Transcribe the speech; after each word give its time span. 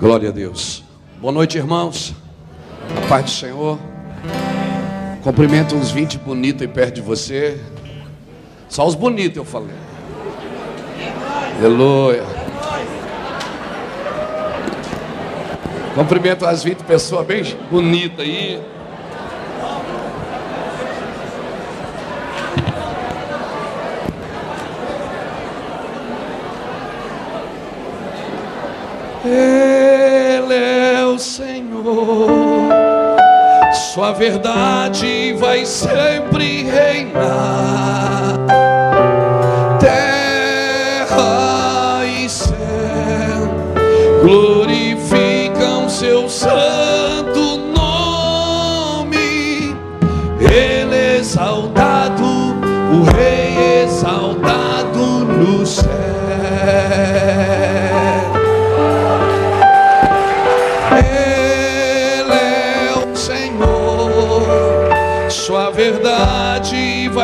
Glória 0.00 0.30
a 0.30 0.32
Deus. 0.32 0.82
Boa 1.20 1.30
noite, 1.30 1.58
irmãos. 1.58 2.14
A 2.96 3.06
paz 3.06 3.24
do 3.26 3.30
Senhor. 3.32 3.78
Cumprimento 5.22 5.76
uns 5.76 5.90
20 5.90 6.16
bonitos 6.16 6.62
aí 6.62 6.68
perto 6.68 6.94
de 6.94 7.00
você. 7.02 7.60
Só 8.66 8.86
os 8.86 8.94
bonitos 8.94 9.36
eu 9.36 9.44
falei. 9.44 9.76
Aleluia. 11.58 12.24
Cumprimento 15.94 16.46
as 16.46 16.64
20 16.64 16.78
pessoas 16.84 17.26
bem 17.26 17.44
bonitas 17.70 18.20
aí. 18.20 18.58
Ele 29.22 30.54
é 30.54 31.04
o 31.04 31.18
Senhor, 31.18 31.79
Sua 33.92 34.12
verdade 34.12 35.32
vai 35.38 35.66
sempre 35.66 36.62
reinar. 36.62 38.49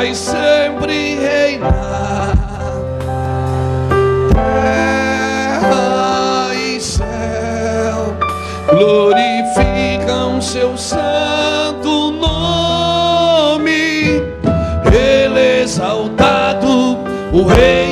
Vai 0.07 0.15
sempre 0.15 1.17
reinar. 1.17 2.33
Terra 5.55 6.55
e 6.55 6.81
céu 6.81 8.15
glorificam 8.69 10.41
Seu 10.41 10.77
santo 10.77 12.13
nome. 12.13 14.23
Ele 14.93 15.41
é 15.41 15.63
exaltado, 15.63 16.99
o 17.33 17.45
Rei 17.45 17.86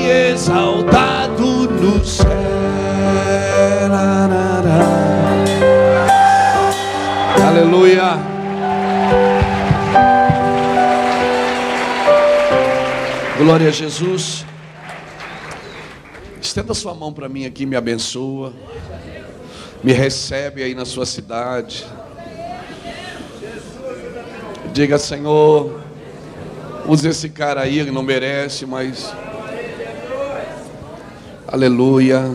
Glória 13.44 13.68
a 13.68 13.70
Jesus. 13.70 14.46
Estenda 16.40 16.72
sua 16.72 16.94
mão 16.94 17.12
para 17.12 17.28
mim 17.28 17.44
aqui, 17.44 17.66
me 17.66 17.76
abençoa. 17.76 18.54
Me 19.82 19.92
recebe 19.92 20.62
aí 20.62 20.74
na 20.74 20.86
sua 20.86 21.04
cidade. 21.04 21.84
Diga, 24.72 24.96
Senhor, 24.96 25.78
use 26.86 27.06
esse 27.06 27.28
cara 27.28 27.60
aí, 27.60 27.78
ele 27.78 27.90
não 27.90 28.02
merece, 28.02 28.64
mas. 28.64 29.14
Aleluia. 31.46 32.34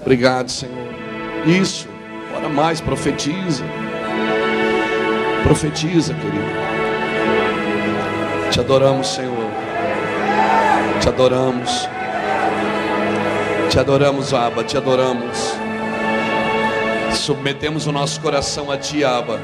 Obrigado, 0.00 0.48
Senhor. 0.48 0.94
Isso. 1.44 1.88
Ora 2.36 2.48
mais, 2.48 2.80
profetiza. 2.80 3.64
Profetiza, 5.42 6.14
querido. 6.14 6.63
Te 8.54 8.60
adoramos, 8.60 9.08
Senhor. 9.08 9.50
Te 11.00 11.08
adoramos. 11.08 11.88
Te 13.68 13.80
adoramos, 13.80 14.32
Abba. 14.32 14.62
Te 14.62 14.76
adoramos. 14.76 15.56
Submetemos 17.12 17.88
o 17.88 17.92
nosso 17.92 18.20
coração 18.20 18.70
a 18.70 18.76
Ti, 18.76 19.02
Abba. 19.02 19.40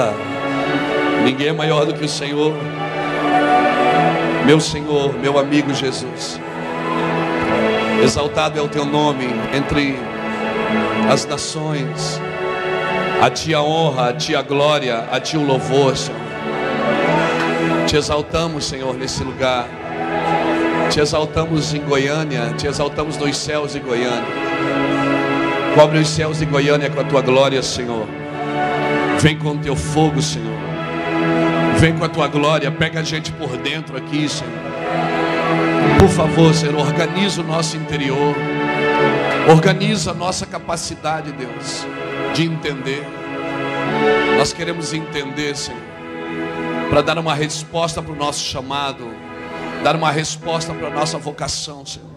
Ninguém 1.24 1.48
é 1.48 1.52
maior 1.52 1.84
do 1.84 1.92
que 1.92 2.06
o 2.06 2.08
Senhor. 2.08 2.54
Meu 4.46 4.60
Senhor, 4.60 5.12
meu 5.18 5.38
amigo 5.38 5.74
Jesus. 5.74 6.40
Exaltado 8.02 8.58
é 8.58 8.62
o 8.62 8.68
Teu 8.68 8.86
nome 8.86 9.26
entre 9.52 9.98
as 11.12 11.26
nações. 11.26 12.18
A 13.20 13.28
Ti 13.28 13.52
a 13.52 13.60
honra, 13.60 14.08
a 14.08 14.12
Ti 14.14 14.34
a 14.34 14.40
glória, 14.40 15.06
a 15.12 15.20
Ti 15.20 15.36
o 15.36 15.44
louvor, 15.44 15.94
Senhor. 15.94 16.23
Te 17.86 17.96
exaltamos, 17.96 18.64
Senhor, 18.64 18.94
nesse 18.94 19.22
lugar. 19.22 19.68
Te 20.90 21.00
exaltamos 21.00 21.74
em 21.74 21.80
Goiânia, 21.80 22.54
te 22.56 22.66
exaltamos 22.66 23.16
nos 23.16 23.36
céus 23.36 23.72
de 23.72 23.80
Goiânia. 23.80 24.24
Cobre 25.74 25.98
os 25.98 26.08
céus 26.08 26.38
de 26.38 26.46
Goiânia 26.46 26.88
com 26.88 27.00
a 27.00 27.04
tua 27.04 27.20
glória, 27.20 27.62
Senhor. 27.62 28.06
Vem 29.18 29.38
com 29.38 29.50
o 29.50 29.58
teu 29.58 29.74
fogo, 29.74 30.22
Senhor. 30.22 30.58
Vem 31.78 31.96
com 31.96 32.04
a 32.04 32.08
tua 32.08 32.28
glória, 32.28 32.70
pega 32.70 33.00
a 33.00 33.02
gente 33.02 33.32
por 33.32 33.56
dentro 33.56 33.96
aqui, 33.96 34.28
Senhor. 34.28 34.52
Por 35.98 36.08
favor, 36.08 36.54
Senhor, 36.54 36.76
organiza 36.76 37.40
o 37.40 37.44
nosso 37.44 37.76
interior. 37.76 38.34
Organiza 39.48 40.12
a 40.12 40.14
nossa 40.14 40.46
capacidade, 40.46 41.32
Deus, 41.32 41.86
de 42.34 42.44
entender. 42.44 43.04
Nós 44.38 44.52
queremos 44.52 44.92
entender, 44.92 45.54
Senhor, 45.56 45.80
para 46.90 47.02
dar 47.02 47.18
uma 47.18 47.34
resposta 47.34 48.02
para 48.02 48.12
o 48.12 48.16
nosso 48.16 48.44
chamado, 48.44 49.04
dar 49.82 49.96
uma 49.96 50.10
resposta 50.10 50.72
para 50.72 50.88
a 50.88 50.90
nossa 50.90 51.18
vocação, 51.18 51.84
Senhor. 51.84 52.10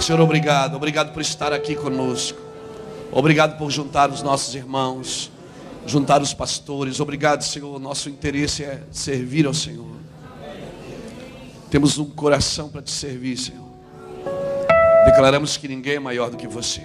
Senhor, 0.00 0.20
obrigado, 0.20 0.76
obrigado 0.76 1.12
por 1.12 1.20
estar 1.20 1.52
aqui 1.52 1.74
conosco. 1.74 2.38
Obrigado 3.10 3.56
por 3.58 3.70
juntar 3.70 4.10
os 4.10 4.22
nossos 4.22 4.54
irmãos, 4.54 5.30
juntar 5.86 6.20
os 6.20 6.34
pastores. 6.34 7.00
Obrigado, 7.00 7.42
Senhor. 7.42 7.78
Nosso 7.80 8.08
interesse 8.08 8.62
é 8.62 8.82
servir 8.92 9.46
ao 9.46 9.54
Senhor. 9.54 9.96
Temos 11.70 11.98
um 11.98 12.04
coração 12.04 12.68
para 12.68 12.82
te 12.82 12.90
servir, 12.90 13.36
Senhor. 13.36 13.68
Declaramos 15.06 15.56
que 15.56 15.66
ninguém 15.66 15.96
é 15.96 16.00
maior 16.00 16.30
do 16.30 16.36
que 16.36 16.46
você. 16.46 16.82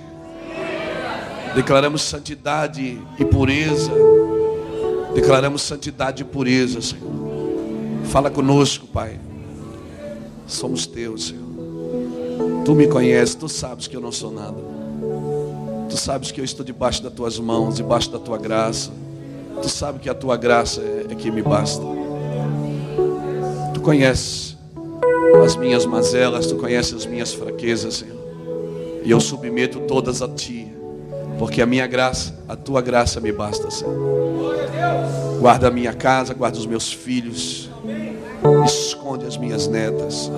Declaramos 1.55 2.01
santidade 2.01 2.99
e 3.19 3.25
pureza. 3.25 3.91
Declaramos 5.13 5.61
santidade 5.61 6.23
e 6.23 6.25
pureza, 6.25 6.81
Senhor. 6.81 7.11
Fala 8.05 8.29
conosco, 8.29 8.87
Pai. 8.87 9.19
Somos 10.47 10.85
teus, 10.85 11.27
Senhor. 11.27 11.43
Tu 12.65 12.73
me 12.75 12.87
conheces, 12.87 13.35
tu 13.35 13.47
sabes 13.49 13.87
que 13.87 13.95
eu 13.95 14.01
não 14.01 14.11
sou 14.11 14.31
nada. 14.31 14.57
Tu 15.89 15.97
sabes 15.97 16.31
que 16.31 16.41
eu 16.41 16.45
estou 16.45 16.65
debaixo 16.65 17.03
das 17.03 17.13
tuas 17.13 17.37
mãos, 17.37 17.75
debaixo 17.75 18.09
da 18.09 18.19
tua 18.19 18.37
graça. 18.37 18.91
Tu 19.61 19.69
sabes 19.69 20.01
que 20.01 20.09
a 20.09 20.13
tua 20.13 20.35
graça 20.35 20.81
é, 20.81 21.07
é 21.11 21.15
que 21.15 21.29
me 21.29 21.41
basta. 21.41 21.83
Tu 23.73 23.81
conheces 23.81 24.57
as 25.43 25.55
minhas 25.55 25.85
mazelas, 25.85 26.47
tu 26.47 26.55
conheces 26.55 26.93
as 26.93 27.05
minhas 27.05 27.33
fraquezas, 27.33 27.95
Senhor. 27.95 28.17
E 29.03 29.11
eu 29.11 29.19
submeto 29.19 29.81
todas 29.81 30.21
a 30.21 30.27
ti, 30.27 30.71
porque 31.43 31.61
a 31.61 31.65
minha 31.65 31.85
graça, 31.85 32.33
a 32.47 32.55
tua 32.55 32.79
graça 32.79 33.19
me 33.19 33.29
basta, 33.29 33.69
Senhor. 33.69 34.55
Guarda 35.41 35.67
a 35.67 35.71
minha 35.71 35.91
casa, 35.91 36.33
guarda 36.33 36.57
os 36.57 36.65
meus 36.65 36.93
filhos. 36.93 37.69
Esconde 38.65 39.25
as 39.25 39.35
minhas 39.35 39.67
netas. 39.67 40.31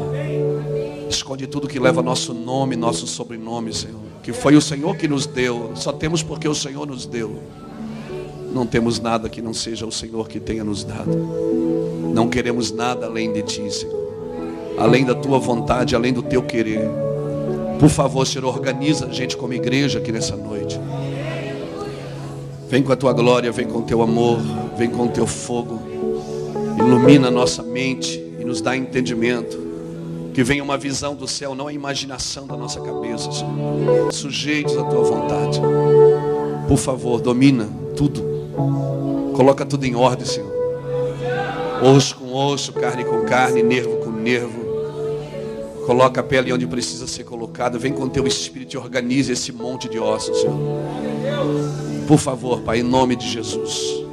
Esconde 1.07 1.45
tudo 1.45 1.67
que 1.67 1.77
leva 1.77 2.01
nosso 2.01 2.33
nome, 2.33 2.75
nosso 2.75 3.05
sobrenome, 3.05 3.71
Senhor. 3.71 3.99
Que 4.23 4.33
foi 4.33 4.55
o 4.55 4.61
Senhor 4.61 4.97
que 4.97 5.07
nos 5.07 5.27
deu. 5.27 5.73
Só 5.75 5.93
temos 5.93 6.23
porque 6.23 6.47
o 6.47 6.55
Senhor 6.55 6.87
nos 6.87 7.05
deu. 7.05 7.39
Não 8.51 8.65
temos 8.65 8.99
nada 8.99 9.29
que 9.29 9.43
não 9.43 9.53
seja 9.53 9.85
o 9.85 9.91
Senhor 9.91 10.27
que 10.27 10.39
tenha 10.39 10.63
nos 10.63 10.83
dado. 10.83 11.15
Não 12.15 12.27
queremos 12.27 12.71
nada 12.71 13.05
além 13.05 13.31
de 13.31 13.43
Ti, 13.43 13.71
Senhor. 13.71 14.75
Além 14.75 15.05
da 15.05 15.13
Tua 15.13 15.37
vontade, 15.37 15.95
além 15.95 16.11
do 16.11 16.23
Teu 16.23 16.41
querer. 16.41 17.04
Por 17.79 17.89
favor, 17.89 18.25
Senhor, 18.25 18.45
organiza 18.45 19.05
a 19.05 19.11
gente 19.11 19.35
como 19.35 19.53
igreja 19.53 19.99
aqui 19.99 20.11
nessa 20.11 20.35
noite. 20.35 20.79
Vem 22.69 22.81
com 22.81 22.91
a 22.91 22.95
Tua 22.95 23.13
glória, 23.13 23.51
vem 23.51 23.67
com 23.67 23.79
o 23.79 23.83
Teu 23.83 24.01
amor, 24.01 24.39
vem 24.77 24.89
com 24.89 25.05
o 25.05 25.09
Teu 25.09 25.27
fogo. 25.27 25.79
Ilumina 26.77 27.27
a 27.27 27.31
nossa 27.31 27.61
mente 27.61 28.17
e 28.39 28.43
nos 28.43 28.61
dá 28.61 28.75
entendimento. 28.75 29.63
Que 30.33 30.43
venha 30.43 30.63
uma 30.63 30.77
visão 30.77 31.15
do 31.15 31.27
céu, 31.27 31.55
não 31.55 31.67
a 31.67 31.73
imaginação 31.73 32.45
da 32.45 32.57
nossa 32.57 32.81
cabeça, 32.81 33.31
Senhor. 33.31 34.11
Sujeitos 34.11 34.77
à 34.77 34.83
tua 34.83 35.03
vontade. 35.03 35.61
Por 36.67 36.77
favor, 36.77 37.21
domina 37.21 37.69
tudo. 37.95 38.21
Coloca 39.33 39.65
tudo 39.65 39.85
em 39.85 39.95
ordem, 39.95 40.25
Senhor. 40.25 40.51
Osso 41.81 42.15
com 42.17 42.33
osso, 42.33 42.73
carne 42.73 43.05
com 43.05 43.21
carne, 43.21 43.63
nervo 43.63 43.97
com 43.97 44.11
nervo. 44.11 44.64
Coloca 45.85 46.19
a 46.19 46.23
pele 46.23 46.51
onde 46.51 46.65
precisa 46.65 47.05
ser 47.05 47.23
colocada. 47.25 47.77
Vem 47.77 47.93
com 47.93 48.09
teu 48.09 48.25
espírito 48.25 48.73
e 48.73 48.77
organize 48.77 49.31
esse 49.31 49.51
monte 49.51 49.87
de 49.87 49.99
ossos, 49.99 50.41
Senhor. 50.41 50.57
Por 52.07 52.17
favor, 52.17 52.61
Pai, 52.61 52.79
em 52.79 52.83
nome 52.83 53.15
de 53.15 53.29
Jesus. 53.29 54.03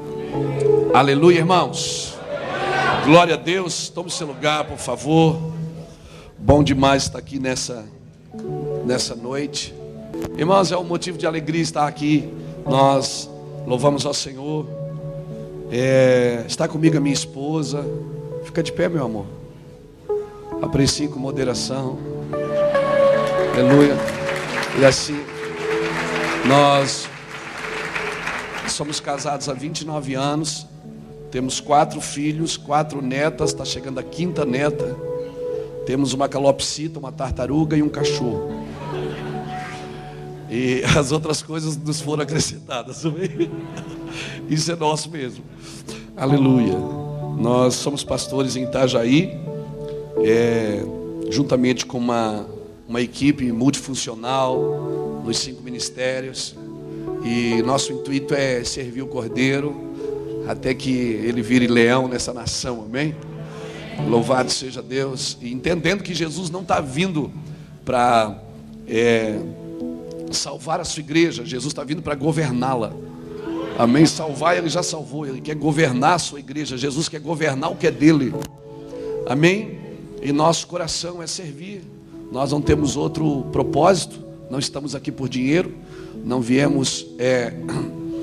Aleluia, 0.92 1.38
irmãos. 1.38 2.14
Glória 3.06 3.34
a 3.34 3.38
Deus. 3.38 3.88
Tome 3.88 4.10
seu 4.10 4.26
lugar, 4.26 4.64
por 4.64 4.76
favor. 4.76 5.38
Bom 6.38 6.62
demais 6.62 7.04
estar 7.04 7.18
aqui 7.18 7.38
nessa, 7.38 7.86
nessa 8.84 9.16
noite. 9.16 9.74
Irmãos, 10.36 10.70
é 10.72 10.76
um 10.76 10.84
motivo 10.84 11.16
de 11.16 11.26
alegria 11.26 11.62
estar 11.62 11.86
aqui. 11.86 12.28
Nós 12.66 13.30
louvamos 13.66 14.04
ao 14.04 14.12
Senhor. 14.12 14.66
É, 15.70 16.44
está 16.46 16.68
comigo 16.68 16.98
a 16.98 17.00
minha 17.00 17.14
esposa. 17.14 17.82
Fica 18.44 18.62
de 18.62 18.72
pé, 18.72 18.90
meu 18.90 19.04
amor. 19.06 19.41
Aprecie 20.62 21.08
com 21.08 21.18
moderação. 21.18 21.98
Aleluia. 23.52 23.96
E 24.78 24.84
assim, 24.84 25.20
nós 26.46 27.08
somos 28.68 29.00
casados 29.00 29.48
há 29.48 29.52
29 29.52 30.14
anos. 30.14 30.66
Temos 31.32 31.58
quatro 31.60 32.00
filhos, 32.00 32.56
quatro 32.56 33.02
netas, 33.02 33.50
está 33.50 33.64
chegando 33.64 33.98
a 33.98 34.04
quinta 34.04 34.44
neta. 34.44 34.96
Temos 35.84 36.12
uma 36.12 36.28
calopsita, 36.28 37.00
uma 37.00 37.10
tartaruga 37.10 37.76
e 37.76 37.82
um 37.82 37.88
cachorro. 37.88 38.64
E 40.48 40.84
as 40.96 41.10
outras 41.10 41.42
coisas 41.42 41.76
nos 41.76 42.00
foram 42.00 42.22
acrescentadas. 42.22 43.02
Isso 44.48 44.70
é 44.70 44.76
nosso 44.76 45.10
mesmo. 45.10 45.44
Aleluia. 46.16 46.78
Nós 47.36 47.74
somos 47.74 48.04
pastores 48.04 48.54
em 48.54 48.62
Itajaí 48.62 49.42
é, 50.18 50.82
juntamente 51.30 51.86
com 51.86 51.98
uma, 51.98 52.46
uma 52.88 53.00
equipe 53.00 53.50
multifuncional 53.52 55.22
nos 55.24 55.38
cinco 55.38 55.62
ministérios. 55.62 56.54
E 57.24 57.62
nosso 57.62 57.92
intuito 57.92 58.34
é 58.34 58.64
servir 58.64 59.02
o 59.02 59.06
Cordeiro 59.06 59.92
até 60.46 60.74
que 60.74 60.90
ele 60.90 61.40
vire 61.40 61.66
leão 61.66 62.08
nessa 62.08 62.32
nação, 62.32 62.82
amém? 62.82 63.14
Louvado 64.08 64.50
seja 64.50 64.82
Deus. 64.82 65.38
E 65.40 65.52
entendendo 65.52 66.02
que 66.02 66.14
Jesus 66.14 66.50
não 66.50 66.62
está 66.62 66.80
vindo 66.80 67.30
para 67.84 68.40
é, 68.88 69.38
salvar 70.32 70.80
a 70.80 70.84
sua 70.84 71.00
igreja, 71.00 71.44
Jesus 71.44 71.72
está 71.72 71.84
vindo 71.84 72.02
para 72.02 72.14
governá-la. 72.14 72.92
Amém? 73.78 74.04
Salvar, 74.04 74.56
ele 74.56 74.68
já 74.68 74.82
salvou, 74.82 75.26
ele 75.26 75.40
quer 75.40 75.54
governar 75.54 76.14
a 76.14 76.18
sua 76.18 76.40
igreja. 76.40 76.76
Jesus 76.76 77.08
quer 77.08 77.20
governar 77.20 77.70
o 77.70 77.76
que 77.76 77.86
é 77.86 77.90
dele. 77.90 78.34
Amém? 79.26 79.81
E 80.22 80.30
nosso 80.30 80.68
coração 80.68 81.20
é 81.20 81.26
servir. 81.26 81.82
Nós 82.30 82.52
não 82.52 82.62
temos 82.62 82.96
outro 82.96 83.44
propósito. 83.50 84.24
Não 84.48 84.60
estamos 84.60 84.94
aqui 84.94 85.10
por 85.10 85.28
dinheiro. 85.28 85.74
Não 86.24 86.40
viemos 86.40 87.04
é, 87.18 87.52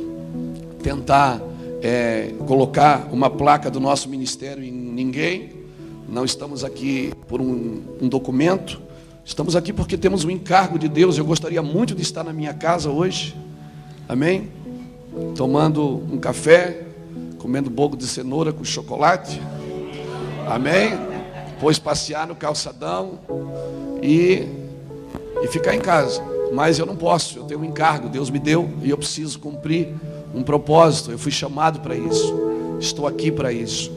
tentar 0.81 1.42
é, 1.81 2.34
colocar 2.48 3.10
uma 3.12 3.30
placa 3.30 3.69
do 3.69 3.81
nosso 3.81 4.07
ministério 4.07 4.63
em 4.63 4.72
ninguém. 4.72 5.51
Não 6.07 6.24
estamos 6.24 6.63
aqui 6.63 7.12
por 7.28 7.42
um, 7.42 7.81
um 8.01 8.07
documento. 8.07 8.81
Estamos 9.25 9.54
aqui 9.56 9.74
porque 9.74 9.98
temos 9.98 10.24
um 10.24 10.30
encargo 10.30 10.80
de 10.80 10.88
Deus. 10.88 11.18
Eu 11.18 11.25
gostaria 11.25 11.62
muito 11.62 11.94
de 11.94 12.01
estar 12.01 12.24
na 12.24 12.31
minha 12.31 12.54
casa 12.54 12.90
hoje. 12.90 13.36
Amém? 14.07 14.50
Tomando 15.36 16.01
um 16.10 16.18
café, 16.18 16.86
comendo 17.38 17.69
bolo 17.69 17.98
de 17.98 18.07
cenoura 18.07 18.54
com 18.54 18.63
chocolate. 18.63 19.42
Amém? 20.48 21.08
Depois 21.59 21.77
passear 21.77 22.25
no 22.25 22.38
calçadão 22.38 23.19
e, 24.01 24.47
e 25.44 25.47
ficar 25.50 25.75
em 25.75 25.81
casa. 25.81 26.23
Mas 26.53 26.79
eu 26.79 26.85
não 26.85 26.95
posso, 26.95 27.38
eu 27.38 27.44
tenho 27.44 27.59
um 27.59 27.65
encargo, 27.65 28.07
Deus 28.07 28.29
me 28.29 28.39
deu 28.39 28.69
e 28.81 28.89
eu 28.89 28.97
preciso 28.97 29.38
cumprir 29.39 29.89
um 30.33 30.41
propósito. 30.41 31.11
Eu 31.11 31.19
fui 31.19 31.33
chamado 31.33 31.81
para 31.81 31.97
isso, 31.97 32.33
estou 32.79 33.06
aqui 33.06 33.29
para 33.29 33.51
isso. 33.51 33.91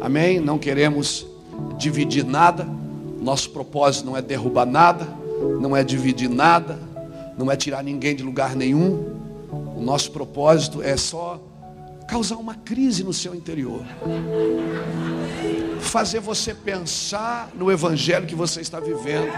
Amém? 0.00 0.38
Não 0.38 0.56
queremos 0.56 1.26
dividir 1.76 2.24
nada, 2.24 2.64
nosso 3.20 3.50
propósito 3.50 4.06
não 4.06 4.16
é 4.16 4.22
derrubar 4.22 4.64
nada, 4.64 5.04
não 5.60 5.76
é 5.76 5.82
dividir 5.82 6.30
nada, 6.30 6.78
não 7.36 7.50
é 7.50 7.56
tirar 7.56 7.82
ninguém 7.82 8.14
de 8.14 8.22
lugar 8.22 8.54
nenhum. 8.54 9.16
O 9.76 9.80
nosso 9.80 10.12
propósito 10.12 10.80
é 10.80 10.96
só 10.96 11.40
causar 12.10 12.36
uma 12.36 12.56
crise 12.56 13.04
no 13.04 13.12
seu 13.12 13.34
interior 13.34 13.84
fazer 15.80 16.20
você 16.20 16.54
pensar 16.54 17.50
no 17.54 17.70
evangelho 17.70 18.26
que 18.26 18.34
você 18.34 18.60
está 18.60 18.78
vivendo, 18.78 19.30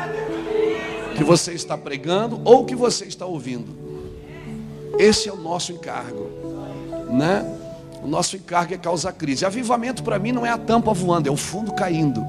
que 1.17 1.25
você 1.25 1.53
está 1.53 1.79
pregando 1.79 2.41
ou 2.45 2.65
que 2.65 2.75
você 2.75 3.05
está 3.05 3.25
ouvindo. 3.25 3.75
Esse 4.99 5.29
é 5.29 5.33
o 5.33 5.37
nosso 5.37 5.73
encargo, 5.73 6.31
né? 7.11 7.59
O 8.03 8.07
nosso 8.07 8.37
encargo 8.37 8.75
é 8.75 8.79
causar 8.79 9.13
crise. 9.13 9.47
Avivamento 9.47 10.03
para 10.03 10.19
mim 10.19 10.33
não 10.33 10.45
é 10.45 10.51
a 10.51 10.59
tampa 10.59 10.93
voando, 10.93 11.29
é 11.29 11.33
o 11.33 11.37
fundo 11.37 11.73
caindo. 11.73 12.23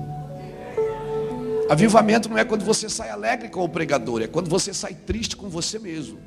Avivamento 1.69 2.29
não 2.29 2.37
é 2.37 2.45
quando 2.45 2.63
você 2.63 2.87
sai 2.87 3.09
alegre 3.09 3.49
com 3.49 3.63
o 3.63 3.69
pregador, 3.69 4.21
é 4.21 4.27
quando 4.27 4.49
você 4.49 4.73
sai 4.73 4.93
triste 4.93 5.35
com 5.35 5.49
você 5.49 5.79
mesmo. 5.79 6.19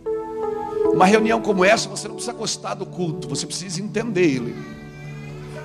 Uma 0.97 1.05
reunião 1.05 1.43
como 1.43 1.63
essa, 1.63 1.91
você 1.91 2.09
não 2.09 2.15
precisa 2.15 2.33
gostar 2.33 2.73
do 2.73 2.87
culto, 2.87 3.29
você 3.29 3.45
precisa 3.45 3.83
entender 3.83 4.23
ele. 4.23 4.57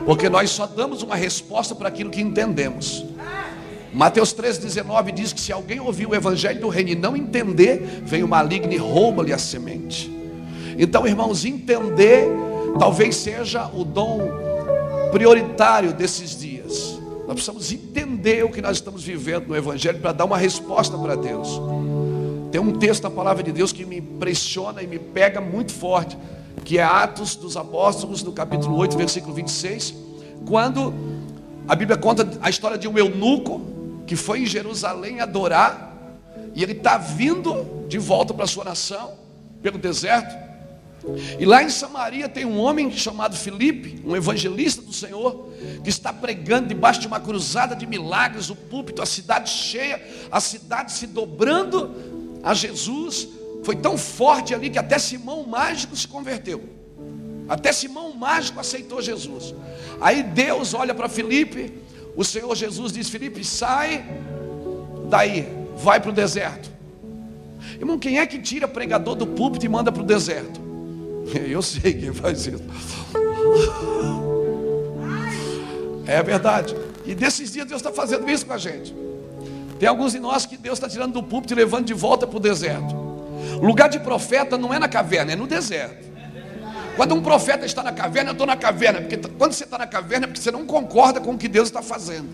Porque 0.05 0.27
nós 0.27 0.49
só 0.49 0.67
damos 0.67 1.03
uma 1.03 1.15
resposta 1.15 1.73
para 1.73 1.87
aquilo 1.87 2.09
que 2.09 2.19
entendemos. 2.19 3.05
Mateus 3.93 4.33
3,19 4.33 5.13
diz 5.13 5.31
que 5.31 5.39
se 5.39 5.53
alguém 5.53 5.79
ouvir 5.79 6.05
o 6.05 6.13
evangelho 6.13 6.59
do 6.59 6.67
reino 6.67 6.89
e 6.89 6.95
não 6.95 7.15
entender, 7.15 8.01
vem 8.03 8.23
o 8.23 8.27
maligno 8.27 8.73
e 8.73 8.77
rouba-lhe 8.77 9.31
a 9.31 9.37
semente. 9.37 10.11
Então, 10.77 11.07
irmãos, 11.07 11.45
entender 11.45 12.27
talvez 12.77 13.15
seja 13.15 13.71
o 13.73 13.85
dom 13.85 14.29
prioritário 15.13 15.93
desses 15.93 16.37
dias. 16.37 16.99
Nós 17.25 17.35
precisamos 17.35 17.71
entender 17.71 18.43
o 18.43 18.49
que 18.49 18.61
nós 18.61 18.77
estamos 18.77 19.01
vivendo 19.01 19.47
no 19.47 19.55
Evangelho 19.55 19.99
para 19.99 20.11
dar 20.11 20.25
uma 20.25 20.37
resposta 20.37 20.97
para 20.97 21.15
Deus. 21.15 21.47
Tem 22.51 22.59
um 22.59 22.73
texto 22.73 23.03
da 23.03 23.09
palavra 23.09 23.41
de 23.41 23.51
Deus 23.51 23.71
que 23.71 23.85
me 23.85 23.97
impressiona 23.97 24.81
e 24.81 24.87
me 24.87 24.99
pega 24.99 25.39
muito 25.39 25.71
forte 25.71 26.17
que 26.63 26.77
é 26.77 26.83
Atos 26.83 27.35
dos 27.35 27.57
Apóstolos, 27.57 28.23
no 28.23 28.31
capítulo 28.31 28.77
8, 28.77 28.97
versículo 28.97 29.33
26, 29.33 29.93
quando 30.45 30.93
a 31.67 31.75
Bíblia 31.75 31.97
conta 31.97 32.27
a 32.41 32.49
história 32.49 32.77
de 32.77 32.87
um 32.87 32.97
eunuco 32.97 33.61
que 34.05 34.15
foi 34.15 34.41
em 34.41 34.45
Jerusalém 34.45 35.21
adorar, 35.21 35.89
e 36.53 36.61
ele 36.61 36.73
está 36.73 36.97
vindo 36.97 37.85
de 37.87 37.97
volta 37.97 38.33
para 38.33 38.45
sua 38.45 38.63
nação, 38.63 39.13
pelo 39.61 39.77
deserto, 39.77 40.51
e 41.39 41.45
lá 41.45 41.63
em 41.63 41.69
Samaria 41.69 42.29
tem 42.29 42.45
um 42.45 42.59
homem 42.59 42.91
chamado 42.91 43.35
Filipe, 43.35 44.01
um 44.05 44.15
evangelista 44.15 44.81
do 44.81 44.93
Senhor, 44.93 45.49
que 45.83 45.89
está 45.89 46.13
pregando 46.13 46.67
debaixo 46.67 46.99
de 46.99 47.07
uma 47.07 47.19
cruzada 47.19 47.75
de 47.75 47.87
milagres, 47.87 48.49
o 48.49 48.55
púlpito, 48.55 49.01
a 49.01 49.05
cidade 49.05 49.49
cheia, 49.49 49.99
a 50.31 50.39
cidade 50.39 50.91
se 50.91 51.07
dobrando 51.07 52.10
a 52.43 52.53
Jesus, 52.53 53.27
foi 53.63 53.75
tão 53.75 53.97
forte 53.97 54.53
ali 54.53 54.69
que 54.69 54.79
até 54.79 54.97
Simão 54.97 55.45
Mágico 55.45 55.95
se 55.95 56.07
converteu. 56.07 56.61
Até 57.47 57.71
Simão 57.71 58.13
Mágico 58.13 58.59
aceitou 58.59 59.01
Jesus. 59.01 59.53
Aí 59.99 60.23
Deus 60.23 60.73
olha 60.73 60.95
para 60.95 61.09
Felipe, 61.09 61.73
o 62.15 62.23
Senhor 62.23 62.55
Jesus 62.55 62.91
diz: 62.91 63.09
Felipe, 63.09 63.43
sai 63.43 64.05
daí, 65.09 65.47
vai 65.77 65.99
para 65.99 66.09
o 66.09 66.13
deserto. 66.13 66.71
Irmão, 67.77 67.99
quem 67.99 68.19
é 68.19 68.25
que 68.25 68.39
tira 68.39 68.67
pregador 68.67 69.15
do 69.15 69.27
púlpito 69.27 69.65
e 69.65 69.69
manda 69.69 69.91
para 69.91 70.01
o 70.01 70.05
deserto? 70.05 70.59
Eu 71.47 71.61
sei 71.61 71.93
quem 71.93 72.13
faz 72.13 72.45
isso. 72.47 72.63
É 76.07 76.21
verdade. 76.21 76.75
E 77.05 77.15
desses 77.15 77.53
dias 77.53 77.65
Deus 77.65 77.79
está 77.79 77.91
fazendo 77.93 78.29
isso 78.29 78.45
com 78.45 78.51
a 78.51 78.57
gente. 78.57 78.93
Tem 79.81 79.89
alguns 79.89 80.11
de 80.11 80.19
nós 80.19 80.45
que 80.45 80.57
Deus 80.57 80.77
está 80.77 80.87
tirando 80.87 81.13
do 81.13 81.23
púlpito 81.23 81.55
e 81.55 81.57
levando 81.57 81.85
de 81.85 81.93
volta 81.95 82.27
para 82.27 82.37
o 82.37 82.39
deserto. 82.39 82.95
Lugar 83.59 83.89
de 83.89 83.99
profeta 83.99 84.55
não 84.55 84.71
é 84.71 84.77
na 84.77 84.87
caverna, 84.87 85.31
é 85.31 85.35
no 85.35 85.47
deserto. 85.47 86.07
Quando 86.95 87.15
um 87.15 87.21
profeta 87.23 87.65
está 87.65 87.81
na 87.81 87.91
caverna, 87.91 88.29
eu 88.29 88.33
estou 88.33 88.45
na 88.45 88.55
caverna. 88.55 89.01
Porque 89.01 89.17
quando 89.17 89.53
você 89.53 89.63
está 89.63 89.79
na 89.79 89.87
caverna, 89.87 90.25
é 90.25 90.27
porque 90.27 90.39
você 90.39 90.51
não 90.51 90.67
concorda 90.67 91.19
com 91.19 91.31
o 91.31 91.37
que 91.37 91.47
Deus 91.47 91.67
está 91.67 91.81
fazendo. 91.81 92.29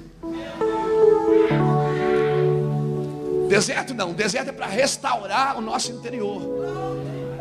Deserto 3.48 3.94
não, 3.94 4.12
deserto 4.12 4.50
é 4.50 4.52
para 4.52 4.66
restaurar 4.66 5.58
o 5.58 5.62
nosso 5.62 5.94
interior. 5.94 6.42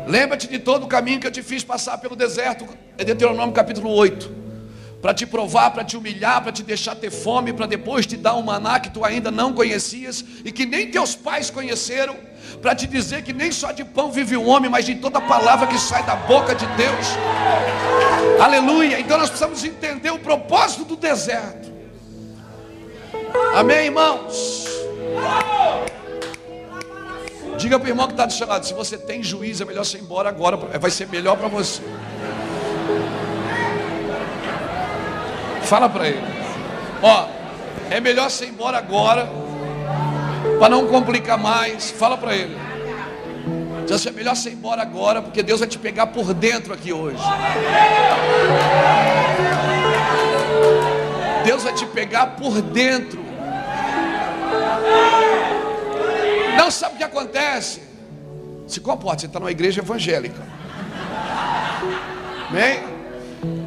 Lembra-te 0.07 0.47
de 0.47 0.57
todo 0.57 0.85
o 0.85 0.87
caminho 0.87 1.19
que 1.19 1.27
eu 1.27 1.31
te 1.31 1.43
fiz 1.43 1.65
passar 1.65 1.97
pelo 1.97 2.15
deserto, 2.15 2.65
é 2.97 3.03
Deuteronômio 3.03 3.53
capítulo 3.53 3.89
8 3.89 4.46
para 5.01 5.13
te 5.13 5.25
provar, 5.25 5.71
para 5.71 5.83
te 5.83 5.95
humilhar, 5.95 6.41
para 6.41 6.51
te 6.51 6.63
deixar 6.63 6.95
ter 6.95 7.11
fome, 7.11 7.53
para 7.53 7.65
depois 7.65 8.05
te 8.05 8.17
dar 8.17 8.35
um 8.35 8.41
maná 8.41 8.79
que 8.79 8.89
tu 8.89 9.05
ainda 9.05 9.29
não 9.29 9.53
conhecias 9.53 10.23
e 10.43 10.51
que 10.51 10.65
nem 10.65 10.89
teus 10.89 11.15
pais 11.15 11.49
conheceram, 11.49 12.15
para 12.61 12.73
te 12.73 12.87
dizer 12.87 13.23
que 13.23 13.33
nem 13.33 13.51
só 13.51 13.71
de 13.71 13.83
pão 13.83 14.11
vive 14.11 14.35
o 14.35 14.45
homem, 14.45 14.69
mas 14.69 14.85
de 14.85 14.95
toda 14.95 15.21
palavra 15.21 15.67
que 15.67 15.77
sai 15.77 16.03
da 16.03 16.15
boca 16.15 16.55
de 16.55 16.65
Deus. 16.67 17.07
Aleluia. 18.41 18.99
Então 18.99 19.17
nós 19.17 19.29
precisamos 19.29 19.63
entender 19.63 20.09
o 20.09 20.19
propósito 20.19 20.85
do 20.85 20.95
deserto. 20.95 21.71
Amém, 23.55 23.85
irmãos. 23.85 24.65
Diga 27.57 27.79
para 27.79 27.87
o 27.87 27.89
irmão 27.89 28.07
que 28.07 28.13
está 28.13 28.25
do 28.25 28.33
seu 28.33 28.47
lado: 28.47 28.65
se 28.65 28.73
você 28.73 28.97
tem 28.97 29.23
juízo, 29.23 29.63
é 29.63 29.65
melhor 29.65 29.83
você 29.83 29.97
ir 29.97 30.01
embora 30.01 30.29
agora, 30.29 30.57
vai 30.57 30.91
ser 30.91 31.07
melhor 31.07 31.37
para 31.37 31.47
você. 31.47 31.81
Fala 35.67 35.89
para 35.89 36.07
ele: 36.07 36.23
Ó, 37.03 37.27
é 37.89 37.99
melhor 37.99 38.29
você 38.29 38.45
ir 38.45 38.49
embora 38.49 38.77
agora, 38.77 39.29
para 40.57 40.69
não 40.69 40.87
complicar 40.87 41.37
mais. 41.37 41.91
Fala 41.91 42.17
para 42.17 42.33
ele. 42.33 42.57
Diz 43.83 43.95
assim, 43.95 44.09
é 44.09 44.11
melhor 44.11 44.35
você 44.35 44.49
ir 44.49 44.53
embora 44.53 44.81
agora, 44.81 45.21
porque 45.21 45.43
Deus 45.43 45.59
vai 45.59 45.67
te 45.67 45.77
pegar 45.77 46.07
por 46.07 46.33
dentro 46.33 46.73
aqui 46.73 46.93
hoje. 46.93 47.21
Deus 51.45 51.63
vai 51.63 51.73
te 51.73 51.85
pegar 51.85 52.27
por 52.27 52.61
dentro. 52.61 53.25
Não 56.57 56.71
sabe 56.71 56.95
o 56.95 56.97
que 56.97 57.03
acontece? 57.03 57.81
Se 58.67 58.79
comporta, 58.79 59.21
você 59.21 59.25
está 59.27 59.39
numa 59.39 59.51
igreja 59.51 59.81
evangélica. 59.81 60.41
Amém? 62.49 62.83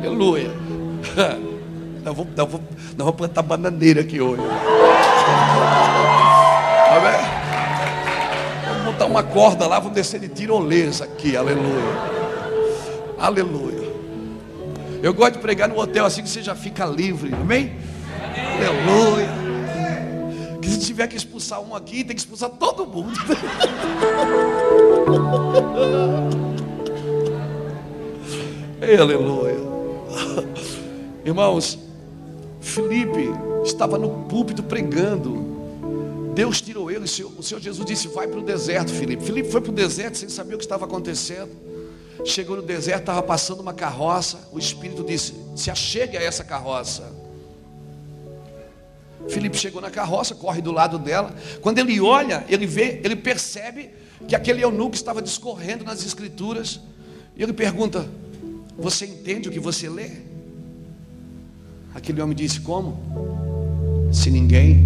Aleluia. 0.02 0.50
Nós 2.04 2.16
vamos, 2.16 2.34
nós, 2.34 2.50
vamos, 2.50 2.66
nós 2.70 2.96
vamos 2.96 3.16
plantar 3.16 3.42
bananeira 3.42 4.00
aqui 4.00 4.20
hoje. 4.20 4.42
Amém? 6.96 7.20
Vamos 8.68 8.84
botar 8.84 9.06
uma 9.06 9.22
corda 9.22 9.66
lá, 9.66 9.78
vamos 9.78 9.94
descer 9.94 10.20
de 10.20 10.28
tirolesa 10.28 11.04
aqui. 11.04 11.36
Aleluia. 11.36 12.20
Aleluia. 13.18 13.90
Eu 15.02 15.14
gosto 15.14 15.34
de 15.34 15.38
pregar 15.40 15.68
no 15.68 15.78
hotel 15.78 16.04
assim 16.04 16.22
que 16.22 16.28
você 16.28 16.42
já 16.42 16.54
fica 16.54 16.84
livre. 16.86 17.32
Amém? 17.34 17.76
Aleluia. 18.56 19.28
Que 20.60 20.68
se 20.68 20.80
tiver 20.80 21.06
que 21.06 21.16
expulsar 21.16 21.60
um 21.60 21.74
aqui, 21.74 22.04
tem 22.04 22.14
que 22.14 22.20
expulsar 22.20 22.50
todo 22.50 22.86
mundo. 22.86 23.12
Ei, 28.82 28.96
aleluia. 28.96 29.56
Irmãos, 31.24 31.78
Felipe 32.60 33.30
estava 33.64 33.98
no 33.98 34.24
púlpito 34.24 34.62
pregando. 34.62 35.50
Deus 36.34 36.60
tirou 36.60 36.90
ele. 36.90 37.04
O 37.04 37.42
Senhor 37.42 37.60
Jesus 37.60 37.84
disse: 37.84 38.08
Vai 38.08 38.28
para 38.28 38.38
o 38.38 38.42
deserto, 38.42 38.92
Felipe. 38.92 39.24
Felipe 39.24 39.50
foi 39.50 39.60
para 39.60 39.70
o 39.70 39.74
deserto 39.74 40.18
sem 40.18 40.28
saber 40.28 40.54
o 40.54 40.58
que 40.58 40.64
estava 40.64 40.84
acontecendo. 40.84 41.50
Chegou 42.24 42.56
no 42.56 42.62
deserto, 42.62 43.00
estava 43.00 43.22
passando 43.22 43.60
uma 43.60 43.72
carroça. 43.72 44.48
O 44.52 44.58
Espírito 44.58 45.02
disse: 45.02 45.34
Se 45.56 45.70
achegue 45.70 46.16
a 46.16 46.22
essa 46.22 46.44
carroça. 46.44 47.20
Felipe 49.28 49.56
chegou 49.56 49.80
na 49.80 49.90
carroça, 49.90 50.34
corre 50.34 50.60
do 50.62 50.72
lado 50.72 50.98
dela. 50.98 51.34
Quando 51.60 51.78
ele 51.78 52.00
olha, 52.00 52.44
ele 52.48 52.66
vê, 52.66 53.00
ele 53.04 53.16
percebe 53.16 53.90
que 54.26 54.34
aquele 54.34 54.62
eunuco 54.62 54.94
estava 54.94 55.20
discorrendo 55.22 55.84
nas 55.84 56.04
escrituras. 56.04 56.80
E 57.36 57.42
ele 57.42 57.52
pergunta: 57.52 58.08
Você 58.78 59.06
entende 59.06 59.48
o 59.48 59.52
que 59.52 59.60
você 59.60 59.88
lê? 59.88 60.29
Aquele 61.94 62.20
homem 62.20 62.36
disse: 62.36 62.60
Como? 62.60 64.10
Se 64.12 64.30
ninguém 64.30 64.76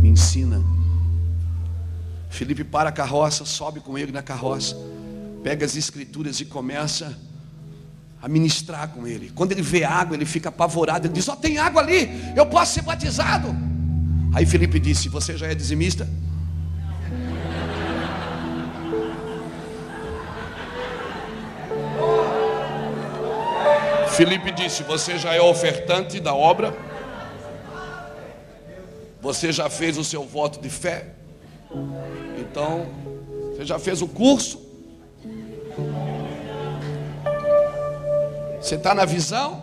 me 0.00 0.08
ensina. 0.08 0.62
Felipe 2.30 2.62
para 2.62 2.90
a 2.90 2.92
carroça, 2.92 3.44
sobe 3.44 3.80
com 3.80 3.98
ele 3.98 4.12
na 4.12 4.22
carroça, 4.22 4.76
pega 5.42 5.64
as 5.64 5.76
escrituras 5.76 6.40
e 6.40 6.44
começa 6.44 7.18
a 8.20 8.28
ministrar 8.28 8.88
com 8.88 9.06
ele. 9.06 9.30
Quando 9.34 9.52
ele 9.52 9.62
vê 9.62 9.84
água, 9.84 10.16
ele 10.16 10.26
fica 10.26 10.48
apavorado. 10.48 11.06
Ele 11.06 11.14
diz: 11.14 11.24
Só 11.24 11.32
oh, 11.32 11.36
tem 11.36 11.58
água 11.58 11.82
ali, 11.82 12.08
eu 12.36 12.46
posso 12.46 12.74
ser 12.74 12.82
batizado. 12.82 13.48
Aí 14.32 14.44
Felipe 14.46 14.78
disse: 14.78 15.08
Você 15.08 15.36
já 15.36 15.46
é 15.46 15.54
dizimista? 15.54 16.08
Felipe 24.18 24.50
disse: 24.50 24.82
Você 24.82 25.16
já 25.16 25.32
é 25.32 25.40
ofertante 25.40 26.18
da 26.18 26.34
obra? 26.34 26.76
Você 29.20 29.52
já 29.52 29.70
fez 29.70 29.96
o 29.96 30.02
seu 30.02 30.24
voto 30.24 30.60
de 30.60 30.68
fé? 30.68 31.12
Então, 32.36 32.84
você 33.52 33.64
já 33.64 33.78
fez 33.78 34.02
o 34.02 34.08
curso? 34.08 34.60
Você 38.60 38.74
está 38.74 38.92
na 38.92 39.04
visão? 39.04 39.62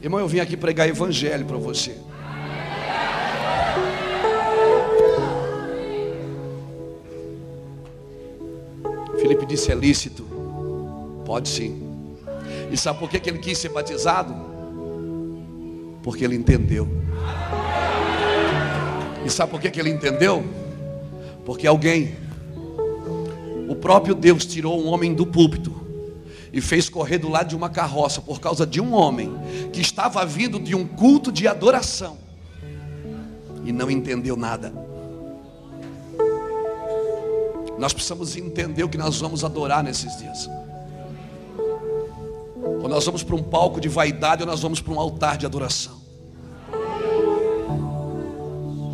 Irmão, 0.00 0.20
eu 0.20 0.28
vim 0.28 0.38
aqui 0.38 0.56
pregar 0.56 0.88
evangelho 0.88 1.44
para 1.46 1.56
você. 1.56 1.98
Felipe 9.20 9.44
disse: 9.46 9.72
é 9.72 9.74
lícito. 9.74 10.27
Pode 11.28 11.50
sim. 11.50 11.78
E 12.72 12.76
sabe 12.78 12.98
por 12.98 13.10
que 13.10 13.28
ele 13.28 13.38
quis 13.38 13.58
ser 13.58 13.68
batizado? 13.68 14.34
Porque 16.02 16.24
ele 16.24 16.34
entendeu. 16.34 16.88
E 19.26 19.28
sabe 19.28 19.50
por 19.50 19.60
que 19.60 19.78
ele 19.78 19.90
entendeu? 19.90 20.42
Porque 21.44 21.66
alguém 21.66 22.16
o 23.68 23.74
próprio 23.74 24.14
Deus 24.14 24.46
tirou 24.46 24.82
um 24.82 24.86
homem 24.86 25.12
do 25.12 25.26
púlpito 25.26 25.70
e 26.50 26.62
fez 26.62 26.88
correr 26.88 27.18
do 27.18 27.28
lado 27.28 27.50
de 27.50 27.56
uma 27.56 27.68
carroça 27.68 28.22
por 28.22 28.40
causa 28.40 28.66
de 28.66 28.80
um 28.80 28.94
homem 28.94 29.30
que 29.70 29.82
estava 29.82 30.24
vindo 30.24 30.58
de 30.58 30.74
um 30.74 30.86
culto 30.86 31.30
de 31.30 31.46
adoração 31.46 32.16
e 33.66 33.70
não 33.70 33.90
entendeu 33.90 34.34
nada. 34.34 34.72
Nós 37.78 37.92
precisamos 37.92 38.34
entender 38.34 38.82
o 38.82 38.88
que 38.88 38.96
nós 38.96 39.20
vamos 39.20 39.44
adorar 39.44 39.84
nesses 39.84 40.16
dias. 40.16 40.48
Ou 42.88 42.94
nós 42.94 43.04
vamos 43.04 43.22
para 43.22 43.36
um 43.36 43.42
palco 43.42 43.78
de 43.82 43.88
vaidade 43.88 44.42
ou 44.42 44.48
nós 44.48 44.60
vamos 44.60 44.80
para 44.80 44.94
um 44.94 44.98
altar 44.98 45.36
de 45.36 45.44
adoração. 45.44 46.00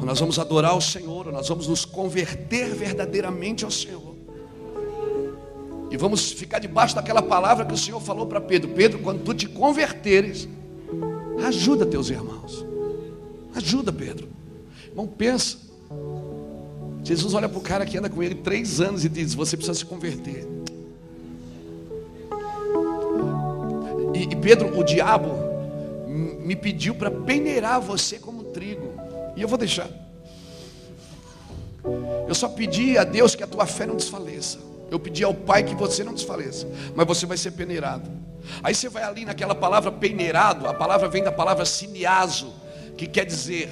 Ou 0.00 0.04
nós 0.04 0.18
vamos 0.18 0.36
adorar 0.36 0.76
o 0.76 0.80
Senhor, 0.80 1.28
ou 1.28 1.32
nós 1.32 1.48
vamos 1.48 1.68
nos 1.68 1.84
converter 1.84 2.74
verdadeiramente 2.74 3.64
ao 3.64 3.70
Senhor. 3.70 4.16
E 5.92 5.96
vamos 5.96 6.32
ficar 6.32 6.58
debaixo 6.58 6.96
daquela 6.96 7.22
palavra 7.22 7.64
que 7.64 7.72
o 7.72 7.78
Senhor 7.78 8.00
falou 8.00 8.26
para 8.26 8.40
Pedro: 8.40 8.70
Pedro, 8.70 8.98
quando 8.98 9.22
tu 9.22 9.32
te 9.32 9.46
converteres, 9.46 10.48
ajuda 11.46 11.86
teus 11.86 12.10
irmãos. 12.10 12.66
Ajuda, 13.54 13.92
Pedro. 13.92 14.28
Irmão, 14.88 15.06
pensa. 15.06 15.56
Jesus 17.04 17.32
olha 17.32 17.48
para 17.48 17.58
o 17.58 17.62
cara 17.62 17.86
que 17.86 17.96
anda 17.96 18.10
com 18.10 18.20
ele 18.20 18.34
três 18.34 18.80
anos 18.80 19.04
e 19.04 19.08
diz: 19.08 19.34
Você 19.34 19.56
precisa 19.56 19.78
se 19.78 19.84
converter. 19.84 20.53
E, 24.30 24.36
Pedro, 24.36 24.78
o 24.78 24.82
diabo, 24.82 25.28
me 26.06 26.54
pediu 26.54 26.94
para 26.94 27.10
peneirar 27.10 27.80
você 27.80 28.18
como 28.18 28.44
trigo. 28.44 28.92
E 29.36 29.42
eu 29.42 29.48
vou 29.48 29.58
deixar. 29.58 29.88
Eu 32.26 32.34
só 32.34 32.48
pedi 32.48 32.96
a 32.96 33.04
Deus 33.04 33.34
que 33.34 33.42
a 33.42 33.46
tua 33.46 33.66
fé 33.66 33.86
não 33.86 33.96
desfaleça. 33.96 34.58
Eu 34.90 34.98
pedi 34.98 35.24
ao 35.24 35.34
Pai 35.34 35.64
que 35.64 35.74
você 35.74 36.04
não 36.04 36.14
desfaleça, 36.14 36.68
mas 36.94 37.06
você 37.06 37.26
vai 37.26 37.36
ser 37.36 37.50
peneirado. 37.52 38.10
Aí 38.62 38.74
você 38.74 38.88
vai 38.88 39.02
ali 39.02 39.24
naquela 39.24 39.54
palavra 39.54 39.90
peneirado, 39.90 40.66
a 40.66 40.74
palavra 40.74 41.08
vem 41.08 41.22
da 41.22 41.32
palavra 41.32 41.64
siniaso, 41.64 42.52
que 42.96 43.06
quer 43.06 43.24
dizer 43.24 43.68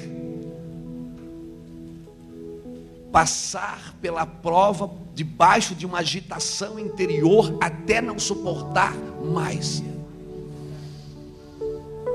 passar 3.12 3.94
pela 4.00 4.24
prova 4.24 4.90
debaixo 5.14 5.74
de 5.74 5.84
uma 5.84 5.98
agitação 5.98 6.78
interior 6.78 7.58
até 7.60 8.00
não 8.00 8.18
suportar 8.18 8.94
mais. 9.22 9.82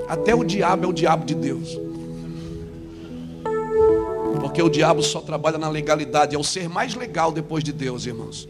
Até 0.08 0.34
o 0.34 0.44
diabo 0.44 0.86
é 0.86 0.88
o 0.88 0.94
diabo 0.94 1.26
de 1.26 1.36
Deus. 1.36 1.78
Porque 4.40 4.62
o 4.62 4.70
diabo 4.70 5.04
só 5.04 5.20
trabalha 5.20 5.58
na 5.58 5.70
legalidade, 5.70 6.36
é 6.36 6.40
o 6.40 6.44
ser 6.44 6.70
mais 6.70 6.96
legal 6.96 7.32
depois 7.32 7.64
de 7.64 7.74
Deus, 7.74 8.06
irmãos. 8.06 8.48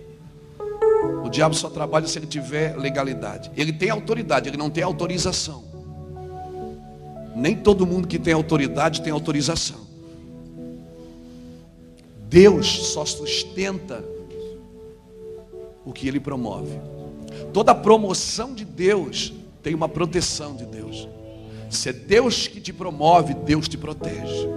O 1.23 1.29
diabo 1.29 1.55
só 1.55 1.69
trabalha 1.69 2.07
se 2.07 2.17
ele 2.19 2.27
tiver 2.27 2.77
legalidade. 2.77 3.51
Ele 3.57 3.73
tem 3.73 3.89
autoridade, 3.89 4.49
ele 4.49 4.57
não 4.57 4.69
tem 4.69 4.83
autorização. 4.83 5.63
Nem 7.35 7.55
todo 7.55 7.85
mundo 7.85 8.07
que 8.07 8.17
tem 8.17 8.33
autoridade 8.33 9.01
tem 9.01 9.11
autorização. 9.11 9.87
Deus 12.29 12.67
só 12.93 13.05
sustenta 13.05 14.03
o 15.85 15.93
que 15.93 16.07
ele 16.07 16.19
promove. 16.19 16.79
Toda 17.53 17.73
promoção 17.73 18.53
de 18.53 18.65
Deus 18.65 19.33
tem 19.63 19.73
uma 19.73 19.89
proteção 19.89 20.55
de 20.55 20.65
Deus. 20.65 21.07
Se 21.69 21.89
é 21.89 21.93
Deus 21.93 22.47
que 22.47 22.61
te 22.61 22.71
promove, 22.71 23.33
Deus 23.33 23.67
te 23.67 23.77
protege. 23.77 24.47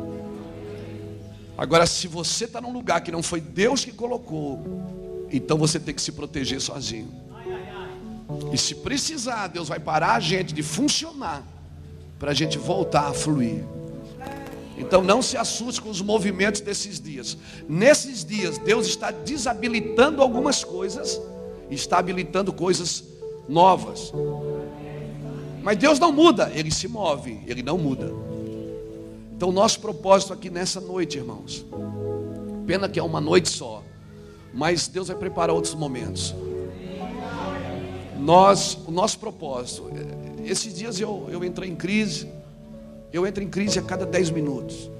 Agora, 1.57 1.87
se 1.87 2.09
você 2.09 2.45
está 2.45 2.61
num 2.61 2.73
lugar 2.73 3.03
que 3.03 3.13
não 3.13 3.23
foi 3.23 3.41
Deus 3.41 3.85
que 3.85 3.93
colocou, 3.93 5.27
então 5.31 5.59
você 5.59 5.79
tem 5.79 5.95
que 5.95 6.01
se 6.01 6.13
proteger 6.13 6.61
sozinho. 6.61 7.13
E 8.53 8.59
se 8.59 8.77
precisar, 8.77 9.49
Deus 9.49 9.69
vai 9.69 9.79
parar 9.79 10.15
a 10.15 10.21
gente 10.21 10.55
de 10.55 10.63
funcionar 10.63 11.45
para 12.19 12.31
a 12.31 12.35
gente 12.35 12.59
voltar 12.59 13.09
a 13.09 13.13
fluir. 13.13 13.65
Então 14.79 15.03
não 15.03 15.21
se 15.21 15.37
assuste 15.37 15.81
com 15.81 15.91
os 15.91 16.01
movimentos 16.01 16.61
desses 16.61 16.99
dias. 16.99 17.37
Nesses 17.69 18.25
dias, 18.25 18.57
Deus 18.57 18.87
está 18.87 19.11
desabilitando 19.11 20.23
algumas 20.23 20.65
coisas, 20.65 21.21
está 21.71 21.99
habilitando 21.99 22.53
coisas 22.53 23.05
novas. 23.49 24.13
Mas 25.63 25.77
Deus 25.77 25.99
não 25.99 26.13
muda, 26.13 26.51
Ele 26.55 26.71
se 26.71 26.89
move, 26.89 27.41
Ele 27.47 27.63
não 27.63 27.77
muda. 27.77 28.13
Então, 29.37 29.53
nosso 29.53 29.81
propósito 29.81 30.33
aqui 30.33 30.51
nessa 30.51 30.81
noite, 30.81 31.19
irmãos, 31.19 31.65
pena 32.67 32.89
que 32.89 32.99
é 32.99 33.03
uma 33.03 33.21
noite 33.21 33.49
só, 33.49 33.83
mas 34.53 34.89
Deus 34.89 35.09
vai 35.09 35.17
preparar 35.17 35.55
outros 35.55 35.75
momentos. 35.75 36.35
Nós, 38.19 38.79
o 38.87 38.91
nosso 38.91 39.19
propósito, 39.19 39.91
esses 40.45 40.75
dias 40.75 41.01
eu, 41.01 41.27
eu 41.31 41.43
entrei 41.45 41.71
em 41.71 41.77
crise, 41.77 42.31
eu 43.13 43.27
entro 43.27 43.43
em 43.43 43.49
crise 43.49 43.79
a 43.79 43.83
cada 43.83 44.05
10 44.05 44.31
minutos. 44.31 44.91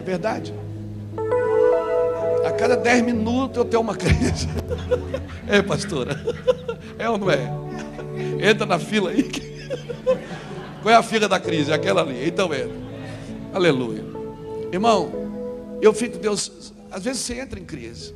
É 0.00 0.02
verdade. 0.04 0.54
A 2.44 2.52
cada 2.52 2.76
10 2.76 3.02
minutos 3.02 3.56
eu 3.56 3.64
tenho 3.64 3.82
uma 3.82 3.96
crise. 3.96 4.48
É, 5.48 5.60
pastora. 5.60 6.16
É 7.00 7.08
ou 7.08 7.16
não 7.16 7.30
é? 7.30 7.50
Entra 8.46 8.66
na 8.66 8.78
fila 8.78 9.10
aí. 9.10 9.26
Qual 10.82 10.92
é 10.92 10.96
a 10.98 11.02
fila 11.02 11.26
da 11.26 11.40
crise? 11.40 11.70
É 11.70 11.74
aquela 11.74 12.02
ali. 12.02 12.28
Então 12.28 12.52
é. 12.52 12.68
Aleluia. 13.54 14.04
Irmão, 14.70 15.10
eu 15.80 15.94
fico, 15.94 16.18
Deus, 16.18 16.72
às 16.90 17.04
vezes 17.04 17.22
você 17.22 17.40
entra 17.40 17.58
em 17.58 17.64
crise. 17.64 18.14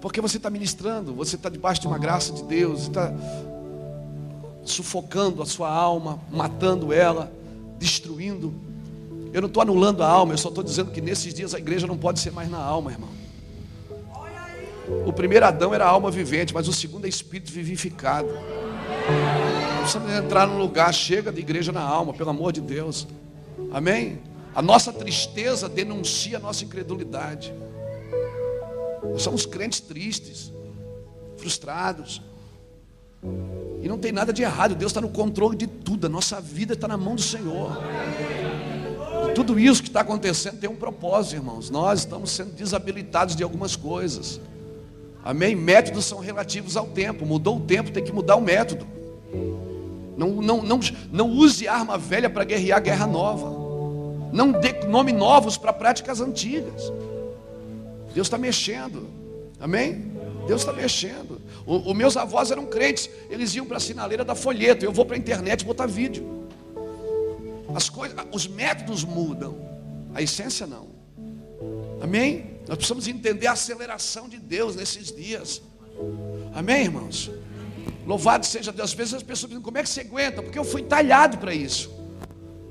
Porque 0.00 0.22
você 0.22 0.38
está 0.38 0.48
ministrando, 0.48 1.12
você 1.12 1.36
está 1.36 1.50
debaixo 1.50 1.82
de 1.82 1.86
uma 1.86 1.98
graça 1.98 2.32
de 2.32 2.44
Deus, 2.44 2.82
está 2.82 3.12
sufocando 4.64 5.42
a 5.42 5.46
sua 5.46 5.70
alma, 5.70 6.18
matando 6.30 6.94
ela, 6.94 7.30
destruindo. 7.78 8.54
Eu 9.34 9.42
não 9.42 9.48
estou 9.48 9.62
anulando 9.62 10.02
a 10.02 10.08
alma, 10.08 10.32
eu 10.32 10.38
só 10.38 10.48
estou 10.48 10.64
dizendo 10.64 10.90
que 10.92 11.02
nesses 11.02 11.34
dias 11.34 11.54
a 11.54 11.58
igreja 11.58 11.86
não 11.86 11.98
pode 11.98 12.20
ser 12.20 12.30
mais 12.30 12.48
na 12.48 12.58
alma, 12.58 12.90
irmão. 12.90 13.17
O 15.06 15.12
primeiro 15.12 15.44
Adão 15.46 15.74
era 15.74 15.86
alma 15.86 16.10
vivente, 16.10 16.54
mas 16.54 16.68
o 16.68 16.72
segundo 16.72 17.06
é 17.06 17.08
espírito 17.08 17.52
vivificado. 17.52 18.28
Precisamos 19.80 20.12
entrar 20.12 20.46
num 20.46 20.58
lugar, 20.58 20.92
chega 20.92 21.32
de 21.32 21.40
igreja 21.40 21.72
na 21.72 21.80
alma, 21.80 22.12
pelo 22.12 22.30
amor 22.30 22.52
de 22.52 22.60
Deus. 22.60 23.06
Amém? 23.72 24.20
A 24.54 24.62
nossa 24.62 24.92
tristeza 24.92 25.68
denuncia 25.68 26.38
a 26.38 26.40
nossa 26.40 26.64
incredulidade. 26.64 27.54
Nós 29.02 29.22
somos 29.22 29.46
crentes 29.46 29.80
tristes, 29.80 30.52
frustrados. 31.36 32.20
E 33.82 33.88
não 33.88 33.98
tem 33.98 34.12
nada 34.12 34.32
de 34.32 34.42
errado, 34.42 34.74
Deus 34.74 34.90
está 34.90 35.00
no 35.00 35.08
controle 35.08 35.56
de 35.56 35.66
tudo, 35.66 36.06
a 36.06 36.10
nossa 36.10 36.40
vida 36.40 36.74
está 36.74 36.88
na 36.88 36.96
mão 36.96 37.14
do 37.14 37.22
Senhor. 37.22 37.78
E 39.30 39.32
tudo 39.34 39.58
isso 39.58 39.82
que 39.82 39.88
está 39.88 40.00
acontecendo 40.00 40.58
tem 40.58 40.68
um 40.68 40.76
propósito, 40.76 41.36
irmãos. 41.36 41.70
Nós 41.70 42.00
estamos 42.00 42.30
sendo 42.30 42.52
desabilitados 42.52 43.34
de 43.34 43.42
algumas 43.42 43.76
coisas. 43.76 44.40
Amém? 45.24 45.54
Métodos 45.54 46.04
são 46.04 46.18
relativos 46.18 46.76
ao 46.76 46.86
tempo. 46.86 47.26
Mudou 47.26 47.56
o 47.56 47.60
tempo, 47.60 47.90
tem 47.90 48.02
que 48.02 48.12
mudar 48.12 48.36
o 48.36 48.40
método. 48.40 48.86
Não, 50.16 50.30
não, 50.30 50.62
não, 50.62 50.80
não 51.12 51.30
use 51.30 51.68
arma 51.68 51.96
velha 51.96 52.28
para 52.28 52.44
guerrear 52.44 52.82
guerra 52.82 53.06
nova. 53.06 53.68
Não 54.32 54.52
dê 54.52 54.72
nome 54.86 55.12
novos 55.12 55.56
para 55.56 55.72
práticas 55.72 56.20
antigas. 56.20 56.92
Deus 58.14 58.26
está 58.26 58.36
mexendo. 58.36 59.08
Amém? 59.60 60.12
Deus 60.46 60.62
está 60.62 60.72
mexendo. 60.72 61.40
Os 61.66 61.94
meus 61.94 62.16
avós 62.16 62.50
eram 62.50 62.64
crentes, 62.64 63.10
eles 63.28 63.54
iam 63.54 63.66
para 63.66 63.76
a 63.76 63.80
sinaleira 63.80 64.24
da 64.24 64.34
folheto. 64.34 64.84
Eu 64.84 64.92
vou 64.92 65.04
para 65.04 65.16
a 65.16 65.18
internet 65.18 65.64
botar 65.64 65.86
vídeo. 65.86 66.48
As 67.74 67.90
coisas, 67.90 68.16
os 68.32 68.48
métodos 68.48 69.04
mudam, 69.04 69.54
a 70.14 70.22
essência 70.22 70.66
não. 70.66 70.86
Amém? 72.00 72.57
Nós 72.68 72.76
precisamos 72.76 73.08
entender 73.08 73.46
a 73.46 73.52
aceleração 73.52 74.28
de 74.28 74.38
Deus 74.38 74.76
nesses 74.76 75.10
dias. 75.10 75.62
Amém, 76.54 76.84
irmãos? 76.84 77.30
Louvado 78.06 78.44
seja 78.44 78.70
Deus. 78.70 78.90
Às 78.90 78.94
vezes 78.94 79.14
as 79.14 79.22
pessoas 79.22 79.48
dizem, 79.48 79.62
como 79.62 79.78
é 79.78 79.82
que 79.82 79.88
você 79.88 80.02
aguenta? 80.02 80.42
Porque 80.42 80.58
eu 80.58 80.64
fui 80.64 80.82
talhado 80.82 81.38
para 81.38 81.54
isso. 81.54 81.90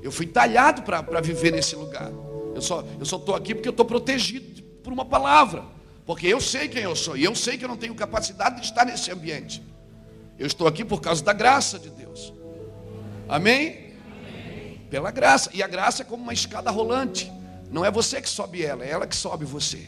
Eu 0.00 0.12
fui 0.12 0.24
talhado 0.24 0.82
para 0.82 1.20
viver 1.20 1.50
nesse 1.50 1.74
lugar. 1.74 2.12
Eu 2.54 2.62
só 2.62 2.80
estou 2.80 2.96
eu 3.00 3.04
só 3.04 3.34
aqui 3.34 3.56
porque 3.56 3.68
eu 3.68 3.72
estou 3.72 3.84
protegido 3.84 4.62
por 4.84 4.92
uma 4.92 5.04
palavra. 5.04 5.64
Porque 6.06 6.28
eu 6.28 6.40
sei 6.40 6.68
quem 6.68 6.84
eu 6.84 6.94
sou 6.94 7.16
e 7.16 7.24
eu 7.24 7.34
sei 7.34 7.58
que 7.58 7.64
eu 7.64 7.68
não 7.68 7.76
tenho 7.76 7.94
capacidade 7.94 8.60
de 8.60 8.66
estar 8.66 8.84
nesse 8.84 9.10
ambiente. 9.10 9.60
Eu 10.38 10.46
estou 10.46 10.68
aqui 10.68 10.84
por 10.84 11.00
causa 11.00 11.24
da 11.24 11.32
graça 11.32 11.76
de 11.76 11.90
Deus. 11.90 12.32
Amém? 13.28 13.94
Amém? 14.16 14.80
Pela 14.88 15.10
graça. 15.10 15.50
E 15.52 15.60
a 15.60 15.66
graça 15.66 16.02
é 16.02 16.04
como 16.04 16.22
uma 16.22 16.32
escada 16.32 16.70
rolante. 16.70 17.30
Não 17.70 17.84
é 17.84 17.90
você 17.90 18.20
que 18.20 18.28
sobe 18.28 18.62
ela, 18.62 18.84
é 18.84 18.90
ela 18.90 19.06
que 19.06 19.16
sobe 19.16 19.44
você. 19.44 19.86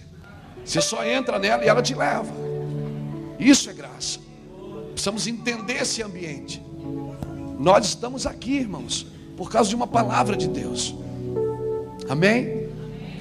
Você 0.65 0.81
só 0.81 1.05
entra 1.05 1.39
nela 1.39 1.65
e 1.65 1.69
ela 1.69 1.83
te 1.83 1.95
leva. 1.95 2.33
Isso 3.39 3.71
é 3.71 3.73
graça. 3.73 4.21
Precisamos 4.93 5.27
entender 5.27 5.81
esse 5.81 6.03
ambiente. 6.03 6.63
Nós 7.59 7.87
estamos 7.87 8.27
aqui, 8.27 8.57
irmãos, 8.57 9.07
por 9.37 9.51
causa 9.51 9.69
de 9.71 9.75
uma 9.75 9.87
palavra 9.87 10.37
de 10.37 10.49
Deus. 10.49 10.95
Amém? 12.09 12.69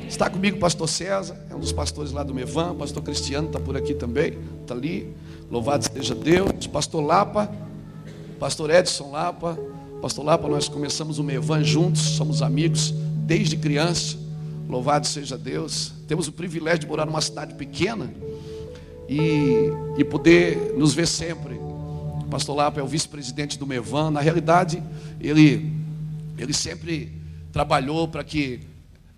Está 0.07 0.29
comigo 0.29 0.57
o 0.57 0.59
pastor 0.59 0.89
César, 0.89 1.39
é 1.49 1.55
um 1.55 1.59
dos 1.59 1.71
pastores 1.71 2.11
lá 2.11 2.23
do 2.23 2.33
Mevan, 2.33 2.75
pastor 2.75 3.03
Cristiano 3.03 3.47
está 3.47 3.59
por 3.59 3.77
aqui 3.77 3.93
também, 3.93 4.37
está 4.61 4.73
ali. 4.73 5.15
Louvado 5.51 5.85
seja 5.85 6.15
Deus. 6.15 6.67
Pastor 6.67 7.01
Lapa, 7.01 7.51
pastor 8.39 8.71
Edson 8.71 9.11
Lapa, 9.11 9.57
pastor 10.01 10.25
Lapa, 10.25 10.47
nós 10.47 10.67
começamos 10.67 11.19
o 11.19 11.23
Mevan 11.23 11.63
juntos, 11.63 12.01
somos 12.01 12.41
amigos 12.41 12.91
desde 13.25 13.55
criança. 13.55 14.17
Louvado 14.69 15.07
seja 15.07 15.35
Deus. 15.35 15.91
Temos 16.07 16.27
o 16.27 16.31
privilégio 16.31 16.81
de 16.81 16.85
morar 16.87 17.03
numa 17.03 17.21
cidade 17.21 17.55
pequena 17.55 18.13
e, 19.09 19.67
e 19.97 20.03
poder 20.03 20.75
nos 20.77 20.93
ver 20.93 21.07
sempre. 21.07 21.55
O 21.55 22.27
pastor 22.29 22.55
Lapa 22.55 22.79
é 22.79 22.83
o 22.83 22.87
vice-presidente 22.87 23.57
do 23.57 23.65
Mevan. 23.65 24.11
Na 24.11 24.19
realidade, 24.21 24.83
ele, 25.19 25.73
ele 26.37 26.53
sempre 26.53 27.11
trabalhou 27.51 28.07
para 28.07 28.23
que 28.23 28.59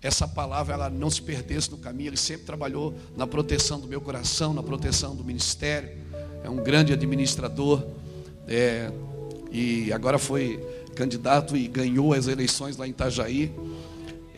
essa 0.00 0.26
palavra 0.26 0.72
ela 0.72 0.88
não 0.88 1.10
se 1.10 1.20
perdesse 1.20 1.70
no 1.70 1.76
caminho. 1.76 2.08
Ele 2.08 2.16
sempre 2.16 2.46
trabalhou 2.46 2.94
na 3.14 3.26
proteção 3.26 3.78
do 3.78 3.86
meu 3.86 4.00
coração, 4.00 4.54
na 4.54 4.62
proteção 4.62 5.14
do 5.14 5.22
ministério. 5.22 5.90
É 6.42 6.48
um 6.48 6.56
grande 6.56 6.94
administrador. 6.94 7.84
É, 8.48 8.90
e 9.50 9.92
agora 9.92 10.18
foi 10.18 10.58
candidato 10.96 11.54
e 11.58 11.68
ganhou 11.68 12.14
as 12.14 12.26
eleições 12.26 12.78
lá 12.78 12.86
em 12.86 12.90
Itajaí. 12.90 13.52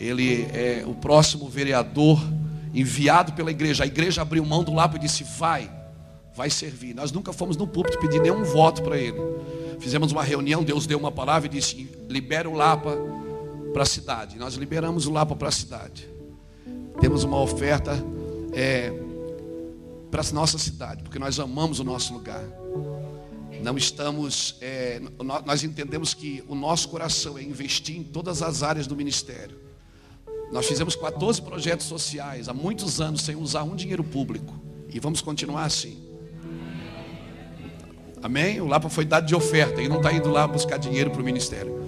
Ele 0.04 0.42
é 0.52 0.84
o 0.86 0.94
próximo 0.94 1.48
vereador 1.48 2.22
enviado 2.74 3.32
pela 3.32 3.50
igreja. 3.50 3.84
A 3.84 3.86
igreja 3.86 4.20
abriu 4.20 4.44
mão 4.44 4.62
do 4.62 4.74
lápis 4.74 4.96
e 4.98 5.00
disse: 5.00 5.24
Vai, 5.38 5.70
vai 6.34 6.50
servir. 6.50 6.94
Nós 6.94 7.10
nunca 7.10 7.32
fomos 7.32 7.56
no 7.56 7.66
púlpito 7.66 7.98
pedir 7.98 8.20
nenhum 8.20 8.44
voto 8.44 8.82
para 8.82 8.98
ele. 8.98 9.18
Fizemos 9.80 10.12
uma 10.12 10.22
reunião, 10.22 10.62
Deus 10.62 10.86
deu 10.86 10.98
uma 10.98 11.10
palavra 11.10 11.46
e 11.46 11.50
disse: 11.50 11.88
Libera 12.08 12.50
o 12.50 12.52
Lapa 12.52 12.94
para 13.72 13.82
a 13.82 13.86
cidade. 13.86 14.38
Nós 14.38 14.54
liberamos 14.54 15.06
o 15.06 15.12
Lapa 15.12 15.34
para 15.34 15.48
a 15.48 15.52
cidade. 15.52 16.06
Temos 17.00 17.24
uma 17.24 17.40
oferta 17.40 17.92
é, 18.52 18.92
para 20.10 20.20
a 20.20 20.32
nossa 20.32 20.58
cidade, 20.58 21.02
porque 21.02 21.18
nós 21.18 21.40
amamos 21.40 21.80
o 21.80 21.84
nosso 21.84 22.12
lugar. 22.12 22.44
Não 23.62 23.78
estamos, 23.78 24.56
é, 24.60 25.00
nós 25.46 25.64
entendemos 25.64 26.12
que 26.12 26.44
o 26.46 26.54
nosso 26.54 26.90
coração 26.90 27.38
é 27.38 27.42
investir 27.42 27.96
em 27.96 28.02
todas 28.02 28.42
as 28.42 28.62
áreas 28.62 28.86
do 28.86 28.94
ministério. 28.94 29.63
Nós 30.52 30.66
fizemos 30.66 30.94
14 30.94 31.42
projetos 31.42 31.86
sociais 31.86 32.48
há 32.48 32.54
muitos 32.54 33.00
anos 33.00 33.22
sem 33.22 33.36
usar 33.36 33.64
um 33.64 33.74
dinheiro 33.74 34.04
público. 34.04 34.54
E 34.88 35.00
vamos 35.00 35.20
continuar 35.20 35.64
assim. 35.64 35.98
Amém? 38.22 38.60
O 38.60 38.66
Lapa 38.66 38.88
foi 38.88 39.04
dado 39.04 39.26
de 39.26 39.34
oferta 39.34 39.82
e 39.82 39.88
não 39.88 39.98
está 39.98 40.12
indo 40.12 40.30
lá 40.30 40.46
buscar 40.46 40.78
dinheiro 40.78 41.10
para 41.10 41.20
o 41.20 41.24
ministério. 41.24 41.84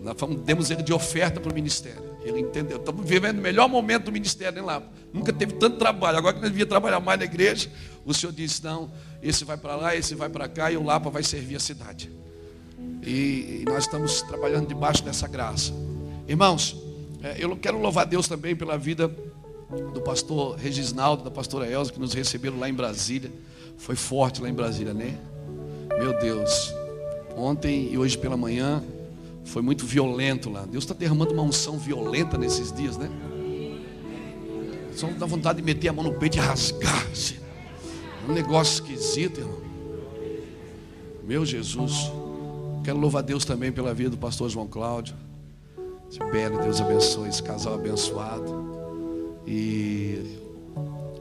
Nós 0.00 0.16
demos 0.44 0.70
ele 0.70 0.82
de 0.82 0.92
oferta 0.92 1.40
para 1.40 1.50
o 1.50 1.54
ministério. 1.54 2.08
Ele 2.22 2.40
entendeu. 2.40 2.78
Estamos 2.78 3.04
vivendo 3.04 3.38
o 3.38 3.42
melhor 3.42 3.68
momento 3.68 4.04
do 4.04 4.12
ministério 4.12 4.64
lá. 4.64 4.82
Nunca 5.12 5.32
teve 5.32 5.54
tanto 5.54 5.78
trabalho. 5.78 6.18
Agora 6.18 6.34
que 6.34 6.40
nós 6.40 6.50
devia 6.50 6.66
trabalhar 6.66 7.00
mais 7.00 7.18
na 7.18 7.24
igreja, 7.24 7.70
o 8.04 8.14
Senhor 8.14 8.32
disse: 8.32 8.62
não, 8.62 8.90
esse 9.22 9.44
vai 9.44 9.56
para 9.56 9.74
lá, 9.76 9.96
esse 9.96 10.14
vai 10.14 10.28
para 10.28 10.48
cá, 10.48 10.70
e 10.70 10.76
o 10.76 10.84
Lapa 10.84 11.10
vai 11.10 11.22
servir 11.22 11.56
a 11.56 11.60
cidade. 11.60 12.10
E, 13.02 13.62
e 13.62 13.64
nós 13.66 13.84
estamos 13.84 14.22
trabalhando 14.22 14.68
debaixo 14.68 15.02
dessa 15.02 15.26
graça. 15.26 15.72
Irmãos, 16.28 16.76
é, 17.22 17.36
eu 17.38 17.56
quero 17.56 17.80
louvar 17.80 18.04
Deus 18.04 18.28
também 18.28 18.54
pela 18.54 18.76
vida 18.76 19.08
do 19.94 20.00
pastor 20.02 20.56
Regisnaldo, 20.56 21.24
da 21.24 21.30
pastora 21.30 21.66
Elza, 21.66 21.90
que 21.90 21.98
nos 21.98 22.12
receberam 22.12 22.58
lá 22.58 22.68
em 22.68 22.74
Brasília. 22.74 23.32
Foi 23.78 23.96
forte 23.96 24.42
lá 24.42 24.48
em 24.48 24.52
Brasília, 24.52 24.92
né? 24.92 25.18
Meu 25.98 26.18
Deus. 26.18 26.74
Ontem 27.34 27.90
e 27.90 27.96
hoje 27.96 28.18
pela 28.18 28.36
manhã 28.36 28.84
foi 29.42 29.62
muito 29.62 29.86
violento 29.86 30.50
lá. 30.50 30.66
Deus 30.66 30.84
está 30.84 30.92
derramando 30.92 31.32
uma 31.32 31.42
unção 31.42 31.78
violenta 31.78 32.36
nesses 32.36 32.70
dias, 32.70 32.98
né? 32.98 33.08
Só 34.94 35.06
dá 35.06 35.24
vontade 35.24 35.60
de 35.60 35.64
meter 35.64 35.88
a 35.88 35.92
mão 35.94 36.04
no 36.04 36.12
peito 36.12 36.36
e 36.36 36.40
rasgar. 36.40 37.06
Assim. 37.10 37.36
Um 38.28 38.34
negócio 38.34 38.84
esquisito, 38.84 39.40
irmão. 39.40 39.62
Meu 41.24 41.46
Jesus. 41.46 42.12
Quero 42.84 42.98
louvar 42.98 43.22
Deus 43.22 43.46
também 43.46 43.72
pela 43.72 43.94
vida 43.94 44.10
do 44.10 44.18
pastor 44.18 44.50
João 44.50 44.66
Cláudio. 44.66 45.14
Espero 46.10 46.62
Deus 46.62 46.80
abençoe 46.80 47.28
esse 47.28 47.42
casal 47.42 47.74
abençoado. 47.74 49.38
E 49.46 50.38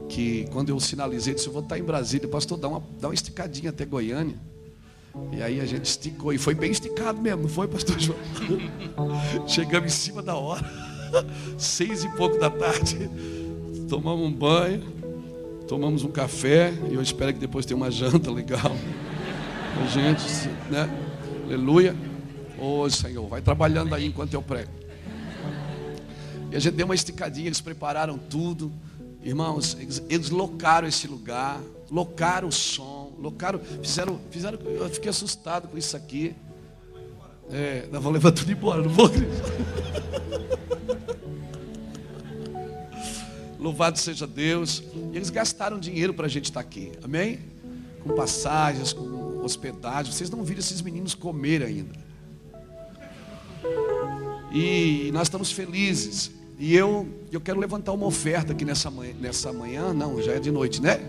que 0.10 0.48
quando 0.52 0.70
eu 0.70 0.80
sinalizei, 0.80 1.34
disse, 1.34 1.48
eu 1.48 1.54
vou 1.54 1.62
estar 1.62 1.78
em 1.78 1.84
Brasília, 1.84 2.28
pastor, 2.28 2.58
dá 2.58 2.68
uma, 2.68 2.84
dá 3.00 3.08
uma 3.10 3.14
esticadinha 3.14 3.70
até 3.70 3.86
Goiânia. 3.86 4.36
E 5.32 5.42
aí 5.42 5.60
a 5.60 5.66
gente 5.66 5.86
esticou, 5.86 6.32
e 6.32 6.38
foi 6.38 6.54
bem 6.54 6.72
esticado 6.72 7.22
mesmo, 7.22 7.44
não 7.44 7.50
foi, 7.50 7.68
pastor 7.68 8.00
João? 8.00 8.18
Chegamos 9.48 9.92
em 9.92 9.96
cima 9.96 10.22
da 10.22 10.36
hora, 10.36 10.64
seis 11.58 12.04
e 12.04 12.10
pouco 12.16 12.38
da 12.40 12.50
tarde, 12.50 13.10
tomamos 13.90 14.28
um 14.28 14.32
banho, 14.32 14.84
tomamos 15.68 16.04
um 16.04 16.12
café, 16.12 16.74
e 16.90 16.94
eu 16.94 17.02
espero 17.02 17.34
que 17.34 17.40
depois 17.40 17.66
tenha 17.66 17.78
uma 17.78 17.90
janta 17.90 18.32
legal. 18.32 18.72
A 19.82 19.86
gente, 19.90 20.50
né? 20.70 20.90
Aleluia. 21.46 21.96
Ô 22.60 22.82
oh, 22.82 22.90
Senhor, 22.90 23.28
vai 23.28 23.42
trabalhando 23.42 23.94
aí 23.94 24.06
enquanto 24.06 24.34
eu 24.34 24.42
prego. 24.42 24.72
E 26.52 26.56
a 26.56 26.60
gente 26.60 26.74
deu 26.76 26.86
uma 26.86 26.96
esticadinha, 26.96 27.48
eles 27.48 27.62
prepararam 27.62 28.18
tudo. 28.18 28.72
Irmãos, 29.24 29.78
eles, 29.80 30.02
eles 30.10 30.30
locaram 30.30 30.88
esse 30.88 31.08
lugar, 31.08 31.62
locaram 31.92 32.48
o 32.48 32.52
som, 32.52 33.14
locaram, 33.20 33.60
fizeram, 33.82 34.20
fizeram, 34.32 34.58
eu 34.60 34.90
fiquei 34.90 35.10
assustado 35.10 35.68
com 35.68 35.78
isso 35.78 35.96
aqui. 35.96 36.36
É, 37.52 37.88
nós 37.92 38.02
vamos 38.02 38.14
levar 38.14 38.32
tudo 38.32 38.52
embora, 38.52 38.82
não 38.82 38.90
vou 38.90 39.10
Louvado 43.60 44.00
seja 44.00 44.26
Deus. 44.26 44.84
E 45.12 45.16
eles 45.16 45.30
gastaram 45.30 45.80
dinheiro 45.80 46.14
para 46.14 46.26
a 46.26 46.30
gente 46.30 46.46
estar 46.46 46.64
tá 46.64 46.68
aqui. 46.68 46.92
Amém? 47.04 47.40
Com 48.02 48.16
passagens, 48.16 48.94
com 48.94 49.44
hospedagem. 49.44 50.12
Vocês 50.12 50.30
não 50.30 50.44
viram 50.44 50.60
esses 50.60 50.82
meninos 50.82 51.14
comer 51.14 51.64
ainda. 51.64 52.07
E 54.60 55.12
nós 55.12 55.28
estamos 55.28 55.52
felizes. 55.52 56.32
E 56.58 56.76
eu, 56.76 57.08
eu 57.32 57.40
quero 57.40 57.60
levantar 57.60 57.92
uma 57.92 58.08
oferta 58.08 58.54
aqui 58.54 58.66
nessa 58.66 58.90
manhã, 58.90 59.14
nessa 59.20 59.54
manhã, 59.54 59.94
não, 59.94 60.20
já 60.20 60.32
é 60.32 60.40
de 60.40 60.50
noite, 60.50 60.82
né? 60.82 61.00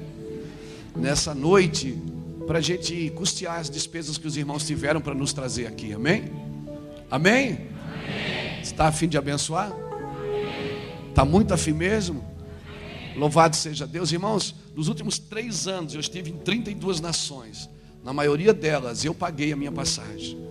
Nessa 0.95 1.35
noite, 1.35 1.99
para 2.47 2.59
a 2.59 2.61
gente 2.61 3.11
custear 3.17 3.59
as 3.59 3.71
despesas 3.71 4.19
que 4.19 4.27
os 4.27 4.37
irmãos 4.37 4.67
tiveram 4.67 5.01
para 5.01 5.15
nos 5.15 5.33
trazer 5.33 5.67
aqui, 5.67 5.95
amém? 5.95 6.25
Amém? 7.11 7.53
amém. 7.53 8.61
Está 8.63 8.89
a 8.89 8.93
fim 8.93 9.09
de 9.09 9.17
abençoar? 9.17 9.73
Está 11.09 11.25
muito 11.25 11.55
afim 11.55 11.73
mesmo? 11.73 12.23
Louvado 13.17 13.57
seja 13.57 13.87
Deus, 13.87 14.13
irmãos. 14.13 14.55
Nos 14.77 14.89
últimos 14.89 15.19
três 15.19 15.67
anos 15.67 15.95
eu 15.95 16.01
estive 16.01 16.31
em 16.31 16.37
32 16.37 17.01
nações. 17.01 17.71
Na 18.05 18.13
maioria 18.13 18.53
delas 18.53 19.07
eu 19.07 19.15
paguei 19.15 19.55
a 19.55 19.57
minha 19.57 19.73
passagem. 19.73 20.48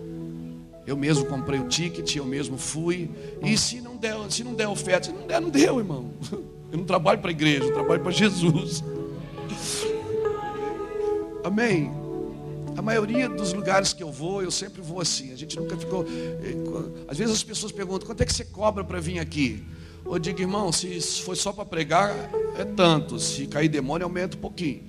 Eu 0.87 0.95
mesmo 0.95 1.25
comprei 1.25 1.59
o 1.59 1.67
ticket, 1.67 2.15
eu 2.15 2.25
mesmo 2.25 2.57
fui. 2.57 3.11
E 3.43 3.57
se 3.57 3.81
não 3.81 3.97
der, 3.97 4.15
se 4.29 4.41
não 4.41 4.53
der 4.53 4.69
oferta, 4.69 5.07
se 5.07 5.11
não 5.13 5.27
der, 5.27 5.41
não 5.41 5.49
deu, 5.49 5.79
irmão. 5.79 6.11
Eu 6.69 6.79
não 6.79 6.83
trabalho 6.83 7.19
para 7.19 7.29
a 7.29 7.31
igreja, 7.31 7.63
eu 7.63 7.73
trabalho 7.73 8.01
para 8.01 8.11
Jesus. 8.11 8.83
Amém. 11.41 11.89
A 12.75 12.81
maioria 12.81 13.29
dos 13.29 13.53
lugares 13.53 13.93
que 13.93 14.03
eu 14.03 14.11
vou, 14.11 14.43
eu 14.43 14.51
sempre 14.51 14.81
vou 14.81 14.99
assim. 14.99 15.31
A 15.31 15.37
gente 15.37 15.57
nunca 15.57 15.77
ficou. 15.77 16.05
Eh, 16.05 16.57
às 17.07 17.17
vezes 17.17 17.35
as 17.35 17.41
pessoas 17.41 17.71
perguntam: 17.71 18.05
quanto 18.05 18.19
é 18.19 18.25
que 18.25 18.33
você 18.33 18.43
cobra 18.43 18.83
para 18.83 18.99
vir 18.99 19.17
aqui? 19.17 19.63
Eu 20.05 20.19
digo, 20.19 20.41
irmão, 20.41 20.69
se 20.73 20.99
for 21.23 21.37
só 21.37 21.53
para 21.53 21.63
pregar, 21.63 22.13
é 22.57 22.65
tanto. 22.65 23.17
Se 23.17 23.47
cair 23.47 23.69
demônio, 23.69 24.03
aumenta 24.03 24.35
um 24.35 24.41
pouquinho. 24.41 24.83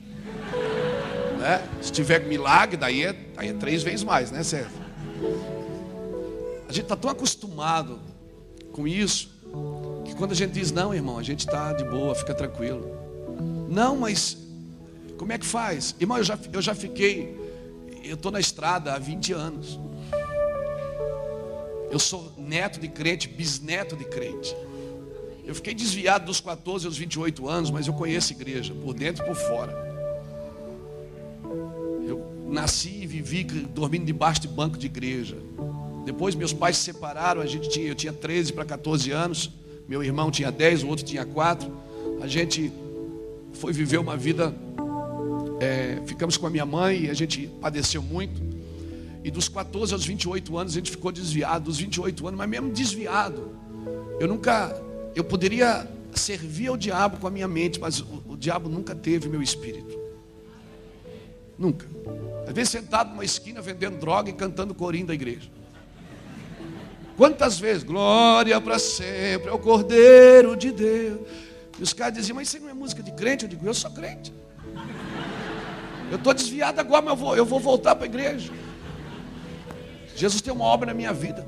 Né? 1.39 1.63
Se 1.81 1.93
tiver 1.93 2.27
milagre, 2.27 2.77
daí 2.77 3.05
é, 3.05 3.13
daí 3.37 3.51
é 3.51 3.53
três 3.53 3.85
vezes 3.85 4.03
mais, 4.03 4.33
né, 4.33 4.43
Sérgio? 4.43 4.73
A 6.69 6.73
gente 6.73 6.83
está 6.83 6.97
tão 6.97 7.11
acostumado 7.11 7.99
com 8.73 8.87
isso, 8.87 9.31
que 10.05 10.15
quando 10.15 10.33
a 10.33 10.35
gente 10.35 10.53
diz, 10.53 10.71
não, 10.71 10.95
irmão, 10.95 11.19
a 11.19 11.23
gente 11.23 11.41
está 11.41 11.73
de 11.73 11.83
boa, 11.83 12.15
fica 12.15 12.35
tranquilo. 12.35 12.87
Não, 13.71 13.97
mas 13.97 14.37
como 15.17 15.33
é 15.33 15.39
que 15.39 15.47
faz? 15.47 15.95
Irmão, 15.99 16.19
eu 16.19 16.25
já, 16.25 16.39
eu 16.53 16.61
já 16.63 16.75
fiquei, 16.75 17.35
eu 18.05 18.15
estou 18.15 18.31
na 18.31 18.39
estrada 18.39 18.93
há 18.93 18.99
20 18.99 19.33
anos. 19.33 19.81
Eu 21.91 21.99
sou 21.99 22.33
neto 22.37 22.79
de 22.79 22.89
crente, 22.89 23.29
bisneto 23.29 23.97
de 23.97 24.05
crente. 24.05 24.55
Eu 25.45 25.55
fiquei 25.55 25.73
desviado 25.73 26.27
dos 26.27 26.41
14 26.41 26.87
aos 26.87 26.99
28 26.99 27.49
anos, 27.49 27.71
mas 27.71 27.87
eu 27.87 27.95
conheço 27.95 28.33
igreja, 28.33 28.75
por 28.75 28.93
dentro 28.93 29.25
e 29.25 29.27
por 29.27 29.35
fora. 29.35 29.73
Eu 32.07 32.47
nasci 32.47 33.01
e 33.01 33.07
vivi 33.07 33.43
dormindo 33.45 34.05
debaixo 34.05 34.43
de 34.43 34.49
banco 34.49 34.77
de 34.77 34.85
igreja. 34.85 35.39
Depois 36.09 36.35
meus 36.35 36.55
pais 36.55 36.79
se 36.79 36.85
separaram, 36.85 37.43
a 37.43 37.45
gente 37.45 37.69
tinha, 37.69 37.87
eu 37.87 37.95
tinha 37.95 38.15
13 38.15 38.55
para 38.55 38.65
14 38.65 39.11
anos, 39.11 39.51
meu 39.87 40.03
irmão 40.03 40.31
tinha 40.31 40.51
10, 40.51 40.85
o 40.85 40.89
outro 40.89 41.05
tinha 41.05 41.23
4. 41.23 41.71
A 42.23 42.27
gente 42.27 42.73
foi 43.53 43.75
viver 43.75 43.99
uma 43.99 44.17
vida, 44.17 44.55
é, 45.61 46.01
ficamos 46.07 46.39
com 46.39 46.47
a 46.47 46.51
minha 46.51 46.65
mãe 46.65 47.05
e 47.05 47.11
a 47.11 47.13
gente 47.13 47.47
padeceu 47.61 48.01
muito. 48.01 48.41
E 49.23 49.31
dos 49.31 49.51
14 49.51 49.93
aos 49.93 50.07
28 50.07 50.57
anos 50.57 50.73
a 50.73 50.77
gente 50.77 50.91
ficou 50.91 51.13
desviado, 51.13 51.67
dos 51.67 51.77
28 51.77 52.27
anos, 52.27 52.39
mas 52.39 52.49
mesmo 52.49 52.71
desviado. 52.71 53.51
Eu 54.19 54.29
nunca, 54.29 54.75
eu 55.15 55.23
poderia 55.23 55.87
servir 56.15 56.69
ao 56.69 56.77
diabo 56.79 57.19
com 57.19 57.27
a 57.27 57.31
minha 57.31 57.47
mente, 57.47 57.79
mas 57.79 58.01
o, 58.01 58.25
o 58.31 58.35
diabo 58.35 58.71
nunca 58.71 58.95
teve 58.95 59.29
meu 59.29 59.43
espírito. 59.43 59.95
Nunca. 61.59 61.87
Às 62.47 62.55
vezes 62.55 62.71
sentado 62.71 63.11
numa 63.11 63.27
esquina 63.27 63.61
vendendo 63.61 63.99
droga 63.99 64.31
e 64.31 64.33
cantando 64.33 64.75
corinho 64.75 65.07
da 65.07 65.13
igreja. 65.13 65.58
Quantas 67.19 67.59
vezes? 67.59 67.83
Glória 67.83 68.61
para 68.61 68.79
sempre, 68.79 69.49
é 69.49 69.53
o 69.53 69.59
Cordeiro 69.59 70.57
de 70.57 70.71
Deus. 70.71 71.27
E 71.77 71.83
os 71.83 71.93
caras 71.93 72.15
diziam, 72.15 72.37
mas 72.37 72.47
isso 72.47 72.61
não 72.61 72.71
é 72.71 72.73
música 72.73 73.03
de 73.03 73.11
crente? 73.11 73.43
Eu 73.43 73.49
digo, 73.49 73.67
eu 73.67 73.75
sou 73.75 73.91
crente. 73.91 74.33
Eu 76.13 76.17
estou 76.17 76.33
desviado 76.33 76.81
agora, 76.81 77.03
mas 77.03 77.11
eu 77.11 77.17
vou, 77.17 77.37
eu 77.37 77.45
vou 77.45 77.59
voltar 77.59 77.97
para 77.97 78.05
a 78.05 78.07
igreja. 78.07 78.53
Jesus 80.15 80.41
tem 80.41 80.53
uma 80.53 80.65
obra 80.65 80.87
na 80.87 80.95
minha 80.95 81.13
vida. 81.13 81.45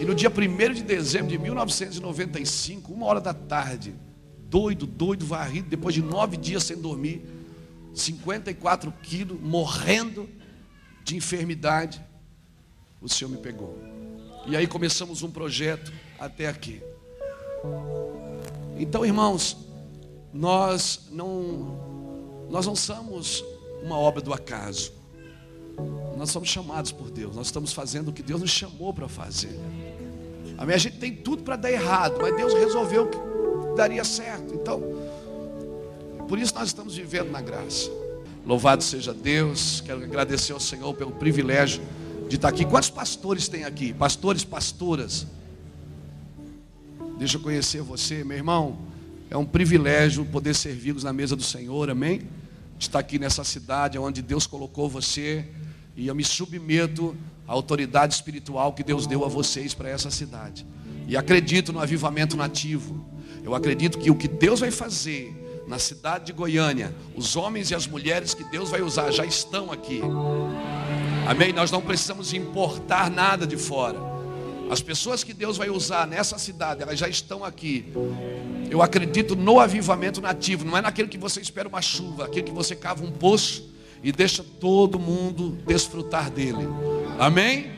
E 0.00 0.04
no 0.04 0.16
dia 0.16 0.28
1 0.28 0.72
de 0.74 0.82
dezembro 0.82 1.28
de 1.28 1.38
1995, 1.38 2.92
uma 2.92 3.06
hora 3.06 3.20
da 3.20 3.32
tarde, 3.32 3.94
doido, 4.48 4.84
doido, 4.84 5.24
varrido, 5.24 5.68
depois 5.68 5.94
de 5.94 6.02
nove 6.02 6.36
dias 6.36 6.64
sem 6.64 6.76
dormir, 6.76 7.24
54 7.94 8.92
quilos, 9.00 9.40
morrendo 9.40 10.28
de 11.04 11.16
enfermidade, 11.16 12.04
o 13.00 13.08
Senhor 13.08 13.30
me 13.30 13.36
pegou. 13.36 13.91
E 14.46 14.56
aí 14.56 14.66
começamos 14.66 15.22
um 15.22 15.30
projeto 15.30 15.92
até 16.18 16.48
aqui. 16.48 16.82
Então, 18.76 19.04
irmãos, 19.04 19.56
nós 20.32 21.08
não 21.10 21.92
nós 22.50 22.66
não 22.66 22.76
somos 22.76 23.44
uma 23.82 23.96
obra 23.96 24.20
do 24.20 24.32
acaso. 24.32 24.92
Nós 26.16 26.30
somos 26.30 26.48
chamados 26.48 26.92
por 26.92 27.10
Deus. 27.10 27.34
Nós 27.34 27.46
estamos 27.46 27.72
fazendo 27.72 28.08
o 28.08 28.12
que 28.12 28.22
Deus 28.22 28.40
nos 28.40 28.50
chamou 28.50 28.92
para 28.92 29.08
fazer. 29.08 29.58
A 30.58 30.76
gente 30.76 30.98
tem 30.98 31.14
tudo 31.14 31.42
para 31.42 31.56
dar 31.56 31.72
errado, 31.72 32.18
mas 32.20 32.36
Deus 32.36 32.52
resolveu 32.52 33.08
que 33.08 33.18
daria 33.74 34.04
certo. 34.04 34.54
Então, 34.54 34.82
por 36.28 36.38
isso 36.38 36.54
nós 36.54 36.68
estamos 36.68 36.94
vivendo 36.94 37.30
na 37.30 37.40
graça. 37.40 37.90
Louvado 38.44 38.82
seja 38.82 39.14
Deus. 39.14 39.80
Quero 39.80 40.02
agradecer 40.02 40.52
ao 40.52 40.60
Senhor 40.60 40.92
pelo 40.94 41.12
privilégio 41.12 41.82
de 42.32 42.36
estar 42.36 42.48
aqui. 42.48 42.64
Quantos 42.64 42.88
pastores 42.88 43.46
tem 43.46 43.64
aqui? 43.64 43.92
Pastores, 43.92 44.42
pastoras. 44.42 45.26
Deixa 47.18 47.36
eu 47.36 47.42
conhecer 47.42 47.82
você, 47.82 48.24
meu 48.24 48.38
irmão. 48.38 48.78
É 49.28 49.36
um 49.36 49.44
privilégio 49.44 50.24
poder 50.24 50.54
servi-los 50.54 51.04
na 51.04 51.12
mesa 51.12 51.36
do 51.36 51.42
Senhor, 51.42 51.90
amém? 51.90 52.22
De 52.78 52.86
estar 52.86 53.00
aqui 53.00 53.18
nessa 53.18 53.44
cidade 53.44 53.98
onde 53.98 54.22
Deus 54.22 54.46
colocou 54.46 54.88
você. 54.88 55.46
E 55.94 56.06
eu 56.06 56.14
me 56.14 56.24
submeto 56.24 57.14
à 57.46 57.52
autoridade 57.52 58.14
espiritual 58.14 58.72
que 58.72 58.82
Deus 58.82 59.06
deu 59.06 59.26
a 59.26 59.28
vocês 59.28 59.74
para 59.74 59.90
essa 59.90 60.10
cidade. 60.10 60.64
E 61.06 61.18
acredito 61.18 61.70
no 61.70 61.80
avivamento 61.80 62.34
nativo. 62.34 63.04
Eu 63.44 63.54
acredito 63.54 63.98
que 63.98 64.10
o 64.10 64.14
que 64.14 64.26
Deus 64.26 64.60
vai 64.60 64.70
fazer 64.70 65.36
na 65.72 65.78
cidade 65.78 66.26
de 66.26 66.34
Goiânia, 66.34 66.94
os 67.16 67.34
homens 67.34 67.70
e 67.70 67.74
as 67.74 67.86
mulheres 67.86 68.34
que 68.34 68.44
Deus 68.44 68.68
vai 68.68 68.82
usar 68.82 69.10
já 69.10 69.24
estão 69.24 69.72
aqui. 69.72 70.02
Amém? 71.26 71.50
Nós 71.50 71.70
não 71.70 71.80
precisamos 71.80 72.34
importar 72.34 73.10
nada 73.10 73.46
de 73.46 73.56
fora. 73.56 73.96
As 74.70 74.82
pessoas 74.82 75.24
que 75.24 75.32
Deus 75.32 75.56
vai 75.56 75.70
usar 75.70 76.06
nessa 76.06 76.36
cidade, 76.36 76.82
elas 76.82 76.98
já 76.98 77.08
estão 77.08 77.42
aqui. 77.42 77.90
Eu 78.68 78.82
acredito 78.82 79.34
no 79.34 79.58
avivamento 79.58 80.20
nativo, 80.20 80.62
não 80.62 80.76
é 80.76 80.82
naquele 80.82 81.08
que 81.08 81.16
você 81.16 81.40
espera 81.40 81.66
uma 81.66 81.80
chuva, 81.80 82.26
aquele 82.26 82.48
que 82.48 82.52
você 82.52 82.76
cava 82.76 83.02
um 83.02 83.10
poço 83.10 83.72
e 84.02 84.12
deixa 84.12 84.44
todo 84.44 84.98
mundo 84.98 85.56
desfrutar 85.66 86.30
dele. 86.30 86.68
Amém? 87.18 87.70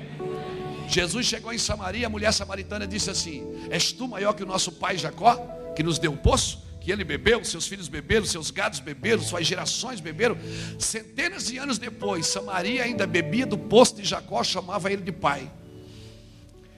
Jesus 0.89 1.27
chegou 1.27 1.53
em 1.53 1.59
Samaria, 1.59 2.09
a 2.09 2.11
mulher 2.11 2.33
samaritana 2.33 2.89
disse 2.89 3.09
assim: 3.09 3.47
És 3.71 3.93
tu 3.93 4.09
maior 4.09 4.33
que 4.33 4.43
o 4.43 4.47
nosso 4.47 4.73
pai 4.73 4.99
Jacó, 4.99 5.37
que 5.77 5.83
nos 5.85 5.97
deu 6.01 6.13
o 6.13 6.17
poço? 6.17 6.64
Que 6.85 6.93
ele 6.93 7.03
bebeu, 7.03 7.43
seus 7.43 7.67
filhos 7.67 7.89
beberam, 7.89 8.27
seus 8.27 8.51
gados 8.51 8.79
beberam, 8.79 9.23
suas 9.23 9.47
gerações 9.47 10.01
beberam. 10.01 10.37
Centenas 10.79 11.47
de 11.47 11.57
anos 11.57 11.79
depois, 11.79 12.27
Samaria 12.27 12.83
ainda 12.83 13.07
bebia 13.07 13.47
do 13.47 13.57
poço 13.57 13.97
de 13.97 14.05
Jacó, 14.05 14.45
chamava 14.45 14.93
ele 14.93 15.01
de 15.01 15.11
pai. 15.11 15.51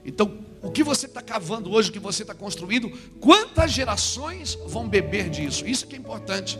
Então, 0.04 0.46
o 0.62 0.70
que 0.70 0.84
você 0.84 1.06
está 1.06 1.20
cavando 1.20 1.72
hoje, 1.72 1.90
o 1.90 1.92
que 1.92 1.98
você 1.98 2.22
está 2.22 2.32
construindo, 2.32 2.88
quantas 3.18 3.72
gerações 3.72 4.56
vão 4.68 4.88
beber 4.88 5.28
disso? 5.28 5.66
Isso 5.66 5.88
que 5.88 5.96
é 5.96 5.98
importante. 5.98 6.56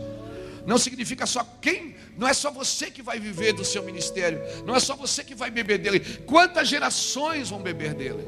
Não 0.65 0.77
significa 0.77 1.25
só 1.25 1.41
quem, 1.61 1.95
não 2.17 2.27
é 2.27 2.33
só 2.33 2.51
você 2.51 2.91
que 2.91 3.01
vai 3.01 3.17
viver 3.17 3.53
do 3.53 3.63
seu 3.63 3.81
ministério, 3.81 4.41
não 4.65 4.75
é 4.75 4.79
só 4.81 4.93
você 4.93 5.23
que 5.23 5.33
vai 5.33 5.49
beber 5.49 5.77
dele. 5.77 6.01
Quantas 6.25 6.67
gerações 6.67 7.49
vão 7.49 7.61
beber 7.61 7.93
dele? 7.93 8.27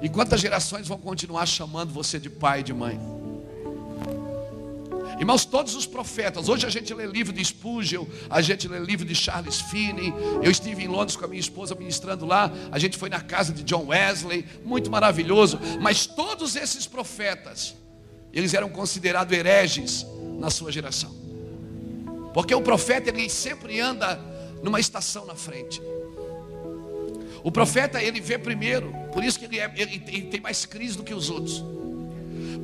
E 0.00 0.08
quantas 0.08 0.40
gerações 0.40 0.86
vão 0.86 0.98
continuar 0.98 1.46
chamando 1.46 1.92
você 1.92 2.20
de 2.20 2.30
pai 2.30 2.60
e 2.60 2.62
de 2.62 2.72
mãe? 2.72 3.15
Irmãos, 5.18 5.46
todos 5.46 5.74
os 5.74 5.86
profetas, 5.86 6.48
hoje 6.48 6.66
a 6.66 6.70
gente 6.70 6.92
lê 6.92 7.06
livro 7.06 7.32
de 7.32 7.42
Spurgeon, 7.42 8.04
a 8.28 8.42
gente 8.42 8.68
lê 8.68 8.78
livro 8.78 9.04
de 9.04 9.14
Charles 9.14 9.60
Finney. 9.60 10.12
Eu 10.42 10.50
estive 10.50 10.84
em 10.84 10.88
Londres 10.88 11.16
com 11.16 11.24
a 11.24 11.28
minha 11.28 11.40
esposa 11.40 11.74
ministrando 11.74 12.26
lá, 12.26 12.52
a 12.70 12.78
gente 12.78 12.98
foi 12.98 13.08
na 13.08 13.20
casa 13.20 13.52
de 13.52 13.62
John 13.62 13.86
Wesley, 13.86 14.44
muito 14.62 14.90
maravilhoso. 14.90 15.58
Mas 15.80 16.04
todos 16.04 16.54
esses 16.54 16.86
profetas, 16.86 17.74
eles 18.30 18.52
eram 18.52 18.68
considerados 18.68 19.36
hereges 19.36 20.06
na 20.38 20.50
sua 20.50 20.70
geração. 20.70 21.14
Porque 22.34 22.54
o 22.54 22.60
profeta 22.60 23.08
ele 23.08 23.30
sempre 23.30 23.80
anda 23.80 24.20
numa 24.62 24.78
estação 24.78 25.24
na 25.24 25.34
frente. 25.34 25.80
O 27.42 27.50
profeta 27.50 28.02
ele 28.02 28.20
vê 28.20 28.36
primeiro, 28.36 28.92
por 29.14 29.24
isso 29.24 29.38
que 29.38 29.46
ele, 29.46 29.58
é, 29.58 29.72
ele, 29.76 30.02
ele 30.08 30.26
tem 30.26 30.40
mais 30.40 30.66
crise 30.66 30.96
do 30.96 31.02
que 31.02 31.14
os 31.14 31.30
outros. 31.30 31.64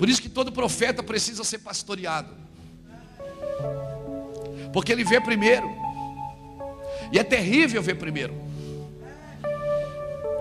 Por 0.02 0.08
isso 0.08 0.20
que 0.20 0.28
todo 0.28 0.50
profeta 0.50 1.00
precisa 1.00 1.44
ser 1.44 1.58
pastoreado. 1.58 2.34
Porque 4.72 4.90
ele 4.90 5.04
vê 5.04 5.20
primeiro. 5.20 5.70
E 7.12 7.20
é 7.20 7.22
terrível 7.22 7.80
ver 7.80 7.94
primeiro. 7.94 8.34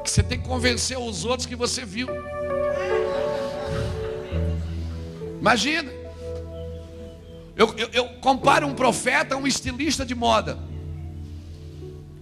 Que 0.04 0.10
você 0.10 0.24
tem 0.24 0.42
que 0.42 0.48
convencer 0.48 0.98
os 0.98 1.26
outros 1.26 1.46
que 1.46 1.56
você 1.56 1.86
viu. 1.86 2.08
Imagina. 5.40 5.92
Eu, 7.56 7.72
eu, 7.78 7.90
eu, 7.94 8.10
comparo 8.20 8.66
um 8.66 8.74
profeta 8.74 9.36
a 9.36 9.38
um 9.38 9.46
estilista 9.46 10.04
de 10.04 10.16
moda. 10.16 10.58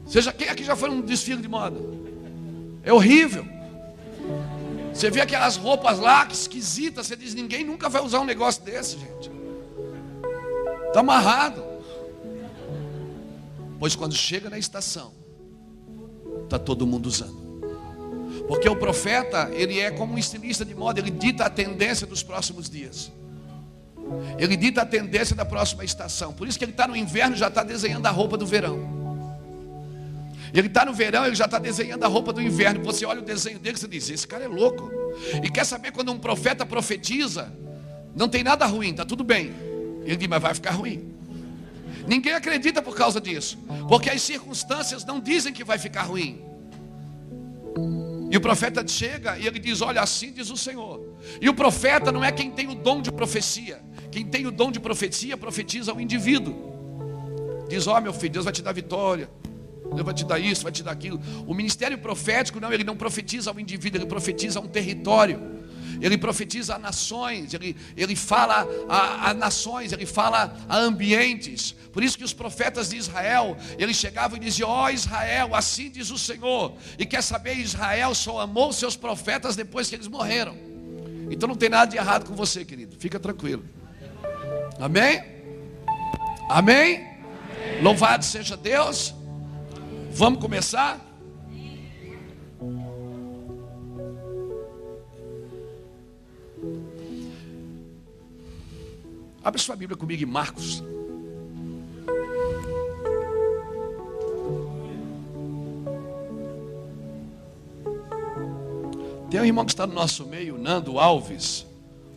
Seja 0.06 0.34
quem 0.34 0.50
aqui 0.50 0.66
já 0.66 0.76
foi 0.76 0.90
um 0.90 1.00
desfile 1.00 1.42
de 1.42 1.48
moda? 1.48 1.80
É 2.84 2.92
horrível. 2.92 3.48
Você 5.00 5.10
vê 5.10 5.22
aquelas 5.22 5.56
roupas 5.56 5.98
lá, 5.98 6.26
que 6.26 6.34
esquisitas. 6.34 7.08
Você 7.08 7.16
diz: 7.16 7.34
ninguém 7.34 7.64
nunca 7.64 7.88
vai 7.88 8.02
usar 8.02 8.20
um 8.20 8.26
negócio 8.26 8.62
desse, 8.64 8.98
gente. 9.00 9.32
Está 10.88 11.00
amarrado. 11.00 11.64
Pois 13.80 13.96
quando 13.96 14.14
chega 14.14 14.50
na 14.50 14.58
estação, 14.58 15.14
está 16.44 16.60
todo 16.60 16.86
mundo 16.86 17.06
usando. 17.06 17.40
Porque 18.46 18.68
o 18.68 18.76
profeta, 18.76 19.50
ele 19.54 19.80
é 19.80 19.90
como 19.90 20.16
um 20.16 20.18
estilista 20.18 20.66
de 20.66 20.76
moda, 20.76 21.00
ele 21.00 21.12
dita 21.12 21.46
a 21.46 21.50
tendência 21.50 22.06
dos 22.06 22.22
próximos 22.22 22.70
dias. 22.70 23.10
Ele 24.38 24.58
dita 24.58 24.82
a 24.82 24.86
tendência 24.86 25.34
da 25.34 25.46
próxima 25.46 25.86
estação. 25.86 26.34
Por 26.34 26.46
isso 26.46 26.60
que 26.60 26.66
ele 26.66 26.74
está 26.74 26.86
no 26.86 26.96
inverno 26.98 27.38
já 27.38 27.48
está 27.48 27.64
desenhando 27.64 28.06
a 28.06 28.12
roupa 28.12 28.36
do 28.36 28.46
verão. 28.46 28.99
Ele 30.54 30.68
está 30.68 30.86
no 30.86 30.94
verão, 30.94 31.26
ele 31.26 31.36
já 31.36 31.46
está 31.46 31.60
desenhando 31.60 32.04
a 32.04 32.08
roupa 32.08 32.34
do 32.34 32.42
inverno. 32.42 32.84
Você 32.84 33.06
olha 33.06 33.22
o 33.22 33.26
desenho 33.26 33.60
dele 33.60 33.78
e 33.82 33.88
diz: 33.88 34.10
Esse 34.10 34.28
cara 34.28 34.44
é 34.44 34.48
louco. 34.48 34.92
E 35.44 35.50
quer 35.50 35.66
saber 35.66 35.92
quando 35.92 36.12
um 36.12 36.20
profeta 36.20 36.66
profetiza, 36.66 37.52
não 38.16 38.28
tem 38.28 38.44
nada 38.44 38.66
ruim, 38.66 38.92
está 38.92 39.06
tudo 39.06 39.24
bem. 39.24 39.54
Ele 40.04 40.16
diz: 40.16 40.28
Mas 40.28 40.42
vai 40.42 40.54
ficar 40.54 40.72
ruim. 40.72 41.14
Ninguém 42.08 42.34
acredita 42.34 42.82
por 42.82 42.96
causa 42.96 43.22
disso, 43.22 43.58
porque 43.88 44.10
as 44.10 44.22
circunstâncias 44.22 45.06
não 45.06 45.20
dizem 45.20 45.54
que 45.54 45.64
vai 45.64 45.78
ficar 45.78 46.04
ruim. 46.04 46.42
E 48.32 48.38
o 48.38 48.42
profeta 48.42 48.86
chega 48.88 49.38
e 49.38 49.48
ele 49.48 49.60
diz: 49.60 49.82
Olha, 49.82 50.02
assim 50.02 50.32
diz 50.32 50.50
o 50.50 50.58
Senhor. 50.58 51.16
E 51.42 51.50
o 51.50 51.54
profeta 51.54 52.12
não 52.12 52.24
é 52.24 52.32
quem 52.32 52.52
tem 52.52 52.68
o 52.68 52.76
dom 52.76 53.02
de 53.02 53.12
profecia. 53.12 53.82
Quem 54.12 54.26
tem 54.26 54.48
o 54.48 54.52
dom 54.52 54.72
de 54.72 54.80
profecia 54.80 55.36
profetiza 55.38 55.94
o 55.94 56.00
indivíduo. 56.00 57.66
Diz: 57.70 57.88
Ó, 57.88 57.98
oh, 57.98 58.02
meu 58.02 58.14
filho, 58.14 58.34
Deus 58.34 58.46
vai 58.46 58.54
te 58.54 58.62
dar 58.62 58.72
vitória. 58.72 59.30
Deus 59.94 60.06
vai 60.06 60.14
te 60.14 60.26
dar 60.26 60.40
isso, 60.40 60.64
vai 60.64 60.72
te 60.72 60.84
dar 60.84 60.92
aquilo. 60.92 61.20
O 61.48 61.54
ministério 61.54 61.98
profético, 61.98 62.60
não, 62.60 62.72
ele 62.72 62.84
não 62.84 62.96
profetiza 62.96 63.50
ao 63.50 63.60
indivíduo, 63.60 64.00
ele 64.00 64.08
profetiza 64.08 64.60
a 64.60 64.62
um 64.62 64.68
território 64.68 65.60
ele 66.02 66.18
profetiza 66.18 66.76
a 66.76 66.80
nações, 66.80 67.54
ele, 67.54 67.76
ele 67.96 68.16
fala 68.16 68.68
a, 68.88 69.30
a, 69.30 69.34
nações, 69.34 69.92
ele 69.92 70.06
fala 70.06 70.56
a 70.68 70.78
ambientes. 70.78 71.76
Por 71.92 72.04
isso 72.04 72.18
que 72.18 72.24
os 72.24 72.34
profetas 72.34 72.90
de 72.90 72.98
Israel, 72.98 73.58
eles 73.78 73.98
chegavam 73.98 74.38
e 74.38 74.40
diziam: 74.40 74.70
Ó 74.70 74.86
oh, 74.86 74.90
Israel, 74.90 75.54
assim 75.54 75.90
diz 75.90 76.10
o 76.10 76.18
Senhor. 76.18 76.74
E 76.98 77.06
quer 77.06 77.22
saber, 77.22 77.58
Israel 77.58 78.16
só 78.16 78.40
amou 78.40 78.72
seus 78.72 78.96
profetas 78.96 79.56
depois 79.56 79.90
que 79.90 79.96
eles 79.96 80.08
morreram. 80.08 80.56
Então 81.30 81.48
não 81.48 81.56
tem 81.56 81.70
nada 81.70 81.92
de 81.92 81.98
errado 81.98 82.26
com 82.26 82.36
você, 82.36 82.64
querido. 82.64 82.96
Fica 82.98 83.20
tranquilo. 83.20 83.64
Amém? 84.80 85.22
Amém? 86.50 86.96
Amém. 86.98 87.10
Louvado 87.82 88.24
seja 88.24 88.56
Deus. 88.56 89.14
Vamos 90.12 90.40
começar? 90.40 91.00
Abre 99.44 99.62
sua 99.62 99.76
Bíblia 99.76 99.98
comigo 99.98 100.22
em 100.22 100.26
Marcos. 100.26 100.84
Tem 109.30 109.40
um 109.40 109.46
irmão 109.46 109.64
que 109.64 109.72
está 109.72 109.86
no 109.86 109.94
nosso 109.94 110.26
meio, 110.26 110.58
Nando 110.58 111.00
Alves. 111.00 111.66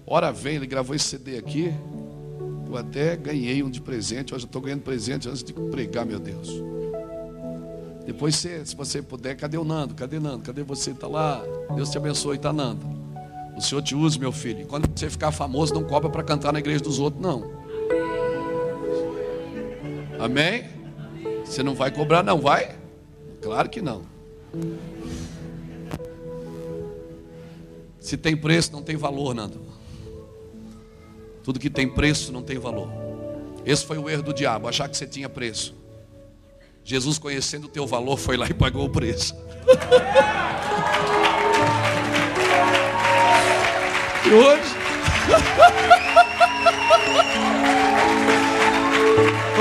Ora 0.07 0.33
vem, 0.33 0.57
ele 0.57 0.67
gravou 0.67 0.97
esse 0.97 1.05
CD 1.05 1.39
aqui. 1.39 1.73
Eu 2.67 2.77
até 2.77 3.17
ganhei 3.17 3.63
um 3.63 3.71
de 3.71 3.81
presente. 3.81 4.35
Hoje 4.35 4.45
eu 4.45 4.47
estou 4.47 4.63
ganhando 4.63 4.83
presente 4.83 5.29
antes 5.29 5.45
de 5.45 5.53
pregar, 5.53 6.07
meu 6.07 6.19
Deus. 6.19 6.49
Depois, 8.05 8.35
se, 8.37 8.67
se 8.67 8.75
você 8.75 9.01
puder, 9.01 9.37
cadê 9.37 9.57
o 9.57 9.65
Nando? 9.65 9.95
Cadê 9.95 10.19
Nando? 10.19 10.43
Cadê 10.43 10.63
você? 10.63 10.91
Está 10.91 11.07
lá. 11.07 11.43
Deus 11.75 11.91
te 11.91 11.99
abençoe, 11.99 12.37
está 12.37 12.53
Nando. 12.53 12.85
O 13.57 13.61
Senhor 13.61 13.83
te 13.83 13.95
use, 13.95 14.19
meu 14.19 14.33
filho. 14.33 14.67
Quando 14.67 14.89
você 14.89 15.09
ficar 15.09 15.31
famoso, 15.31 15.73
não 15.75 15.85
cobra 15.85 16.11
para 16.11 16.23
cantar 16.23 16.53
na 16.53 16.59
igreja 16.59 16.83
dos 16.83 16.99
outros, 16.99 17.23
não. 17.23 17.51
Amém? 20.19 20.65
Você 21.45 21.63
não 21.63 21.75
vai 21.75 21.91
cobrar, 21.91 22.23
não 22.23 22.41
vai? 22.41 22.77
Claro 23.41 23.69
que 23.69 23.83
não. 23.83 24.03
Se 28.01 28.17
tem 28.17 28.37
preço, 28.37 28.73
não 28.73 28.83
tem 28.83 28.97
valor, 28.97 29.35
Nando. 29.35 29.61
Tudo 31.45 31.59
que 31.59 31.71
tem 31.71 31.89
preço 31.89 32.33
não 32.33 32.43
tem 32.43 32.59
valor. 32.59 32.89
Esse 33.65 33.85
foi 33.85 33.99
o 33.99 34.09
erro 34.09 34.23
do 34.23 34.35
diabo, 34.35 34.69
achar 34.69 34.89
que 34.89 34.97
você 34.97 35.07
tinha 35.07 35.29
preço. 35.29 35.75
Jesus, 36.85 37.19
conhecendo 37.19 37.67
o 37.67 37.69
teu 37.69 37.87
valor, 37.87 38.19
foi 38.19 38.37
lá 38.37 38.47
e 38.47 38.55
pagou 38.55 38.85
o 38.85 38.91
preço. 38.91 39.35
E 44.25 44.35
hoje. 44.35 44.83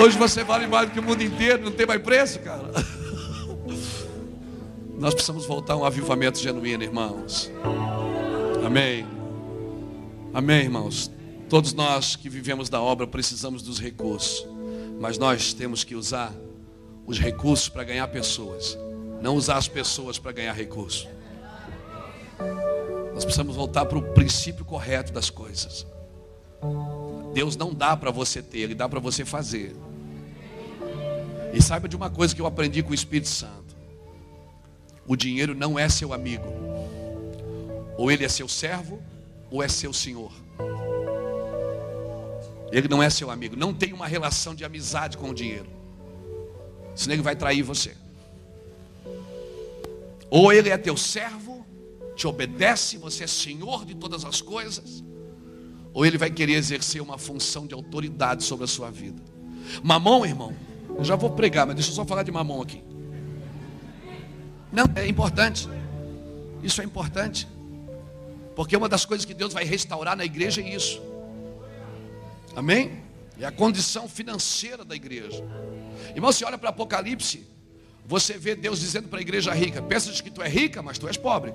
Hoje 0.01 0.17
você 0.17 0.43
vale 0.43 0.65
mais 0.65 0.89
do 0.89 0.93
que 0.93 0.99
o 0.99 1.03
mundo 1.03 1.21
inteiro, 1.21 1.63
não 1.63 1.71
tem 1.71 1.85
mais 1.85 2.01
preço, 2.01 2.39
cara. 2.39 2.71
Nós 4.97 5.13
precisamos 5.13 5.45
voltar 5.45 5.73
a 5.73 5.77
um 5.77 5.85
avivamento 5.85 6.39
genuíno, 6.39 6.83
irmãos. 6.83 7.51
Amém. 8.65 9.05
Amém, 10.33 10.61
irmãos. 10.61 11.11
Todos 11.49 11.73
nós 11.73 12.15
que 12.15 12.29
vivemos 12.29 12.69
da 12.69 12.81
obra 12.81 13.05
precisamos 13.05 13.61
dos 13.61 13.79
recursos, 13.79 14.47
mas 14.99 15.17
nós 15.17 15.53
temos 15.53 15.83
que 15.83 15.95
usar 15.95 16.33
os 17.11 17.19
recursos 17.19 17.67
para 17.67 17.83
ganhar 17.83 18.07
pessoas, 18.07 18.77
não 19.21 19.35
usar 19.35 19.57
as 19.57 19.67
pessoas 19.67 20.17
para 20.17 20.31
ganhar 20.31 20.53
recursos. 20.53 21.07
Nós 23.13 23.25
precisamos 23.25 23.55
voltar 23.55 23.85
para 23.85 23.97
o 23.97 24.13
princípio 24.13 24.63
correto 24.63 25.11
das 25.11 25.29
coisas. 25.29 25.85
Deus 27.33 27.57
não 27.57 27.73
dá 27.73 27.97
para 27.97 28.11
você 28.11 28.41
ter, 28.41 28.59
Ele 28.59 28.75
dá 28.75 28.87
para 28.87 28.99
você 28.99 29.25
fazer. 29.25 29.75
E 31.53 31.61
saiba 31.61 31.89
de 31.89 31.97
uma 31.97 32.09
coisa 32.09 32.33
que 32.33 32.41
eu 32.41 32.45
aprendi 32.45 32.81
com 32.81 32.91
o 32.91 32.95
Espírito 32.95 33.27
Santo: 33.27 33.75
o 35.05 35.17
dinheiro 35.17 35.53
não 35.53 35.77
é 35.77 35.89
seu 35.89 36.13
amigo, 36.13 36.47
ou 37.97 38.09
ele 38.09 38.23
é 38.23 38.29
seu 38.29 38.47
servo, 38.47 39.01
ou 39.49 39.61
é 39.61 39.67
seu 39.67 39.91
senhor. 39.91 40.31
Ele 42.71 42.87
não 42.87 43.03
é 43.03 43.09
seu 43.09 43.29
amigo, 43.29 43.57
não 43.57 43.73
tem 43.73 43.91
uma 43.91 44.07
relação 44.07 44.55
de 44.55 44.63
amizade 44.63 45.17
com 45.17 45.31
o 45.31 45.33
dinheiro, 45.33 45.80
senão 47.01 47.15
ele 47.15 47.23
vai 47.23 47.35
trair 47.35 47.63
você. 47.63 47.95
Ou 50.29 50.53
ele 50.53 50.69
é 50.69 50.77
teu 50.77 50.95
servo, 50.95 51.65
te 52.15 52.27
obedece, 52.27 52.97
você 52.97 53.23
é 53.23 53.27
senhor 53.27 53.85
de 53.85 53.95
todas 53.95 54.23
as 54.23 54.39
coisas, 54.39 55.03
ou 55.93 56.05
ele 56.05 56.17
vai 56.17 56.29
querer 56.29 56.53
exercer 56.53 57.01
uma 57.01 57.17
função 57.17 57.65
de 57.65 57.73
autoridade 57.73 58.43
sobre 58.43 58.65
a 58.65 58.67
sua 58.67 58.91
vida. 58.91 59.21
Mamão, 59.81 60.23
irmão, 60.25 60.55
eu 60.95 61.03
já 61.03 61.15
vou 61.15 61.31
pregar, 61.31 61.65
mas 61.65 61.75
deixa 61.75 61.89
eu 61.89 61.95
só 61.95 62.05
falar 62.05 62.21
de 62.21 62.31
mamão 62.31 62.61
aqui. 62.61 62.83
Não, 64.71 64.85
é 64.95 65.07
importante. 65.07 65.67
Isso 66.61 66.81
é 66.81 66.85
importante. 66.85 67.47
Porque 68.55 68.77
uma 68.77 68.87
das 68.87 69.05
coisas 69.05 69.25
que 69.25 69.33
Deus 69.33 69.53
vai 69.53 69.63
restaurar 69.63 70.15
na 70.15 70.23
igreja 70.23 70.61
é 70.61 70.69
isso. 70.69 71.01
Amém? 72.55 73.01
É 73.41 73.45
a 73.47 73.51
condição 73.51 74.07
financeira 74.07 74.85
da 74.85 74.95
igreja. 74.95 75.43
Irmão, 76.13 76.31
você 76.31 76.45
olha 76.45 76.59
para 76.59 76.69
Apocalipse, 76.69 77.43
você 78.05 78.37
vê 78.37 78.53
Deus 78.53 78.79
dizendo 78.79 79.07
para 79.07 79.17
a 79.17 79.21
igreja 79.21 79.51
rica: 79.51 79.81
Pensas 79.81 80.21
que 80.21 80.29
tu 80.29 80.43
é 80.43 80.47
rica, 80.47 80.83
mas 80.83 80.99
tu 80.99 81.07
és 81.07 81.17
pobre. 81.17 81.51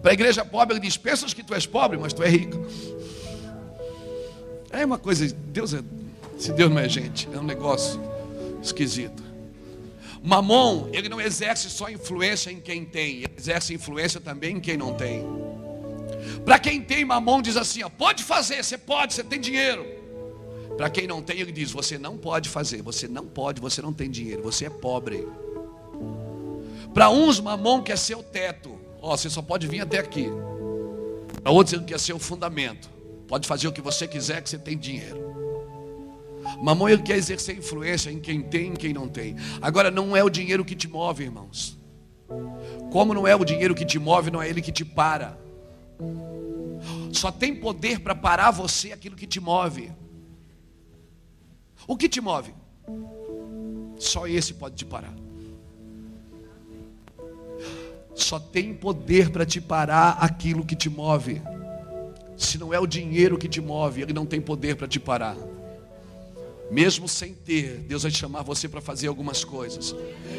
Para 0.00 0.12
a 0.12 0.14
igreja 0.14 0.44
pobre, 0.44 0.74
ele 0.74 0.80
diz: 0.80 0.96
Pensas 0.96 1.34
que 1.34 1.42
tu 1.42 1.54
és 1.54 1.66
pobre, 1.66 1.98
mas 1.98 2.12
tu 2.12 2.22
és 2.22 2.32
rico. 2.32 2.64
É 4.70 4.86
uma 4.86 4.96
coisa, 4.96 5.26
Deus 5.26 5.74
é, 5.74 5.82
se 6.38 6.52
Deus 6.52 6.70
não 6.70 6.78
é 6.78 6.88
gente, 6.88 7.28
é 7.32 7.38
um 7.38 7.42
negócio 7.42 8.00
esquisito. 8.62 9.24
Mamon, 10.22 10.88
ele 10.92 11.08
não 11.08 11.20
exerce 11.20 11.68
só 11.68 11.90
influência 11.90 12.48
em 12.48 12.60
quem 12.60 12.84
tem, 12.84 13.16
ele 13.16 13.34
exerce 13.36 13.74
influência 13.74 14.20
também 14.20 14.58
em 14.58 14.60
quem 14.60 14.76
não 14.76 14.94
tem. 14.94 15.26
Para 16.44 16.60
quem 16.60 16.80
tem 16.80 17.04
mamon, 17.04 17.42
diz 17.42 17.56
assim: 17.56 17.82
ó, 17.82 17.88
pode 17.88 18.22
fazer, 18.22 18.62
você 18.62 18.78
pode, 18.78 19.14
você 19.14 19.24
tem 19.24 19.40
dinheiro. 19.40 20.01
Para 20.76 20.90
quem 20.90 21.06
não 21.06 21.22
tem, 21.22 21.40
ele 21.40 21.52
diz: 21.52 21.70
você 21.70 21.98
não 21.98 22.16
pode 22.16 22.48
fazer, 22.48 22.82
você 22.82 23.06
não 23.06 23.26
pode, 23.26 23.60
você 23.60 23.82
não 23.82 23.92
tem 23.92 24.10
dinheiro, 24.10 24.42
você 24.42 24.66
é 24.66 24.70
pobre. 24.70 25.26
Para 26.92 27.10
uns, 27.10 27.40
mamon 27.40 27.82
quer 27.82 27.96
ser 27.96 28.16
o 28.16 28.22
teto, 28.22 28.78
ó, 29.00 29.16
você 29.16 29.30
só 29.30 29.40
pode 29.40 29.66
vir 29.66 29.80
até 29.80 29.98
aqui. 29.98 30.28
Para 31.42 31.52
outros, 31.52 31.72
ele 31.72 31.84
quer 31.84 31.98
ser 31.98 32.12
o 32.12 32.18
fundamento. 32.18 32.90
Pode 33.26 33.48
fazer 33.48 33.66
o 33.66 33.72
que 33.72 33.80
você 33.80 34.06
quiser, 34.06 34.42
que 34.42 34.50
você 34.50 34.58
tem 34.58 34.76
dinheiro. 34.76 35.32
Mamon 36.60 36.88
ele 36.88 37.02
quer 37.02 37.16
exercer 37.16 37.56
influência 37.56 38.10
em 38.10 38.20
quem 38.20 38.42
tem 38.42 38.64
e 38.64 38.68
em 38.68 38.74
quem 38.74 38.92
não 38.92 39.08
tem. 39.08 39.36
Agora 39.60 39.90
não 39.90 40.16
é 40.16 40.22
o 40.22 40.30
dinheiro 40.30 40.64
que 40.64 40.74
te 40.74 40.88
move, 40.88 41.24
irmãos. 41.24 41.78
Como 42.90 43.14
não 43.14 43.26
é 43.26 43.34
o 43.34 43.44
dinheiro 43.44 43.74
que 43.74 43.84
te 43.84 43.98
move, 43.98 44.30
não 44.30 44.42
é 44.42 44.48
ele 44.48 44.60
que 44.60 44.72
te 44.72 44.84
para. 44.84 45.38
Só 47.12 47.30
tem 47.30 47.54
poder 47.54 48.00
para 48.00 48.14
parar 48.14 48.50
você 48.50 48.92
aquilo 48.92 49.16
que 49.16 49.26
te 49.26 49.40
move. 49.40 49.92
O 51.86 51.96
que 51.96 52.08
te 52.08 52.20
move? 52.20 52.54
Só 53.98 54.26
esse 54.26 54.54
pode 54.54 54.76
te 54.76 54.84
parar. 54.84 55.14
Só 58.14 58.38
tem 58.38 58.74
poder 58.74 59.30
para 59.30 59.46
te 59.46 59.60
parar 59.60 60.18
aquilo 60.20 60.64
que 60.64 60.76
te 60.76 60.90
move. 60.90 61.40
Se 62.36 62.58
não 62.58 62.72
é 62.74 62.78
o 62.78 62.86
dinheiro 62.86 63.38
que 63.38 63.48
te 63.48 63.60
move, 63.60 64.02
ele 64.02 64.12
não 64.12 64.26
tem 64.26 64.40
poder 64.40 64.76
para 64.76 64.88
te 64.88 65.00
parar. 65.00 65.36
Mesmo 66.70 67.06
sem 67.06 67.34
ter, 67.34 67.78
Deus 67.80 68.02
vai 68.02 68.10
chamar 68.10 68.42
você 68.42 68.68
para 68.68 68.80
fazer 68.80 69.06
algumas 69.06 69.44
coisas. 69.44 69.94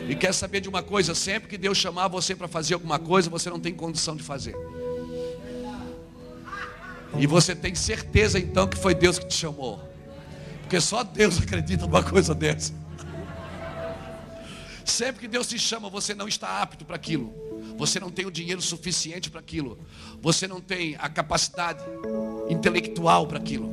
E 0.09 0.15
quer 0.15 0.33
saber 0.33 0.61
de 0.61 0.69
uma 0.69 0.81
coisa? 0.81 1.13
Sempre 1.13 1.47
que 1.47 1.57
Deus 1.57 1.77
chamar 1.77 2.07
você 2.07 2.35
para 2.35 2.47
fazer 2.47 2.73
alguma 2.73 2.97
coisa, 2.97 3.29
você 3.29 3.49
não 3.49 3.59
tem 3.59 3.73
condição 3.73 4.15
de 4.15 4.23
fazer. 4.23 4.55
E 7.19 7.27
você 7.27 7.55
tem 7.55 7.75
certeza 7.75 8.39
então 8.39 8.67
que 8.67 8.77
foi 8.77 8.95
Deus 8.95 9.19
que 9.19 9.27
te 9.27 9.35
chamou. 9.35 9.92
Porque 10.73 10.81
só 10.81 11.03
Deus 11.03 11.37
acredita 11.37 11.85
numa 11.85 12.01
coisa 12.01 12.33
dessa. 12.33 12.73
Sempre 14.83 15.21
que 15.21 15.27
Deus 15.27 15.47
te 15.47 15.59
chama, 15.59 15.87
você 15.87 16.15
não 16.15 16.27
está 16.27 16.63
apto 16.63 16.83
para 16.83 16.95
aquilo. 16.95 17.31
Você 17.77 17.99
não 17.99 18.09
tem 18.09 18.25
o 18.25 18.31
dinheiro 18.31 18.59
suficiente 18.59 19.29
para 19.29 19.39
aquilo. 19.39 19.77
Você 20.19 20.47
não 20.47 20.59
tem 20.59 20.95
a 20.97 21.07
capacidade 21.07 21.83
intelectual 22.49 23.27
para 23.27 23.37
aquilo. 23.37 23.71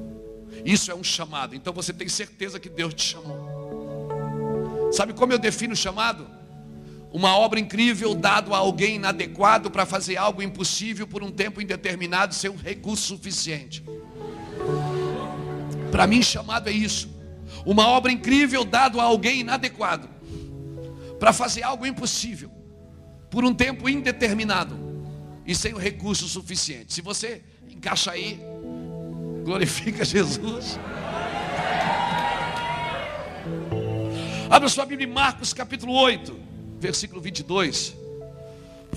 Isso 0.62 0.90
é 0.90 0.94
um 0.94 1.02
chamado. 1.02 1.54
Então 1.54 1.72
você 1.72 1.90
tem 1.90 2.06
certeza 2.06 2.60
que 2.60 2.68
Deus 2.68 2.92
te 2.92 3.02
chamou. 3.02 4.90
Sabe 4.92 5.14
como 5.14 5.32
eu 5.32 5.38
defino 5.38 5.72
o 5.72 5.76
chamado? 5.76 6.28
Uma 7.10 7.34
obra 7.34 7.58
incrível 7.58 8.14
dado 8.14 8.52
a 8.52 8.58
alguém 8.58 8.96
inadequado 8.96 9.70
para 9.70 9.86
fazer 9.86 10.18
algo 10.18 10.42
impossível 10.42 11.06
por 11.06 11.22
um 11.22 11.30
tempo 11.30 11.62
indeterminado 11.62 12.34
sem 12.34 12.50
um 12.50 12.56
recurso 12.56 13.06
suficiente. 13.06 13.82
Para 15.90 16.06
mim, 16.06 16.22
chamado 16.22 16.68
é 16.68 16.72
isso. 16.72 17.08
Uma 17.64 17.88
obra 17.88 18.10
incrível 18.10 18.64
dado 18.64 19.00
a 19.00 19.04
alguém 19.04 19.40
inadequado 19.40 20.08
para 21.18 21.32
fazer 21.32 21.62
algo 21.62 21.86
impossível 21.86 22.50
por 23.28 23.44
um 23.44 23.54
tempo 23.54 23.88
indeterminado 23.88 24.76
e 25.46 25.54
sem 25.54 25.74
o 25.74 25.78
recurso 25.78 26.26
suficiente. 26.28 26.92
Se 26.92 27.02
você 27.02 27.42
encaixa 27.68 28.12
aí, 28.12 28.40
glorifica 29.44 30.04
Jesus. 30.04 30.78
Abra 34.48 34.68
sua 34.68 34.84
Bíblia 34.84 35.08
em 35.08 35.12
Marcos 35.12 35.52
capítulo 35.52 35.92
8, 35.92 36.36
versículo 36.80 37.20
22. 37.20 37.94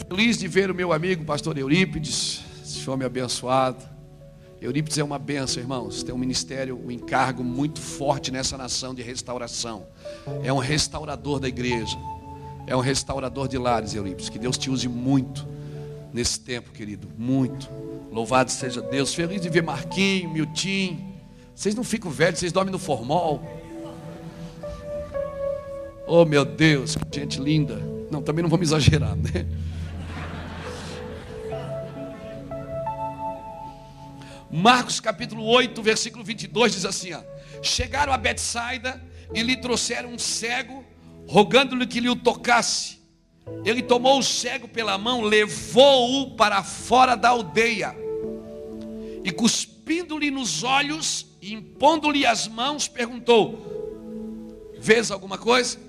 Feliz 0.07 0.37
de 0.37 0.47
ver 0.47 0.71
o 0.71 0.75
meu 0.75 0.91
amigo 0.91 1.23
pastor 1.23 1.57
Eurípides, 1.57 2.41
esse 2.63 2.89
homem 2.89 3.05
abençoado. 3.05 3.92
Eurípides 4.63 4.97
é 4.97 5.03
uma 5.03 5.19
benção, 5.19 5.61
irmãos. 5.61 6.03
Tem 6.03 6.15
um 6.15 6.17
ministério, 6.17 6.79
um 6.85 6.89
encargo 6.89 7.43
muito 7.43 7.81
forte 7.81 8.31
nessa 8.31 8.57
nação 8.57 8.95
de 8.95 9.01
restauração. 9.01 9.85
É 10.41 10.53
um 10.53 10.57
restaurador 10.57 11.37
da 11.37 11.49
igreja. 11.49 11.97
É 12.65 12.73
um 12.73 12.79
restaurador 12.79 13.49
de 13.49 13.57
lares, 13.57 13.93
Eurípides. 13.93 14.29
Que 14.29 14.39
Deus 14.39 14.57
te 14.57 14.69
use 14.69 14.87
muito 14.87 15.45
nesse 16.13 16.39
tempo, 16.39 16.71
querido. 16.71 17.09
Muito. 17.17 17.69
Louvado 18.09 18.49
seja 18.49 18.81
Deus. 18.81 19.13
Feliz 19.13 19.41
de 19.41 19.49
ver 19.49 19.63
Marquinho, 19.63 20.29
Miltim. 20.29 21.13
Vocês 21.53 21.75
não 21.75 21.83
ficam 21.83 22.09
velhos, 22.09 22.39
vocês 22.39 22.53
dormem 22.53 22.71
no 22.71 22.79
formol. 22.79 23.43
Oh 26.07 26.23
meu 26.23 26.45
Deus, 26.45 26.95
que 27.11 27.19
gente 27.19 27.37
linda. 27.37 27.81
Não, 28.09 28.21
também 28.21 28.41
não 28.41 28.49
vamos 28.49 28.69
exagerar, 28.69 29.13
né? 29.17 29.45
Marcos 34.55 34.99
capítulo 34.99 35.43
8, 35.45 35.81
versículo 35.81 36.23
22 36.23 36.73
diz 36.73 36.85
assim: 36.85 37.11
ó, 37.11 37.23
Chegaram 37.63 38.13
a 38.13 38.17
Betsaida 38.17 39.03
e 39.33 39.41
lhe 39.41 39.57
trouxeram 39.57 40.09
um 40.09 40.19
cego, 40.19 40.85
rogando-lhe 41.27 41.87
que 41.87 41.99
lhe 41.99 42.07
o 42.07 42.15
tocasse. 42.15 42.99
Ele 43.65 43.81
tomou 43.81 44.19
o 44.19 44.23
cego 44.23 44.67
pela 44.67 44.95
mão, 44.95 45.21
levou-o 45.21 46.35
para 46.35 46.61
fora 46.61 47.15
da 47.15 47.29
aldeia 47.29 47.95
e, 49.23 49.31
cuspindo-lhe 49.31 50.29
nos 50.29 50.63
olhos 50.63 51.25
e 51.41 51.51
impondo-lhe 51.51 52.23
as 52.23 52.47
mãos, 52.47 52.87
perguntou: 52.87 54.69
Vês 54.77 55.09
alguma 55.09 55.39
coisa? 55.39 55.79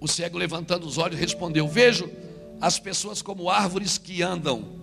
O 0.00 0.08
cego, 0.08 0.36
levantando 0.36 0.84
os 0.84 0.98
olhos, 0.98 1.16
respondeu: 1.16 1.68
Vejo 1.68 2.10
as 2.60 2.80
pessoas 2.80 3.22
como 3.22 3.48
árvores 3.48 3.98
que 3.98 4.20
andam. 4.20 4.79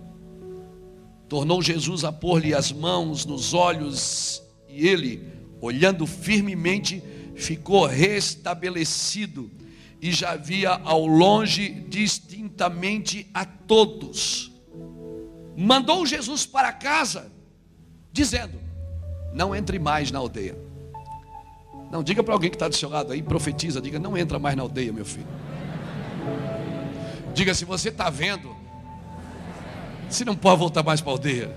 Tornou 1.28 1.60
Jesus 1.60 2.04
a 2.04 2.12
pôr-lhe 2.12 2.54
as 2.54 2.72
mãos 2.72 3.26
nos 3.26 3.52
olhos, 3.52 4.42
e 4.68 4.88
ele, 4.88 5.30
olhando 5.60 6.06
firmemente, 6.06 7.02
ficou 7.34 7.84
restabelecido 7.84 9.50
e 10.00 10.10
já 10.10 10.36
via 10.36 10.70
ao 10.70 11.06
longe 11.06 11.68
distintamente 11.88 13.28
a 13.34 13.44
todos. 13.44 14.50
Mandou 15.56 16.06
Jesus 16.06 16.46
para 16.46 16.72
casa, 16.72 17.30
dizendo: 18.12 18.58
Não 19.34 19.54
entre 19.54 19.78
mais 19.78 20.10
na 20.10 20.18
aldeia. 20.18 20.56
Não, 21.90 22.02
diga 22.02 22.22
para 22.22 22.34
alguém 22.34 22.50
que 22.50 22.56
está 22.56 22.68
do 22.68 22.76
seu 22.76 22.88
lado 22.88 23.12
aí, 23.12 23.22
profetiza, 23.22 23.80
diga: 23.80 23.98
Não 23.98 24.16
entra 24.16 24.38
mais 24.38 24.56
na 24.56 24.62
aldeia, 24.62 24.92
meu 24.92 25.04
filho. 25.04 25.26
Diga 27.34 27.54
se 27.54 27.64
você 27.64 27.90
está 27.90 28.08
vendo 28.08 28.57
você 30.08 30.24
não 30.24 30.34
pode 30.34 30.58
voltar 30.58 30.82
mais 30.82 31.00
para 31.00 31.10
a 31.10 31.14
aldeia. 31.14 31.56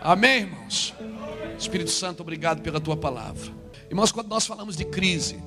Amém, 0.00 0.42
irmãos? 0.42 0.94
Espírito 1.58 1.90
Santo, 1.90 2.20
obrigado 2.20 2.62
pela 2.62 2.80
tua 2.80 2.96
palavra. 2.96 3.52
Irmãos, 3.88 4.10
quando 4.10 4.28
nós 4.28 4.46
falamos 4.46 4.76
de 4.76 4.84
crise, 4.84 5.38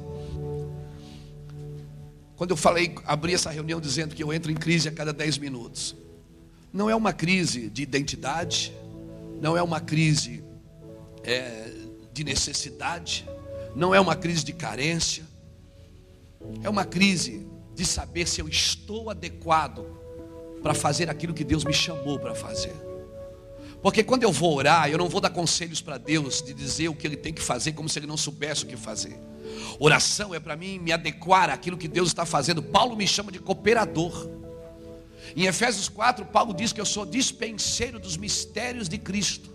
quando 2.36 2.52
eu 2.52 2.58
falei, 2.58 2.96
abri 3.06 3.34
essa 3.34 3.50
reunião 3.50 3.80
dizendo 3.80 4.14
que 4.14 4.24
eu 4.24 4.34
entro 4.34 4.52
em 4.52 4.56
crise 4.56 4.88
a 4.88 4.92
cada 4.92 5.12
10 5.12 5.38
minutos, 5.38 5.96
não 6.72 6.90
é 6.90 6.96
uma 6.96 7.14
crise 7.14 7.70
de 7.70 7.82
identidade, 7.82 8.74
não 9.42 9.58
é 9.58 9.64
uma 9.64 9.80
crise 9.80 10.44
é, 11.24 11.72
de 12.14 12.24
necessidade, 12.24 13.28
não 13.76 13.96
é 13.96 14.00
uma 14.00 14.16
crise 14.16 14.44
de 14.44 14.54
carência, 14.54 15.24
é 16.62 16.70
uma 16.70 16.86
crise 16.86 17.46
de 17.76 17.86
saber 17.86 18.28
se 18.28 18.42
eu 18.42 18.48
estou 18.48 19.10
adequado 19.10 19.86
para 20.64 20.74
fazer 20.74 21.10
aquilo 21.10 21.34
que 21.34 21.44
Deus 21.44 21.64
me 21.64 21.74
chamou 21.74 22.18
para 22.18 22.34
fazer. 22.34 22.74
Porque 23.82 24.04
quando 24.04 24.24
eu 24.24 24.32
vou 24.32 24.56
orar, 24.56 24.90
eu 24.90 24.98
não 24.98 25.08
vou 25.08 25.22
dar 25.22 25.30
conselhos 25.30 25.80
para 25.80 25.98
Deus 25.98 26.42
de 26.42 26.54
dizer 26.54 26.88
o 26.88 26.96
que 26.96 27.06
Ele 27.06 27.18
tem 27.18 27.32
que 27.32 27.42
fazer, 27.42 27.74
como 27.74 27.88
se 27.88 28.00
Ele 28.00 28.08
não 28.08 28.18
soubesse 28.18 28.64
o 28.64 28.68
que 28.68 28.76
fazer. 28.76 29.16
Oração 29.78 30.34
é 30.34 30.40
para 30.40 30.56
mim 30.56 30.80
me 30.80 30.92
adequar 30.92 31.52
àquilo 31.52 31.78
que 31.78 31.88
Deus 31.88 32.08
está 32.08 32.26
fazendo. 32.26 32.64
Paulo 32.64 32.96
me 32.96 33.08
chama 33.08 33.32
de 33.32 33.38
cooperador. 33.38 34.28
Em 35.36 35.46
Efésios 35.46 35.88
4, 35.88 36.26
Paulo 36.26 36.54
diz 36.54 36.74
que 36.74 36.82
eu 36.82 36.86
sou 36.86 37.06
dispenseiro 37.06 38.00
dos 38.00 38.18
mistérios 38.18 38.90
de 38.90 38.98
Cristo. 38.98 39.55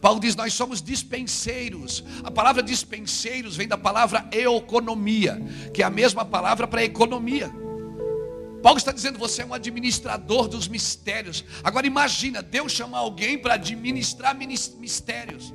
Paulo 0.00 0.18
diz: 0.18 0.34
Nós 0.34 0.54
somos 0.54 0.80
dispenseiros. 0.80 2.02
A 2.24 2.30
palavra 2.30 2.62
dispenseiros 2.62 3.56
vem 3.56 3.68
da 3.68 3.76
palavra 3.76 4.28
economia, 4.32 5.40
que 5.74 5.82
é 5.82 5.86
a 5.86 5.90
mesma 5.90 6.24
palavra 6.24 6.66
para 6.66 6.82
economia. 6.82 7.50
Paulo 8.62 8.78
está 8.78 8.92
dizendo: 8.92 9.18
Você 9.18 9.42
é 9.42 9.46
um 9.46 9.54
administrador 9.54 10.48
dos 10.48 10.66
mistérios. 10.66 11.44
Agora 11.62 11.86
imagina, 11.86 12.42
Deus 12.42 12.72
chamar 12.72 12.98
alguém 12.98 13.38
para 13.38 13.54
administrar 13.54 14.34
mistérios. 14.34 15.52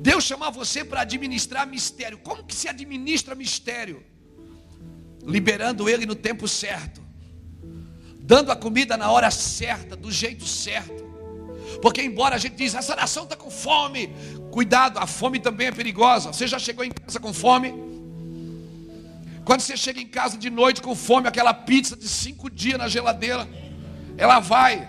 Deus 0.00 0.24
chamar 0.24 0.50
você 0.50 0.84
para 0.84 1.02
administrar 1.02 1.66
mistério. 1.66 2.18
Como 2.18 2.44
que 2.44 2.54
se 2.54 2.68
administra 2.68 3.34
mistério? 3.34 4.04
Liberando 5.24 5.88
ele 5.88 6.06
no 6.06 6.14
tempo 6.14 6.46
certo, 6.46 7.00
dando 8.20 8.52
a 8.52 8.56
comida 8.56 8.96
na 8.96 9.10
hora 9.10 9.30
certa, 9.30 9.96
do 9.96 10.10
jeito 10.10 10.46
certo. 10.46 11.05
Porque 11.80 12.02
embora 12.02 12.34
a 12.34 12.38
gente 12.38 12.56
diz, 12.56 12.74
essa 12.74 12.96
nação 12.96 13.24
está 13.24 13.36
com 13.36 13.50
fome, 13.50 14.14
cuidado, 14.50 14.98
a 14.98 15.06
fome 15.06 15.38
também 15.38 15.68
é 15.68 15.72
perigosa. 15.72 16.32
Você 16.32 16.46
já 16.46 16.58
chegou 16.58 16.84
em 16.84 16.90
casa 16.90 17.20
com 17.20 17.32
fome? 17.32 17.74
Quando 19.44 19.60
você 19.60 19.76
chega 19.76 20.00
em 20.00 20.06
casa 20.06 20.36
de 20.36 20.50
noite 20.50 20.82
com 20.82 20.94
fome, 20.94 21.28
aquela 21.28 21.54
pizza 21.54 21.94
de 21.96 22.08
cinco 22.08 22.50
dias 22.50 22.78
na 22.78 22.88
geladeira, 22.88 23.48
ela 24.18 24.40
vai. 24.40 24.88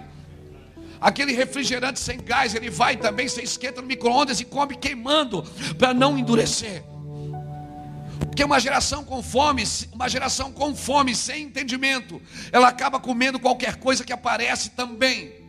Aquele 0.99 1.31
refrigerante 1.31 1.99
sem 1.99 2.17
gás, 2.19 2.55
ele 2.55 2.69
vai 2.69 2.97
também, 2.97 3.27
você 3.27 3.43
esquenta 3.43 3.81
no 3.81 3.87
micro-ondas 3.87 4.39
e 4.39 4.45
come 4.45 4.75
queimando, 4.75 5.43
para 5.77 5.93
não 5.93 6.17
endurecer. 6.17 6.83
Porque 8.19 8.43
uma 8.43 8.59
geração 8.59 9.03
com 9.03 9.21
fome, 9.21 9.63
uma 9.93 10.09
geração 10.09 10.51
com 10.51 10.75
fome, 10.75 11.13
sem 11.13 11.43
entendimento, 11.43 12.19
ela 12.51 12.67
acaba 12.67 12.99
comendo 12.99 13.39
qualquer 13.39 13.75
coisa 13.75 14.03
que 14.03 14.13
aparece 14.13 14.71
também. 14.71 15.46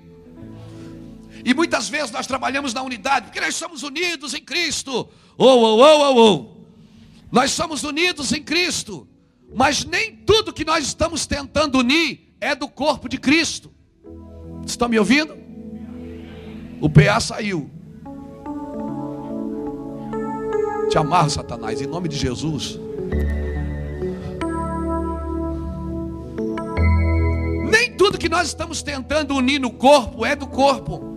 E 1.44 1.54
muitas 1.54 1.88
vezes 1.88 2.10
nós 2.10 2.26
trabalhamos 2.26 2.74
na 2.74 2.82
unidade, 2.82 3.26
porque 3.26 3.40
nós 3.40 3.54
somos 3.54 3.82
unidos 3.82 4.34
em 4.34 4.40
Cristo. 4.40 5.08
Oh, 5.36 5.44
oh, 5.44 5.80
oh, 5.80 6.16
oh. 6.16 6.58
Nós 7.30 7.52
somos 7.52 7.84
unidos 7.84 8.32
em 8.32 8.42
Cristo, 8.42 9.06
mas 9.54 9.84
nem 9.84 10.16
tudo 10.16 10.52
que 10.52 10.64
nós 10.64 10.86
estamos 10.86 11.26
tentando 11.26 11.78
unir 11.78 12.34
é 12.40 12.54
do 12.54 12.68
corpo 12.68 13.08
de 13.08 13.18
Cristo. 13.18 13.70
Estão 14.66 14.88
me 14.88 14.98
ouvindo? 14.98 15.36
O 16.80 16.88
PA 16.88 17.20
saiu. 17.20 17.70
Te 20.88 20.96
amarro, 20.96 21.28
Satanás, 21.28 21.80
em 21.82 21.86
nome 21.86 22.08
de 22.08 22.16
Jesus. 22.16 22.78
Nem 27.70 27.94
tudo 27.96 28.16
que 28.16 28.28
nós 28.28 28.48
estamos 28.48 28.82
tentando 28.82 29.34
unir 29.34 29.58
no 29.58 29.70
corpo 29.70 30.24
é 30.24 30.34
do 30.34 30.46
corpo. 30.46 31.07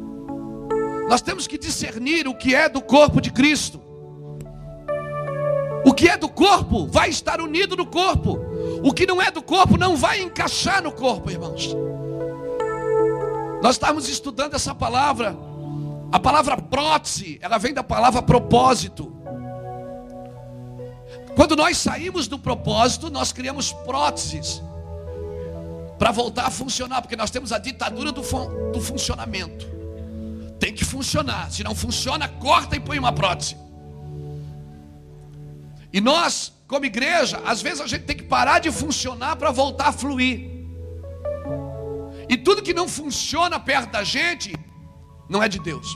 Nós 1.12 1.22
temos 1.22 1.46
que 1.46 1.58
discernir 1.58 2.26
o 2.26 2.34
que 2.34 2.56
é 2.56 2.70
do 2.70 2.82
corpo 2.82 3.20
de 3.20 3.32
Cristo. 3.32 3.82
O 5.84 5.94
que 5.94 6.08
é 6.08 6.16
do 6.16 6.30
corpo 6.30 6.88
vai 6.88 7.10
estar 7.10 7.42
unido 7.42 7.76
no 7.76 7.86
corpo. 7.86 8.40
O 8.82 8.94
que 8.94 9.06
não 9.06 9.22
é 9.22 9.30
do 9.30 9.42
corpo 9.42 9.76
não 9.76 9.98
vai 9.98 10.22
encaixar 10.22 10.82
no 10.82 10.90
corpo, 10.90 11.30
irmãos. 11.30 11.76
Nós 13.62 13.76
estamos 13.76 14.08
estudando 14.08 14.54
essa 14.54 14.74
palavra. 14.74 15.36
A 16.14 16.18
palavra 16.18 16.56
prótese, 16.56 17.38
ela 17.42 17.58
vem 17.58 17.74
da 17.74 17.84
palavra 17.84 18.22
propósito. 18.22 19.12
Quando 21.36 21.58
nós 21.58 21.76
saímos 21.76 22.30
do 22.30 22.40
propósito, 22.40 23.12
nós 23.12 23.34
criamos 23.34 23.74
próteses 23.74 24.64
para 26.00 26.12
voltar 26.12 26.46
a 26.46 26.50
funcionar, 26.50 27.02
porque 27.02 27.18
nós 27.18 27.30
temos 27.30 27.52
a 27.52 27.58
ditadura 27.58 28.14
do, 28.14 28.24
fun 28.24 28.72
do 28.72 28.80
funcionamento. 28.80 29.81
Tem 30.62 30.72
que 30.72 30.86
funcionar. 30.86 31.52
Se 31.52 31.64
não 31.64 31.74
funciona, 31.74 32.28
corta 32.28 32.76
e 32.76 32.80
põe 32.80 33.00
uma 33.00 33.12
prótese. 33.12 33.58
E 35.92 36.00
nós, 36.00 36.54
como 36.68 36.86
igreja, 36.86 37.42
às 37.44 37.64
vezes 37.64 37.82
a 37.82 37.88
gente 37.88 38.04
tem 38.04 38.16
que 38.16 38.24
parar 38.24 38.60
de 38.60 38.72
funcionar 38.72 39.36
para 39.38 39.50
voltar 39.50 39.88
a 39.88 39.92
fluir. 39.92 40.52
E 42.30 42.38
tudo 42.38 42.62
que 42.62 42.76
não 42.76 42.88
funciona 42.88 43.60
perto 43.60 43.92
da 43.92 44.04
gente, 44.04 44.56
não 45.28 45.42
é 45.42 45.50
de 45.50 45.58
Deus. 45.60 45.96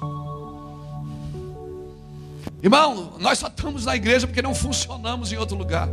Irmão, 2.64 3.14
nós 3.20 3.38
só 3.38 3.48
estamos 3.48 3.86
na 3.86 3.96
igreja 3.96 4.26
porque 4.26 4.42
não 4.42 4.56
funcionamos 4.56 5.32
em 5.32 5.38
outro 5.38 5.56
lugar. 5.56 5.88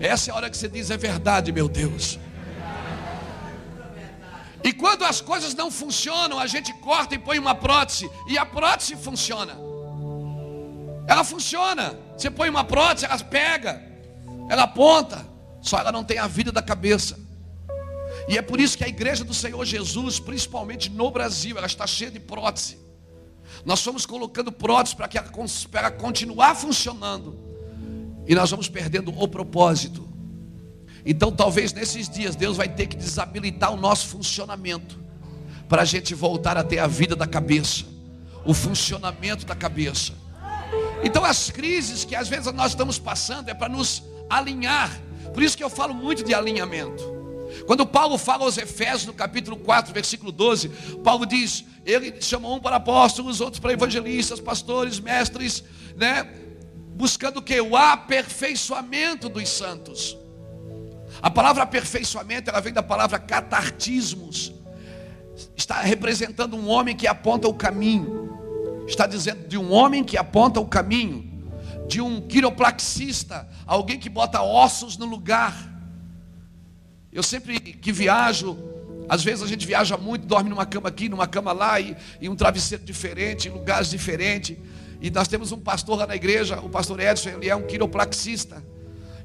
Essa 0.00 0.30
é 0.30 0.32
a 0.32 0.36
hora 0.36 0.48
que 0.48 0.56
você 0.56 0.68
diz: 0.68 0.90
é 0.90 0.96
verdade, 0.96 1.52
meu 1.52 1.68
Deus. 1.68 2.18
E 4.62 4.72
quando 4.72 5.04
as 5.04 5.20
coisas 5.20 5.54
não 5.54 5.70
funcionam, 5.70 6.38
a 6.38 6.46
gente 6.46 6.72
corta 6.74 7.14
e 7.14 7.18
põe 7.18 7.38
uma 7.38 7.54
prótese. 7.54 8.10
E 8.26 8.36
a 8.36 8.44
prótese 8.44 8.96
funciona. 8.96 9.56
Ela 11.06 11.24
funciona. 11.24 11.98
Você 12.16 12.30
põe 12.30 12.48
uma 12.48 12.64
prótese, 12.64 13.06
ela 13.06 13.18
pega, 13.18 13.82
ela 14.48 14.64
aponta. 14.64 15.26
Só 15.62 15.78
ela 15.78 15.92
não 15.92 16.04
tem 16.04 16.18
a 16.18 16.26
vida 16.26 16.50
da 16.50 16.62
cabeça. 16.62 17.18
E 18.28 18.36
é 18.36 18.42
por 18.42 18.60
isso 18.60 18.76
que 18.76 18.84
a 18.84 18.88
igreja 18.88 19.24
do 19.24 19.34
Senhor 19.34 19.64
Jesus, 19.64 20.18
principalmente 20.18 20.90
no 20.90 21.10
Brasil, 21.10 21.56
ela 21.56 21.66
está 21.66 21.86
cheia 21.86 22.10
de 22.10 22.20
prótese. 22.20 22.78
Nós 23.64 23.82
fomos 23.82 24.04
colocando 24.04 24.50
prótese 24.52 24.96
para 24.96 25.08
que 25.08 25.18
ela, 25.18 25.30
para 25.70 25.90
continuar 25.90 26.54
funcionando. 26.54 27.38
E 28.26 28.34
nós 28.34 28.50
vamos 28.50 28.68
perdendo 28.68 29.12
o 29.16 29.28
propósito. 29.28 30.07
Então, 31.04 31.32
talvez 31.32 31.72
nesses 31.72 32.08
dias, 32.08 32.36
Deus 32.36 32.56
vai 32.56 32.68
ter 32.68 32.86
que 32.86 32.96
desabilitar 32.96 33.72
o 33.72 33.76
nosso 33.76 34.08
funcionamento, 34.08 34.98
para 35.68 35.82
a 35.82 35.84
gente 35.84 36.14
voltar 36.14 36.56
a 36.56 36.64
ter 36.64 36.78
a 36.78 36.86
vida 36.86 37.14
da 37.14 37.26
cabeça, 37.26 37.84
o 38.44 38.54
funcionamento 38.54 39.44
da 39.44 39.54
cabeça. 39.54 40.12
Então, 41.02 41.24
as 41.24 41.50
crises 41.50 42.04
que 42.04 42.14
às 42.14 42.28
vezes 42.28 42.52
nós 42.52 42.72
estamos 42.72 42.98
passando 42.98 43.48
é 43.48 43.54
para 43.54 43.68
nos 43.68 44.02
alinhar, 44.28 45.00
por 45.32 45.42
isso 45.42 45.56
que 45.56 45.62
eu 45.62 45.70
falo 45.70 45.94
muito 45.94 46.24
de 46.24 46.34
alinhamento. 46.34 47.18
Quando 47.66 47.86
Paulo 47.86 48.18
fala 48.18 48.44
aos 48.44 48.58
Efésios, 48.58 49.06
no 49.06 49.14
capítulo 49.14 49.56
4, 49.56 49.92
versículo 49.92 50.30
12, 50.30 50.68
Paulo 51.02 51.24
diz: 51.24 51.64
Ele 51.84 52.20
chamou 52.20 52.56
um 52.56 52.60
para 52.60 52.76
apóstolos, 52.76 53.40
outros 53.40 53.60
para 53.60 53.72
evangelistas, 53.72 54.40
pastores, 54.40 55.00
mestres, 55.00 55.64
né? 55.96 56.28
Buscando 56.94 57.38
o 57.38 57.42
que? 57.42 57.60
O 57.60 57.76
aperfeiçoamento 57.76 59.28
dos 59.28 59.48
santos. 59.48 60.16
A 61.20 61.30
palavra 61.30 61.62
aperfeiçoamento, 61.62 62.50
ela 62.50 62.60
vem 62.60 62.72
da 62.72 62.82
palavra 62.82 63.18
catartismos. 63.18 64.52
Está 65.56 65.80
representando 65.80 66.56
um 66.56 66.68
homem 66.68 66.96
que 66.96 67.06
aponta 67.06 67.48
o 67.48 67.54
caminho. 67.54 68.84
Está 68.86 69.06
dizendo 69.06 69.46
de 69.48 69.58
um 69.58 69.72
homem 69.72 70.04
que 70.04 70.16
aponta 70.16 70.60
o 70.60 70.66
caminho. 70.66 71.26
De 71.88 72.00
um 72.00 72.20
quiropraxista, 72.20 73.48
alguém 73.66 73.98
que 73.98 74.08
bota 74.08 74.42
ossos 74.42 74.96
no 74.96 75.06
lugar. 75.06 75.54
Eu 77.12 77.22
sempre 77.22 77.58
que 77.58 77.90
viajo, 77.90 78.56
às 79.08 79.24
vezes 79.24 79.42
a 79.42 79.46
gente 79.46 79.66
viaja 79.66 79.96
muito, 79.96 80.26
dorme 80.26 80.50
numa 80.50 80.66
cama 80.66 80.88
aqui, 80.88 81.08
numa 81.08 81.26
cama 81.26 81.52
lá, 81.52 81.80
e, 81.80 81.96
e 82.20 82.28
um 82.28 82.36
travesseiro 82.36 82.84
diferente, 82.84 83.48
em 83.48 83.50
lugares 83.50 83.88
diferentes. 83.88 84.56
E 85.00 85.10
nós 85.10 85.26
temos 85.28 85.50
um 85.50 85.58
pastor 85.58 85.98
lá 85.98 86.06
na 86.06 86.14
igreja, 86.14 86.60
o 86.60 86.68
pastor 86.68 87.00
Edson, 87.00 87.30
ele 87.30 87.48
é 87.48 87.56
um 87.56 87.62
quiropraxista. 87.62 88.62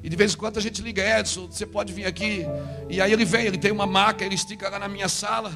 E 0.04 0.08
de 0.10 0.16
vez 0.16 0.34
em 0.34 0.36
quando 0.36 0.58
a 0.58 0.60
gente 0.60 0.82
liga, 0.82 1.02
Edson, 1.18 1.48
você 1.50 1.64
pode 1.64 1.90
vir 1.90 2.04
aqui. 2.04 2.44
E 2.90 3.00
aí 3.00 3.10
ele 3.10 3.24
vem, 3.24 3.46
ele 3.46 3.56
tem 3.56 3.72
uma 3.72 3.86
maca, 3.86 4.22
ele 4.22 4.34
estica 4.34 4.68
lá 4.68 4.78
na 4.78 4.86
minha 4.86 5.08
sala. 5.08 5.50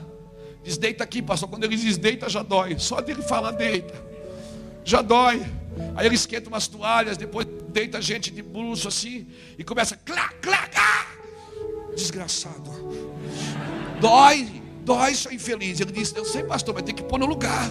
Diz, 0.64 0.78
deita 0.78 1.05
aqui, 1.05 1.20
pastor. 1.20 1.51
Quando 1.51 1.64
ele 1.64 1.76
diz 1.76 1.99
deita, 1.99 2.30
já 2.30 2.42
dói. 2.42 2.78
Só 2.78 3.03
dele 3.03 3.20
falar 3.20 3.51
deita. 3.51 3.94
Já 4.82 5.03
dói. 5.03 5.44
Aí 5.94 6.07
ele 6.07 6.14
esquenta 6.14 6.49
umas 6.49 6.66
toalhas, 6.66 7.18
depois 7.18 7.46
deita 7.68 7.99
a 7.99 8.01
gente 8.01 8.30
de 8.30 8.40
bruxo 8.40 8.88
assim. 8.88 9.26
E 9.59 9.62
começa, 9.62 9.99
clá, 9.99 10.30
clá, 10.40 10.66
clá. 10.66 11.07
Desgraçado. 11.94 12.72
Dói, 14.01 14.62
dói, 14.82 15.14
sou 15.14 15.30
infeliz. 15.30 15.78
Ele 15.78 15.92
disse, 15.92 16.16
eu 16.16 16.24
sei, 16.24 16.42
pastor, 16.42 16.74
mas 16.74 16.84
tem 16.84 16.94
que 16.94 17.03
pôr 17.03 17.18
no 17.18 17.26
lugar. 17.26 17.70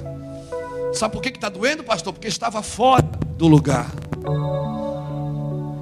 Sabe 0.93 1.11
por 1.11 1.23
que 1.23 1.29
está 1.29 1.49
doendo, 1.49 1.83
pastor? 1.83 2.13
Porque 2.13 2.27
estava 2.27 2.61
fora 2.61 3.01
do 3.01 3.47
lugar. 3.47 3.89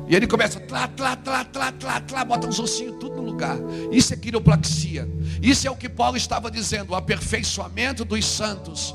E 0.08 0.16
ele 0.16 0.28
começa, 0.28 0.60
tlá, 0.60 0.88
tlá, 0.88 1.16
tlá, 1.16 1.43
tlá, 1.43 1.72
tlá, 1.72 1.99
tlá, 1.99 2.26
bota 2.26 2.47
os 2.47 2.60
ossinhos 2.60 2.97
tudo 2.99 3.16
no 3.16 3.24
lugar. 3.24 3.58
Isso 3.91 4.14
é 4.14 4.18
quiropraxia. 4.18 5.10
Isso 5.41 5.68
é 5.68 5.72
o 5.72 5.76
que 5.76 5.89
Paulo 5.89 6.16
estava 6.16 6.51
dizendo, 6.51 6.91
o 6.91 6.95
aperfeiçoamento 6.95 8.06
dos 8.06 8.26
santos. 8.26 8.93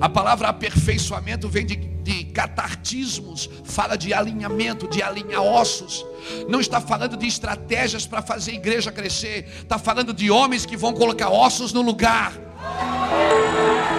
A 0.00 0.08
palavra 0.08 0.48
aperfeiçoamento 0.48 1.48
vem 1.48 1.64
de, 1.64 1.76
de 1.76 2.24
catartismos, 2.24 3.48
fala 3.64 3.96
de 3.96 4.12
alinhamento, 4.12 4.86
de 4.86 5.02
alinhar 5.02 5.42
ossos. 5.42 6.04
Não 6.48 6.60
está 6.60 6.80
falando 6.80 7.16
de 7.16 7.26
estratégias 7.26 8.06
para 8.06 8.20
fazer 8.20 8.52
a 8.52 8.54
igreja 8.54 8.92
crescer, 8.92 9.48
está 9.62 9.78
falando 9.78 10.12
de 10.12 10.30
homens 10.30 10.66
que 10.66 10.76
vão 10.76 10.92
colocar 10.92 11.30
ossos 11.30 11.72
no 11.72 11.80
lugar. 11.80 12.32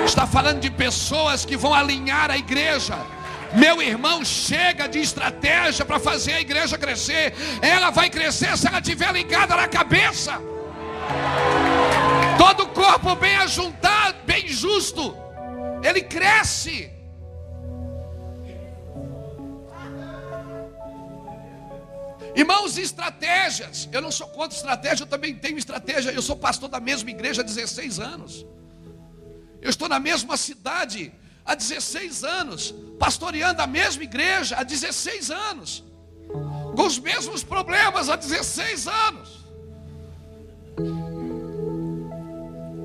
Está 0.05 0.27
falando 0.27 0.59
de 0.59 0.69
pessoas 0.69 1.45
que 1.45 1.57
vão 1.57 1.73
alinhar 1.73 2.29
a 2.29 2.37
igreja 2.37 2.95
Meu 3.55 3.81
irmão, 3.81 4.25
chega 4.25 4.87
de 4.87 4.99
estratégia 4.99 5.85
para 5.85 5.99
fazer 5.99 6.33
a 6.33 6.41
igreja 6.41 6.77
crescer. 6.77 7.33
Ela 7.61 7.91
vai 7.91 8.09
crescer 8.09 8.57
se 8.57 8.67
ela 8.67 8.79
estiver 8.79 9.11
ligada 9.13 9.55
na 9.55 9.67
cabeça. 9.67 10.39
Todo 12.37 12.67
corpo 12.67 13.15
bem 13.15 13.35
ajuntado, 13.37 14.17
bem 14.25 14.47
justo, 14.47 15.15
ele 15.83 16.01
cresce. 16.01 16.91
Irmãos, 22.35 22.77
estratégias. 22.77 23.87
Eu 23.91 24.01
não 24.01 24.11
sou 24.11 24.27
contra 24.27 24.57
estratégia, 24.57 25.03
eu 25.03 25.07
também 25.07 25.35
tenho 25.35 25.57
estratégia. 25.57 26.09
Eu 26.09 26.21
sou 26.21 26.35
pastor 26.35 26.67
da 26.67 26.79
mesma 26.79 27.11
igreja 27.11 27.41
há 27.41 27.45
16 27.45 27.99
anos. 27.99 28.45
Eu 29.61 29.69
estou 29.69 29.87
na 29.87 29.99
mesma 29.99 30.35
cidade 30.35 31.13
há 31.45 31.55
16 31.55 32.23
anos, 32.23 32.73
pastoreando 32.99 33.61
a 33.61 33.67
mesma 33.67 34.03
igreja 34.03 34.57
há 34.57 34.63
16 34.63 35.31
anos, 35.31 35.83
com 36.75 36.85
os 36.85 36.99
mesmos 36.99 37.43
problemas 37.43 38.09
há 38.09 38.15
16 38.15 38.87
anos. 38.87 39.43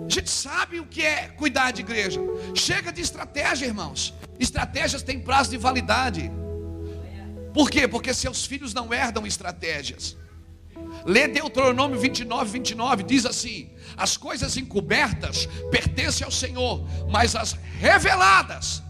A 0.06 0.10
gente 0.10 0.30
sabe 0.30 0.80
o 0.80 0.86
que 0.86 1.04
é 1.04 1.28
cuidar 1.28 1.70
de 1.70 1.82
igreja. 1.82 2.20
Chega 2.54 2.90
de 2.90 3.02
estratégia, 3.02 3.66
irmãos. 3.66 4.14
Estratégias 4.40 5.02
têm 5.02 5.20
prazo 5.20 5.50
de 5.50 5.58
validade. 5.58 6.30
Por 7.52 7.70
quê? 7.70 7.86
Porque 7.86 8.14
seus 8.14 8.46
filhos 8.46 8.72
não 8.72 8.92
herdam 8.92 9.26
estratégias. 9.26 10.16
Lê 11.04 11.26
Deuteronômio 11.28 11.98
29, 11.98 12.50
29, 12.50 13.02
diz 13.02 13.24
assim: 13.24 13.70
As 13.96 14.16
coisas 14.16 14.56
encobertas 14.56 15.46
pertencem 15.70 16.24
ao 16.24 16.30
Senhor, 16.30 16.84
mas 17.08 17.34
as 17.34 17.52
reveladas 17.78 18.82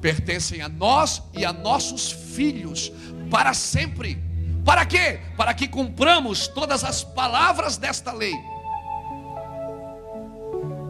pertencem 0.00 0.62
a 0.62 0.68
nós 0.68 1.22
e 1.34 1.44
a 1.44 1.52
nossos 1.52 2.10
filhos 2.10 2.92
para 3.30 3.52
sempre. 3.54 4.18
Para 4.64 4.86
quê? 4.86 5.20
Para 5.36 5.54
que 5.54 5.68
cumpramos 5.68 6.46
todas 6.48 6.84
as 6.84 7.02
palavras 7.02 7.76
desta 7.76 8.12
lei. 8.12 8.34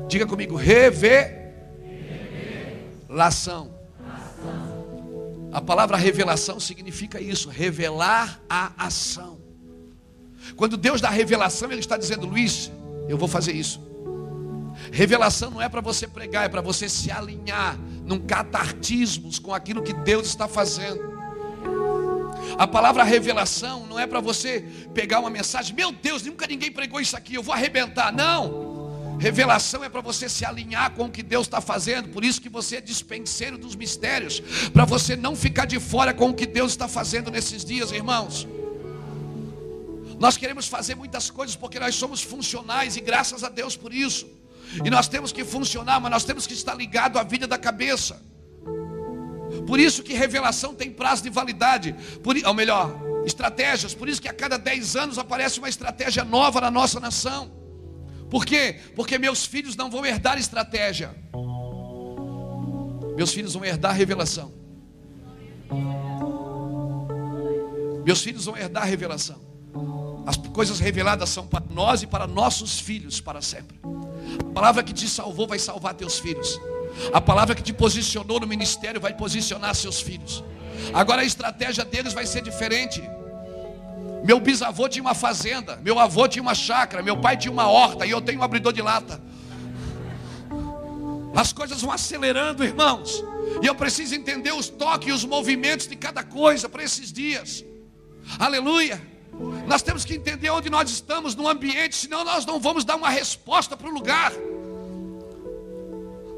Diga 0.08 0.26
comigo, 0.26 0.56
revelação. 0.56 1.38
A 5.52 5.60
palavra 5.60 5.96
revelação 5.96 6.60
significa 6.60 7.20
isso, 7.20 7.48
revelar 7.48 8.40
a 8.48 8.72
ação. 8.76 9.39
Quando 10.56 10.76
Deus 10.76 11.00
dá 11.00 11.10
revelação, 11.10 11.70
Ele 11.70 11.80
está 11.80 11.96
dizendo, 11.96 12.26
Luiz, 12.26 12.70
eu 13.08 13.16
vou 13.16 13.28
fazer 13.28 13.52
isso. 13.52 13.80
Revelação 14.92 15.50
não 15.50 15.62
é 15.62 15.68
para 15.68 15.80
você 15.80 16.06
pregar, 16.06 16.46
é 16.46 16.48
para 16.48 16.60
você 16.60 16.88
se 16.88 17.10
alinhar 17.10 17.78
num 18.04 18.18
catartismos 18.18 19.38
com 19.38 19.54
aquilo 19.54 19.82
que 19.82 19.92
Deus 19.92 20.26
está 20.26 20.48
fazendo. 20.48 21.10
A 22.58 22.66
palavra 22.66 23.04
revelação 23.04 23.86
não 23.86 23.98
é 23.98 24.06
para 24.06 24.20
você 24.20 24.64
pegar 24.94 25.20
uma 25.20 25.30
mensagem, 25.30 25.74
meu 25.74 25.92
Deus, 25.92 26.22
nunca 26.22 26.46
ninguém 26.46 26.72
pregou 26.72 27.00
isso 27.00 27.16
aqui, 27.16 27.34
eu 27.34 27.42
vou 27.42 27.54
arrebentar. 27.54 28.12
Não. 28.12 28.70
Revelação 29.18 29.84
é 29.84 29.88
para 29.88 30.00
você 30.00 30.28
se 30.30 30.46
alinhar 30.46 30.92
com 30.92 31.04
o 31.04 31.10
que 31.10 31.22
Deus 31.22 31.46
está 31.46 31.60
fazendo, 31.60 32.08
por 32.08 32.24
isso 32.24 32.40
que 32.40 32.48
você 32.48 32.76
é 32.76 32.80
dispenseiro 32.80 33.58
dos 33.58 33.76
mistérios, 33.76 34.40
para 34.72 34.86
você 34.86 35.14
não 35.14 35.36
ficar 35.36 35.66
de 35.66 35.78
fora 35.78 36.14
com 36.14 36.30
o 36.30 36.34
que 36.34 36.46
Deus 36.46 36.72
está 36.72 36.88
fazendo 36.88 37.30
nesses 37.30 37.62
dias, 37.62 37.92
irmãos. 37.92 38.48
Nós 40.20 40.36
queremos 40.36 40.68
fazer 40.68 40.94
muitas 40.94 41.30
coisas 41.30 41.56
porque 41.56 41.80
nós 41.80 41.94
somos 41.94 42.22
funcionais 42.22 42.94
e 42.94 43.00
graças 43.00 43.42
a 43.42 43.48
Deus 43.48 43.74
por 43.74 43.92
isso. 43.92 44.28
E 44.84 44.90
nós 44.90 45.08
temos 45.08 45.32
que 45.32 45.42
funcionar, 45.44 45.98
mas 45.98 46.10
nós 46.10 46.24
temos 46.24 46.46
que 46.46 46.52
estar 46.52 46.74
ligado 46.74 47.18
à 47.18 47.22
vida 47.22 47.46
da 47.46 47.56
cabeça. 47.56 48.22
Por 49.66 49.80
isso 49.80 50.02
que 50.02 50.12
revelação 50.12 50.74
tem 50.74 50.92
prazo 50.92 51.22
de 51.22 51.30
validade, 51.30 51.96
por, 52.22 52.36
ou 52.44 52.52
melhor, 52.52 52.92
estratégias. 53.24 53.94
Por 53.94 54.10
isso 54.10 54.20
que 54.20 54.28
a 54.28 54.32
cada 54.34 54.58
10 54.58 54.94
anos 54.94 55.18
aparece 55.18 55.58
uma 55.58 55.70
estratégia 55.70 56.22
nova 56.22 56.60
na 56.60 56.70
nossa 56.70 57.00
nação. 57.00 57.50
Por 58.28 58.44
quê? 58.44 58.78
Porque 58.94 59.18
meus 59.18 59.46
filhos 59.46 59.74
não 59.74 59.90
vão 59.90 60.04
herdar 60.04 60.38
estratégia. 60.38 61.16
Meus 63.16 63.32
filhos 63.32 63.54
vão 63.54 63.64
herdar 63.64 63.94
revelação. 63.94 64.52
Meus 68.04 68.22
filhos 68.22 68.44
vão 68.44 68.56
herdar 68.56 68.84
revelação. 68.84 69.48
As 70.26 70.36
coisas 70.36 70.78
reveladas 70.78 71.28
são 71.28 71.46
para 71.46 71.64
nós 71.70 72.02
e 72.02 72.06
para 72.06 72.26
nossos 72.26 72.78
filhos 72.78 73.20
para 73.20 73.40
sempre. 73.40 73.80
A 74.38 74.52
palavra 74.52 74.82
que 74.82 74.92
te 74.92 75.08
salvou 75.08 75.46
vai 75.46 75.58
salvar 75.58 75.94
teus 75.94 76.18
filhos. 76.18 76.60
A 77.12 77.20
palavra 77.20 77.54
que 77.54 77.62
te 77.62 77.72
posicionou 77.72 78.40
no 78.40 78.46
ministério 78.46 79.00
vai 79.00 79.14
posicionar 79.14 79.74
seus 79.74 80.00
filhos. 80.00 80.44
Agora 80.92 81.22
a 81.22 81.24
estratégia 81.24 81.84
deles 81.84 82.12
vai 82.12 82.26
ser 82.26 82.42
diferente. 82.42 83.02
Meu 84.24 84.38
bisavô 84.38 84.88
tinha 84.88 85.02
uma 85.02 85.14
fazenda, 85.14 85.76
meu 85.76 85.98
avô 85.98 86.28
tinha 86.28 86.42
uma 86.42 86.54
chácara, 86.54 87.02
meu 87.02 87.16
pai 87.16 87.36
tinha 87.36 87.52
uma 87.52 87.68
horta 87.68 88.04
e 88.04 88.10
eu 88.10 88.20
tenho 88.20 88.40
um 88.40 88.42
abridor 88.42 88.72
de 88.72 88.82
lata. 88.82 89.20
As 91.34 91.52
coisas 91.52 91.80
vão 91.80 91.92
acelerando, 91.92 92.64
irmãos. 92.64 93.24
E 93.62 93.66
eu 93.66 93.74
preciso 93.74 94.14
entender 94.14 94.52
os 94.52 94.68
toques 94.68 95.08
e 95.08 95.12
os 95.12 95.24
movimentos 95.24 95.86
de 95.86 95.96
cada 95.96 96.22
coisa 96.22 96.68
para 96.68 96.82
esses 96.82 97.12
dias. 97.12 97.64
Aleluia. 98.38 99.00
Nós 99.66 99.82
temos 99.82 100.04
que 100.04 100.14
entender 100.14 100.50
onde 100.50 100.68
nós 100.68 100.90
estamos 100.90 101.34
no 101.34 101.48
ambiente, 101.48 101.96
senão 101.96 102.24
nós 102.24 102.44
não 102.44 102.58
vamos 102.60 102.84
dar 102.84 102.96
uma 102.96 103.08
resposta 103.08 103.76
para 103.76 103.88
o 103.88 103.92
lugar. 103.92 104.32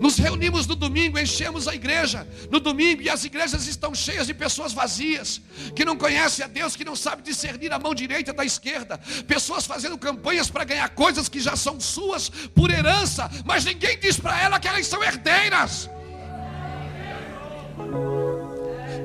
Nos 0.03 0.18
reunimos 0.18 0.66
no 0.66 0.74
domingo, 0.74 1.16
enchemos 1.16 1.68
a 1.68 1.74
igreja 1.76 2.26
no 2.50 2.59
domingo 2.59 3.03
e 3.03 3.09
as 3.09 3.24
igrejas 3.24 3.68
estão 3.68 3.94
cheias 3.94 4.26
de 4.26 4.34
pessoas 4.34 4.72
vazias, 4.72 5.40
que 5.76 5.84
não 5.84 5.96
conhecem 5.96 6.44
a 6.44 6.48
Deus, 6.48 6.74
que 6.74 6.84
não 6.84 6.96
sabem 6.96 7.22
discernir 7.24 7.72
a 7.72 7.78
mão 7.78 7.94
direita 7.94 8.32
da 8.32 8.44
esquerda, 8.44 8.98
pessoas 9.28 9.64
fazendo 9.64 9.96
campanhas 9.96 10.50
para 10.50 10.64
ganhar 10.64 10.88
coisas 10.90 11.28
que 11.28 11.38
já 11.38 11.55
são 11.55 11.80
suas 11.80 12.28
por 12.28 12.68
herança, 12.70 13.30
mas 13.44 13.64
ninguém 13.64 13.96
diz 13.98 14.18
para 14.18 14.40
ela 14.40 14.59
que 14.59 14.66
elas 14.66 14.88
são 14.88 15.05
herdeiras. 15.05 15.88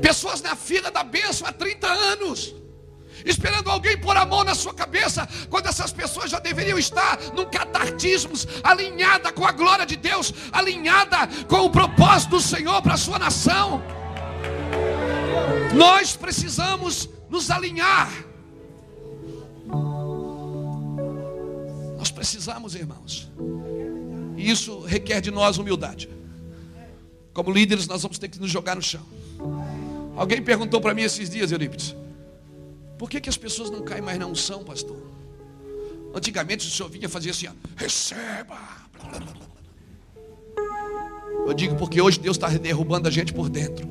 Pessoas 0.01 0.41
na 0.41 0.55
fila 0.55 0.89
da 0.89 1.03
bênção 1.03 1.47
há 1.47 1.53
30 1.53 1.87
anos 1.87 2.55
esperando 3.25 3.69
alguém 3.69 3.97
pôr 3.97 4.15
a 4.15 4.25
mão 4.25 4.43
na 4.43 4.55
sua 4.55 4.73
cabeça, 4.73 5.27
quando 5.49 5.67
essas 5.67 5.91
pessoas 5.91 6.31
já 6.31 6.39
deveriam 6.39 6.77
estar 6.77 7.19
num 7.33 7.45
catartismo, 7.45 8.33
alinhada 8.63 9.31
com 9.31 9.45
a 9.45 9.51
glória 9.51 9.85
de 9.85 9.95
Deus, 9.95 10.33
alinhada 10.51 11.27
com 11.47 11.65
o 11.65 11.69
propósito 11.69 12.31
do 12.31 12.41
Senhor 12.41 12.81
para 12.81 12.93
a 12.93 12.97
sua 12.97 13.19
nação. 13.19 13.81
Nós 15.73 16.15
precisamos 16.15 17.09
nos 17.29 17.51
alinhar. 17.51 18.11
Nós 21.97 22.11
precisamos, 22.11 22.75
irmãos. 22.75 23.31
E 24.37 24.49
isso 24.49 24.81
requer 24.81 25.19
de 25.19 25.31
nós 25.31 25.57
humildade. 25.57 26.09
Como 27.33 27.51
líderes, 27.51 27.87
nós 27.87 28.01
vamos 28.01 28.17
ter 28.17 28.29
que 28.29 28.39
nos 28.39 28.49
jogar 28.49 28.75
no 28.75 28.81
chão. 28.81 29.05
Alguém 30.15 30.41
perguntou 30.41 30.81
para 30.81 30.93
mim 30.93 31.03
esses 31.03 31.29
dias, 31.29 31.51
Eurípides. 31.51 31.95
Por 32.97 33.09
que, 33.09 33.21
que 33.21 33.29
as 33.29 33.37
pessoas 33.37 33.69
não 33.69 33.81
caem 33.81 34.01
mais 34.01 34.17
na 34.17 34.25
unção, 34.25 34.63
pastor? 34.63 34.97
Antigamente 36.13 36.67
o 36.67 36.71
senhor 36.71 36.89
vinha 36.89 37.07
fazer 37.07 37.29
assim, 37.29 37.47
ó, 37.47 37.51
receba. 37.75 38.57
Eu 41.45 41.53
digo 41.53 41.75
porque 41.75 42.01
hoje 42.01 42.19
Deus 42.19 42.37
está 42.37 42.49
derrubando 42.49 43.07
a 43.07 43.11
gente 43.11 43.31
por 43.33 43.49
dentro. 43.49 43.87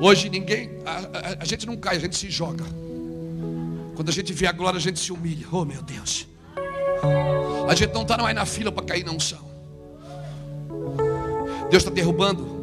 Hoje 0.00 0.28
ninguém, 0.28 0.70
a, 0.84 0.90
a, 0.90 1.42
a, 1.42 1.44
gente 1.44 1.66
não 1.66 1.76
cai, 1.76 1.96
a 1.96 2.00
gente 2.00 2.16
se 2.16 2.30
joga. 2.30 2.64
Quando 3.94 4.08
a 4.08 4.12
gente 4.12 4.32
vê 4.32 4.46
a 4.46 4.52
glória, 4.52 4.78
a 4.78 4.80
gente 4.80 4.98
se 4.98 5.12
humilha. 5.12 5.46
Oh 5.52 5.64
meu 5.64 5.82
Deus. 5.82 6.26
A 7.68 7.74
gente 7.74 7.92
não 7.92 8.02
está 8.02 8.16
mais 8.18 8.34
na 8.34 8.44
fila 8.44 8.72
para 8.72 8.84
cair 8.84 9.04
na 9.04 9.12
unção. 9.12 9.48
Deus 11.70 11.82
está 11.82 11.90
derrubando 11.90 12.59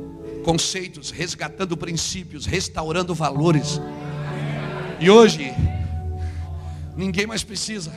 conceitos, 0.48 1.12
resgatando 1.12 1.76
princípios, 1.76 2.46
restaurando 2.46 3.14
valores. 3.14 3.82
E 4.98 5.10
hoje, 5.10 5.54
ninguém 6.96 7.28
mais 7.28 7.44
precisa. 7.44 7.92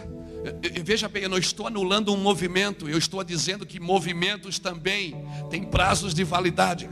Veja 0.82 1.09
bem, 1.09 1.22
eu 1.22 1.28
não 1.28 1.38
estou 1.38 1.68
anulando 1.68 2.12
um 2.12 2.16
movimento, 2.16 2.88
eu 2.88 2.98
estou 2.98 3.22
dizendo 3.22 3.64
que 3.64 3.78
movimentos 3.78 4.59
também 4.59 5.24
têm 5.48 5.62
prazos 5.62 6.12
de 6.12 6.24
validade. 6.24 6.90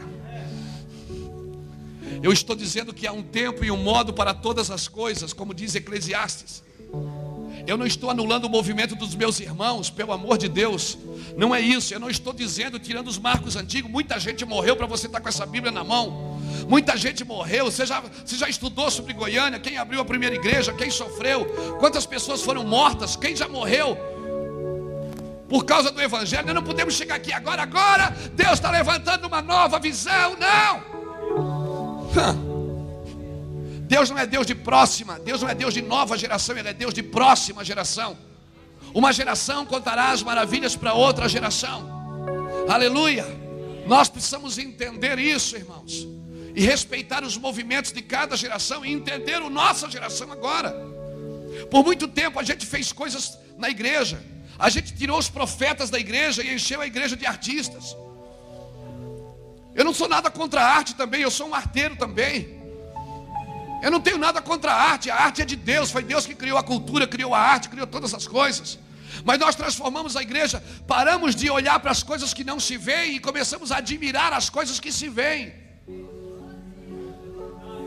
Eu 2.23 2.33
estou 2.33 2.55
dizendo 2.55 2.95
que 2.95 3.05
há 3.05 3.13
um 3.13 3.25
tempo 3.25 3.65
e 3.65 3.71
um 3.73 3.83
modo 3.83 4.13
para 4.13 4.33
todas 4.33 4.71
as 4.71 4.87
coisas, 4.87 5.33
como 5.33 5.53
diz 5.53 5.75
Eclesiastes. 5.75 6.63
Eu 7.67 7.77
não 7.77 7.87
estou 7.87 8.11
anulando 8.11 8.45
o 8.45 8.49
movimento 8.49 8.95
dos 8.95 9.15
meus 9.15 9.41
irmãos, 9.41 9.91
pelo 9.91 10.13
amor 10.13 10.39
de 10.39 10.49
Deus. 10.49 10.97
Não 11.37 11.55
é 11.55 11.61
isso. 11.61 11.93
Eu 11.93 12.01
não 12.01 12.11
estou 12.11 12.33
dizendo, 12.33 12.79
tirando 12.79 13.09
os 13.09 13.19
marcos 13.19 13.57
antigos, 13.57 13.91
muita 13.91 14.19
gente 14.19 14.45
morreu 14.45 14.77
para 14.77 14.87
você 14.87 15.07
estar 15.07 15.21
com 15.21 15.29
essa 15.29 15.45
Bíblia 15.47 15.73
na 15.73 15.85
mão. 15.85 16.39
Muita 16.69 16.97
gente 16.97 17.25
morreu. 17.25 17.67
Você 17.67 17.85
já, 17.87 18.01
você 18.01 18.37
já 18.37 18.49
estudou 18.49 18.91
sobre 18.91 19.13
Goiânia? 19.13 19.59
Quem 19.59 19.77
abriu 19.79 20.01
a 20.01 20.05
primeira 20.05 20.35
igreja? 20.35 20.73
Quem 20.73 20.91
sofreu? 20.91 21.45
Quantas 21.79 22.07
pessoas 22.07 22.43
foram 22.43 22.65
mortas? 22.65 23.17
Quem 23.17 23.35
já 23.37 23.49
morreu? 23.49 23.97
por 25.49 25.65
causa 25.65 25.91
do 25.91 26.01
Evangelho. 26.01 26.47
Nós 26.47 26.55
não 26.55 26.63
podemos 26.63 26.95
chegar 26.95 27.17
aqui 27.17 27.33
agora, 27.33 27.63
agora. 27.63 28.15
Deus 28.35 28.53
está 28.53 28.71
levantando 28.71 29.27
uma 29.27 29.41
nova 29.41 29.79
visão. 29.79 30.37
Não. 30.37 30.99
Deus 33.89 34.11
não 34.11 34.19
é 34.19 34.27
Deus 34.27 34.47
de 34.47 34.55
próxima, 34.55 35.19
Deus 35.19 35.41
não 35.41 35.49
é 35.49 35.55
Deus 35.55 35.73
de 35.73 35.81
nova 35.81 36.17
geração, 36.17 36.57
Ele 36.57 36.69
é 36.69 36.75
Deus 36.75 36.93
de 36.93 37.03
próxima 37.03 37.65
geração. 37.65 38.19
Uma 38.93 39.13
geração 39.13 39.65
contará 39.65 40.11
as 40.11 40.23
maravilhas 40.23 40.77
para 40.77 40.93
outra 40.93 41.27
geração. 41.27 41.89
Aleluia. 42.69 43.25
Nós 43.87 44.11
precisamos 44.11 44.59
entender 44.59 45.19
isso, 45.19 45.57
irmãos, 45.57 46.07
e 46.55 46.61
respeitar 46.61 47.25
os 47.25 47.39
movimentos 47.39 47.91
de 47.91 48.03
cada 48.03 48.37
geração 48.37 48.85
e 48.85 48.93
entender 48.93 49.37
a 49.37 49.49
nossa 49.49 49.91
geração 49.91 50.31
agora. 50.31 50.71
Por 51.71 51.83
muito 51.83 52.07
tempo 52.07 52.39
a 52.39 52.43
gente 52.43 52.67
fez 52.67 52.93
coisas 52.93 53.39
na 53.57 53.71
igreja, 53.71 54.23
a 54.59 54.69
gente 54.69 54.95
tirou 54.95 55.19
os 55.19 55.31
profetas 55.31 55.89
da 55.89 55.99
igreja 55.99 56.43
e 56.43 56.55
encheu 56.55 56.83
a 56.83 56.87
igreja 56.87 57.17
de 57.17 57.25
artistas. 57.25 57.97
Eu 59.75 59.85
não 59.85 59.95
sou 59.95 60.09
nada 60.09 60.31
contra 60.31 60.61
a 60.61 60.67
arte 60.67 60.95
também, 60.95 61.23
eu 61.23 61.31
sou 61.31 61.49
um 61.49 61.55
arteiro 61.55 61.97
também. 61.97 62.58
Eu 63.83 63.91
não 63.91 64.01
tenho 64.01 64.19
nada 64.19 64.43
contra 64.43 64.73
a 64.73 64.83
arte, 64.91 65.11
a 65.11 65.17
arte 65.17 65.43
é 65.43 65.45
de 65.45 65.57
Deus, 65.57 65.91
foi 65.91 66.03
Deus 66.03 66.27
que 66.27 66.35
criou 66.35 66.59
a 66.59 66.63
cultura, 66.63 67.07
criou 67.07 67.35
a 67.35 67.39
arte, 67.39 67.69
criou 67.69 67.87
todas 67.87 68.13
as 68.13 68.27
coisas. 68.27 68.79
Mas 69.25 69.39
nós 69.39 69.55
transformamos 69.55 70.17
a 70.17 70.23
igreja, 70.23 70.63
paramos 70.87 71.35
de 71.35 71.51
olhar 71.51 71.79
para 71.81 71.91
as 71.91 72.03
coisas 72.03 72.35
que 72.35 72.45
não 72.45 72.59
se 72.61 72.77
veem 72.77 73.17
e 73.17 73.21
começamos 73.21 73.71
a 73.73 73.79
admirar 73.79 74.33
as 74.33 74.51
coisas 74.51 74.81
que 74.81 74.93
se 74.93 75.09
veem. 75.09 75.53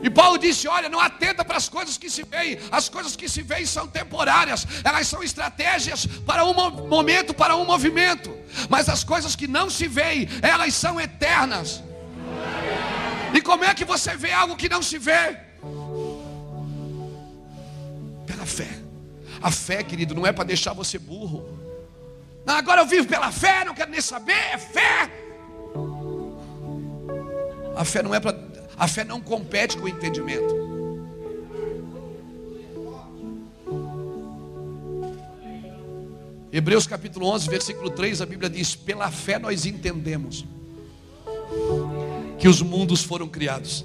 E 0.02 0.10
Paulo 0.10 0.36
disse: 0.36 0.66
Olha, 0.66 0.88
não 0.88 0.98
atenta 0.98 1.44
para 1.44 1.56
as 1.56 1.68
coisas 1.68 1.96
que 1.96 2.10
se 2.10 2.24
veem, 2.24 2.58
as 2.72 2.88
coisas 2.88 3.14
que 3.14 3.28
se 3.28 3.42
veem 3.42 3.64
são 3.64 3.86
temporárias, 3.86 4.66
elas 4.82 5.06
são 5.06 5.22
estratégias 5.22 6.06
para 6.26 6.44
um 6.44 6.54
momento, 6.88 7.32
para 7.32 7.54
um 7.54 7.64
movimento, 7.64 8.36
mas 8.68 8.88
as 8.88 9.04
coisas 9.04 9.36
que 9.36 9.46
não 9.46 9.70
se 9.70 9.86
veem, 9.86 10.28
elas 10.42 10.74
são 10.74 11.00
eternas. 11.00 11.82
E 13.32 13.40
como 13.40 13.64
é 13.64 13.72
que 13.74 13.84
você 13.84 14.16
vê 14.16 14.32
algo 14.32 14.56
que 14.56 14.68
não 14.68 14.82
se 14.82 14.98
vê? 14.98 15.51
Pela 18.42 18.46
fé. 18.46 18.68
A 19.40 19.50
fé, 19.50 19.82
querido, 19.82 20.14
não 20.14 20.26
é 20.26 20.32
para 20.32 20.44
deixar 20.44 20.72
você 20.72 20.98
burro. 20.98 21.44
Não, 22.44 22.54
agora 22.54 22.80
eu 22.80 22.86
vivo 22.86 23.06
pela 23.06 23.30
fé, 23.30 23.64
não 23.64 23.74
quero 23.74 23.90
nem 23.90 24.00
saber, 24.00 24.32
é 24.32 24.58
fé. 24.58 25.10
A 27.76 27.84
fé 27.84 28.02
não 28.02 28.14
é 28.14 28.20
para 28.20 28.52
a 28.76 28.88
fé 28.88 29.04
não 29.04 29.20
compete 29.20 29.76
com 29.76 29.84
o 29.84 29.88
entendimento. 29.88 30.62
Hebreus 36.50 36.86
capítulo 36.86 37.26
11, 37.26 37.48
versículo 37.48 37.90
3, 37.90 38.22
a 38.22 38.26
Bíblia 38.26 38.50
diz: 38.50 38.74
Pela 38.74 39.10
fé 39.10 39.38
nós 39.38 39.66
entendemos 39.66 40.44
que 42.38 42.48
os 42.48 42.60
mundos 42.60 43.04
foram 43.04 43.28
criados, 43.28 43.84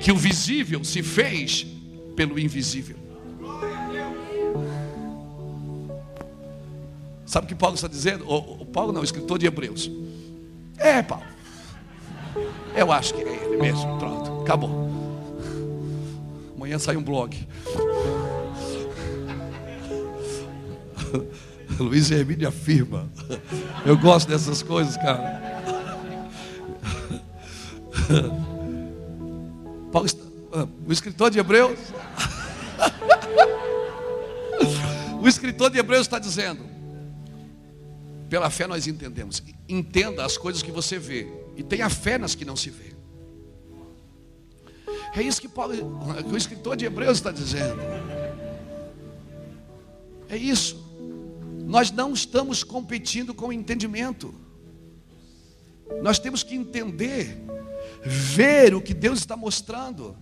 que 0.00 0.12
o 0.12 0.16
visível 0.16 0.84
se 0.84 1.02
fez 1.02 1.66
pelo 2.14 2.38
invisível. 2.38 2.97
Sabe 7.28 7.44
o 7.44 7.48
que 7.48 7.54
Paulo 7.54 7.74
está 7.74 7.86
dizendo? 7.86 8.26
O, 8.26 8.62
o 8.62 8.64
Paulo 8.64 8.90
não, 8.90 9.02
o 9.02 9.04
escritor 9.04 9.38
de 9.38 9.44
Hebreus. 9.44 9.90
É, 10.78 11.02
Paulo. 11.02 11.26
Eu 12.74 12.90
acho 12.90 13.12
que 13.12 13.20
é 13.20 13.44
ele 13.44 13.58
mesmo. 13.58 13.98
Pronto, 13.98 14.40
acabou. 14.40 14.88
Amanhã 16.56 16.78
sai 16.78 16.96
um 16.96 17.02
blog. 17.02 17.36
Luiz 21.78 22.10
Hermínio 22.10 22.48
afirma. 22.48 23.10
Eu 23.84 23.98
gosto 23.98 24.28
dessas 24.28 24.62
coisas, 24.62 24.96
cara. 24.96 25.38
Paulo, 29.92 30.08
ah, 30.54 30.66
o 30.86 30.92
escritor 30.92 31.30
de 31.30 31.38
Hebreus. 31.38 31.78
o 35.20 35.28
escritor 35.28 35.68
de 35.68 35.78
Hebreus 35.78 36.06
está 36.06 36.18
dizendo: 36.18 36.77
pela 38.28 38.50
fé 38.50 38.66
nós 38.66 38.86
entendemos. 38.86 39.42
Entenda 39.68 40.24
as 40.24 40.36
coisas 40.36 40.62
que 40.62 40.70
você 40.70 40.98
vê 40.98 41.26
e 41.56 41.62
tenha 41.62 41.88
fé 41.88 42.18
nas 42.18 42.34
que 42.34 42.44
não 42.44 42.56
se 42.56 42.70
vê. 42.70 42.96
É 45.14 45.22
isso 45.22 45.40
que, 45.40 45.48
Paulo, 45.48 45.74
que 46.22 46.32
o 46.32 46.36
escritor 46.36 46.76
de 46.76 46.84
Hebreus 46.84 47.18
está 47.18 47.32
dizendo. 47.32 47.80
É 50.28 50.36
isso. 50.36 50.86
Nós 51.64 51.90
não 51.90 52.12
estamos 52.12 52.62
competindo 52.62 53.34
com 53.34 53.48
o 53.48 53.52
entendimento. 53.52 54.34
Nós 56.02 56.18
temos 56.18 56.42
que 56.42 56.54
entender, 56.54 57.36
ver 58.04 58.74
o 58.74 58.80
que 58.80 58.92
Deus 58.92 59.18
está 59.18 59.36
mostrando. 59.36 60.16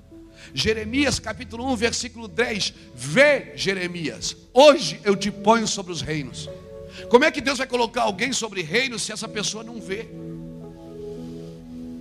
Jeremias 0.54 1.18
capítulo 1.18 1.70
1, 1.72 1.76
versículo 1.76 2.28
10. 2.28 2.72
Vê, 2.94 3.52
Jeremias, 3.56 4.36
hoje 4.54 5.00
eu 5.04 5.16
te 5.16 5.30
ponho 5.30 5.66
sobre 5.66 5.92
os 5.92 6.00
reinos. 6.00 6.48
Como 7.08 7.24
é 7.24 7.30
que 7.30 7.40
Deus 7.40 7.58
vai 7.58 7.66
colocar 7.66 8.02
alguém 8.02 8.32
sobre 8.32 8.62
reinos 8.62 9.02
se 9.02 9.12
essa 9.12 9.28
pessoa 9.28 9.62
não 9.62 9.80
vê? 9.80 10.08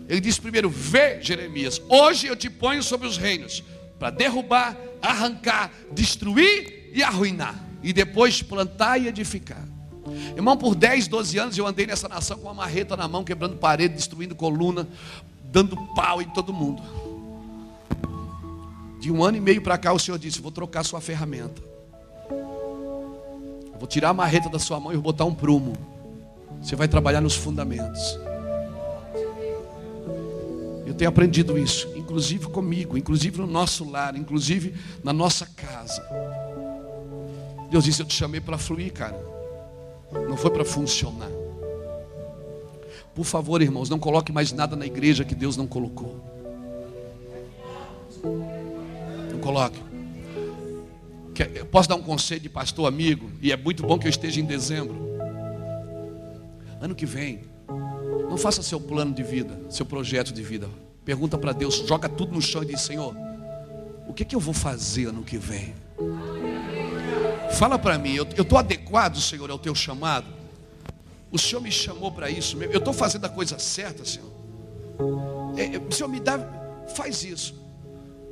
Ele 0.08 0.22
disse 0.22 0.40
primeiro: 0.40 0.70
Vê, 0.70 1.22
Jeremias, 1.22 1.82
hoje 1.90 2.28
eu 2.28 2.36
te 2.36 2.50
ponho 2.50 2.82
sobre 2.82 3.08
os 3.08 3.18
reinos 3.18 3.64
para 4.00 4.10
derrubar, 4.10 4.78
arrancar, 5.02 5.72
destruir 5.92 6.92
e 6.94 7.02
arruinar, 7.04 7.56
e 7.82 7.92
depois 7.92 8.42
plantar 8.42 9.00
e 9.00 9.08
edificar. 9.08 9.66
Irmão, 10.36 10.56
por 10.56 10.76
10, 10.76 11.08
12 11.08 11.38
anos 11.38 11.58
eu 11.58 11.66
andei 11.66 11.88
nessa 11.88 12.08
nação 12.08 12.38
com 12.38 12.44
uma 12.44 12.54
marreta 12.54 12.96
na 12.96 13.08
mão, 13.08 13.24
quebrando 13.24 13.58
parede, 13.58 13.96
destruindo 13.96 14.36
coluna, 14.36 14.88
dando 15.44 15.76
pau 15.96 16.22
em 16.22 16.30
todo 16.30 16.54
mundo. 16.54 16.84
De 19.00 19.12
um 19.12 19.24
ano 19.24 19.38
e 19.38 19.42
meio 19.42 19.62
para 19.62 19.78
cá, 19.78 19.94
o 19.94 20.00
Senhor 20.00 20.18
disse: 20.18 20.42
Vou 20.42 20.52
trocar 20.52 20.84
sua 20.84 21.02
ferramenta. 21.02 21.75
Vou 23.78 23.88
tirar 23.88 24.10
a 24.10 24.14
marreta 24.14 24.50
da 24.50 24.60
sua 24.60 24.80
mão 24.80 24.92
e 24.92 24.96
vou 24.96 25.04
botar 25.04 25.26
um 25.26 25.34
prumo. 25.34 25.74
Você 26.62 26.76
vai 26.76 26.88
trabalhar 26.88 27.22
nos 27.22 27.36
fundamentos. 27.36 28.18
Eu 30.86 30.94
tenho 30.94 31.10
aprendido 31.10 31.58
isso, 31.58 31.92
inclusive 31.96 32.48
comigo, 32.48 32.98
inclusive 32.98 33.40
no 33.40 33.48
nosso 33.48 33.90
lar, 33.90 34.16
inclusive 34.16 34.74
na 35.04 35.12
nossa 35.12 35.46
casa. 35.46 36.02
Deus 37.70 37.84
disse: 37.84 38.02
Eu 38.02 38.06
te 38.06 38.16
chamei 38.16 38.40
para 38.40 38.58
fluir, 38.58 38.94
cara. 38.94 39.20
Não 40.30 40.38
foi 40.38 40.52
para 40.52 40.64
funcionar. 40.64 41.30
Por 43.14 43.26
favor, 43.26 43.62
irmãos, 43.62 43.90
não 43.90 44.00
coloque 44.00 44.32
mais 44.32 44.52
nada 44.52 44.76
na 44.76 44.86
igreja 44.86 45.24
que 45.24 45.36
Deus 45.36 45.58
não 45.58 45.68
colocou. 45.68 46.20
Não 49.32 49.40
coloque. 49.40 49.80
Eu 51.44 51.66
posso 51.66 51.90
dar 51.90 51.96
um 51.96 52.02
conselho 52.02 52.42
de 52.42 52.50
pastor 52.50 52.88
amigo, 52.88 53.30
e 53.42 53.52
é 53.52 53.58
muito 53.58 53.84
bom 53.84 54.00
que 54.00 54.08
eu 54.08 54.10
esteja 54.10 54.40
em 54.40 54.46
dezembro. 54.46 54.96
Ano 56.80 56.96
que 56.96 57.06
vem, 57.06 57.42
não 58.30 58.38
faça 58.38 58.62
seu 58.62 58.80
plano 58.80 59.14
de 59.14 59.24
vida, 59.24 59.60
seu 59.70 59.86
projeto 59.86 60.34
de 60.34 60.44
vida. 60.44 60.70
Pergunta 61.04 61.38
para 61.38 61.52
Deus, 61.52 61.76
joga 61.88 62.10
tudo 62.10 62.34
no 62.34 62.42
chão 62.42 62.64
e 62.64 62.68
diz: 62.68 62.82
Senhor, 62.82 63.16
o 64.08 64.14
que, 64.14 64.24
que 64.24 64.36
eu 64.36 64.40
vou 64.40 64.54
fazer 64.54 65.08
ano 65.08 65.24
que 65.24 65.38
vem? 65.38 65.74
Fala 67.58 67.78
para 67.78 67.98
mim, 67.98 68.16
eu 68.16 68.24
estou 68.24 68.58
adequado, 68.58 69.20
Senhor, 69.20 69.50
ao 69.50 69.60
teu 69.60 69.74
chamado? 69.74 70.28
O 71.32 71.38
Senhor 71.38 71.62
me 71.62 71.72
chamou 71.72 72.12
para 72.12 72.30
isso 72.30 72.56
mesmo. 72.58 72.74
Eu 72.74 72.80
estou 72.80 72.94
fazendo 72.94 73.26
a 73.26 73.30
coisa 73.30 73.60
certa, 73.60 74.06
Senhor. 74.06 74.32
É, 75.58 75.76
é, 75.76 75.92
Senhor, 75.92 76.08
me 76.08 76.20
dá, 76.20 76.40
faz 76.96 77.24
isso. 77.24 77.56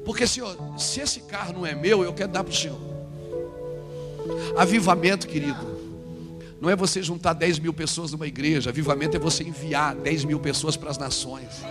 Porque, 0.05 0.27
Senhor, 0.27 0.57
se 0.77 0.99
esse 0.99 1.21
carro 1.21 1.53
não 1.53 1.65
é 1.65 1.73
meu, 1.73 2.03
eu 2.03 2.13
quero 2.13 2.31
dar 2.31 2.43
para 2.43 2.51
o 2.51 2.55
Senhor. 2.55 2.92
Avivamento, 4.57 5.27
querido. 5.27 5.73
Não 6.61 6.69
é 6.69 6.75
você 6.75 7.03
juntar 7.03 7.33
10 7.33 7.59
mil 7.59 7.73
pessoas 7.73 8.11
numa 8.11 8.25
igreja. 8.25 8.69
Avivamento 8.69 9.17
é 9.17 9.19
você 9.19 9.43
enviar 9.43 9.95
10 9.95 10.23
mil 10.23 10.39
pessoas 10.39 10.77
para 10.77 10.89
as 10.89 10.97
nações. 10.97 11.61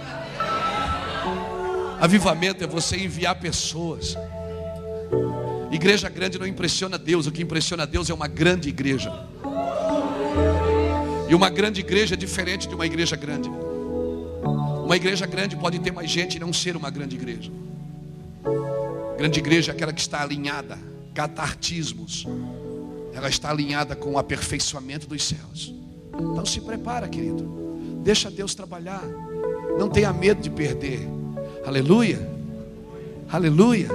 Avivamento 2.01 2.63
é 2.63 2.67
você 2.67 2.97
enviar 2.97 3.39
pessoas. 3.41 4.17
Igreja 5.71 6.09
grande 6.11 6.39
não 6.39 6.47
impressiona 6.47 6.99
Deus. 6.99 7.27
O 7.27 7.33
que 7.33 7.43
impressiona 7.43 7.87
Deus 7.87 8.11
é 8.11 8.15
uma 8.15 8.29
grande 8.29 8.69
igreja. 8.69 9.11
E 11.29 11.35
uma 11.35 11.49
grande 11.49 11.81
igreja 11.81 12.15
é 12.15 12.17
diferente 12.19 12.69
de 12.69 12.75
uma 12.75 12.85
igreja 12.85 13.17
grande. 13.17 13.49
Uma 14.85 14.97
igreja 14.97 15.25
grande 15.25 15.57
pode 15.57 15.79
ter 15.79 15.91
mais 15.91 16.11
gente 16.11 16.37
e 16.37 16.39
não 16.39 16.53
ser 16.53 16.77
uma 16.77 16.91
grande 16.91 17.17
igreja. 17.17 17.51
Grande 19.17 19.39
igreja 19.39 19.73
é 19.73 19.75
aquela 19.75 19.93
que 19.95 20.01
está 20.03 20.21
alinhada, 20.21 20.79
catartismos. 21.15 22.27
Ela 23.13 23.29
está 23.29 23.51
alinhada 23.51 23.95
com 23.95 24.13
o 24.13 24.19
aperfeiçoamento 24.19 25.07
dos 25.07 25.25
céus. 25.25 25.75
Então 26.15 26.45
se 26.45 26.61
prepara, 26.61 27.09
querido. 27.09 27.45
Deixa 28.03 28.31
Deus 28.31 28.55
trabalhar. 28.55 29.03
Não 29.79 29.89
tenha 29.89 30.13
medo 30.13 30.41
de 30.41 30.51
perder. 30.51 31.01
Aleluia. 31.65 32.31
Aleluia. 33.31 33.89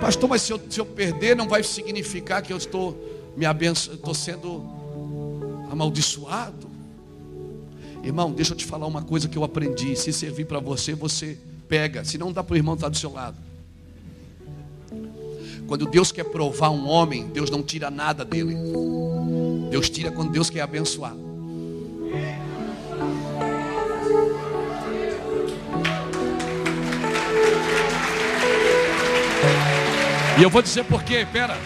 Pastor, 0.00 0.28
mas 0.28 0.42
se 0.42 0.52
eu, 0.52 0.60
se 0.70 0.80
eu 0.80 0.86
perder, 0.86 1.36
não 1.36 1.48
vai 1.48 1.62
significar 1.62 2.42
que 2.42 2.52
eu 2.52 2.56
estou 2.56 2.96
me 3.36 3.44
abenço, 3.44 3.92
estou 3.92 4.14
sendo 4.14 4.64
amaldiçoado. 5.70 6.68
Irmão, 8.02 8.32
deixa 8.32 8.52
eu 8.52 8.56
te 8.56 8.64
falar 8.64 8.86
uma 8.86 9.02
coisa 9.02 9.28
que 9.28 9.36
eu 9.36 9.44
aprendi. 9.44 9.96
Se 9.96 10.12
servir 10.12 10.46
para 10.46 10.60
você, 10.60 10.94
você 10.94 11.38
pega. 11.68 12.04
Se 12.04 12.16
não 12.16 12.32
dá 12.32 12.42
para 12.42 12.54
o 12.54 12.56
irmão 12.56 12.74
estar 12.74 12.86
tá 12.86 12.90
do 12.90 12.96
seu 12.96 13.12
lado. 13.12 13.36
Quando 15.68 15.84
Deus 15.84 16.10
quer 16.10 16.24
provar 16.24 16.70
um 16.70 16.88
homem, 16.88 17.26
Deus 17.28 17.50
não 17.50 17.62
tira 17.62 17.90
nada 17.90 18.24
dele. 18.24 18.56
Deus 19.70 19.90
tira 19.90 20.10
quando 20.10 20.32
Deus 20.32 20.48
quer 20.48 20.62
abençoar. 20.62 21.14
E 30.38 30.42
eu 30.42 30.48
vou 30.48 30.62
dizer 30.62 30.84
por 30.84 31.02
quê, 31.02 31.26
pera. 31.30 31.58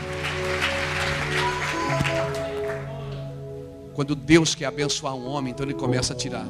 Quando 3.95 4.17
Deus 4.17 4.57
quer 4.57 4.65
abençoar 4.67 5.15
um 5.15 5.29
homem, 5.29 5.53
então 5.53 5.65
ele 5.65 5.75
começa 5.75 6.13
a 6.13 6.17
tirar. 6.17 6.47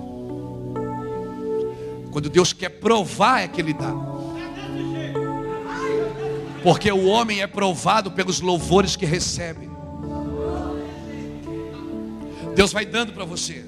Quando 2.10 2.30
Deus 2.30 2.54
quer 2.54 2.70
provar, 2.70 3.42
é 3.42 3.48
que 3.48 3.60
ele 3.60 3.74
dá. 3.74 3.92
Porque 6.62 6.90
o 6.90 7.06
homem 7.06 7.40
é 7.40 7.46
provado 7.46 8.10
pelos 8.10 8.40
louvores 8.40 8.94
que 8.96 9.04
recebe. 9.04 9.68
Deus 12.54 12.72
vai 12.72 12.84
dando 12.84 13.12
para 13.12 13.24
você. 13.24 13.64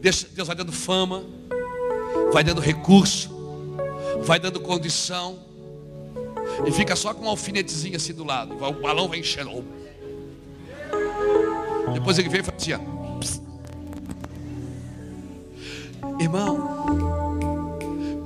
Deus 0.00 0.26
vai 0.46 0.56
dando 0.56 0.72
fama, 0.72 1.22
vai 2.32 2.42
dando 2.42 2.60
recurso, 2.60 3.30
vai 4.22 4.40
dando 4.40 4.58
condição. 4.60 5.38
E 6.66 6.72
fica 6.72 6.96
só 6.96 7.14
com 7.14 7.26
um 7.26 7.28
alfinetezinho 7.28 7.96
assim 7.96 8.12
do 8.12 8.24
lado. 8.24 8.54
O 8.54 8.72
balão 8.80 9.08
vai 9.08 9.20
enchendo. 9.20 9.64
Depois 11.92 12.18
ele 12.18 12.28
veio 12.28 12.42
e 12.42 12.44
fazia. 12.44 12.80
Assim, 13.20 13.42
Irmão, 16.18 16.80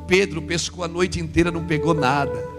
Pedro 0.07 0.40
pescou 0.42 0.84
a 0.84 0.88
noite 0.88 1.20
inteira, 1.20 1.51
não 1.51 1.64
pegou 1.64 1.92
nada. 1.92 2.53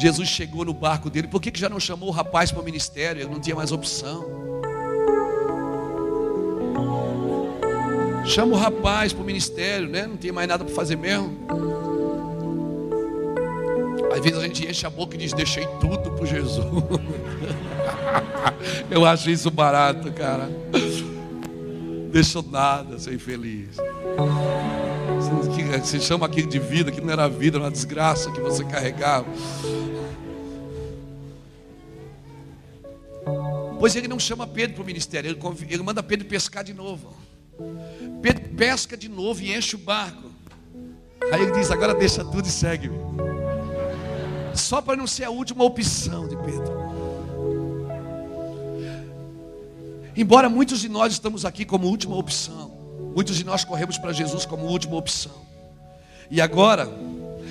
Jesus 0.00 0.30
chegou 0.30 0.64
no 0.64 0.72
barco 0.72 1.10
dele. 1.10 1.28
Por 1.28 1.42
que, 1.42 1.50
que 1.50 1.60
já 1.60 1.68
não 1.68 1.78
chamou 1.78 2.08
o 2.08 2.12
rapaz 2.12 2.50
para 2.50 2.62
o 2.62 2.64
ministério? 2.64 3.20
Ele 3.20 3.30
não 3.30 3.38
tinha 3.38 3.54
mais 3.54 3.70
opção. 3.70 4.24
Chama 8.24 8.54
o 8.54 8.58
rapaz 8.58 9.12
para 9.12 9.22
o 9.22 9.26
ministério, 9.26 9.90
né? 9.90 10.06
Não 10.06 10.16
tinha 10.16 10.32
mais 10.32 10.48
nada 10.48 10.64
para 10.64 10.74
fazer 10.74 10.96
mesmo. 10.96 11.38
Às 14.10 14.20
vezes 14.20 14.38
a 14.38 14.42
gente 14.42 14.66
enche 14.66 14.86
a 14.86 14.90
boca 14.90 15.16
e 15.16 15.18
diz: 15.18 15.34
Deixei 15.34 15.66
tudo 15.78 16.12
para 16.12 16.24
Jesus. 16.24 16.64
Eu 18.90 19.04
acho 19.04 19.28
isso 19.28 19.50
barato, 19.50 20.10
cara. 20.12 20.48
Deixou 22.10 22.42
nada, 22.42 22.98
ser 22.98 23.18
feliz. 23.18 23.76
Você 25.78 26.00
chama 26.00 26.26
aquilo 26.26 26.48
de 26.48 26.58
vida, 26.58 26.90
que 26.90 27.00
não 27.00 27.12
era 27.12 27.28
vida, 27.28 27.58
era 27.58 27.64
uma 27.64 27.70
desgraça 27.70 28.30
que 28.32 28.40
você 28.40 28.64
carregava. 28.64 29.26
Pois 33.78 33.96
ele 33.96 34.08
não 34.08 34.18
chama 34.18 34.46
Pedro 34.46 34.74
para 34.74 34.82
o 34.82 34.86
ministério, 34.86 35.30
ele, 35.30 35.40
ele 35.72 35.82
manda 35.82 36.02
Pedro 36.02 36.26
pescar 36.26 36.64
de 36.64 36.74
novo. 36.74 37.14
Pedro 38.20 38.48
pesca 38.56 38.96
de 38.96 39.08
novo 39.08 39.40
e 39.42 39.56
enche 39.56 39.76
o 39.76 39.78
barco. 39.78 40.30
Aí 41.32 41.42
ele 41.42 41.52
diz: 41.52 41.70
Agora 41.70 41.94
deixa 41.94 42.24
tudo 42.24 42.46
e 42.46 42.50
segue-me. 42.50 42.98
Só 44.54 44.82
para 44.82 44.96
não 44.96 45.06
ser 45.06 45.24
a 45.24 45.30
última 45.30 45.64
opção 45.64 46.26
de 46.26 46.36
Pedro. 46.36 46.80
Embora 50.16 50.48
muitos 50.48 50.80
de 50.80 50.88
nós 50.88 51.12
estamos 51.12 51.44
aqui 51.44 51.64
como 51.64 51.86
última 51.86 52.16
opção, 52.16 52.70
muitos 53.14 53.36
de 53.36 53.44
nós 53.44 53.64
corremos 53.64 53.96
para 53.96 54.12
Jesus 54.12 54.44
como 54.44 54.66
última 54.66 54.96
opção. 54.96 55.49
E 56.30 56.40
agora, 56.40 56.88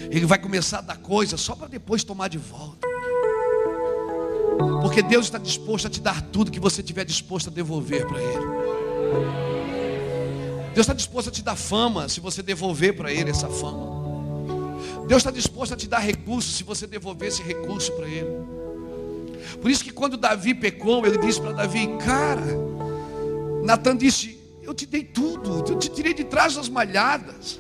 ele 0.10 0.26
vai 0.26 0.40
começar 0.40 0.80
a 0.80 0.82
dar 0.82 0.98
coisa 0.98 1.36
só 1.36 1.56
para 1.56 1.68
depois 1.68 2.04
tomar 2.04 2.30
de 2.30 2.38
volta. 2.38 2.88
Porque 4.82 5.02
Deus 5.02 5.26
está 5.26 5.38
disposto 5.38 5.88
a 5.88 5.90
te 5.90 6.00
dar 6.00 6.22
tudo 6.22 6.50
que 6.52 6.60
você 6.60 6.82
tiver 6.82 7.04
disposto 7.04 7.50
a 7.50 7.52
devolver 7.52 8.08
para 8.08 8.22
Ele. 8.22 8.46
Deus 10.74 10.86
está 10.86 10.94
disposto 10.94 11.28
a 11.28 11.32
te 11.32 11.42
dar 11.42 11.56
fama 11.56 12.08
se 12.08 12.20
você 12.20 12.42
devolver 12.42 12.96
para 12.96 13.12
Ele 13.12 13.30
essa 13.30 13.50
fama. 13.50 14.00
Deus 15.08 15.22
está 15.22 15.32
disposto 15.32 15.74
a 15.74 15.78
te 15.78 15.88
dar 15.88 16.00
recurso 16.00 16.52
se 16.52 16.64
você 16.64 16.88
devolver 16.88 17.28
esse 17.28 17.44
recurso 17.44 17.92
para 17.94 18.08
Ele. 18.08 18.60
Por 19.62 19.70
isso 19.70 19.84
que 19.84 19.92
quando 19.92 20.16
Davi 20.16 20.54
pecou, 20.54 21.06
ele 21.06 21.18
disse 21.18 21.42
para 21.42 21.52
Davi: 21.52 21.88
Cara, 21.98 22.58
Natan 23.64 23.98
disse: 23.98 24.40
Eu 24.62 24.74
te 24.74 24.86
dei 24.86 25.04
tudo, 25.04 25.66
eu 25.68 25.78
te 25.78 25.90
tirei 25.90 26.14
de 26.14 26.24
trás 26.24 26.56
das 26.56 26.70
malhadas. 26.70 27.60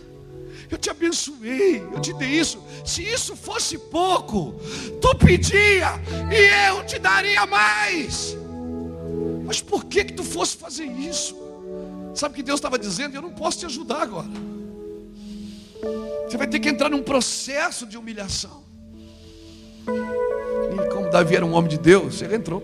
Eu 0.70 0.78
te 0.78 0.89
abençoei, 0.89 1.82
eu 1.82 1.99
te 1.99 2.13
dei 2.13 2.30
isso. 2.30 2.63
Se 2.86 3.01
isso 3.03 3.36
fosse 3.36 3.78
pouco, 3.78 4.53
tu 5.01 5.15
pedia 5.15 5.99
e 6.32 6.70
eu 6.70 6.86
te 6.86 6.99
daria 6.99 7.45
mais. 7.45 8.38
Mas 9.45 9.61
por 9.61 9.86
que 9.86 10.05
que 10.05 10.13
tu 10.13 10.24
fosse 10.24 10.55
fazer 10.55 10.86
isso? 10.86 11.36
Sabe 12.13 12.34
o 12.34 12.36
que 12.36 12.43
Deus 12.43 12.59
estava 12.59 12.78
dizendo? 12.78 13.15
Eu 13.15 13.22
não 13.22 13.32
posso 13.32 13.59
te 13.59 13.65
ajudar 13.65 14.03
agora. 14.03 14.28
Você 16.28 16.38
vai 16.38 16.47
ter 16.47 16.59
que 16.59 16.70
entrar 16.70 16.89
num 16.89 17.01
processo 17.01 17.88
de 17.88 17.97
humilhação. 17.97 18.63
E 19.88 20.89
como 20.89 21.09
Davi 21.09 21.36
era 21.36 21.45
um 21.45 21.53
homem 21.53 21.70
de 21.70 21.80
Deus, 21.80 22.22
ele 22.22 22.36
entrou. 22.36 22.61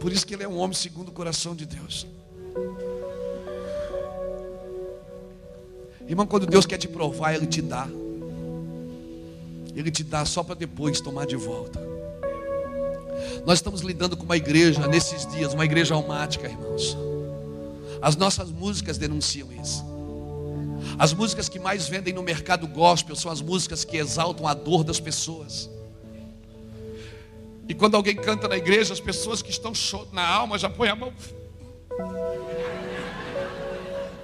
Por 0.00 0.10
isso 0.10 0.26
que 0.26 0.34
ele 0.34 0.42
é 0.42 0.48
um 0.48 0.58
homem 0.58 0.74
segundo 0.74 1.10
o 1.10 1.12
coração 1.12 1.54
de 1.54 1.66
Deus. 1.66 2.06
Irmão, 6.10 6.26
quando 6.26 6.44
Deus 6.44 6.66
quer 6.66 6.76
te 6.76 6.88
provar, 6.88 7.36
Ele 7.36 7.46
te 7.46 7.62
dá. 7.62 7.86
Ele 9.76 9.92
te 9.92 10.02
dá 10.02 10.24
só 10.24 10.42
para 10.42 10.56
depois 10.56 11.00
tomar 11.00 11.24
de 11.24 11.36
volta. 11.36 11.80
Nós 13.46 13.58
estamos 13.58 13.80
lidando 13.80 14.16
com 14.16 14.24
uma 14.24 14.36
igreja 14.36 14.88
nesses 14.88 15.24
dias, 15.24 15.54
uma 15.54 15.64
igreja 15.64 15.94
almática, 15.94 16.48
irmãos. 16.48 16.96
As 18.02 18.16
nossas 18.16 18.50
músicas 18.50 18.98
denunciam 18.98 19.52
isso. 19.52 19.84
As 20.98 21.12
músicas 21.12 21.48
que 21.48 21.60
mais 21.60 21.86
vendem 21.88 22.12
no 22.12 22.24
mercado 22.24 22.66
gospel 22.66 23.14
são 23.14 23.30
as 23.30 23.40
músicas 23.40 23.84
que 23.84 23.96
exaltam 23.96 24.48
a 24.48 24.54
dor 24.54 24.82
das 24.82 24.98
pessoas. 24.98 25.70
E 27.68 27.72
quando 27.72 27.94
alguém 27.94 28.16
canta 28.16 28.48
na 28.48 28.56
igreja, 28.56 28.92
as 28.92 28.98
pessoas 28.98 29.42
que 29.42 29.50
estão 29.52 29.72
na 30.12 30.26
alma 30.26 30.58
já 30.58 30.68
põem 30.68 30.88
a 30.88 30.96
mão. 30.96 31.12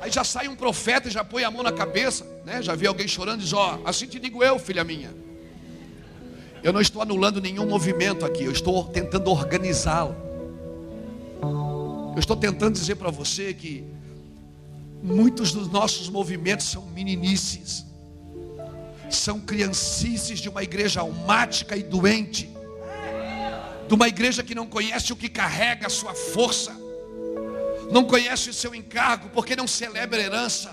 Aí 0.07 0.13
já 0.13 0.25
sai 0.25 0.49
um 0.49 0.57
profeta 0.57 1.09
e 1.09 1.11
já 1.11 1.25
põe 1.25 1.45
a 1.45 1.51
mão 1.51 1.63
na 1.63 1.73
cabeça, 1.73 2.25
né? 2.45 2.63
Já 2.63 2.75
vi 2.75 2.87
alguém 2.87 3.09
chorando 3.09 3.41
e 3.41 3.43
diz: 3.43 3.53
Ó, 3.53 3.81
oh, 3.83 3.89
assim 3.89 4.07
te 4.07 4.19
digo 4.19 4.43
eu, 4.43 4.59
filha 4.59 4.85
minha. 4.85 5.13
Eu 6.63 6.73
não 6.73 6.81
estou 6.81 7.03
anulando 7.03 7.41
nenhum 7.41 7.67
movimento 7.67 8.25
aqui, 8.25 8.45
eu 8.45 8.53
estou 8.53 8.85
tentando 8.85 9.31
organizá-lo. 9.31 10.17
Eu 12.15 12.21
estou 12.21 12.37
tentando 12.37 12.73
dizer 12.73 12.95
para 12.95 13.11
você 13.11 13.53
que 13.53 13.85
Muitos 15.03 15.53
dos 15.53 15.69
nossos 15.69 16.09
movimentos 16.09 16.67
são 16.67 16.83
meninices, 16.87 17.85
são 19.11 19.39
criancices 19.39 20.41
de 20.41 20.49
uma 20.49 20.63
igreja 20.63 21.01
almática 21.01 21.77
e 21.77 21.83
doente, 21.83 22.51
de 23.87 23.95
uma 23.95 24.09
igreja 24.09 24.43
que 24.43 24.55
não 24.55 24.67
conhece 24.67 25.13
o 25.13 25.17
que 25.17 25.29
carrega 25.29 25.87
a 25.87 25.91
sua 25.91 26.15
força, 26.15 26.77
não 27.91 28.05
conhece 28.05 28.51
o 28.51 28.55
seu 28.55 28.75
encargo, 28.75 29.29
porque 29.31 29.57
não 29.57 29.67
celebra 29.67 30.21
herança, 30.21 30.71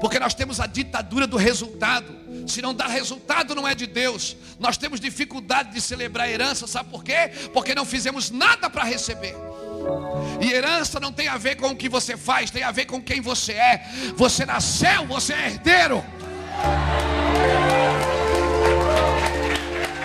porque 0.00 0.18
nós 0.18 0.34
temos 0.34 0.60
a 0.60 0.66
ditadura 0.66 1.26
do 1.26 1.36
resultado. 1.36 2.16
Se 2.46 2.60
não 2.60 2.74
dá 2.74 2.86
resultado, 2.86 3.54
não 3.54 3.66
é 3.66 3.74
de 3.74 3.86
Deus. 3.86 4.36
Nós 4.58 4.76
temos 4.76 5.00
dificuldade 5.00 5.72
de 5.72 5.80
celebrar 5.80 6.28
herança, 6.28 6.66
sabe 6.66 6.90
por 6.90 7.02
quê? 7.02 7.30
Porque 7.52 7.74
não 7.74 7.84
fizemos 7.84 8.30
nada 8.30 8.68
para 8.68 8.84
receber. 8.84 9.34
E 10.40 10.52
herança 10.52 11.00
não 11.00 11.12
tem 11.12 11.28
a 11.28 11.36
ver 11.36 11.56
com 11.56 11.68
o 11.68 11.76
que 11.76 11.88
você 11.88 12.16
faz, 12.16 12.50
tem 12.50 12.62
a 12.62 12.70
ver 12.70 12.84
com 12.86 13.00
quem 13.02 13.20
você 13.20 13.52
é. 13.52 13.88
Você 14.16 14.44
nasceu, 14.44 15.06
você 15.06 15.32
é 15.32 15.46
herdeiro. 15.46 16.04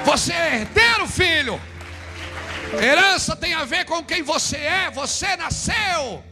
Você 0.06 0.34
é 0.34 0.56
herdeiro, 0.56 1.08
filho. 1.08 1.73
Herança 2.82 3.36
tem 3.36 3.54
a 3.54 3.66
ver 3.66 3.86
com 3.86 4.04
quem 4.04 4.22
você 4.24 4.58
é, 4.58 4.92
você 4.92 5.36
nasceu. 5.36 6.24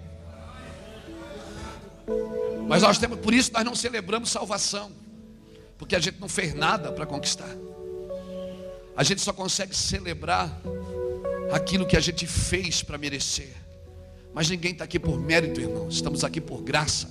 Mas 2.68 2.82
nós 2.82 2.98
temos, 2.98 3.20
por 3.20 3.34
isso 3.34 3.52
nós 3.54 3.64
não 3.64 3.76
celebramos 3.76 4.30
salvação, 4.30 4.92
porque 5.78 5.96
a 5.96 6.00
gente 6.00 6.20
não 6.20 6.30
fez 6.30 6.54
nada 6.54 6.92
para 6.92 7.06
conquistar. 7.06 7.50
A 8.96 9.04
gente 9.04 9.22
só 9.22 9.34
consegue 9.34 9.76
celebrar 9.76 10.50
aquilo 11.52 11.86
que 11.86 11.98
a 11.98 12.00
gente 12.00 12.26
fez 12.28 12.84
para 12.84 12.98
merecer. 12.98 13.54
Mas 14.34 14.50
ninguém 14.50 14.72
está 14.72 14.86
aqui 14.86 15.00
por 15.00 15.20
mérito, 15.20 15.60
irmão. 15.60 15.90
Estamos 15.90 16.24
aqui 16.24 16.40
por 16.40 16.62
graça. 16.62 17.10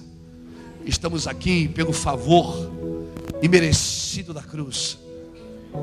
Estamos 0.87 1.26
aqui 1.26 1.68
pelo 1.68 1.93
favor 1.93 2.70
imerecido 3.43 4.33
da 4.33 4.43
cruz. 4.43 4.99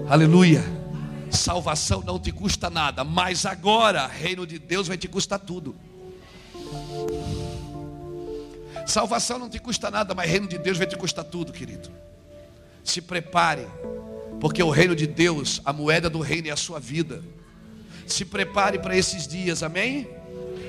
Aleluia. 0.07 0.63
Salvação 1.31 2.01
não 2.01 2.19
te 2.19 2.31
custa 2.31 2.69
nada, 2.69 3.03
mas 3.03 3.45
agora, 3.45 4.07
reino 4.07 4.45
de 4.45 4.59
Deus 4.59 4.87
vai 4.87 4.97
te 4.97 5.07
custar 5.07 5.39
tudo. 5.39 5.75
Salvação 8.85 9.37
não 9.37 9.49
te 9.49 9.59
custa 9.59 9.91
nada, 9.91 10.15
mas 10.15 10.29
reino 10.29 10.47
de 10.47 10.57
Deus 10.57 10.77
vai 10.77 10.87
te 10.87 10.95
custar 10.95 11.25
tudo, 11.25 11.51
querido. 11.51 11.89
Se 12.83 13.01
prepare, 13.01 13.67
porque 14.39 14.63
o 14.63 14.69
reino 14.69 14.95
de 14.95 15.05
Deus, 15.05 15.61
a 15.65 15.73
moeda 15.73 16.09
do 16.09 16.19
reino 16.19 16.47
é 16.47 16.51
a 16.51 16.55
sua 16.55 16.79
vida. 16.79 17.23
Se 18.05 18.23
prepare 18.23 18.79
para 18.79 18.95
esses 18.95 19.27
dias, 19.27 19.61
amém? 19.61 20.07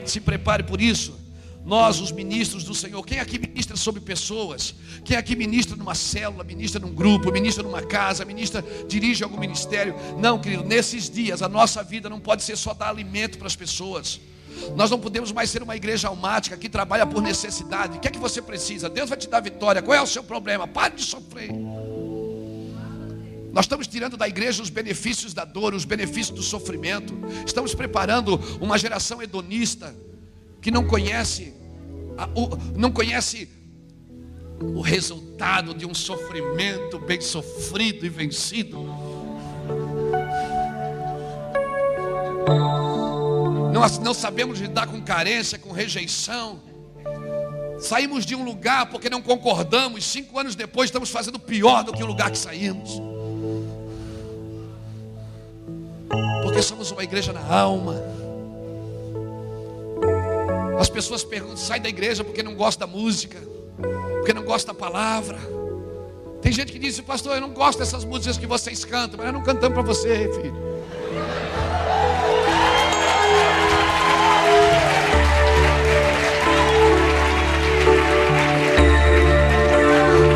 Se 0.05 0.21
prepare 0.21 0.65
por 0.65 0.81
isso. 0.81 1.28
Nós, 1.65 2.01
os 2.01 2.11
ministros 2.11 2.65
do 2.65 2.75
Senhor, 2.75 3.05
quem 3.05 3.21
aqui 3.21 3.39
ministra 3.39 3.77
sobre 3.77 4.01
pessoas? 4.01 4.75
Quem 5.05 5.17
aqui 5.17 5.37
ministra 5.37 5.77
numa 5.77 5.95
célula, 5.95 6.43
ministra 6.43 6.81
num 6.81 6.95
grupo, 6.95 7.31
ministra 7.31 7.63
numa 7.63 7.83
casa, 7.83 8.25
ministra, 8.25 8.65
dirige 8.89 9.23
algum 9.23 9.39
ministério? 9.39 9.95
Não, 10.19 10.39
querido, 10.39 10.65
nesses 10.65 11.11
dias 11.11 11.43
a 11.43 11.49
nossa 11.49 11.83
vida 11.83 12.09
não 12.09 12.21
pode 12.21 12.43
ser 12.43 12.57
só 12.57 12.73
dar 12.73 12.89
alimento 12.89 13.37
para 13.37 13.47
as 13.47 13.57
pessoas. 13.57 14.21
Nós 14.75 14.91
não 14.91 14.99
podemos 14.99 15.31
mais 15.31 15.51
ser 15.51 15.63
uma 15.63 15.77
igreja 15.77 16.09
almática 16.09 16.57
que 16.57 16.69
trabalha 16.69 17.07
por 17.07 17.23
necessidade. 17.23 17.99
O 17.99 18.01
que 18.01 18.09
é 18.09 18.11
que 18.11 18.19
você 18.19 18.41
precisa? 18.41 18.89
Deus 18.89 19.09
vai 19.09 19.19
te 19.19 19.29
dar 19.29 19.41
vitória. 19.41 19.83
Qual 19.83 19.97
é 19.97 20.03
o 20.03 20.07
seu 20.07 20.23
problema? 20.23 20.67
Pare 20.67 20.95
de 20.95 21.05
sofrer. 21.05 21.51
Nós 23.53 23.65
estamos 23.65 23.87
tirando 23.87 24.17
da 24.17 24.29
igreja 24.29 24.63
os 24.63 24.71
benefícios 24.71 25.35
da 25.35 25.45
dor, 25.45 25.75
os 25.75 25.85
benefícios 25.85 26.31
do 26.31 26.43
sofrimento. 26.43 27.15
Estamos 27.47 27.75
preparando 27.75 28.37
uma 28.61 28.79
geração 28.79 29.23
hedonista 29.23 29.95
que 30.61 30.71
não 30.71 30.85
conhece, 30.85 31.55
não 32.75 32.91
conhece 32.91 33.49
o 34.61 34.81
resultado 34.81 35.73
de 35.75 35.87
um 35.87 35.95
sofrimento 35.95 36.99
bem 36.99 37.21
sofrido 37.21 38.05
e 38.05 38.09
vencido. 38.09 38.85
Nós 43.73 43.99
não 43.99 44.13
sabemos 44.13 44.59
lidar 44.59 44.89
com 44.89 45.01
carência, 45.01 45.59
com 45.59 45.71
rejeição. 45.71 46.61
Saímos 47.79 48.27
de 48.27 48.35
um 48.35 48.45
lugar 48.45 48.87
porque 48.87 49.09
não 49.09 49.23
concordamos. 49.23 50.05
Cinco 50.05 50.39
anos 50.39 50.57
depois 50.57 50.89
estamos 50.89 51.11
fazendo 51.11 51.39
pior 51.39 51.85
do 51.85 51.93
que 51.93 52.03
o 52.03 52.07
lugar 52.07 52.31
que 52.31 52.39
saímos. 52.39 53.01
Porque 56.43 56.61
somos 56.61 56.91
uma 56.91 57.05
igreja 57.05 57.33
na 57.33 57.47
alma. 57.47 57.95
As 60.79 60.89
pessoas 60.89 61.25
perguntam, 61.25 61.57
sai 61.57 61.81
da 61.81 61.89
igreja 61.89 62.23
porque 62.23 62.43
não 62.43 62.55
gosta 62.55 62.87
da 62.87 62.87
música, 62.87 63.39
porque 64.19 64.33
não 64.33 64.45
gosta 64.45 64.73
da 64.73 64.79
palavra. 64.79 65.39
Tem 66.41 66.53
gente 66.53 66.71
que 66.71 66.79
diz, 66.79 67.01
pastor, 67.01 67.35
eu 67.35 67.41
não 67.41 67.51
gosto 67.51 67.81
dessas 67.81 68.05
músicas 68.05 68.39
que 68.39 68.47
vocês 68.47 68.85
cantam, 68.85 69.19
mas 69.19 69.27
eu 69.27 69.33
não 69.33 69.43
cantamos 69.43 69.75
para 69.75 69.83
você, 69.83 70.31
filho. 70.35 70.69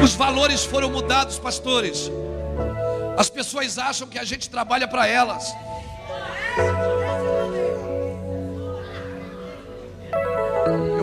Os 0.03 0.15
valores 0.15 0.65
foram 0.65 0.91
mudados, 0.91 1.39
pastores. 1.39 2.11
As 3.17 3.31
pessoas 3.31 3.79
acham 3.79 4.09
que 4.09 4.19
a 4.19 4.25
gente 4.25 4.51
trabalha 4.51 4.89
para 4.89 5.07
elas. 5.07 5.55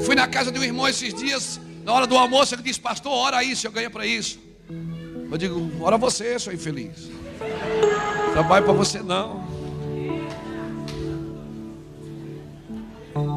Fui 0.09 0.15
na 0.15 0.27
casa 0.27 0.51
de 0.51 0.57
um 0.57 0.63
irmão 0.63 0.87
esses 0.87 1.13
dias, 1.13 1.61
na 1.85 1.93
hora 1.93 2.07
do 2.07 2.17
almoço, 2.17 2.55
ele 2.55 2.63
disse: 2.63 2.79
Pastor, 2.79 3.11
ora 3.11 3.43
isso, 3.43 3.67
eu 3.67 3.71
ganho 3.71 3.91
para 3.91 4.07
isso. 4.07 4.39
Eu 5.31 5.37
digo: 5.37 5.71
Ora 5.79 5.99
você, 5.99 6.39
seu 6.39 6.51
infeliz. 6.51 7.11
Trabalho 8.33 8.65
para 8.65 8.73
você 8.73 9.03
não. 9.03 9.47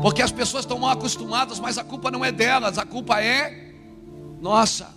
Porque 0.00 0.22
as 0.22 0.32
pessoas 0.32 0.64
estão 0.64 0.78
mal 0.78 0.92
acostumadas, 0.92 1.60
mas 1.60 1.76
a 1.76 1.84
culpa 1.84 2.10
não 2.10 2.24
é 2.24 2.32
delas, 2.32 2.78
a 2.78 2.86
culpa 2.86 3.20
é 3.20 3.74
nossa. 4.40 4.88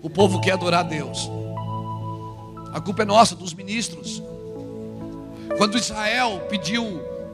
O 0.00 0.08
povo 0.08 0.40
quer 0.40 0.52
adorar 0.52 0.80
a 0.80 0.88
Deus. 0.88 1.28
A 2.72 2.80
culpa 2.80 3.02
é 3.02 3.04
nossa, 3.04 3.36
dos 3.36 3.52
ministros. 3.52 4.22
Quando 5.58 5.76
Israel 5.76 6.46
pediu 6.48 6.82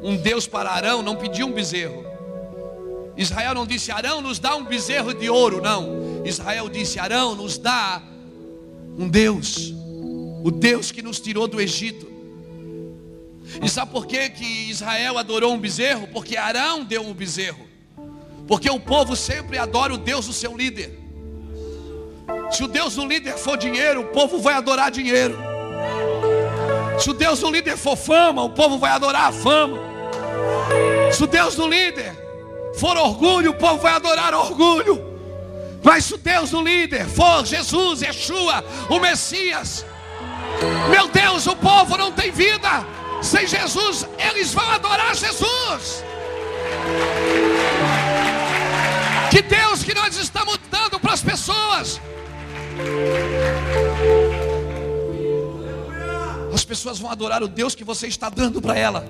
um 0.03 0.17
Deus 0.17 0.49
para 0.49 0.73
Arão, 0.73 1.05
não 1.05 1.15
pediu 1.15 1.47
um 1.47 1.53
bezerro. 1.53 2.10
Israel 3.17 3.55
não 3.55 3.67
disse, 3.67 3.91
Arão, 3.91 4.21
nos 4.21 4.39
dá 4.39 4.57
um 4.57 4.65
bezerro 4.65 5.13
de 5.13 5.29
ouro. 5.29 5.61
Não. 5.61 6.23
Israel 6.25 6.69
disse, 6.69 6.99
Arão, 6.99 7.35
nos 7.35 7.59
dá 7.59 8.03
um 8.97 9.09
Deus. 9.09 9.75
O 10.43 10.51
Deus 10.51 10.91
que 10.91 11.03
nos 11.03 11.21
tirou 11.21 11.47
do 11.47 11.61
Egito. 11.61 12.09
E 13.63 13.69
sabe 13.69 13.91
por 13.91 14.07
que, 14.07 14.31
que 14.31 14.71
Israel 14.71 15.19
adorou 15.19 15.53
um 15.53 15.59
bezerro? 15.59 16.07
Porque 16.09 16.37
Arão 16.37 16.85
deu 16.85 17.03
um 17.03 17.13
bezerro. 17.13 17.69
Porque 18.47 18.71
o 18.71 18.81
povo 18.81 19.17
sempre 19.17 19.59
adora 19.59 19.93
o 19.93 19.99
Deus 19.99 20.27
do 20.27 20.33
seu 20.33 20.57
líder. 20.57 20.99
Se 22.51 22.65
o 22.65 22.69
Deus 22.69 22.95
do 22.95 23.07
líder 23.07 23.37
for 23.37 23.57
dinheiro, 23.57 24.03
o 24.03 24.07
povo 24.07 24.39
vai 24.39 24.55
adorar 24.55 24.91
dinheiro. 24.91 25.37
Se 26.99 27.11
o 27.11 27.13
Deus 27.13 27.41
do 27.41 27.51
líder 27.51 27.77
for 27.77 27.97
fama, 27.97 28.43
o 28.43 28.51
povo 28.51 28.79
vai 28.79 28.91
adorar 28.91 29.29
a 29.29 29.33
fama. 29.33 29.79
Se 31.13 31.25
o 31.25 31.27
Deus 31.27 31.55
do 31.57 31.67
líder 31.67 32.30
for 32.77 32.97
orgulho, 32.97 33.51
o 33.51 33.55
povo 33.55 33.79
vai 33.79 33.93
adorar 33.93 34.35
orgulho. 34.35 35.11
Mas 35.83 36.05
se 36.05 36.15
o 36.15 36.19
Deus 36.19 36.51
do 36.51 36.63
líder 36.63 37.07
for 37.07 37.45
Jesus, 37.45 38.03
Yeshua, 38.03 38.65
o 38.89 38.99
Messias, 38.99 39.85
meu 40.91 41.09
Deus, 41.09 41.47
o 41.47 41.57
povo 41.57 41.97
não 41.97 42.13
tem 42.13 42.31
vida. 42.31 42.87
Sem 43.23 43.47
Jesus, 43.47 44.07
eles 44.19 44.53
vão 44.53 44.69
adorar 44.71 45.15
Jesus. 45.15 46.05
Que 49.31 49.43
Deus 49.43 49.83
que 49.83 49.95
nós 49.95 50.17
estamos 50.17 50.59
dando 50.71 50.99
para 50.99 51.13
as 51.13 51.23
pessoas. 51.23 52.01
As 56.53 56.65
pessoas 56.65 56.99
vão 56.99 57.11
adorar 57.11 57.43
o 57.43 57.49
Deus 57.49 57.75
que 57.75 57.85
você 57.85 58.07
está 58.07 58.29
dando 58.29 58.61
para 58.61 58.77
ela. 58.77 59.07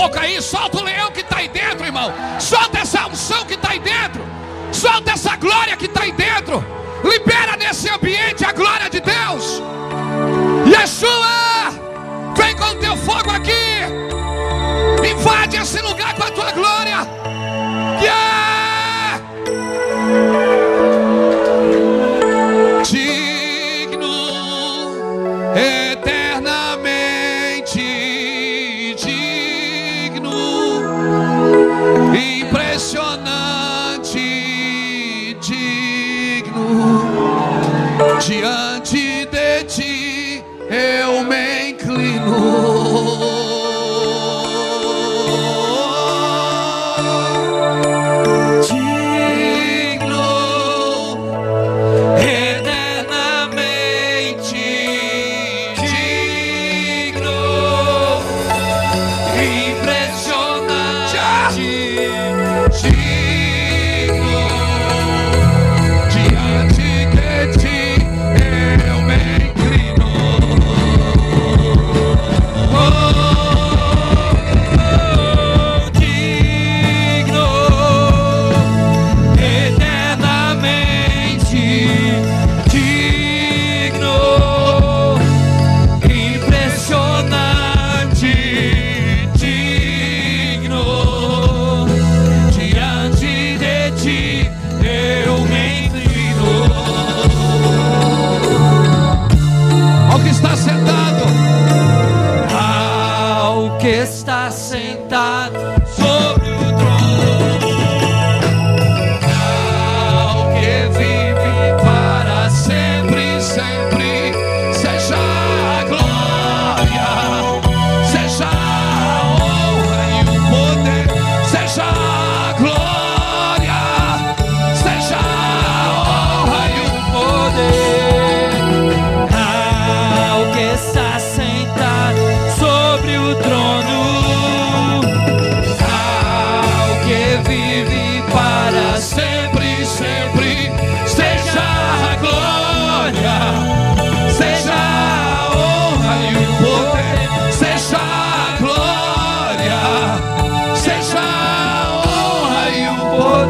a 0.00 0.08
mão 0.08 0.08
pouco 0.08 0.18
aí, 0.18 0.40
solta 0.40 0.78
o 0.78 0.82
leão 0.82 1.10
que 1.10 1.20
está 1.20 1.38
aí 1.38 1.48
dentro, 1.48 1.84
irmão. 1.84 2.12
Solta 2.38 2.78
essa 2.78 3.06
unção 3.06 3.44
que 3.44 3.54
está 3.54 3.70
aí 3.70 3.80
dentro. 3.80 4.22
Solta 4.72 5.12
essa 5.12 5.36
glória 5.36 5.76
que 5.76 5.84
está 5.86 6.02
aí 6.02 6.12
dentro. 6.12 6.64
Libera 7.04 7.56
nesse 7.56 7.88
ambiente 7.88 8.44
a 8.44 8.52
glória 8.52 8.88
de 8.88 9.00
Deus. 9.00 9.62
Yeshua, 10.66 11.70
vem 12.36 12.56
com 12.56 12.64
o 12.64 12.74
teu 12.76 12.96
fogo 12.96 13.30
aqui. 13.30 13.52
Invade 15.10 15.56
esse 15.56 15.80
lugar 15.82 16.14
com 16.14 16.24
a 16.24 16.30
tua 16.30 16.52
glória. 16.52 17.06
Yeah! 18.00 19.20
Diante 38.30 38.59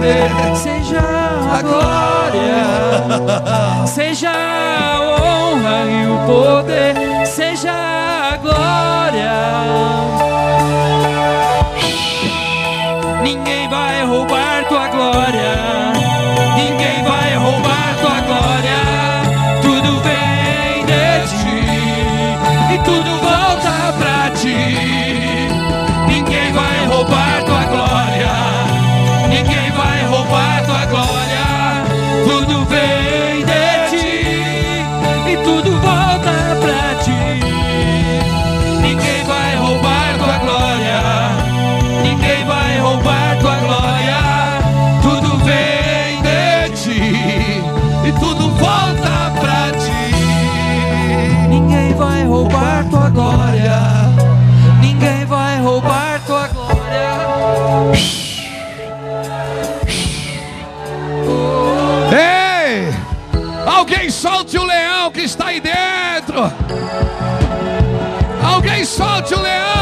poder, 0.00 0.56
seja 0.56 0.98
a 0.98 1.60
glória, 1.60 2.64
seja 3.86 4.30
a 4.30 4.98
honra 4.98 5.84
e 5.90 6.06
o 6.06 6.16
poder, 6.26 7.26
seja 7.26 7.70
a 7.70 8.36
glória. 8.38 9.30
Ninguém 13.22 13.59
vai 52.00 52.24
roubar 52.24 52.88
tua 52.88 53.10
glória. 53.10 53.78
Ninguém 54.80 55.26
vai 55.26 55.60
roubar 55.60 56.18
tua 56.26 56.48
glória. 56.48 57.10
Ei! 62.10 62.94
Alguém 63.66 64.10
solte 64.10 64.56
o 64.56 64.64
leão 64.64 65.10
que 65.10 65.20
está 65.20 65.48
aí 65.48 65.60
dentro. 65.60 66.50
Alguém 68.42 68.82
solte 68.86 69.34
o 69.34 69.40
leão 69.42 69.79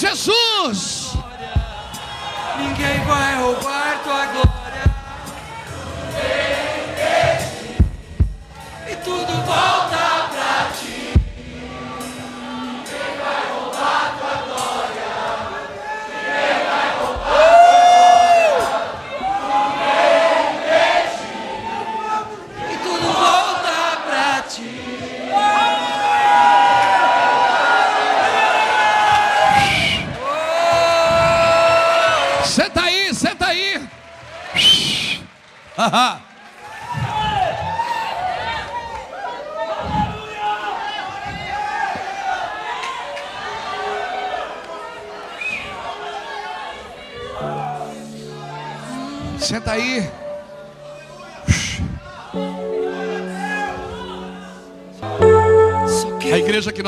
Jesus. 0.00 0.39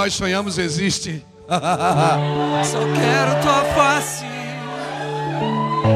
Nós 0.02 0.14
sonhamos 0.14 0.58
existe. 0.58 1.24
só 2.64 2.78
quero 2.92 3.40
tua 3.40 3.64
face. 3.72 4.24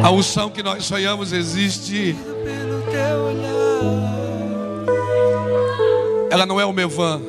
A 0.05 0.11
unção 0.13 0.49
que 0.49 0.63
nós 0.63 0.85
sonhamos 0.85 1.33
existe. 1.33 2.15
Ela 6.31 6.47
não 6.47 6.61
é 6.61 6.65
o 6.65 6.73
Mevan. 6.73 7.21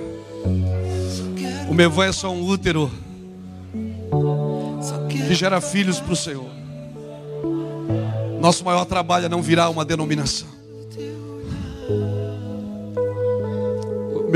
O 1.67 1.73
Mevan 1.73 2.05
é 2.05 2.11
só 2.11 2.29
um 2.29 2.45
útero 2.45 2.91
que 5.09 5.33
gera 5.33 5.59
filhos 5.59 5.99
para 5.99 6.13
o 6.13 6.15
Senhor. 6.15 6.49
Nosso 8.39 8.63
maior 8.63 8.85
trabalho 8.85 9.25
é 9.25 9.29
não 9.29 9.41
virar 9.41 9.69
uma 9.69 9.83
denominação. 9.83 10.56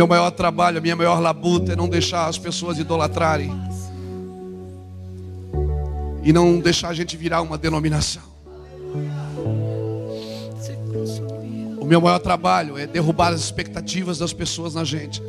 Meu 0.02 0.08
maior 0.08 0.32
trabalho, 0.32 0.80
a 0.80 0.82
minha 0.82 0.96
maior 0.96 1.20
labuta 1.20 1.74
é 1.74 1.76
não 1.76 1.88
deixar 1.88 2.26
as 2.26 2.36
pessoas 2.36 2.80
idolatrarem. 2.80 3.52
E 6.24 6.34
não 6.34 6.60
deixar 6.60 6.90
a 6.90 6.94
gente 6.96 7.16
virar 7.16 7.44
uma 7.44 7.56
denominação. 7.56 8.24
O 11.80 11.86
meu 11.86 12.02
maior 12.02 12.18
trabalho 12.18 12.80
é 12.80 12.88
derrubar 12.88 13.32
as 13.32 13.42
expectativas 13.42 14.18
das 14.18 14.34
pessoas 14.34 14.74
na 14.74 14.84
gente. 14.84 15.22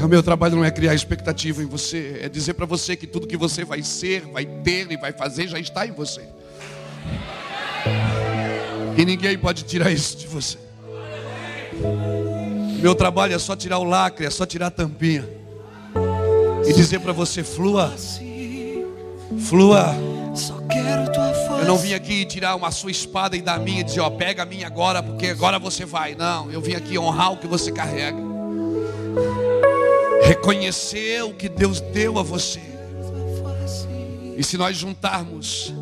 O 0.00 0.06
meu 0.06 0.22
trabalho 0.22 0.54
não 0.54 0.64
é 0.64 0.70
criar 0.70 0.94
expectativa 0.94 1.60
em 1.60 1.66
você, 1.66 2.20
é 2.22 2.28
dizer 2.28 2.54
para 2.54 2.66
você 2.66 2.94
que 2.94 3.08
tudo 3.08 3.26
que 3.26 3.36
você 3.36 3.64
vai 3.64 3.82
ser, 3.82 4.20
vai 4.26 4.46
ter 4.46 4.92
e 4.92 4.96
vai 4.96 5.10
fazer 5.10 5.48
já 5.48 5.58
está 5.58 5.84
em 5.84 5.90
você. 5.90 6.22
E 8.96 9.04
ninguém 9.04 9.36
pode 9.36 9.64
tirar 9.64 9.90
isso 9.90 10.16
de 10.16 10.28
você. 10.28 10.65
Meu 12.80 12.94
trabalho 12.94 13.34
é 13.34 13.38
só 13.38 13.56
tirar 13.56 13.78
o 13.78 13.84
lacre, 13.84 14.26
é 14.26 14.30
só 14.30 14.46
tirar 14.46 14.68
a 14.68 14.70
tampinha. 14.70 15.28
E 16.66 16.72
dizer 16.72 17.00
para 17.00 17.12
você, 17.12 17.42
flua, 17.42 17.92
flua. 19.48 19.94
Eu 21.58 21.64
não 21.66 21.78
vim 21.78 21.94
aqui 21.94 22.24
tirar 22.24 22.54
uma 22.54 22.70
sua 22.70 22.90
espada 22.90 23.36
e 23.36 23.42
dar 23.42 23.54
a 23.54 23.58
minha 23.58 23.80
e 23.80 23.84
dizer, 23.84 24.00
ó, 24.00 24.10
pega 24.10 24.42
a 24.42 24.46
minha 24.46 24.66
agora, 24.66 25.02
porque 25.02 25.28
agora 25.28 25.58
você 25.58 25.84
vai. 25.84 26.14
Não, 26.14 26.50
eu 26.50 26.60
vim 26.60 26.74
aqui 26.74 26.98
honrar 26.98 27.32
o 27.32 27.38
que 27.38 27.46
você 27.46 27.72
carrega. 27.72 28.18
Reconhecer 30.22 31.24
o 31.24 31.32
que 31.32 31.48
Deus 31.48 31.80
deu 31.80 32.18
a 32.18 32.22
você. 32.22 32.60
E 34.36 34.44
se 34.44 34.58
nós 34.58 34.76
juntarmos 34.76 35.72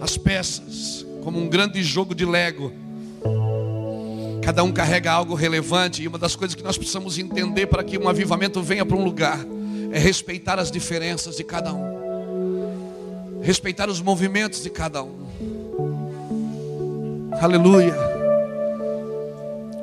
as 0.00 0.18
peças 0.18 1.06
como 1.22 1.38
um 1.38 1.48
grande 1.48 1.82
jogo 1.82 2.14
de 2.14 2.24
Lego, 2.24 2.72
cada 4.44 4.62
um 4.62 4.70
carrega 4.70 5.10
algo 5.10 5.34
relevante, 5.34 6.02
e 6.02 6.08
uma 6.08 6.18
das 6.18 6.36
coisas 6.36 6.54
que 6.54 6.62
nós 6.62 6.76
precisamos 6.76 7.18
entender 7.18 7.66
para 7.66 7.82
que 7.82 7.96
um 7.96 8.08
avivamento 8.08 8.62
venha 8.62 8.84
para 8.84 8.96
um 8.96 9.04
lugar 9.04 9.38
é 9.90 9.98
respeitar 9.98 10.58
as 10.58 10.70
diferenças 10.70 11.36
de 11.36 11.44
cada 11.44 11.72
um 11.72 12.04
respeitar 13.44 13.90
os 13.90 14.00
movimentos 14.00 14.62
de 14.62 14.70
cada 14.70 15.02
um. 15.02 15.28
Aleluia. 17.40 17.94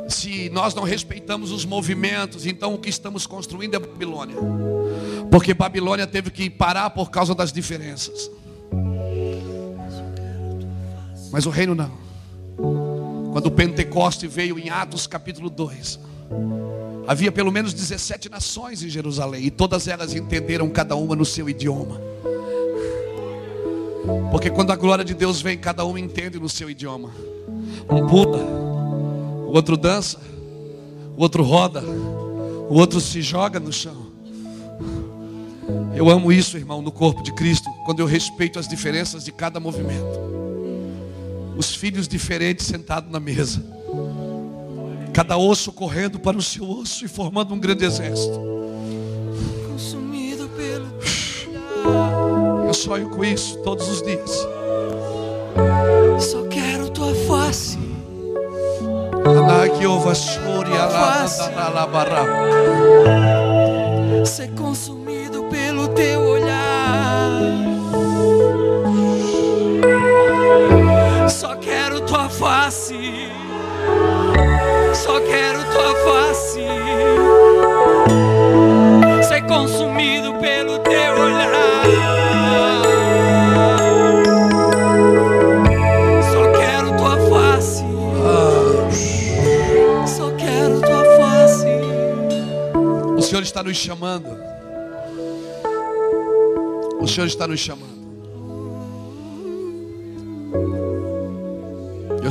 Se 0.09 0.49
nós 0.49 0.73
não 0.73 0.83
respeitamos 0.83 1.51
os 1.51 1.63
movimentos, 1.63 2.47
então 2.47 2.73
o 2.73 2.79
que 2.79 2.89
estamos 2.89 3.27
construindo 3.27 3.75
é 3.75 3.79
Babilônia. 3.79 4.35
Porque 5.29 5.53
Babilônia 5.53 6.07
teve 6.07 6.31
que 6.31 6.49
parar 6.49 6.89
por 6.89 7.11
causa 7.11 7.35
das 7.35 7.53
diferenças. 7.53 8.31
Mas 11.31 11.45
o 11.45 11.51
reino 11.51 11.75
não. 11.75 12.90
Quando 13.31 13.45
o 13.45 13.51
Pentecoste 13.51 14.27
veio 14.27 14.59
em 14.59 14.69
Atos 14.69 15.07
capítulo 15.07 15.49
2, 15.49 15.99
havia 17.07 17.31
pelo 17.31 17.51
menos 17.51 17.73
17 17.73 18.29
nações 18.29 18.83
em 18.83 18.89
Jerusalém, 18.89 19.45
e 19.45 19.51
todas 19.51 19.87
elas 19.87 20.13
entenderam 20.13 20.69
cada 20.69 20.95
uma 20.95 21.15
no 21.15 21.23
seu 21.23 21.49
idioma. 21.49 21.99
Porque 24.31 24.49
quando 24.49 24.71
a 24.71 24.75
glória 24.75 25.05
de 25.05 25.13
Deus 25.13 25.41
vem, 25.41 25.57
cada 25.57 25.85
um 25.85 25.97
entende 25.97 26.39
no 26.39 26.49
seu 26.49 26.69
idioma. 26.69 27.09
Um 27.89 28.05
pula, 28.05 28.37
o 28.37 29.53
outro 29.53 29.77
dança, 29.77 30.19
o 31.15 31.21
outro 31.21 31.41
roda, 31.41 31.81
o 31.81 32.73
outro 32.73 32.99
se 32.99 33.21
joga 33.21 33.59
no 33.59 33.71
chão. 33.71 34.11
Eu 35.95 36.09
amo 36.09 36.33
isso, 36.33 36.57
irmão, 36.57 36.81
no 36.81 36.91
corpo 36.91 37.23
de 37.23 37.31
Cristo, 37.33 37.69
quando 37.85 37.99
eu 37.99 38.05
respeito 38.05 38.59
as 38.59 38.67
diferenças 38.67 39.23
de 39.23 39.31
cada 39.31 39.59
movimento. 39.59 40.40
Os 41.61 41.75
filhos 41.75 42.07
diferentes 42.07 42.65
sentados 42.65 43.11
na 43.11 43.19
mesa, 43.19 43.63
cada 45.13 45.37
osso 45.37 45.71
correndo 45.71 46.17
para 46.19 46.35
o 46.35 46.41
seu 46.41 46.67
osso 46.67 47.05
e 47.05 47.07
formando 47.07 47.53
um 47.53 47.59
grande 47.59 47.85
exército. 47.85 48.41
Consumido 49.69 50.49
pelo 50.57 50.87
Eu 52.65 52.73
sonho 52.73 53.11
com 53.11 53.23
isso 53.23 53.59
todos 53.59 53.87
os 53.89 54.01
dias. 54.01 54.31
Só 56.19 56.47
quero 56.47 56.89
tua 56.89 57.13
face. 57.27 57.77
Ser 64.25 64.49
consumido 64.55 65.43
pelo 65.43 65.89
teu 65.89 66.21
olhar. 66.21 67.70
Tua 72.11 72.27
face. 72.27 72.93
Só 74.93 75.21
quero 75.21 75.63
tua 75.71 75.95
face. 75.95 76.59
Ser 79.23 79.41
consumido 79.43 80.33
pelo 80.33 80.79
teu 80.79 81.13
olhar. 81.13 81.85
Só 86.33 86.51
quero 86.51 86.97
tua 86.97 87.17
face. 87.29 87.85
Só 90.05 90.31
quero 90.35 90.81
tua 90.81 91.05
face. 91.17 91.67
O 93.17 93.21
Senhor 93.21 93.43
está 93.43 93.63
nos 93.63 93.77
chamando. 93.77 94.37
O 96.99 97.07
Senhor 97.07 97.27
está 97.27 97.47
nos 97.47 97.61
chamando. 97.61 97.90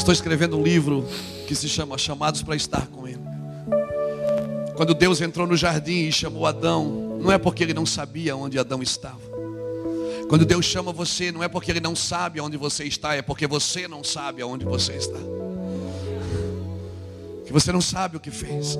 Estou 0.00 0.12
escrevendo 0.12 0.56
um 0.56 0.62
livro 0.62 1.06
que 1.46 1.54
se 1.54 1.68
chama 1.68 1.98
Chamados 1.98 2.42
para 2.42 2.56
Estar 2.56 2.86
com 2.86 3.06
Ele. 3.06 3.20
Quando 4.74 4.94
Deus 4.94 5.20
entrou 5.20 5.46
no 5.46 5.56
jardim 5.56 6.06
e 6.06 6.12
chamou 6.12 6.46
Adão, 6.46 7.18
não 7.20 7.30
é 7.30 7.36
porque 7.36 7.62
ele 7.62 7.74
não 7.74 7.84
sabia 7.84 8.34
onde 8.34 8.58
Adão 8.58 8.82
estava. 8.82 9.20
Quando 10.26 10.46
Deus 10.46 10.64
chama 10.64 10.90
você, 10.90 11.30
não 11.30 11.42
é 11.42 11.48
porque 11.48 11.70
ele 11.70 11.80
não 11.80 11.94
sabe 11.94 12.40
onde 12.40 12.56
você 12.56 12.84
está, 12.84 13.14
é 13.14 13.20
porque 13.20 13.46
você 13.46 13.86
não 13.86 14.02
sabe 14.02 14.40
aonde 14.40 14.64
você 14.64 14.94
está. 14.94 15.18
Que 17.44 17.52
você 17.52 17.70
não 17.70 17.80
sabe 17.82 18.16
o 18.16 18.20
que 18.20 18.30
fez. 18.30 18.78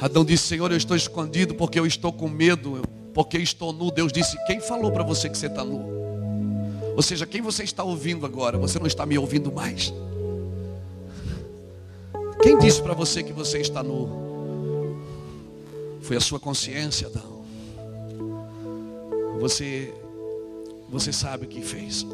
Adão 0.00 0.24
disse: 0.24 0.48
Senhor, 0.48 0.70
eu 0.72 0.76
estou 0.76 0.96
escondido 0.96 1.54
porque 1.54 1.78
eu 1.78 1.86
estou 1.86 2.12
com 2.12 2.28
medo, 2.28 2.82
porque 3.14 3.38
estou 3.38 3.72
nu. 3.72 3.92
Deus 3.92 4.12
disse: 4.12 4.36
Quem 4.46 4.60
falou 4.60 4.90
para 4.90 5.04
você 5.04 5.28
que 5.28 5.38
você 5.38 5.46
está 5.46 5.62
nu? 5.62 6.01
Ou 6.94 7.02
seja, 7.02 7.26
quem 7.26 7.40
você 7.40 7.64
está 7.64 7.82
ouvindo 7.82 8.26
agora? 8.26 8.58
Você 8.58 8.78
não 8.78 8.86
está 8.86 9.06
me 9.06 9.18
ouvindo 9.18 9.50
mais. 9.50 9.92
Quem 12.42 12.58
disse 12.58 12.82
para 12.82 12.92
você 12.92 13.22
que 13.22 13.32
você 13.32 13.58
está 13.60 13.82
nu? 13.82 14.98
Foi 16.02 16.16
a 16.16 16.20
sua 16.20 16.40
consciência, 16.40 17.06
Adão. 17.06 17.42
Você, 19.40 19.94
você 20.90 21.12
sabe 21.12 21.46
o 21.46 21.48
que 21.48 21.62
fez. 21.62 22.04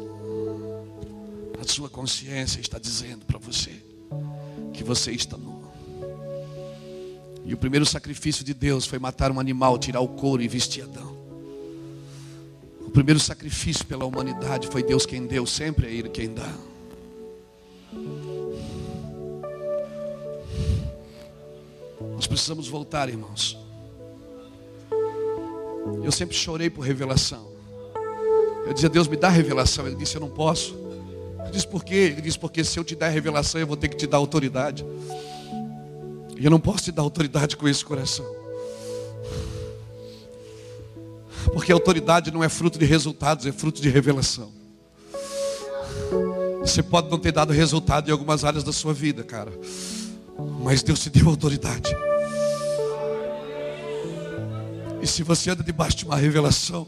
A 1.59 1.67
sua 1.67 1.89
consciência 1.89 2.61
está 2.61 2.79
dizendo 2.79 3.25
para 3.25 3.37
você 3.37 3.71
que 4.73 4.83
você 4.83 5.11
está 5.11 5.35
nu. 5.37 5.59
E 7.43 7.53
o 7.53 7.57
primeiro 7.57 7.85
sacrifício 7.85 8.45
de 8.45 8.53
Deus 8.53 8.85
foi 8.85 8.99
matar 8.99 9.31
um 9.31 9.39
animal, 9.39 9.77
tirar 9.77 9.99
o 9.99 10.07
couro 10.07 10.41
e 10.41 10.47
vestir 10.47 10.83
Adão. 10.83 11.18
O 12.89 12.91
primeiro 12.91 13.19
sacrifício 13.19 13.85
pela 13.85 14.03
humanidade 14.03 14.67
foi 14.67 14.81
Deus 14.81 15.05
quem 15.05 15.27
deu, 15.27 15.45
sempre 15.45 15.85
é 15.85 15.93
Ele 15.93 16.09
quem 16.09 16.33
dá. 16.33 16.51
Nós 22.15 22.25
precisamos 22.25 22.67
voltar, 22.67 23.07
irmãos. 23.07 23.55
Eu 26.03 26.11
sempre 26.11 26.35
chorei 26.35 26.67
por 26.67 26.81
revelação. 26.81 27.51
Eu 28.65 28.73
dizia, 28.73 28.89
Deus 28.89 29.07
me 29.07 29.15
dá 29.15 29.29
revelação. 29.29 29.85
Ele 29.85 29.95
disse, 29.95 30.15
eu 30.15 30.21
não 30.21 30.31
posso. 30.31 30.73
Eu 31.45 31.51
disse, 31.51 31.67
por 31.67 31.83
quê? 31.83 31.93
Ele 31.93 32.21
disse, 32.21 32.39
porque 32.39 32.63
se 32.63 32.79
eu 32.79 32.83
te 32.83 32.95
der 32.95 33.11
revelação, 33.11 33.61
eu 33.61 33.67
vou 33.67 33.77
ter 33.77 33.89
que 33.89 33.97
te 33.97 34.07
dar 34.07 34.17
autoridade. 34.17 34.83
E 36.35 36.43
eu 36.43 36.49
não 36.49 36.59
posso 36.59 36.85
te 36.85 36.91
dar 36.91 37.03
autoridade 37.03 37.55
com 37.55 37.67
esse 37.67 37.85
coração. 37.85 38.38
Porque 41.53 41.71
autoridade 41.71 42.31
não 42.31 42.43
é 42.43 42.49
fruto 42.49 42.77
de 42.77 42.85
resultados, 42.85 43.45
é 43.45 43.51
fruto 43.51 43.81
de 43.81 43.89
revelação. 43.89 44.51
Você 46.61 46.83
pode 46.83 47.09
não 47.09 47.17
ter 47.17 47.31
dado 47.31 47.51
resultado 47.51 48.09
em 48.09 48.11
algumas 48.11 48.43
áreas 48.43 48.63
da 48.63 48.71
sua 48.71 48.93
vida, 48.93 49.23
cara. 49.23 49.51
Mas 50.61 50.83
Deus 50.83 50.99
te 50.99 51.09
deu 51.09 51.27
autoridade. 51.27 51.95
E 55.01 55.07
se 55.07 55.23
você 55.23 55.49
anda 55.49 55.63
debaixo 55.63 55.97
de 55.97 56.05
uma 56.05 56.17
revelação, 56.17 56.87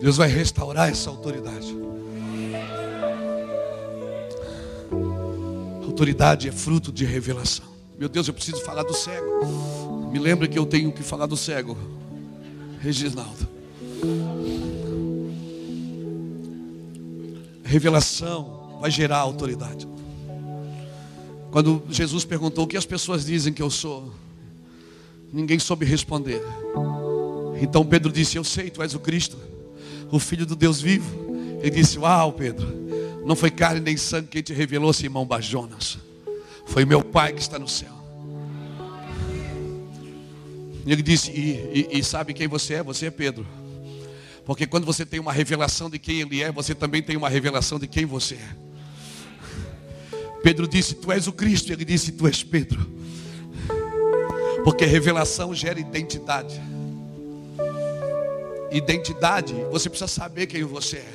Deus 0.00 0.16
vai 0.16 0.28
restaurar 0.28 0.88
essa 0.88 1.10
autoridade. 1.10 1.76
Autoridade 5.84 6.48
é 6.48 6.52
fruto 6.52 6.90
de 6.90 7.04
revelação. 7.04 7.66
Meu 7.98 8.08
Deus, 8.08 8.26
eu 8.26 8.34
preciso 8.34 8.62
falar 8.62 8.82
do 8.82 8.94
cego. 8.94 10.10
Me 10.10 10.18
lembra 10.18 10.48
que 10.48 10.58
eu 10.58 10.66
tenho 10.66 10.90
que 10.90 11.02
falar 11.02 11.26
do 11.26 11.36
cego. 11.36 11.76
Reginaldo. 12.82 13.48
Revelação 17.62 18.78
vai 18.80 18.90
gerar 18.90 19.18
autoridade. 19.18 19.86
Quando 21.52 21.84
Jesus 21.88 22.24
perguntou 22.24 22.64
o 22.64 22.66
que 22.66 22.76
as 22.76 22.84
pessoas 22.84 23.24
dizem 23.24 23.52
que 23.52 23.62
eu 23.62 23.70
sou, 23.70 24.12
ninguém 25.32 25.60
soube 25.60 25.86
responder. 25.86 26.42
Então 27.60 27.86
Pedro 27.86 28.10
disse: 28.10 28.36
Eu 28.36 28.42
sei, 28.42 28.68
tu 28.68 28.82
és 28.82 28.94
o 28.94 28.98
Cristo, 28.98 29.38
o 30.10 30.18
Filho 30.18 30.44
do 30.44 30.56
Deus 30.56 30.80
vivo. 30.80 31.60
Ele 31.60 31.70
disse: 31.70 32.00
Uau, 32.00 32.32
Pedro, 32.32 32.66
não 33.24 33.36
foi 33.36 33.52
carne 33.52 33.78
nem 33.78 33.96
sangue 33.96 34.26
quem 34.26 34.42
te 34.42 34.52
revelou, 34.52 34.92
Simão 34.92 35.24
Bajonas. 35.24 35.98
Foi 36.66 36.84
meu 36.84 37.04
Pai 37.04 37.32
que 37.32 37.40
está 37.40 37.60
no 37.60 37.68
céu. 37.68 38.01
Ele 40.86 41.02
disse: 41.02 41.30
e, 41.30 41.88
e, 41.92 41.98
e 41.98 42.04
sabe 42.04 42.34
quem 42.34 42.48
você 42.48 42.74
é? 42.74 42.82
Você 42.82 43.06
é 43.06 43.10
Pedro. 43.10 43.46
Porque 44.44 44.66
quando 44.66 44.84
você 44.84 45.06
tem 45.06 45.20
uma 45.20 45.32
revelação 45.32 45.88
de 45.88 45.98
quem 45.98 46.20
ele 46.20 46.42
é, 46.42 46.50
você 46.50 46.74
também 46.74 47.02
tem 47.02 47.16
uma 47.16 47.28
revelação 47.28 47.78
de 47.78 47.86
quem 47.86 48.04
você 48.04 48.34
é. 48.34 48.56
Pedro 50.42 50.66
disse: 50.66 50.94
Tu 50.94 51.12
és 51.12 51.26
o 51.26 51.32
Cristo. 51.32 51.72
Ele 51.72 51.84
disse: 51.84 52.12
Tu 52.12 52.26
és 52.26 52.42
Pedro. 52.42 52.84
Porque 54.64 54.84
revelação 54.84 55.54
gera 55.54 55.78
identidade. 55.78 56.60
Identidade, 58.70 59.54
você 59.70 59.88
precisa 59.88 60.08
saber 60.08 60.46
quem 60.46 60.64
você 60.64 60.98
é. 60.98 61.12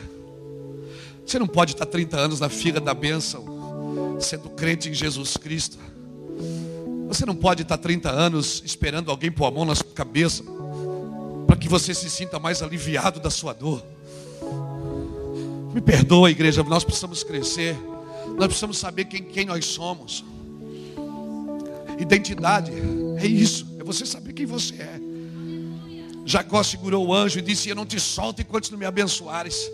Você 1.26 1.40
não 1.40 1.48
pode 1.48 1.74
estar 1.74 1.86
30 1.86 2.16
anos 2.16 2.40
na 2.40 2.50
fila 2.50 2.80
da 2.80 2.94
bênção, 2.94 4.18
sendo 4.20 4.50
crente 4.50 4.90
em 4.90 4.94
Jesus 4.94 5.36
Cristo. 5.36 5.78
Você 7.08 7.26
não 7.26 7.36
pode 7.36 7.62
estar 7.62 7.78
30 7.78 8.10
anos 8.10 8.62
esperando 8.66 9.10
alguém 9.10 9.32
pôr 9.32 9.46
a 9.46 9.52
mão 9.52 9.64
na 9.64 9.74
sua 9.74 9.88
cabeça 9.94 10.44
para 11.46 11.56
que 11.56 11.70
você 11.70 11.94
se 11.94 12.10
sinta 12.10 12.38
mais 12.38 12.62
aliviado 12.62 13.20
da 13.20 13.30
sua 13.30 13.54
dor. 13.54 13.82
Me 15.74 15.80
perdoa, 15.80 16.30
igreja, 16.30 16.62
nós 16.64 16.84
precisamos 16.84 17.24
crescer. 17.24 17.78
Nós 18.36 18.48
precisamos 18.48 18.78
saber 18.78 19.06
quem, 19.06 19.24
quem 19.24 19.46
nós 19.46 19.66
somos. 19.66 20.24
Identidade 21.98 22.72
é 23.18 23.26
isso, 23.26 23.66
é 23.80 23.84
você 23.84 24.06
saber 24.06 24.34
quem 24.34 24.46
você 24.46 24.76
é. 24.76 25.00
Jacó 26.26 26.62
segurou 26.62 27.08
o 27.08 27.14
anjo 27.14 27.40
e 27.40 27.42
disse: 27.42 27.70
Eu 27.70 27.76
não 27.76 27.86
te 27.86 28.00
solto 28.00 28.42
enquanto 28.42 28.70
não 28.70 28.78
me 28.78 28.86
abençoares. 28.86 29.72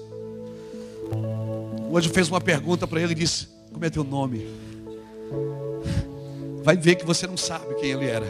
O 1.89 1.97
anjo 1.97 2.10
fez 2.11 2.30
uma 2.30 2.39
pergunta 2.39 2.85
para 2.85 3.01
ele 3.01 3.14
e 3.14 3.15
disse: 3.15 3.47
Como 3.72 3.84
é 3.84 3.89
teu 3.89 4.03
nome? 4.03 4.47
Vai 6.64 6.77
ver 6.77 6.95
que 6.95 7.06
você 7.06 7.27
não 7.27 7.38
sabe 7.38 7.76
quem 7.76 7.91
ele 7.91 8.06
era. 8.06 8.26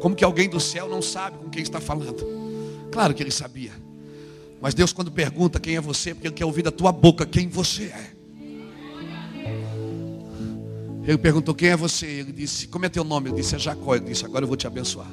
Como 0.00 0.14
que 0.14 0.24
alguém 0.24 0.48
do 0.48 0.60
céu 0.60 0.88
não 0.88 1.02
sabe 1.02 1.38
com 1.38 1.50
quem 1.50 1.62
está 1.62 1.80
falando? 1.80 2.24
Claro 2.90 3.12
que 3.12 3.22
ele 3.22 3.30
sabia. 3.30 3.72
Mas 4.60 4.74
Deus, 4.74 4.92
quando 4.92 5.10
pergunta 5.10 5.60
quem 5.60 5.76
é 5.76 5.80
você, 5.80 6.14
porque 6.14 6.26
Ele 6.26 6.34
quer 6.34 6.44
ouvir 6.44 6.62
da 6.62 6.70
tua 6.70 6.90
boca 6.90 7.24
quem 7.24 7.48
você 7.48 7.84
é. 7.84 8.18
Ele 11.06 11.16
perguntou 11.16 11.54
quem 11.54 11.70
é 11.70 11.76
você. 11.76 12.06
Ele 12.06 12.32
disse: 12.32 12.66
Como 12.66 12.84
é 12.84 12.88
teu 12.88 13.04
nome? 13.04 13.30
Ele 13.30 13.36
disse: 13.36 13.54
É 13.54 13.58
Jacó. 13.58 13.94
Ele 13.94 14.06
disse: 14.06 14.24
Agora 14.24 14.44
eu 14.44 14.48
vou 14.48 14.56
te 14.56 14.66
abençoar. 14.66 15.10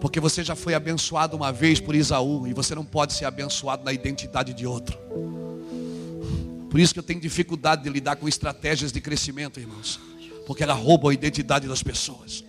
Porque 0.00 0.20
você 0.20 0.44
já 0.44 0.54
foi 0.54 0.74
abençoado 0.74 1.36
uma 1.36 1.52
vez 1.52 1.80
por 1.80 1.94
Isaú 1.94 2.46
e 2.46 2.54
você 2.54 2.74
não 2.74 2.84
pode 2.84 3.12
ser 3.12 3.24
abençoado 3.24 3.84
na 3.84 3.92
identidade 3.92 4.54
de 4.54 4.66
outro. 4.66 4.96
Por 6.70 6.78
isso 6.78 6.92
que 6.92 7.00
eu 7.00 7.02
tenho 7.02 7.20
dificuldade 7.20 7.82
de 7.82 7.90
lidar 7.90 8.16
com 8.16 8.28
estratégias 8.28 8.92
de 8.92 9.00
crescimento, 9.00 9.58
irmãos. 9.58 9.98
Porque 10.50 10.64
ela 10.64 10.74
rouba 10.74 11.12
a 11.12 11.14
identidade 11.14 11.68
das 11.68 11.80
pessoas. 11.80 12.42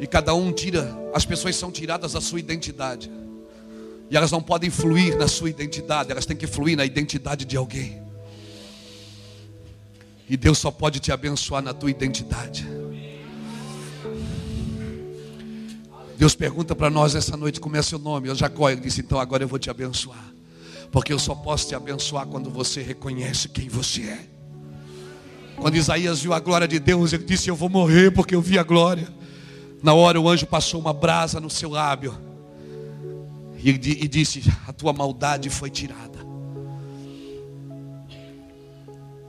E 0.00 0.04
cada 0.04 0.34
um 0.34 0.52
tira, 0.52 0.92
as 1.14 1.24
pessoas 1.24 1.54
são 1.54 1.70
tiradas 1.70 2.14
da 2.14 2.20
sua 2.20 2.40
identidade. 2.40 3.08
E 4.10 4.16
elas 4.16 4.32
não 4.32 4.42
podem 4.42 4.68
fluir 4.68 5.16
na 5.16 5.28
sua 5.28 5.48
identidade, 5.48 6.10
elas 6.10 6.26
têm 6.26 6.36
que 6.36 6.48
fluir 6.48 6.76
na 6.76 6.84
identidade 6.84 7.44
de 7.44 7.56
alguém. 7.56 8.02
E 10.28 10.36
Deus 10.36 10.58
só 10.58 10.72
pode 10.72 10.98
te 10.98 11.12
abençoar 11.12 11.62
na 11.62 11.72
tua 11.72 11.92
identidade. 11.92 12.66
Deus 16.18 16.34
pergunta 16.34 16.74
para 16.74 16.90
nós 16.90 17.14
essa 17.14 17.36
noite 17.36 17.60
como 17.60 17.76
é 17.76 17.82
seu 17.82 18.00
nome. 18.00 18.26
Eu 18.26 18.34
Jacó, 18.34 18.68
ele 18.68 18.80
disse, 18.80 19.02
então 19.02 19.20
agora 19.20 19.44
eu 19.44 19.48
vou 19.48 19.60
te 19.60 19.70
abençoar. 19.70 20.34
Porque 20.90 21.12
eu 21.12 21.18
só 21.20 21.32
posso 21.32 21.68
te 21.68 21.76
abençoar 21.76 22.26
quando 22.26 22.50
você 22.50 22.82
reconhece 22.82 23.48
quem 23.48 23.68
você 23.68 24.02
é. 24.02 24.31
Quando 25.56 25.76
Isaías 25.76 26.20
viu 26.20 26.32
a 26.32 26.40
glória 26.40 26.66
de 26.66 26.78
Deus, 26.78 27.12
ele 27.12 27.24
disse: 27.24 27.48
Eu 27.48 27.56
vou 27.56 27.68
morrer 27.68 28.10
porque 28.10 28.34
eu 28.34 28.40
vi 28.40 28.58
a 28.58 28.62
glória. 28.62 29.08
Na 29.82 29.94
hora 29.94 30.20
o 30.20 30.28
anjo 30.28 30.46
passou 30.46 30.80
uma 30.80 30.92
brasa 30.92 31.40
no 31.40 31.50
seu 31.50 31.70
lábio 31.70 32.16
e, 33.62 33.70
e 33.70 34.08
disse: 34.08 34.42
A 34.66 34.72
tua 34.72 34.92
maldade 34.92 35.50
foi 35.50 35.70
tirada. 35.70 36.20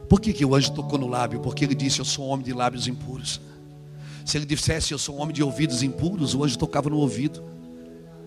Por 0.09 0.21
que, 0.21 0.31
que 0.31 0.45
o 0.45 0.53
anjo 0.53 0.71
tocou 0.71 0.99
no 0.99 1.07
lábio? 1.07 1.39
Porque 1.39 1.65
ele 1.65 1.75
disse: 1.75 1.99
Eu 1.99 2.05
sou 2.05 2.27
um 2.27 2.29
homem 2.29 2.45
de 2.45 2.53
lábios 2.53 2.87
impuros. 2.87 3.41
Se 4.25 4.37
ele 4.37 4.45
dissesse: 4.45 4.91
Eu 4.91 4.99
sou 4.99 5.17
um 5.17 5.21
homem 5.21 5.33
de 5.33 5.43
ouvidos 5.43 5.83
impuros, 5.83 6.33
o 6.33 6.43
anjo 6.43 6.57
tocava 6.57 6.89
no 6.89 6.97
ouvido. 6.97 7.52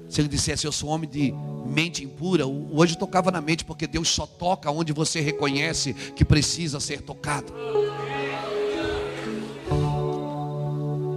Se 0.08 0.20
ele 0.20 0.28
dissesse: 0.28 0.66
Eu 0.66 0.72
sou 0.72 0.88
homem 0.88 1.08
de 1.08 1.32
mente 1.66 2.04
impura, 2.04 2.44
anjo 2.44 2.96
tocava 2.96 3.30
na 3.30 3.40
mente, 3.40 3.64
porque 3.64 3.86
Deus 3.86 4.08
só 4.08 4.26
toca 4.26 4.70
onde 4.70 4.92
você 4.92 5.20
reconhece 5.20 5.94
que 5.94 6.24
precisa 6.24 6.80
ser 6.80 7.02
tocado. 7.02 7.52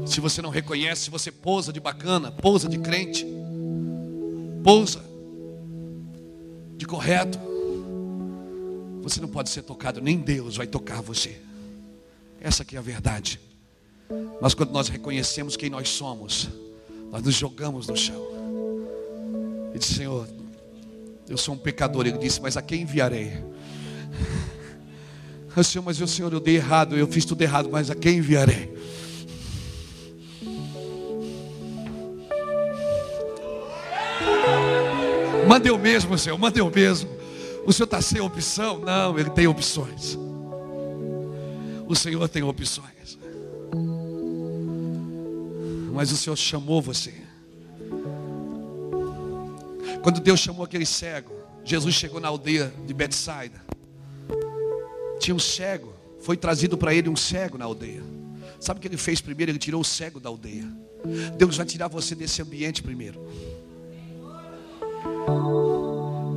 Se 0.05 0.19
você 0.19 0.41
não 0.41 0.49
reconhece, 0.49 1.09
você 1.09 1.31
pousa 1.31 1.71
de 1.71 1.79
bacana, 1.79 2.31
pousa 2.31 2.67
de 2.67 2.79
crente, 2.79 3.25
pousa 4.63 5.03
de 6.75 6.85
correto. 6.85 7.39
Você 9.03 9.21
não 9.21 9.27
pode 9.27 9.49
ser 9.49 9.61
tocado, 9.61 10.01
nem 10.01 10.17
Deus 10.17 10.57
vai 10.57 10.65
tocar 10.65 11.01
você. 11.01 11.39
Essa 12.41 12.63
aqui 12.63 12.75
é 12.75 12.79
a 12.79 12.81
verdade. 12.81 13.39
Mas 14.41 14.53
quando 14.53 14.71
nós 14.71 14.87
reconhecemos 14.87 15.55
quem 15.55 15.69
nós 15.69 15.89
somos, 15.89 16.49
nós 17.11 17.21
nos 17.21 17.35
jogamos 17.35 17.87
no 17.87 17.95
chão. 17.95 18.38
E 19.73 19.79
disse, 19.79 19.95
Senhor, 19.95 20.27
eu 21.27 21.37
sou 21.37 21.53
um 21.53 21.57
pecador. 21.57 22.07
Ele 22.07 22.17
disse, 22.17 22.41
mas 22.41 22.57
a 22.57 22.61
quem 22.61 22.81
enviarei? 22.81 23.33
Eu, 25.55 25.63
Senhor, 25.63 25.83
mas 25.83 25.99
eu, 25.99 26.07
Senhor, 26.07 26.31
eu 26.31 26.39
dei 26.39 26.55
errado, 26.55 26.95
eu 26.95 27.05
fiz 27.05 27.25
tudo 27.25 27.41
errado, 27.41 27.69
mas 27.69 27.89
a 27.89 27.95
quem 27.95 28.19
enviarei? 28.19 28.73
Manda 35.45 35.67
eu 35.67 35.77
mesmo, 35.77 36.17
Senhor, 36.17 36.37
manda 36.37 36.59
eu 36.59 36.71
mesmo. 36.71 37.09
O 37.65 37.73
Senhor 37.73 37.85
está 37.85 38.01
sem 38.01 38.21
opção? 38.21 38.79
Não, 38.79 39.19
Ele 39.19 39.29
tem 39.31 39.47
opções. 39.47 40.17
O 41.87 41.95
Senhor 41.95 42.29
tem 42.29 42.43
opções. 42.43 43.17
Mas 45.91 46.11
o 46.11 46.15
Senhor 46.15 46.35
chamou 46.35 46.81
você. 46.81 47.13
Quando 50.01 50.19
Deus 50.19 50.39
chamou 50.39 50.63
aquele 50.63 50.85
cego, 50.85 51.33
Jesus 51.63 51.95
chegou 51.95 52.19
na 52.19 52.27
aldeia 52.27 52.73
de 52.85 52.93
Betsaida. 52.93 53.61
Tinha 55.19 55.35
um 55.35 55.39
cego, 55.39 55.93
foi 56.21 56.37
trazido 56.37 56.77
para 56.77 56.93
ele 56.93 57.09
um 57.09 57.15
cego 57.15 57.57
na 57.57 57.65
aldeia. 57.65 58.01
Sabe 58.59 58.77
o 58.77 58.81
que 58.81 58.87
ele 58.87 58.97
fez 58.97 59.21
primeiro? 59.21 59.51
Ele 59.51 59.59
tirou 59.59 59.81
o 59.81 59.85
cego 59.85 60.19
da 60.19 60.29
aldeia. 60.29 60.65
Deus 61.37 61.57
vai 61.57 61.65
tirar 61.65 61.87
você 61.87 62.15
desse 62.15 62.41
ambiente 62.41 62.81
primeiro. 62.81 63.21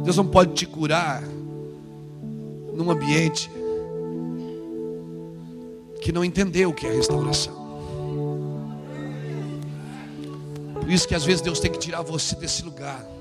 Deus 0.05 0.16
não 0.16 0.26
pode 0.26 0.55
te 0.55 0.66
curar 0.66 1.22
num 1.22 2.90
ambiente 2.90 3.51
que 6.01 6.10
não 6.10 6.24
entendeu 6.24 6.70
o 6.70 6.74
que 6.74 6.86
é 6.86 6.93
restauração. 6.93 7.62
Por 10.80 10.90
isso 10.90 11.06
que 11.06 11.14
às 11.14 11.24
vezes 11.24 11.40
Deus 11.40 11.60
tem 11.60 11.70
que 11.70 11.78
tirar 11.78 12.02
você 12.02 12.34
desse 12.34 12.62
lugar. 12.62 13.11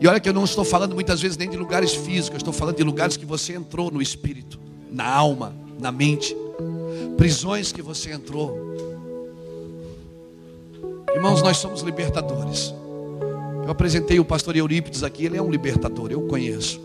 E 0.00 0.06
olha 0.06 0.20
que 0.20 0.28
eu 0.28 0.32
não 0.32 0.44
estou 0.44 0.64
falando 0.64 0.94
muitas 0.94 1.20
vezes 1.20 1.36
nem 1.36 1.50
de 1.50 1.56
lugares 1.56 1.92
físicos, 1.92 2.34
eu 2.34 2.36
estou 2.36 2.52
falando 2.52 2.76
de 2.76 2.84
lugares 2.84 3.16
que 3.16 3.26
você 3.26 3.54
entrou 3.54 3.90
no 3.90 4.00
espírito, 4.00 4.60
na 4.90 5.04
alma, 5.04 5.54
na 5.78 5.90
mente, 5.90 6.36
prisões 7.16 7.72
que 7.72 7.82
você 7.82 8.12
entrou. 8.12 8.56
Irmãos, 11.12 11.42
nós 11.42 11.56
somos 11.56 11.82
libertadores. 11.82 12.72
Eu 13.64 13.70
apresentei 13.70 14.20
o 14.20 14.24
pastor 14.24 14.56
Eurípides 14.56 15.02
aqui, 15.02 15.26
ele 15.26 15.36
é 15.36 15.42
um 15.42 15.50
libertador, 15.50 16.12
eu 16.12 16.22
conheço. 16.22 16.80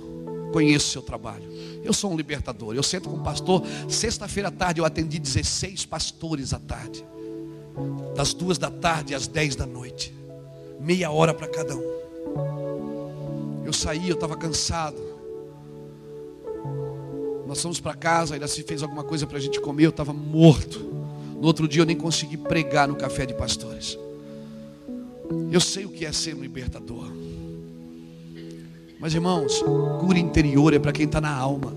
Conheço 0.52 0.88
o 0.88 0.92
seu 0.92 1.02
trabalho. 1.02 1.44
Eu 1.84 1.94
sou 1.94 2.12
um 2.12 2.16
libertador. 2.16 2.76
Eu 2.76 2.84
sento 2.84 3.10
com 3.10 3.18
o 3.18 3.24
pastor. 3.24 3.64
Sexta-feira 3.90 4.50
à 4.50 4.52
tarde 4.52 4.80
eu 4.80 4.86
atendi 4.86 5.20
16 5.20 5.86
pastores 5.86 6.54
à 6.54 6.60
tarde. 6.60 7.04
Das 8.16 8.34
duas 8.34 8.58
da 8.58 8.70
tarde 8.70 9.16
às 9.16 9.28
10 9.28 9.56
da 9.56 9.66
noite. 9.66 10.14
Meia 10.80 11.10
hora 11.12 11.34
para 11.34 11.48
cada 11.48 11.76
um. 11.76 12.73
Eu 13.74 13.76
saí, 13.76 14.08
eu 14.08 14.14
estava 14.14 14.38
cansado. 14.38 15.02
Nós 17.48 17.60
fomos 17.60 17.80
para 17.80 17.96
casa, 17.96 18.36
ainda 18.36 18.48
se 18.48 18.62
fez 18.62 18.84
alguma 18.84 19.04
coisa 19.04 19.26
para 19.26 19.40
a 19.40 19.42
gente 19.42 19.60
comer, 19.60 19.86
eu 19.86 19.90
estava 19.90 20.14
morto. 20.14 20.80
No 21.42 21.48
outro 21.48 21.68
dia 21.68 21.82
eu 21.82 21.86
nem 21.86 21.96
consegui 21.96 22.38
pregar 22.38 22.88
no 22.88 22.96
café 22.96 23.26
de 23.26 23.34
pastores. 23.34 23.98
Eu 25.52 25.60
sei 25.60 25.86
o 25.86 25.90
que 25.90 26.06
é 26.06 26.12
ser 26.12 26.36
um 26.36 26.42
libertador. 26.42 27.08
Mas 29.00 29.16
irmãos, 29.16 29.64
cura 30.00 30.20
interior 30.20 30.72
é 30.76 30.78
para 30.78 30.92
quem 30.92 31.08
está 31.08 31.20
na 31.20 31.36
alma. 31.36 31.74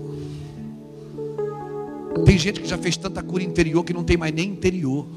Tem 2.27 2.37
gente 2.37 2.61
que 2.61 2.67
já 2.67 2.77
fez 2.77 2.95
tanta 2.95 3.23
cura 3.23 3.41
interior 3.41 3.83
que 3.83 3.91
não 3.91 4.03
tem 4.03 4.17
mais 4.17 4.31
nem 4.35 4.51
interior. 4.51 5.07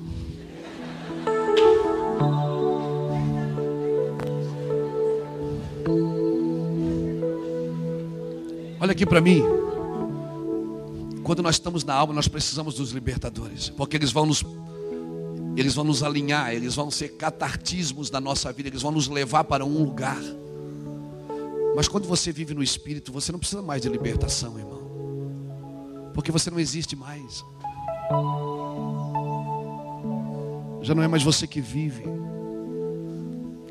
Olha 8.81 8.93
aqui 8.93 9.05
para 9.05 9.21
mim. 9.21 9.43
Quando 11.23 11.43
nós 11.43 11.57
estamos 11.57 11.85
na 11.85 11.93
alma, 11.95 12.15
nós 12.15 12.27
precisamos 12.27 12.75
dos 12.75 12.93
libertadores, 12.93 13.69
porque 13.69 13.97
eles 13.97 14.11
vão 14.11 14.25
nos 14.25 14.43
eles 15.57 15.75
vão 15.75 15.85
nos 15.85 16.03
alinhar, 16.03 16.55
eles 16.55 16.75
vão 16.75 16.91
ser 16.91 17.11
catartismos 17.11 18.09
da 18.09 18.21
nossa 18.21 18.51
vida, 18.53 18.71
eles 18.71 18.81
vão 18.81 18.93
nos 18.93 19.09
levar 19.09 19.45
para 19.45 19.65
um 19.65 19.83
lugar. 19.85 20.21
Mas 21.77 21.89
quando 21.89 22.09
você 22.09 22.33
vive 22.33 22.55
no 22.55 22.63
Espírito, 22.63 23.13
você 23.13 23.31
não 23.31 23.39
precisa 23.39 23.61
mais 23.61 23.83
de 23.83 23.89
libertação, 23.89 24.59
irmão. 24.59 24.81
Porque 26.15 26.33
você 26.33 26.51
não 26.51 26.59
existe 26.59 26.97
mais. 26.97 27.45
Já 30.81 30.95
não 30.95 31.03
é 31.03 31.09
mais 31.09 31.23
você 31.23 31.47
que 31.47 31.61
vive. 31.61 32.05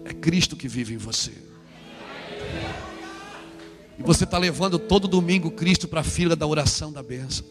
É 0.06 0.14
Cristo 0.14 0.56
que 0.56 0.68
vive 0.68 0.94
em 0.94 0.98
você. 0.98 1.49
E 4.00 4.04
você 4.04 4.24
está 4.24 4.38
levando 4.38 4.80
todo 4.80 5.08
domingo 5.08 5.52
Cristo 5.52 5.88
para 5.88 6.00
a 6.00 6.04
fila 6.04 6.36
da 6.36 6.48
oração 6.48 6.92
da 6.92 7.04
bênção 7.04 7.46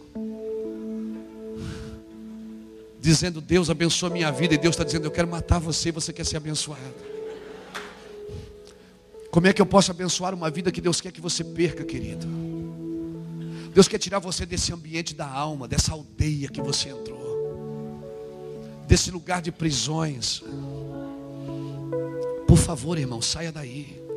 dizendo: 3.08 3.40
Deus 3.40 3.70
abençoa 3.70 4.10
minha 4.10 4.30
vida, 4.30 4.54
e 4.54 4.58
Deus 4.58 4.74
está 4.74 4.84
dizendo: 4.84 5.06
Eu 5.06 5.10
quero 5.10 5.28
matar 5.28 5.58
você, 5.58 5.90
você 5.90 6.12
quer 6.12 6.24
ser 6.24 6.36
abençoado. 6.36 6.82
Como 9.30 9.46
é 9.46 9.52
que 9.52 9.60
eu 9.60 9.66
posso 9.66 9.90
abençoar 9.90 10.34
uma 10.34 10.50
vida 10.50 10.72
que 10.72 10.80
Deus 10.80 11.00
quer 11.00 11.12
que 11.12 11.20
você 11.20 11.44
perca, 11.44 11.84
querido? 11.84 12.26
Deus 13.72 13.86
quer 13.86 13.98
tirar 13.98 14.18
você 14.18 14.44
desse 14.44 14.72
ambiente 14.72 15.14
da 15.14 15.26
alma, 15.26 15.68
dessa 15.68 15.92
aldeia 15.92 16.48
que 16.48 16.60
você 16.60 16.88
entrou, 16.88 18.02
desse 18.86 19.10
lugar 19.10 19.40
de 19.40 19.52
prisões. 19.52 20.42
Por 22.46 22.56
favor, 22.56 22.98
irmão, 22.98 23.20
saia 23.20 23.52
daí. 23.52 24.07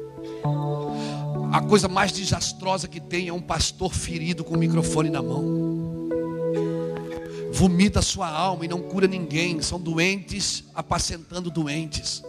A 1.52 1.62
coisa 1.62 1.88
mais 1.88 2.12
desastrosa 2.12 2.88
que 2.88 3.00
tem 3.00 3.28
é 3.28 3.34
um 3.34 3.42
pastor 3.42 3.94
ferido 3.94 4.44
com 4.44 4.56
o 4.56 4.58
microfone 4.58 5.10
na 5.10 5.22
mão 5.22 5.92
vomita 7.62 8.00
a 8.00 8.02
sua 8.02 8.28
alma 8.28 8.66
e 8.66 8.68
não 8.68 8.82
cura 8.82 9.08
ninguém. 9.08 9.62
São 9.62 9.80
doentes 9.80 10.64
apacentando 10.74 11.52
doentes. 11.52 12.24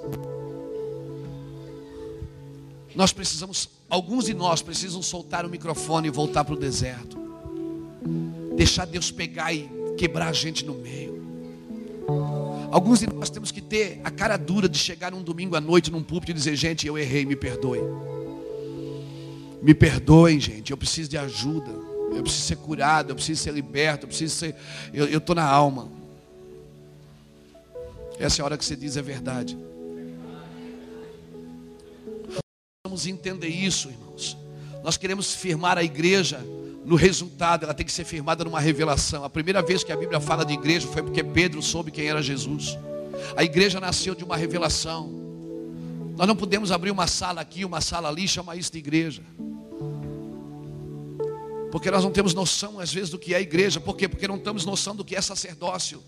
Nós 2.94 3.14
precisamos, 3.14 3.66
alguns 3.88 4.26
de 4.26 4.34
nós 4.34 4.60
precisam 4.60 5.00
soltar 5.00 5.46
o 5.46 5.48
microfone 5.48 6.08
e 6.08 6.10
voltar 6.10 6.44
para 6.44 6.52
o 6.52 6.58
deserto. 6.58 7.16
Deixar 8.54 8.84
Deus 8.84 9.10
pegar 9.10 9.54
e 9.54 9.70
quebrar 9.96 10.28
a 10.28 10.32
gente 10.34 10.66
no 10.66 10.74
meio. 10.74 11.11
Alguns 12.72 13.00
de 13.00 13.06
nós 13.06 13.28
temos 13.28 13.50
que 13.50 13.60
ter 13.60 14.00
a 14.02 14.10
cara 14.10 14.38
dura 14.38 14.66
de 14.66 14.78
chegar 14.78 15.12
um 15.12 15.22
domingo 15.22 15.54
à 15.54 15.60
noite 15.60 15.90
num 15.90 16.02
púlpito 16.02 16.30
e 16.30 16.34
dizer, 16.34 16.56
gente, 16.56 16.86
eu 16.86 16.96
errei, 16.96 17.26
me 17.26 17.36
perdoe. 17.36 17.80
Me 19.60 19.74
perdoem, 19.74 20.40
gente, 20.40 20.70
eu 20.70 20.76
preciso 20.78 21.10
de 21.10 21.18
ajuda. 21.18 21.70
Eu 22.16 22.22
preciso 22.22 22.46
ser 22.46 22.56
curado, 22.56 23.10
eu 23.10 23.14
preciso 23.14 23.42
ser 23.42 23.52
liberto, 23.52 24.04
eu 24.04 24.08
preciso 24.08 24.34
ser. 24.34 24.56
Eu 24.90 25.18
estou 25.18 25.36
na 25.36 25.44
alma. 25.44 25.92
Essa 28.18 28.40
é 28.40 28.42
a 28.42 28.46
hora 28.46 28.56
que 28.56 28.64
você 28.64 28.74
diz 28.74 28.96
a 28.96 29.02
verdade. 29.02 29.58
Vamos 32.86 33.06
entender 33.06 33.48
isso, 33.48 33.90
irmãos. 33.90 34.34
Nós 34.82 34.96
queremos 34.96 35.34
firmar 35.34 35.76
a 35.76 35.84
igreja 35.84 36.42
no 36.84 36.96
resultado, 36.96 37.64
ela 37.64 37.74
tem 37.74 37.86
que 37.86 37.92
ser 37.92 38.04
firmada 38.04 38.44
numa 38.44 38.60
revelação. 38.60 39.24
A 39.24 39.30
primeira 39.30 39.62
vez 39.62 39.84
que 39.84 39.92
a 39.92 39.96
Bíblia 39.96 40.20
fala 40.20 40.44
de 40.44 40.52
igreja 40.52 40.86
foi 40.88 41.02
porque 41.02 41.22
Pedro 41.22 41.62
soube 41.62 41.90
quem 41.90 42.06
era 42.06 42.20
Jesus. 42.20 42.76
A 43.36 43.44
igreja 43.44 43.78
nasceu 43.78 44.14
de 44.14 44.24
uma 44.24 44.36
revelação. 44.36 45.10
Nós 46.16 46.26
não 46.26 46.36
podemos 46.36 46.72
abrir 46.72 46.90
uma 46.90 47.06
sala 47.06 47.40
aqui, 47.40 47.64
uma 47.64 47.80
sala 47.80 48.08
ali, 48.08 48.26
chamar 48.26 48.56
isso 48.56 48.72
de 48.72 48.78
igreja. 48.78 49.22
Porque 51.70 51.90
nós 51.90 52.04
não 52.04 52.10
temos 52.10 52.34
noção, 52.34 52.78
às 52.78 52.92
vezes, 52.92 53.10
do 53.10 53.18
que 53.18 53.34
é 53.34 53.40
igreja. 53.40 53.80
Por 53.80 53.96
quê? 53.96 54.08
Porque 54.08 54.28
não 54.28 54.38
temos 54.38 54.66
noção 54.66 54.94
do 54.94 55.04
que 55.04 55.16
é 55.16 55.20
sacerdócio. 55.22 56.02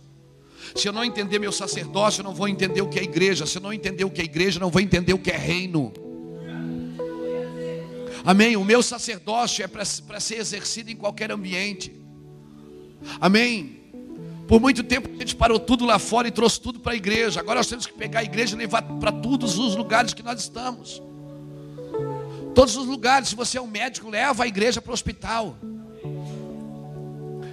Se 0.75 0.89
eu 0.89 0.93
não 0.93 1.05
entender 1.05 1.39
meu 1.39 1.53
sacerdócio, 1.53 2.21
eu 2.21 2.25
não 2.25 2.35
vou 2.35 2.49
entender 2.49 2.83
o 2.83 2.89
que 2.89 2.99
é 2.99 3.03
igreja. 3.03 3.47
Se 3.47 3.59
eu 3.59 3.63
não 3.63 3.73
entender 3.73 4.05
o 4.05 4.11
que 4.11 4.21
é 4.21 4.25
igreja, 4.25 4.59
eu 4.59 4.61
não 4.61 4.71
vou 4.71 4.83
entender 4.83 5.15
o 5.15 5.19
que 5.19 5.31
é 5.31 5.37
reino. 5.37 5.93
Amém? 8.25 8.57
O 8.57 8.65
meu 8.65 8.83
sacerdócio 8.83 9.63
é 9.63 9.69
para 9.69 9.85
ser 9.85 10.37
exercido 10.37 10.91
em 10.91 10.97
qualquer 10.97 11.31
ambiente. 11.31 11.95
Amém? 13.21 13.85
Por 14.49 14.61
muito 14.61 14.83
tempo 14.83 15.11
a 15.15 15.19
gente 15.19 15.37
parou 15.37 15.59
tudo 15.59 15.85
lá 15.85 15.99
fora 15.99 16.29
e 16.29 16.31
trouxe 16.31 16.59
tudo 16.61 16.81
para 16.81 16.93
a 16.93 16.97
igreja. 16.97 17.41
Agora 17.41 17.61
nós 17.61 17.67
temos 17.67 17.87
que 17.87 17.93
pegar 17.93 18.21
a 18.21 18.25
igreja 18.25 18.55
e 18.55 18.59
levar 18.59 18.83
para 18.83 19.13
todos 19.13 19.59
os 19.59 19.77
lugares 19.77 20.15
que 20.15 20.23
nós 20.23 20.41
estamos. 20.41 21.03
Todos 22.55 22.77
os 22.77 22.87
lugares. 22.87 23.29
Se 23.29 23.35
você 23.35 23.59
é 23.59 23.61
um 23.61 23.67
médico, 23.67 24.09
leva 24.09 24.45
a 24.45 24.47
igreja 24.47 24.81
para 24.81 24.91
o 24.91 24.95
hospital. 24.95 25.57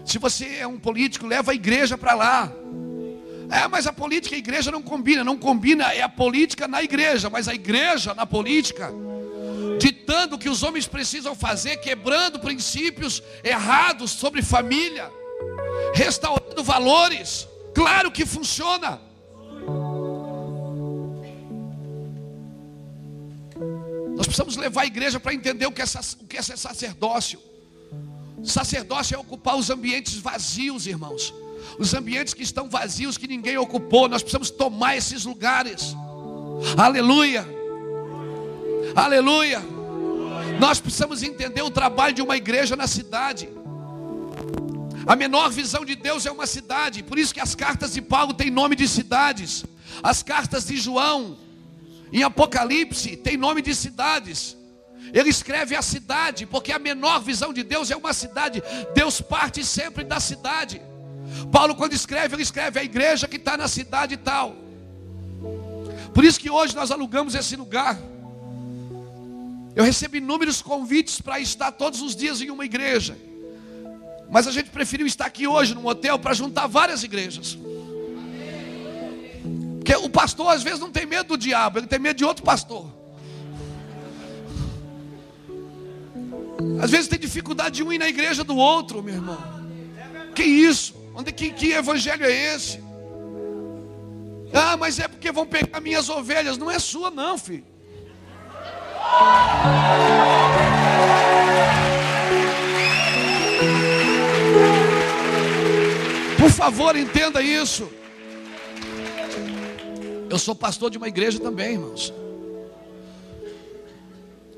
Se 0.06 0.18
você 0.18 0.46
é 0.60 0.68
um 0.68 0.80
político, 0.80 1.28
leva 1.28 1.52
a 1.52 1.56
igreja 1.56 1.98
para 1.98 2.14
lá. 2.14 2.52
É, 3.50 3.68
mas 3.68 3.86
a 3.88 3.92
política 3.92 4.36
e 4.36 4.38
a 4.38 4.40
igreja 4.40 4.72
não 4.72 4.82
combina. 4.82 5.22
Não 5.22 5.38
combina 5.38 5.94
é 5.94 6.02
a 6.02 6.10
política 6.10 6.66
na 6.66 6.82
igreja, 6.82 7.30
mas 7.30 7.50
a 7.50 7.54
igreja 7.54 8.14
na 8.14 8.26
política 8.26 8.94
ditando 9.82 10.36
o 10.36 10.40
que 10.40 10.48
os 10.48 10.62
homens 10.62 10.86
precisam 10.86 11.34
fazer, 11.34 11.78
quebrando 11.78 12.40
princípios 12.40 13.24
errados 13.44 14.12
sobre 14.12 14.44
família, 14.44 15.12
restaurando 15.96 16.64
valores. 16.64 17.48
Claro 17.74 18.12
que 18.12 18.24
funciona. 18.24 19.02
Nós 24.16 24.28
precisamos 24.28 24.56
levar 24.56 24.82
a 24.82 24.86
igreja 24.86 25.20
para 25.20 25.34
entender 25.34 25.66
o 25.66 25.72
que, 25.72 25.82
é, 25.82 25.86
o 26.20 26.26
que 26.28 26.38
é 26.38 26.42
sacerdócio. 26.44 27.42
Sacerdócio 28.44 29.16
é 29.16 29.18
ocupar 29.18 29.58
os 29.58 29.72
ambientes 29.72 30.16
vazios, 30.16 30.86
irmãos. 30.86 31.34
Os 31.80 31.94
ambientes 31.96 32.36
que 32.36 32.44
estão 32.44 32.70
vazios, 32.70 33.18
que 33.18 33.28
ninguém 33.28 33.58
ocupou. 33.58 34.08
Nós 34.08 34.22
precisamos 34.22 34.52
tomar 34.52 34.96
esses 34.96 35.26
lugares. 35.26 35.96
Aleluia. 36.78 37.61
Aleluia. 38.96 39.62
Nós 40.60 40.80
precisamos 40.80 41.24
entender 41.24 41.62
o 41.62 41.72
trabalho 41.72 42.14
de 42.14 42.22
uma 42.22 42.36
igreja 42.38 42.76
na 42.76 42.88
cidade. 42.88 43.50
A 45.08 45.16
menor 45.16 45.50
visão 45.50 45.84
de 45.84 45.96
Deus 45.96 46.26
é 46.26 46.32
uma 46.32 46.46
cidade, 46.46 47.02
por 47.02 47.18
isso 47.18 47.34
que 47.34 47.40
as 47.40 47.56
cartas 47.56 47.94
de 47.94 48.02
Paulo 48.02 48.34
têm 48.34 48.52
nome 48.52 48.76
de 48.76 48.88
cidades. 48.88 49.66
As 50.04 50.22
cartas 50.22 50.66
de 50.66 50.78
João, 50.78 51.38
em 52.14 52.24
Apocalipse, 52.24 53.16
têm 53.18 53.38
nome 53.38 53.62
de 53.62 53.74
cidades. 53.74 54.58
Ele 55.14 55.30
escreve 55.30 55.76
a 55.76 55.82
cidade, 55.82 56.46
porque 56.46 56.72
a 56.72 56.80
menor 56.80 57.20
visão 57.20 57.52
de 57.52 57.64
Deus 57.64 57.90
é 57.90 57.96
uma 57.96 58.14
cidade. 58.14 58.62
Deus 58.94 59.20
parte 59.20 59.66
sempre 59.66 60.04
da 60.04 60.20
cidade. 60.20 60.82
Paulo, 61.52 61.76
quando 61.76 61.94
escreve, 61.94 62.36
ele 62.36 62.44
escreve 62.44 62.80
a 62.80 62.84
igreja 62.84 63.28
que 63.28 63.38
está 63.38 63.58
na 63.58 63.68
cidade 63.68 64.14
e 64.14 64.18
tal. 64.18 64.56
Por 66.14 66.24
isso 66.24 66.40
que 66.40 66.50
hoje 66.50 66.76
nós 66.76 66.92
alugamos 66.92 67.36
esse 67.36 67.56
lugar. 67.56 67.98
Eu 69.76 69.84
recebi 69.84 70.18
inúmeros 70.18 70.62
convites 70.62 71.22
para 71.22 71.40
estar 71.40 71.72
todos 71.72 72.02
os 72.02 72.16
dias 72.16 72.42
em 72.42 72.50
uma 72.50 72.66
igreja. 72.66 73.18
Mas 74.30 74.48
a 74.48 74.52
gente 74.52 74.70
preferiu 74.70 75.08
estar 75.08 75.26
aqui 75.26 75.48
hoje 75.48 75.74
num 75.74 75.86
hotel 75.86 76.18
para 76.20 76.34
juntar 76.34 76.68
várias 76.68 77.04
igrejas. 77.04 77.58
Porque 79.78 79.96
o 79.96 80.10
pastor 80.10 80.54
às 80.54 80.64
vezes 80.64 80.80
não 80.80 80.92
tem 80.92 81.06
medo 81.06 81.30
do 81.30 81.38
diabo, 81.38 81.80
ele 81.80 81.88
tem 81.88 82.00
medo 82.00 82.18
de 82.18 82.26
outro 82.26 82.44
pastor. 82.44 82.90
Às 86.82 86.90
vezes 86.90 87.08
tem 87.08 87.20
dificuldade 87.20 87.76
de 87.76 87.84
um 87.84 87.92
ir 87.92 87.98
na 87.98 88.08
igreja 88.08 88.44
do 88.44 88.56
outro, 88.56 89.02
meu 89.02 89.16
irmão. 89.16 89.38
Que 90.36 90.44
isso? 90.44 90.96
Onde 91.14 91.32
que, 91.32 91.52
que 91.52 91.72
evangelho 91.72 92.26
é 92.26 92.56
esse? 92.56 92.80
Ah, 94.54 94.76
mas 94.78 95.00
é 95.00 95.08
porque 95.08 95.32
vão 95.32 95.46
pegar 95.46 95.80
minhas 95.80 96.10
ovelhas. 96.10 96.58
Não 96.58 96.70
é 96.70 96.80
sua, 96.80 97.10
não, 97.10 97.38
filho. 97.38 97.71
Por 106.38 106.50
favor, 106.50 106.96
entenda 106.96 107.42
isso. 107.42 107.90
Eu 110.30 110.40
sou 110.40 110.56
pastor 110.56 110.90
de 110.90 110.98
uma 110.98 111.08
igreja 111.08 111.40
também, 111.40 111.74
irmãos. 111.74 112.14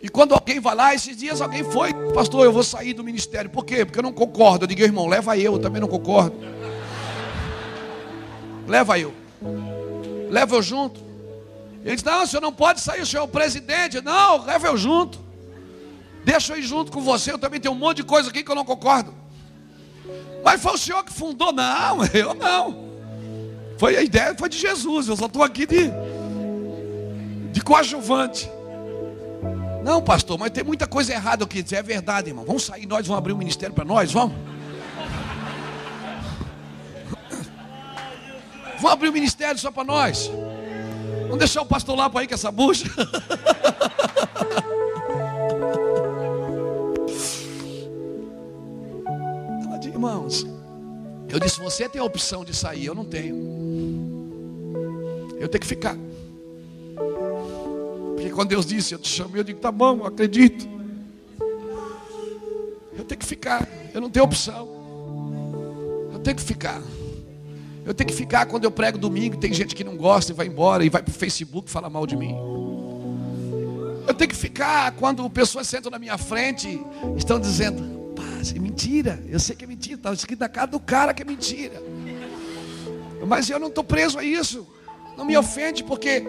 E 0.02 0.10
quando 0.10 0.34
alguém 0.34 0.60
vai 0.60 0.76
lá, 0.76 0.94
esses 0.94 1.16
dias 1.16 1.40
alguém 1.40 1.64
foi, 1.64 1.94
pastor, 2.14 2.44
eu 2.44 2.52
vou 2.52 2.62
sair 2.62 2.94
do 2.94 3.06
ministério. 3.06 3.50
Por 3.50 3.64
quê? 3.64 3.86
Porque 3.86 4.00
eu 4.00 4.04
não 4.04 4.12
concordo. 4.12 4.66
Eu 4.66 4.68
digo, 4.68 4.82
irmão, 4.82 5.08
leva 5.08 5.38
eu, 5.38 5.54
eu 5.54 5.60
também 5.60 5.80
não 5.80 5.88
concordo. 5.88 6.36
Leva 8.68 9.00
eu. 9.00 9.14
Leva 10.30 10.56
eu 10.56 10.62
junto. 10.62 11.13
Ele 11.84 11.96
disse: 11.96 12.06
Não, 12.06 12.24
o 12.24 12.28
senhor 12.28 12.42
não 12.42 12.54
pode 12.54 12.80
sair, 12.80 13.02
o 13.02 13.06
senhor 13.06 13.24
é 13.24 13.26
o 13.26 13.28
presidente. 13.30 14.02
Não, 14.02 14.44
leva 14.46 14.68
eu 14.68 14.78
junto. 14.78 15.20
Deixa 16.24 16.54
eu 16.54 16.58
ir 16.58 16.64
junto 16.64 16.92
com 16.92 17.02
você. 17.02 17.32
Eu 17.32 17.38
também 17.38 17.60
tenho 17.60 17.74
um 17.74 17.78
monte 17.78 17.98
de 17.98 18.04
coisa 18.04 18.30
aqui 18.30 18.44
que 18.44 18.50
eu 18.50 18.56
não 18.56 18.64
concordo. 18.64 19.14
Mas 20.44 20.62
foi 20.62 20.74
o 20.74 20.78
senhor 20.78 21.04
que 21.04 21.12
fundou? 21.12 21.52
Não, 21.52 22.06
eu 22.14 22.34
não. 22.34 22.94
Foi 23.78 23.98
a 23.98 24.02
ideia, 24.02 24.34
foi 24.38 24.48
de 24.48 24.58
Jesus. 24.58 25.08
Eu 25.08 25.18
só 25.18 25.26
estou 25.26 25.44
aqui 25.44 25.66
de, 25.66 25.92
de 27.52 27.62
coadjuvante. 27.62 28.50
Não, 29.84 30.02
pastor, 30.02 30.40
mas 30.40 30.52
tem 30.52 30.64
muita 30.64 30.88
coisa 30.88 31.12
errada 31.12 31.44
aqui. 31.44 31.66
É 31.74 31.84
verdade, 31.84 32.30
irmão. 32.30 32.46
Vamos 32.46 32.64
sair 32.64 32.86
nós, 32.86 33.06
vamos 33.06 33.18
abrir 33.18 33.34
um 33.34 33.38
ministério 33.38 33.76
para 33.76 33.84
nós, 33.84 34.12
vamos? 34.12 34.38
Vamos 38.76 38.92
abrir 38.92 39.10
um 39.10 39.14
ministério 39.14 39.58
só 39.58 39.72
para 39.72 39.84
nós. 39.86 40.30
Vamos 41.34 41.46
deixar 41.46 41.64
o 41.64 41.66
pastor 41.66 41.98
para 42.12 42.24
ir 42.24 42.28
com 42.28 42.36
essa 42.36 42.52
bucha. 42.52 42.86
Irmãos, 49.84 50.46
eu 51.28 51.40
disse: 51.40 51.60
você 51.60 51.90
tem 51.90 52.00
a 52.00 52.04
opção 52.04 52.46
de 52.46 52.56
sair, 52.56 52.86
eu 52.86 52.94
não 52.94 53.04
tenho. 53.04 53.36
Eu 55.40 55.50
tenho 55.50 55.60
que 55.60 55.66
ficar. 55.66 55.98
Porque 58.14 58.30
quando 58.30 58.50
Deus 58.50 58.68
disse, 58.68 58.94
eu 58.94 59.00
te 59.00 59.10
chamei, 59.10 59.40
eu 59.40 59.44
digo: 59.44 59.60
tá 59.60 59.72
bom, 59.72 59.98
eu 59.98 60.06
acredito. 60.06 60.68
Eu 62.96 63.04
tenho 63.06 63.20
que 63.20 63.26
ficar, 63.26 63.68
eu 63.92 64.00
não 64.00 64.12
tenho 64.12 64.24
opção. 64.24 64.70
Eu 66.14 66.20
tenho 66.20 66.38
que 66.38 66.44
ficar. 66.44 66.80
Eu 67.86 67.94
tenho 67.94 68.08
que 68.08 68.16
ficar 68.16 68.46
quando 68.46 68.64
eu 68.64 68.72
prego 68.72 68.98
domingo, 68.98 69.38
tem 69.38 69.54
gente 69.54 69.76
que 69.76 69.84
não 69.84 69.98
gosta 69.98 70.32
e 70.32 70.36
vai 70.36 70.48
embora 70.48 70.86
e 70.86 70.90
vai 70.90 71.02
para 71.02 71.12
o 71.12 71.14
Facebook 71.14 71.70
falar 71.70 71.90
mal 71.90 72.08
de 72.08 72.16
mim. 72.16 72.36
Eu 74.08 74.14
tenho 74.14 74.30
que 74.30 74.36
ficar 74.36 74.92
quando 74.94 75.30
pessoas 75.30 75.68
sentam 75.68 75.92
na 75.92 76.00
minha 76.00 76.18
frente 76.18 76.82
estão 77.18 77.40
dizendo, 77.40 78.14
paz, 78.16 78.54
é 78.56 78.60
mentira. 78.60 79.24
Eu 79.28 79.40
sei 79.40 79.56
que 79.56 79.64
é 79.64 79.68
mentira, 79.68 79.96
está 79.96 80.14
escrito 80.14 80.40
na 80.40 80.50
cara 80.50 80.68
do 80.68 80.80
cara 80.80 81.14
que 81.14 81.22
é 81.22 81.26
mentira. 81.26 81.82
Mas 83.26 83.50
eu 83.50 83.60
não 83.60 83.68
estou 83.68 83.84
preso 83.84 84.20
a 84.20 84.24
isso. 84.24 84.68
Não 85.18 85.26
me 85.26 85.38
ofende, 85.38 85.84
porque 85.84 86.24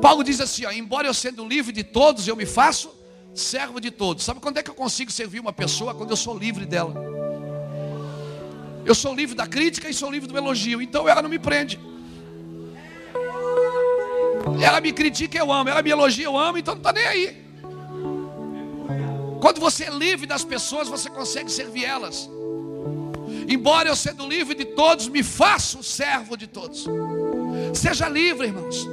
Paulo 0.00 0.24
diz 0.24 0.40
assim: 0.40 0.64
ó, 0.64 0.72
embora 0.72 1.06
eu 1.06 1.14
sendo 1.14 1.46
livre 1.46 1.72
de 1.72 1.84
todos, 1.84 2.26
eu 2.26 2.34
me 2.34 2.46
faço 2.46 2.90
servo 3.34 3.80
de 3.80 3.90
todos. 3.90 4.24
Sabe 4.24 4.40
quando 4.40 4.58
é 4.58 4.62
que 4.62 4.70
eu 4.70 4.74
consigo 4.74 5.10
servir 5.10 5.40
uma 5.40 5.52
pessoa? 5.52 5.94
Quando 5.94 6.10
eu 6.10 6.16
sou 6.16 6.36
livre 6.36 6.66
dela. 6.66 6.94
Eu 8.84 8.94
sou 8.94 9.14
livre 9.14 9.34
da 9.34 9.46
crítica 9.46 9.88
e 9.88 9.94
sou 9.94 10.10
livre 10.10 10.28
do 10.28 10.36
elogio. 10.36 10.82
Então 10.82 11.08
ela 11.08 11.22
não 11.22 11.30
me 11.30 11.38
prende. 11.38 11.78
Ela 14.60 14.80
me 14.80 14.92
critica, 14.92 15.38
eu 15.38 15.52
amo. 15.52 15.70
Ela 15.70 15.82
me 15.82 15.90
elogia, 15.90 16.24
eu 16.24 16.36
amo. 16.36 16.58
Então 16.58 16.74
não 16.74 16.80
está 16.80 16.92
nem 16.92 17.06
aí. 17.06 17.42
Quando 19.40 19.60
você 19.60 19.84
é 19.84 19.90
livre 19.90 20.26
das 20.26 20.44
pessoas, 20.44 20.88
você 20.88 21.10
consegue 21.10 21.50
servir 21.50 21.84
elas. 21.84 22.28
Embora 23.48 23.88
eu 23.88 23.96
sendo 23.96 24.26
livre 24.26 24.54
de 24.54 24.64
todos, 24.64 25.08
me 25.08 25.22
faço 25.22 25.82
servo 25.82 26.36
de 26.36 26.46
todos. 26.46 26.86
Seja 27.74 28.08
livre, 28.08 28.46
irmãos. 28.46 28.86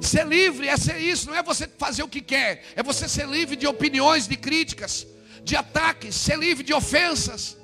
Ser 0.00 0.26
livre 0.26 0.68
é 0.68 0.76
ser 0.76 0.98
isso, 0.98 1.28
não 1.28 1.36
é 1.36 1.42
você 1.42 1.68
fazer 1.78 2.02
o 2.02 2.08
que 2.08 2.20
quer, 2.20 2.64
é 2.74 2.82
você 2.82 3.08
ser 3.08 3.28
livre 3.28 3.54
de 3.54 3.66
opiniões, 3.66 4.26
de 4.26 4.36
críticas, 4.36 5.06
de 5.44 5.54
ataques, 5.54 6.14
ser 6.14 6.38
livre 6.38 6.64
de 6.64 6.74
ofensas. 6.74 7.56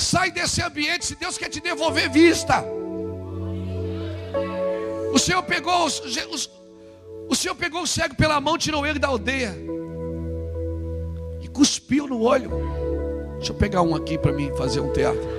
Sai 0.00 0.30
desse 0.30 0.62
ambiente 0.62 1.04
se 1.04 1.14
Deus 1.14 1.36
quer 1.36 1.50
te 1.50 1.60
devolver 1.60 2.08
vista. 2.08 2.64
O 5.12 5.18
Senhor 5.18 5.42
pegou 5.42 5.84
os, 5.84 6.00
os, 6.00 6.50
o 7.28 7.36
Senhor 7.36 7.54
pegou 7.54 7.82
o 7.82 7.86
cego 7.86 8.14
pela 8.14 8.40
mão, 8.40 8.56
tirou 8.56 8.86
ele 8.86 8.98
da 8.98 9.08
aldeia 9.08 9.54
e 11.42 11.48
cuspiu 11.48 12.06
no 12.06 12.22
olho. 12.22 12.50
Deixa 13.36 13.52
eu 13.52 13.56
pegar 13.56 13.82
um 13.82 13.94
aqui 13.94 14.16
para 14.16 14.32
mim 14.32 14.50
fazer 14.56 14.80
um 14.80 14.90
teatro. 14.90 15.20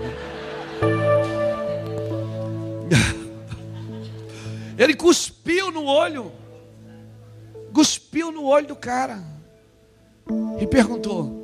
Ele 4.77 4.93
cuspiu 4.95 5.71
no 5.71 5.85
olho, 5.85 6.31
cuspiu 7.73 8.31
no 8.31 8.45
olho 8.45 8.67
do 8.67 8.75
cara 8.75 9.23
e 10.59 10.67
perguntou: 10.67 11.40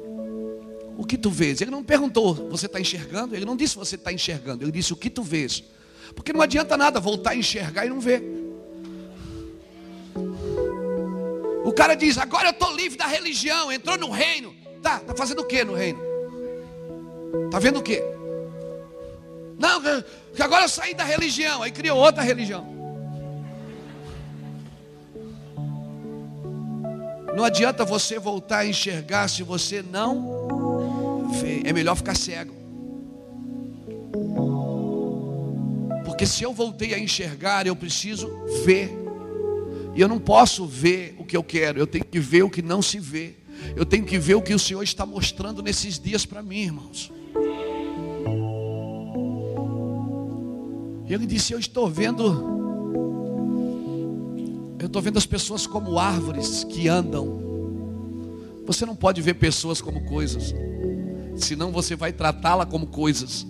O 0.98 1.06
que 1.06 1.18
tu 1.18 1.30
vês? 1.30 1.62
Ele 1.62 1.70
não 1.70 1.84
perguntou, 1.84 2.34
você 2.50 2.66
está 2.66 2.80
enxergando? 2.80 3.36
Ele 3.36 3.46
não 3.46 3.56
disse 3.56 3.76
você 3.76 3.96
está 3.96 4.12
enxergando, 4.12 4.64
ele 4.64 4.72
disse 4.72 4.92
o 4.92 4.96
que 4.96 5.10
tu 5.10 5.22
vês. 5.22 5.64
Porque 6.16 6.34
não 6.34 6.42
adianta 6.42 6.76
nada 6.76 7.00
voltar 7.00 7.32
a 7.32 7.36
enxergar 7.36 7.86
e 7.86 7.90
não 7.90 8.00
ver. 8.00 8.24
O 11.64 11.72
cara 11.72 11.94
diz: 11.94 12.18
Agora 12.18 12.48
eu 12.48 12.52
estou 12.52 12.76
livre 12.76 12.98
da 12.98 13.06
religião, 13.06 13.72
entrou 13.72 13.98
no 13.98 14.10
reino. 14.10 14.56
Tá, 14.82 15.00
tá 15.00 15.14
fazendo 15.16 15.42
o 15.42 15.46
que 15.46 15.64
no 15.64 15.74
reino? 15.74 16.00
Tá 17.52 17.60
vendo 17.60 17.80
o 17.80 17.84
que? 17.84 18.02
Não, 19.60 19.82
que 20.36 20.42
agora 20.42 20.64
eu 20.64 20.70
saí 20.70 20.94
da 20.94 21.04
religião, 21.04 21.62
aí 21.62 21.72
criou 21.72 21.98
outra 21.98 22.24
religião. 22.24 22.77
Não 27.38 27.44
adianta 27.44 27.86
você 27.86 28.18
voltar 28.18 28.58
a 28.58 28.66
enxergar 28.66 29.28
se 29.28 29.44
você 29.44 29.84
não 29.84 31.30
vê. 31.40 31.62
É 31.66 31.72
melhor 31.72 31.96
ficar 31.96 32.18
cego. 32.18 32.52
Porque 36.04 36.26
se 36.26 36.42
eu 36.42 36.52
voltei 36.52 36.96
a 36.96 37.00
enxergar, 37.00 37.68
eu 37.68 37.76
preciso 37.76 38.28
ver. 38.66 38.90
E 39.94 40.02
eu 40.02 40.08
não 40.08 40.18
posso 40.18 40.66
ver 40.66 41.16
o 41.20 41.24
que 41.24 41.38
eu 41.38 41.44
quero, 41.44 41.78
eu 41.78 41.86
tenho 41.86 42.06
que 42.06 42.20
ver 42.20 42.42
o 42.42 42.50
que 42.50 42.64
não 42.64 42.82
se 42.82 43.00
vê. 43.00 43.36
Eu 43.76 43.86
tenho 43.86 44.04
que 44.04 44.18
ver 44.18 44.34
o 44.34 44.42
que 44.42 44.56
o 44.56 44.60
Senhor 44.60 44.82
está 44.82 45.06
mostrando 45.06 45.62
nesses 45.62 46.00
dias 46.00 46.26
para 46.26 46.42
mim, 46.42 46.62
irmãos. 46.62 47.12
Ele 51.08 51.28
disse: 51.28 51.54
Eu 51.54 51.60
estou 51.60 51.88
vendo 51.88 52.67
eu 54.80 54.86
estou 54.88 55.02
vendo 55.02 55.18
as 55.18 55.26
pessoas 55.26 55.66
como 55.66 55.98
árvores 55.98 56.64
que 56.64 56.88
andam. 56.88 57.46
Você 58.66 58.86
não 58.86 58.96
pode 58.96 59.22
ver 59.22 59.36
pessoas 59.36 59.82
como 59.82 60.06
coisas, 60.06 60.54
senão 61.36 61.72
você 61.72 61.96
vai 61.96 62.12
tratá-la 62.14 62.66
como 62.66 62.88
coisas. 62.88 63.46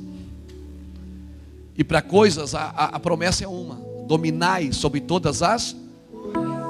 E 1.78 1.84
para 1.84 2.02
coisas, 2.02 2.56
a, 2.56 2.64
a, 2.64 2.86
a, 2.96 3.00
promessa 3.00 3.44
é 3.44 3.48
uma: 3.48 3.76
dominai 4.08 4.72
sobre 4.72 5.02
todas 5.02 5.42
as 5.42 5.76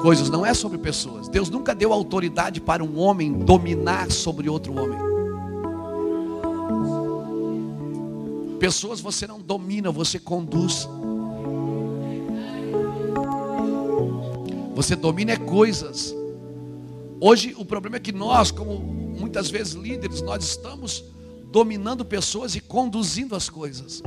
coisas, 0.01 0.29
não 0.29 0.45
é 0.45 0.53
sobre 0.53 0.77
pessoas. 0.77 1.27
Deus 1.27 1.49
nunca 1.49 1.75
deu 1.75 1.93
autoridade 1.93 2.59
para 2.59 2.83
um 2.83 2.99
homem 2.99 3.33
dominar 3.33 4.11
sobre 4.11 4.49
outro 4.49 4.73
homem. 4.73 5.07
Pessoas 8.59 8.99
você 8.99 9.27
não 9.27 9.39
domina, 9.39 9.91
você 9.91 10.19
conduz. 10.19 10.89
Você 14.77 14.95
domina 14.95 15.31
é 15.31 15.37
coisas. 15.37 16.15
Hoje 17.19 17.55
o 17.57 17.65
problema 17.65 17.95
é 17.95 17.99
que 17.99 18.11
nós, 18.11 18.51
como 18.51 18.77
muitas 18.77 19.49
vezes 19.49 19.73
líderes, 19.73 20.21
nós 20.21 20.43
estamos 20.43 21.03
dominando 21.51 22.05
pessoas 22.05 22.53
e 22.53 22.61
conduzindo 22.61 23.35
as 23.35 23.49
coisas. 23.49 24.03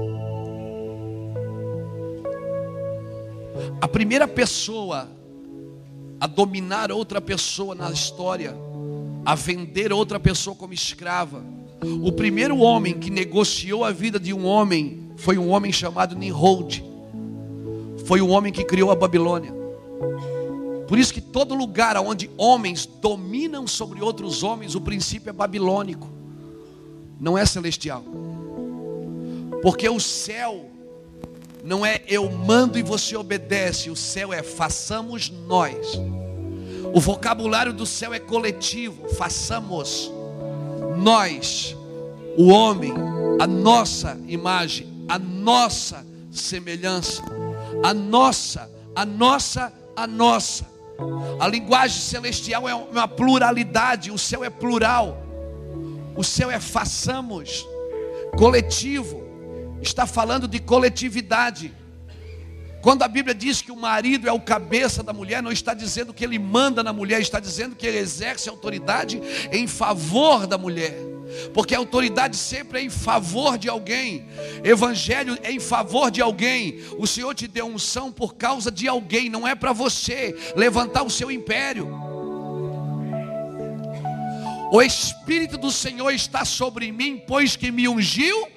A 3.80 3.88
primeira 3.88 4.28
pessoa 4.28 5.08
a 6.20 6.28
dominar 6.28 6.92
outra 6.92 7.20
pessoa 7.20 7.74
na 7.74 7.90
história, 7.90 8.54
a 9.26 9.34
vender 9.34 9.92
outra 9.92 10.20
pessoa 10.20 10.54
como 10.54 10.72
escrava. 10.72 11.44
O 12.00 12.12
primeiro 12.12 12.58
homem 12.58 12.96
que 12.96 13.10
negociou 13.10 13.84
a 13.84 13.90
vida 13.90 14.20
de 14.20 14.32
um 14.32 14.46
homem 14.46 15.10
foi 15.16 15.36
um 15.36 15.48
homem 15.48 15.72
chamado 15.72 16.14
Nimrod. 16.14 16.84
Foi 18.06 18.20
o 18.20 18.28
homem 18.28 18.52
que 18.52 18.62
criou 18.62 18.92
a 18.92 18.94
Babilônia. 18.94 19.58
Por 20.90 20.98
isso 20.98 21.14
que 21.14 21.20
todo 21.20 21.54
lugar 21.54 21.96
onde 21.98 22.28
homens 22.36 22.84
dominam 22.84 23.64
sobre 23.64 24.02
outros 24.02 24.42
homens, 24.42 24.74
o 24.74 24.80
princípio 24.80 25.30
é 25.30 25.32
babilônico, 25.32 26.10
não 27.20 27.38
é 27.38 27.46
celestial. 27.46 28.02
Porque 29.62 29.88
o 29.88 30.00
céu 30.00 30.68
não 31.62 31.86
é 31.86 32.02
eu 32.08 32.28
mando 32.28 32.76
e 32.76 32.82
você 32.82 33.16
obedece, 33.16 33.88
o 33.88 33.94
céu 33.94 34.32
é 34.32 34.42
façamos 34.42 35.30
nós. 35.30 35.96
O 36.92 36.98
vocabulário 36.98 37.72
do 37.72 37.86
céu 37.86 38.12
é 38.12 38.18
coletivo, 38.18 39.10
façamos 39.10 40.10
nós, 40.96 41.76
o 42.36 42.48
homem, 42.48 42.94
a 43.40 43.46
nossa 43.46 44.18
imagem, 44.26 44.88
a 45.08 45.20
nossa 45.20 46.04
semelhança, 46.32 47.22
a 47.80 47.94
nossa, 47.94 48.68
a 48.92 49.06
nossa, 49.06 49.72
a 49.94 50.04
nossa. 50.04 50.79
A 51.38 51.46
linguagem 51.46 52.00
celestial 52.00 52.68
é 52.68 52.74
uma 52.74 53.08
pluralidade, 53.08 54.10
o 54.10 54.18
céu 54.18 54.44
é 54.44 54.50
plural. 54.50 55.22
O 56.16 56.22
céu 56.22 56.50
é 56.50 56.60
façamos, 56.60 57.66
coletivo. 58.36 59.24
Está 59.80 60.06
falando 60.06 60.46
de 60.46 60.58
coletividade. 60.58 61.74
Quando 62.82 63.02
a 63.02 63.08
Bíblia 63.08 63.34
diz 63.34 63.60
que 63.60 63.70
o 63.70 63.76
marido 63.76 64.28
é 64.28 64.32
o 64.32 64.40
cabeça 64.40 65.02
da 65.02 65.12
mulher, 65.12 65.42
não 65.42 65.52
está 65.52 65.74
dizendo 65.74 66.14
que 66.14 66.24
ele 66.24 66.38
manda 66.38 66.82
na 66.82 66.92
mulher, 66.92 67.20
está 67.20 67.38
dizendo 67.38 67.76
que 67.76 67.86
ele 67.86 67.98
exerce 67.98 68.48
autoridade 68.48 69.20
em 69.52 69.66
favor 69.66 70.46
da 70.46 70.56
mulher 70.56 71.09
porque 71.52 71.74
a 71.74 71.78
autoridade 71.78 72.36
sempre 72.36 72.80
é 72.80 72.82
em 72.82 72.90
favor 72.90 73.58
de 73.58 73.68
alguém, 73.68 74.26
evangelho 74.64 75.38
é 75.42 75.50
em 75.50 75.60
favor 75.60 76.10
de 76.10 76.20
alguém. 76.20 76.80
O 76.98 77.06
Senhor 77.06 77.34
te 77.34 77.46
deu 77.46 77.66
unção 77.66 78.12
por 78.12 78.34
causa 78.34 78.70
de 78.70 78.88
alguém, 78.88 79.28
não 79.28 79.46
é 79.46 79.54
para 79.54 79.72
você 79.72 80.34
levantar 80.56 81.02
o 81.02 81.10
seu 81.10 81.30
império. 81.30 81.88
O 84.72 84.80
Espírito 84.80 85.58
do 85.58 85.70
Senhor 85.72 86.10
está 86.12 86.44
sobre 86.44 86.92
mim, 86.92 87.20
pois 87.26 87.56
que 87.56 87.72
me 87.72 87.88
ungiu 87.88 88.48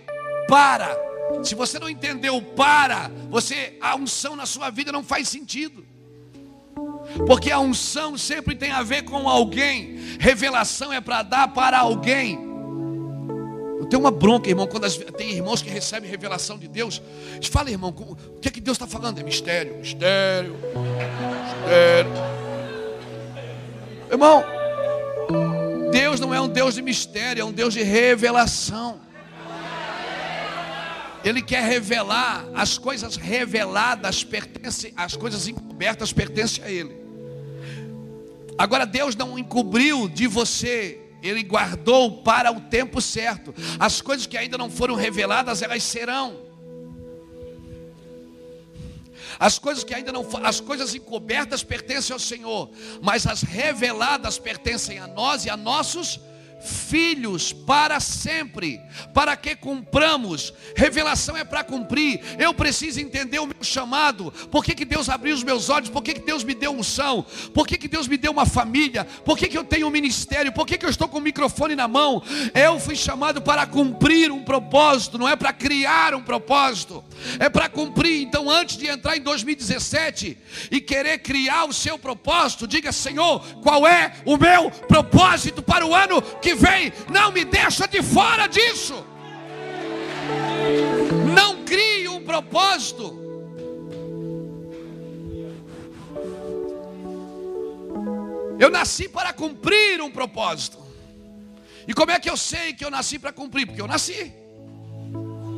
para. 0.47 0.95
Se 1.41 1.55
você 1.55 1.79
não 1.79 1.89
entendeu 1.89 2.39
para, 2.39 3.09
você 3.29 3.75
a 3.81 3.95
unção 3.95 4.35
na 4.35 4.45
sua 4.45 4.69
vida 4.69 4.91
não 4.91 5.03
faz 5.03 5.27
sentido. 5.27 5.83
Porque 7.25 7.51
a 7.51 7.59
unção 7.59 8.17
sempre 8.17 8.55
tem 8.55 8.71
a 8.71 8.83
ver 8.83 9.03
com 9.03 9.27
alguém. 9.27 9.97
Revelação 10.19 10.93
é 10.93 11.01
para 11.01 11.23
dar 11.23 11.47
para 11.47 11.79
alguém. 11.79 12.52
Tenho 13.93 14.01
uma 14.01 14.09
bronca, 14.09 14.49
irmão, 14.49 14.65
quando 14.65 14.85
as, 14.85 14.97
tem 14.97 15.33
irmãos 15.33 15.61
que 15.61 15.69
recebem 15.69 16.09
revelação 16.09 16.57
de 16.57 16.67
Deus. 16.67 16.99
Falam, 17.51 17.69
irmão, 17.69 17.91
o 17.91 18.39
que 18.39 18.47
é 18.47 18.51
que 18.51 18.59
Deus 18.59 18.73
está 18.73 18.87
falando? 18.87 19.19
É 19.19 19.23
mistério, 19.23 19.77
mistério, 19.77 20.55
mistério. 20.55 22.11
Irmão, 24.09 24.43
Deus 25.91 26.19
não 26.19 26.33
é 26.33 26.41
um 26.41 26.47
Deus 26.47 26.73
de 26.73 26.81
mistério, 26.81 27.41
é 27.41 27.45
um 27.45 27.51
Deus 27.51 27.75
de 27.75 27.83
revelação. 27.83 28.99
Ele 31.23 31.43
quer 31.43 31.63
revelar 31.63 32.47
as 32.55 32.79
coisas 32.79 33.15
reveladas 33.15 34.23
pertencem, 34.23 34.91
as 34.97 35.15
coisas 35.15 35.47
encobertas 35.47 36.11
pertencem 36.11 36.63
a 36.63 36.71
Ele. 36.71 36.97
Agora 38.57 38.87
Deus 38.87 39.15
não 39.15 39.37
encobriu 39.37 40.09
de 40.09 40.25
você 40.25 41.02
ele 41.23 41.43
guardou 41.43 42.21
para 42.21 42.51
o 42.51 42.61
tempo 42.61 43.01
certo. 43.01 43.53
As 43.79 44.01
coisas 44.01 44.27
que 44.27 44.37
ainda 44.37 44.57
não 44.57 44.69
foram 44.69 44.95
reveladas, 44.95 45.61
elas 45.61 45.83
serão. 45.83 46.41
As 49.39 49.57
coisas 49.57 49.83
que 49.83 49.93
ainda 49.93 50.11
não 50.11 50.27
as 50.43 50.59
coisas 50.59 50.93
encobertas 50.93 51.63
pertencem 51.63 52.13
ao 52.13 52.19
Senhor, 52.19 52.69
mas 53.01 53.25
as 53.25 53.41
reveladas 53.41 54.37
pertencem 54.37 54.99
a 54.99 55.07
nós 55.07 55.45
e 55.45 55.49
a 55.49 55.57
nossos 55.57 56.15
filhos 56.15 56.32
para 57.65 57.99
sempre. 57.99 58.79
Para 59.13 59.35
que 59.35 59.55
cumpramos? 59.55 60.53
Revelação 60.75 61.35
é 61.35 61.43
para 61.43 61.63
cumprir. 61.63 62.21
Eu 62.37 62.53
preciso 62.53 62.99
entender 62.99 63.39
o 63.39 63.47
meu 63.47 63.63
chamado. 63.63 64.31
Por 64.51 64.63
que, 64.63 64.75
que 64.75 64.85
Deus 64.85 65.09
abriu 65.09 65.33
os 65.33 65.43
meus 65.43 65.69
olhos? 65.69 65.89
Por 65.89 66.03
que, 66.03 66.13
que 66.13 66.21
Deus 66.21 66.43
me 66.43 66.53
deu 66.53 66.71
unção? 66.71 67.25
Por 67.53 67.67
que, 67.67 67.77
que 67.77 67.87
Deus 67.87 68.07
me 68.07 68.17
deu 68.17 68.31
uma 68.31 68.45
família? 68.45 69.05
Por 69.25 69.37
que, 69.37 69.47
que 69.47 69.57
eu 69.57 69.63
tenho 69.63 69.87
um 69.87 69.91
ministério? 69.91 70.51
Por 70.51 70.65
que, 70.65 70.77
que 70.77 70.85
eu 70.85 70.89
estou 70.89 71.07
com 71.07 71.17
o 71.17 71.21
microfone 71.21 71.75
na 71.75 71.87
mão? 71.87 72.21
Eu 72.53 72.79
fui 72.79 72.95
chamado 72.95 73.41
para 73.41 73.65
cumprir 73.65 74.31
um 74.31 74.43
propósito, 74.43 75.17
não 75.17 75.27
é 75.27 75.35
para 75.35 75.51
criar 75.51 76.13
um 76.13 76.21
propósito, 76.21 77.03
é 77.39 77.49
para 77.49 77.69
cumprir. 77.69 78.21
Então, 78.21 78.49
antes 78.49 78.77
de 78.77 78.87
entrar 78.87 79.17
em 79.17 79.21
2017 79.21 80.37
e 80.71 80.79
querer 80.79 81.19
criar 81.19 81.65
o 81.65 81.73
seu 81.73 81.97
propósito, 81.97 82.67
diga: 82.67 82.91
Senhor, 82.91 83.39
qual 83.61 83.87
é 83.87 84.13
o 84.25 84.37
meu 84.37 84.69
propósito 84.71 85.61
para 85.61 85.85
o 85.85 85.95
ano 85.95 86.21
que 86.21 86.52
vem? 86.55 86.91
Não 87.11 87.31
me 87.31 87.45
deixa 87.45 87.87
de 87.87 88.01
fora 88.01 88.47
disso. 88.47 89.05
Não 91.33 91.63
crie 91.63 92.07
um 92.07 92.23
propósito. 92.23 93.21
Eu 98.59 98.69
nasci 98.69 99.09
para 99.09 99.33
cumprir 99.33 100.01
um 100.01 100.11
propósito. 100.11 100.77
E 101.87 101.93
como 101.93 102.11
é 102.11 102.19
que 102.19 102.29
eu 102.29 102.37
sei 102.37 102.73
que 102.73 102.85
eu 102.85 102.91
nasci 102.91 103.19
para 103.19 103.33
cumprir? 103.33 103.65
Porque 103.65 103.81
eu 103.81 103.87
nasci. 103.87 104.33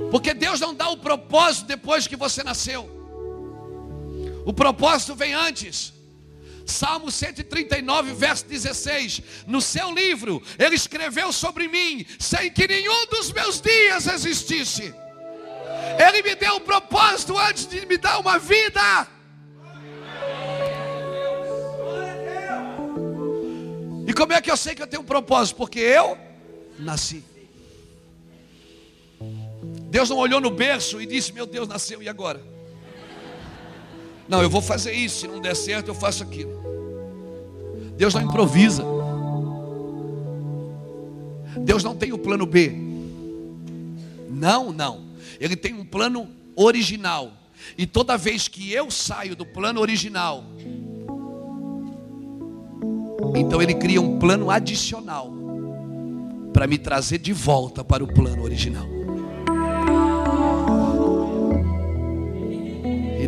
Porque 0.09 0.34
Deus 0.34 0.59
não 0.59 0.73
dá 0.73 0.89
o 0.89 0.97
propósito 0.97 1.67
depois 1.67 2.07
que 2.07 2.15
você 2.15 2.43
nasceu. 2.43 2.89
O 4.45 4.53
propósito 4.53 5.15
vem 5.15 5.34
antes. 5.34 5.94
Salmo 6.65 7.11
139, 7.11 8.13
verso 8.13 8.45
16. 8.45 9.21
No 9.45 9.61
seu 9.61 9.93
livro, 9.93 10.41
ele 10.57 10.75
escreveu 10.75 11.31
sobre 11.31 11.67
mim, 11.67 12.05
sem 12.19 12.51
que 12.51 12.67
nenhum 12.67 13.05
dos 13.07 13.31
meus 13.31 13.61
dias 13.61 14.07
existisse. 14.07 14.93
Ele 16.07 16.21
me 16.23 16.35
deu 16.35 16.55
um 16.55 16.59
propósito 16.59 17.37
antes 17.37 17.67
de 17.67 17.85
me 17.85 17.97
dar 17.97 18.19
uma 18.19 18.39
vida. 18.39 19.07
E 24.07 24.13
como 24.13 24.33
é 24.33 24.41
que 24.41 24.49
eu 24.49 24.57
sei 24.57 24.75
que 24.75 24.81
eu 24.81 24.87
tenho 24.87 25.03
um 25.03 25.05
propósito? 25.05 25.55
Porque 25.57 25.79
eu 25.79 26.17
nasci. 26.79 27.23
Deus 29.89 30.09
não 30.09 30.17
olhou 30.17 30.41
no 30.41 30.49
berço 30.49 31.01
e 31.01 31.05
disse: 31.05 31.31
Meu 31.31 31.45
Deus, 31.45 31.67
nasceu, 31.67 32.01
e 32.01 32.09
agora? 32.09 32.55
Não, 34.27 34.41
eu 34.41 34.49
vou 34.49 34.61
fazer 34.61 34.93
isso, 34.93 35.22
se 35.22 35.27
não 35.27 35.39
der 35.39 35.56
certo, 35.56 35.89
eu 35.89 35.95
faço 35.95 36.23
aquilo. 36.23 36.52
Deus 37.95 38.14
não 38.14 38.22
improvisa. 38.22 38.84
Deus 41.60 41.84
não 41.84 41.95
tem 41.95 42.11
o 42.11 42.18
plano 42.18 42.45
B. 42.45 42.76
Não, 44.30 44.72
não. 44.72 45.06
Ele 45.39 45.56
tem 45.56 45.73
um 45.73 45.85
plano 45.85 46.27
original. 46.56 47.31
E 47.77 47.85
toda 47.85 48.18
vez 48.18 48.47
que 48.47 48.72
eu 48.72 48.91
saio 48.91 49.35
do 49.35 49.45
plano 49.45 49.80
original, 49.80 50.43
então 53.35 53.61
ele 53.61 53.73
cria 53.73 54.02
um 54.02 54.19
plano 54.19 54.52
adicional 54.52 55.31
para 56.53 56.68
me 56.68 56.77
trazer 56.77 57.18
de 57.18 57.34
volta 57.34 57.84
para 57.84 58.03
o 58.03 58.07
plano 58.07 58.43
original. 58.43 58.94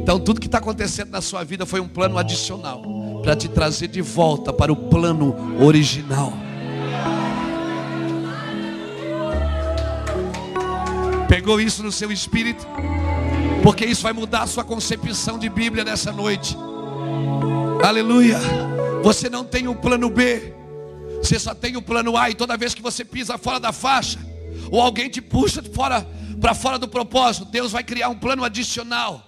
Então 0.07 0.17
tudo 0.17 0.39
que 0.39 0.45
está 0.45 0.59
acontecendo 0.59 1.09
na 1.09 1.19
sua 1.19 1.43
vida 1.43 1.65
foi 1.65 1.81
um 1.81 1.87
plano 1.89 2.17
adicional 2.17 2.81
para 3.21 3.35
te 3.35 3.49
trazer 3.49 3.89
de 3.89 4.01
volta 4.01 4.53
para 4.53 4.71
o 4.71 4.75
plano 4.89 5.35
original. 5.61 6.31
Pegou 11.27 11.59
isso 11.59 11.83
no 11.83 11.91
seu 11.91 12.09
espírito? 12.09 12.65
Porque 13.61 13.85
isso 13.85 14.01
vai 14.01 14.13
mudar 14.13 14.43
a 14.43 14.47
sua 14.47 14.63
concepção 14.63 15.37
de 15.37 15.49
Bíblia 15.49 15.83
nessa 15.83 16.09
noite. 16.13 16.55
Aleluia. 17.83 18.39
Você 19.03 19.29
não 19.29 19.43
tem 19.43 19.67
o 19.67 19.71
um 19.71 19.75
plano 19.75 20.09
B. 20.09 20.53
Você 21.21 21.37
só 21.37 21.53
tem 21.53 21.75
o 21.75 21.79
um 21.79 21.83
plano 21.83 22.15
A 22.15 22.29
e 22.29 22.33
toda 22.33 22.55
vez 22.55 22.73
que 22.73 22.81
você 22.81 23.03
pisa 23.03 23.37
fora 23.37 23.59
da 23.59 23.73
faixa, 23.73 24.19
ou 24.71 24.81
alguém 24.81 25.09
te 25.09 25.19
puxa 25.19 25.61
fora 25.73 26.07
para 26.39 26.53
fora 26.53 26.79
do 26.79 26.87
propósito, 26.87 27.43
Deus 27.43 27.73
vai 27.73 27.83
criar 27.83 28.07
um 28.07 28.15
plano 28.15 28.45
adicional 28.45 29.26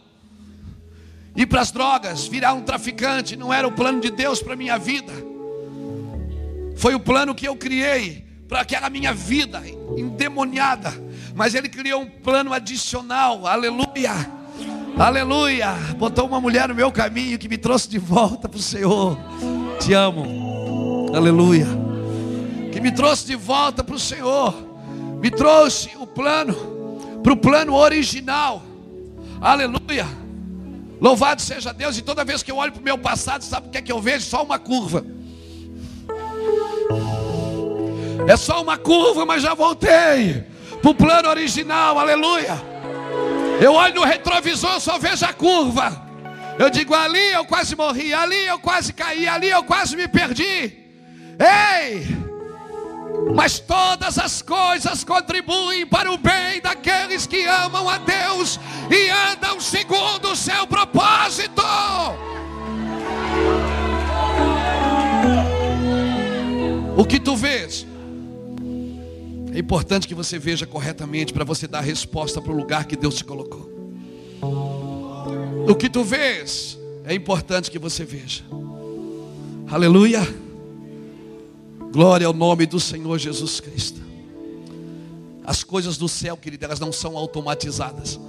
ir 1.36 1.46
para 1.46 1.62
as 1.62 1.72
drogas, 1.72 2.28
virar 2.28 2.54
um 2.54 2.62
traficante, 2.62 3.36
não 3.36 3.54
era 3.54 3.68
o 3.68 3.72
plano 3.72 4.02
de 4.02 4.12
Deus 4.12 4.42
para 4.42 4.56
minha 4.56 4.78
vida. 4.78 5.14
Foi 6.76 6.96
o 6.96 7.00
plano 7.00 7.36
que 7.36 7.48
eu 7.48 7.56
criei 7.56 8.26
para 8.48 8.62
aquela 8.62 8.90
minha 8.90 9.14
vida 9.14 9.62
endemoniada, 9.98 10.94
mas 11.36 11.54
ele 11.54 11.70
criou 11.70 12.02
um 12.02 12.10
plano 12.10 12.54
adicional. 12.54 13.46
Aleluia. 13.46 14.14
Aleluia. 14.98 15.74
Botou 15.98 16.26
uma 16.26 16.42
mulher 16.42 16.68
no 16.68 16.76
meu 16.76 16.92
caminho 16.92 17.38
que 17.38 17.48
me 17.48 17.58
trouxe 17.58 17.88
de 17.90 18.00
volta 18.00 18.50
para 18.50 18.58
o 18.58 18.62
Senhor. 18.62 19.18
Te 19.80 19.94
amo. 19.94 21.16
Aleluia. 21.16 21.68
Que 22.72 22.82
me 22.82 22.92
trouxe 22.92 23.26
de 23.26 23.36
volta 23.36 23.84
para 23.84 23.96
o 23.96 24.00
Senhor. 24.00 24.54
Me 25.22 25.30
trouxe 25.30 25.92
o 26.00 26.08
plano 26.08 26.56
para 27.22 27.34
o 27.34 27.38
plano 27.38 27.76
original. 27.76 28.64
Aleluia. 29.42 30.08
Louvado 31.00 31.42
seja 31.42 31.74
Deus, 31.74 31.98
e 31.98 32.02
toda 32.02 32.26
vez 32.26 32.44
que 32.44 32.52
eu 32.52 32.58
olho 32.58 32.72
para 32.72 32.82
o 32.82 32.84
meu 32.84 32.98
passado, 32.98 33.44
sabe 33.44 33.68
o 33.68 33.72
que 33.72 33.78
é 33.78 33.82
que 33.82 33.92
eu 33.92 34.02
vejo? 34.02 34.26
Só 34.26 34.44
uma 34.44 34.60
curva. 34.60 35.06
É 38.28 38.36
só 38.36 38.62
uma 38.62 38.78
curva, 38.78 39.26
mas 39.26 39.42
já 39.42 39.54
voltei 39.54 40.44
para 40.82 40.92
o 40.92 40.96
plano 40.96 41.30
original, 41.30 41.98
aleluia. 41.98 42.62
Eu 43.62 43.74
olho 43.74 43.96
no 43.96 44.04
retrovisor, 44.04 44.80
só 44.80 44.98
vejo 44.98 45.26
a 45.26 45.34
curva. 45.34 46.06
Eu 46.58 46.70
digo, 46.70 46.94
ali 46.94 47.32
eu 47.32 47.46
quase 47.46 47.76
morri, 47.76 48.14
ali 48.14 48.46
eu 48.46 48.60
quase 48.60 48.92
caí, 48.92 49.28
ali 49.28 49.50
eu 49.50 49.64
quase 49.64 49.96
me 49.96 50.08
perdi. 50.08 50.78
Ei! 51.40 52.29
Mas 53.36 53.60
todas 53.60 54.18
as 54.18 54.42
coisas 54.42 55.04
contribuem 55.04 55.86
para 55.86 56.12
o 56.12 56.18
bem 56.18 56.62
daqueles 56.62 57.26
que 57.26 57.46
amam 57.46 57.88
a 57.88 57.98
Deus 57.98 58.60
e 58.90 59.10
andam 59.10 59.60
segundo 59.60 60.32
o 60.32 60.36
seu 60.36 60.68
propósito. 60.68 61.62
O 66.98 67.06
que 67.06 67.20
tu 67.20 67.36
vês? 67.36 67.86
É 69.54 69.60
importante 69.60 70.08
que 70.08 70.14
você 70.14 70.38
veja 70.38 70.66
corretamente 70.66 71.34
para 71.34 71.44
você 71.44 71.68
dar 71.68 71.82
resposta 71.82 72.42
para 72.42 72.52
o 72.52 72.56
lugar 72.56 72.86
que 72.86 72.96
Deus 72.96 73.16
te 73.16 73.24
colocou. 73.24 73.70
O 75.68 75.76
que 75.76 75.90
tu 75.90 76.04
vês? 76.04 76.78
É 77.06 77.14
importante 77.14 77.72
que 77.72 77.80
você 77.80 78.04
veja. 78.04 78.44
Aleluia. 79.72 80.49
Glória 81.92 82.28
ao 82.28 82.34
nome 82.34 82.66
do 82.68 82.80
Senhor 82.80 83.18
Jesus 83.18 83.60
Cristo. 83.60 84.00
As 85.44 85.64
coisas 85.64 85.98
do 85.98 86.08
céu, 86.08 86.38
querida, 86.38 86.68
elas 86.68 86.80
não 86.80 86.92
são 86.92 87.18
automatizadas. 87.18 88.20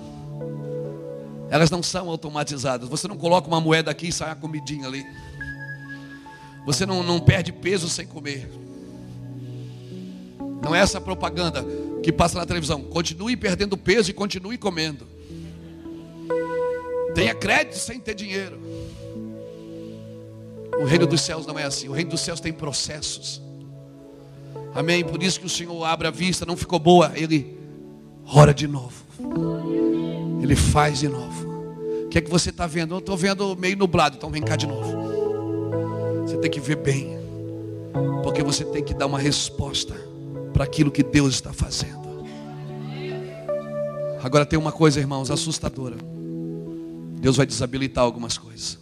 Elas 1.51 1.70
não 1.70 1.82
são 1.82 2.09
automatizadas. 2.09 2.89
Você 2.89 3.07
não 3.07 3.19
coloca 3.19 3.47
uma 3.49 3.61
moeda 3.61 3.91
aqui 3.91 4.09
e 4.09 4.12
sai 4.12 4.31
a 4.31 4.35
comidinha 4.35 4.87
ali. 4.87 5.05
Você 6.65 6.87
não, 6.87 7.03
não 7.03 7.20
perde 7.20 7.53
peso 7.53 7.89
sem 7.89 8.07
comer. 8.07 8.51
Não 10.62 10.74
é 10.74 10.81
essa 10.81 11.01
propaganda 11.01 11.62
que 12.03 12.11
passa 12.11 12.39
na 12.39 12.47
televisão. 12.47 12.82
Continue 12.85 13.37
perdendo 13.37 13.77
peso 13.77 14.11
e 14.11 14.15
continue 14.15 14.57
comendo. 14.57 15.07
Tenha 17.15 17.35
crédito 17.35 17.77
sem 17.77 18.01
ter 18.01 18.15
dinheiro. 18.15 18.59
O 20.81 20.85
reino 20.85 21.07
dos 21.07 21.20
céus 21.20 21.47
não 21.47 21.59
é 21.59 21.65
assim. 21.65 21.89
O 21.89 21.93
reino 21.93 22.11
dos 22.11 22.20
céus 22.20 22.41
tem 22.41 22.55
processos. 22.55 23.50
Amém. 24.75 25.05
Por 25.05 25.23
isso 25.23 25.41
que 25.41 25.47
o 25.47 25.49
Senhor 25.49 25.85
abre 25.85 26.09
a 26.09 26.11
vista, 26.11 26.47
não 26.47 26.57
ficou 26.57 26.79
boa, 26.79 27.13
ele 27.15 27.59
ora 28.27 28.55
de 28.55 28.67
novo. 28.67 29.05
Ele 30.43 30.57
faz 30.57 31.01
de 31.01 31.09
novo. 31.09 31.49
O 32.07 32.09
que 32.09 32.19
é 32.19 32.21
que 32.21 32.31
você 32.31 32.51
está 32.51 32.67
vendo? 32.67 32.95
Eu 32.95 32.99
estou 32.99 33.17
vendo 33.17 33.57
meio 33.57 33.77
nublado, 33.77 34.17
então 34.17 34.31
vem 34.31 34.43
cá 34.43 34.57
de 34.57 34.67
novo. 34.67 36.23
Você 36.27 36.37
tem 36.39 36.51
que 36.51 36.61
ver 36.61 36.77
bem, 36.77 37.19
porque 38.23 38.43
você 38.43 38.65
tem 38.65 38.83
que 38.83 38.95
dar 38.95 39.07
uma 39.07 39.19
resposta 39.19 39.95
para 40.53 40.65
aquilo 40.65 40.91
que 40.91 41.03
Deus 41.03 41.35
está 41.35 41.53
fazendo. 41.53 42.01
Agora 44.23 44.45
tem 44.45 44.59
uma 44.59 44.73
coisa, 44.73 45.01
irmãos, 45.01 45.31
assustadora. 45.31 45.97
Deus 47.21 47.37
vai 47.37 47.47
desabilitar 47.47 48.05
algumas 48.05 48.37
coisas. 48.37 48.79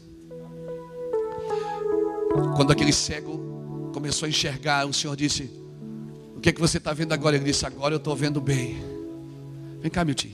Quando 2.57 2.73
aquele 2.73 2.93
cego 2.93 3.91
começou 3.93 4.27
a 4.27 4.29
enxergar, 4.29 4.87
o 4.87 4.93
Senhor 4.93 5.17
disse: 5.17 5.51
o 6.39 6.41
que 6.41 6.51
é 6.51 6.53
que 6.53 6.61
você 6.61 6.79
está 6.79 6.93
vendo 6.93 7.13
agora? 7.13 7.35
Ele 7.35 7.47
disse: 7.47 7.67
Agora 7.67 7.93
eu 7.93 7.99
estou 7.99 8.15
vendo 8.15 8.41
bem. 8.41 8.81
Vem 9.81 9.91
cá, 9.91 10.05
meu 10.05 10.15
tio. 10.15 10.31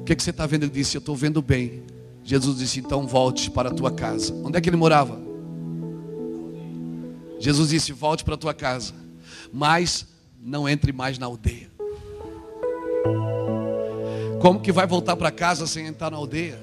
O 0.00 0.02
que 0.04 0.12
é 0.12 0.16
que 0.16 0.22
você 0.22 0.30
está 0.30 0.46
vendo? 0.46 0.64
Ele 0.64 0.72
disse: 0.72 0.96
Eu 0.96 0.98
estou 0.98 1.14
vendo 1.14 1.40
bem. 1.40 1.84
Jesus 2.24 2.58
disse: 2.58 2.80
Então 2.80 3.06
volte 3.06 3.52
para 3.52 3.68
a 3.68 3.72
tua 3.72 3.92
casa. 3.92 4.34
Onde 4.44 4.58
é 4.58 4.60
que 4.60 4.68
ele 4.68 4.76
morava? 4.76 5.16
Jesus 7.38 7.68
disse: 7.68 7.92
volte 7.92 8.24
para 8.24 8.36
tua 8.36 8.52
casa, 8.52 8.94
mas 9.52 10.04
não 10.42 10.68
entre 10.68 10.92
mais 10.92 11.20
na 11.20 11.26
aldeia. 11.26 11.70
Como 14.42 14.58
que 14.60 14.72
vai 14.72 14.88
voltar 14.88 15.14
para 15.14 15.30
casa 15.30 15.68
sem 15.68 15.86
entrar 15.86 16.10
na 16.10 16.16
aldeia? 16.16 16.58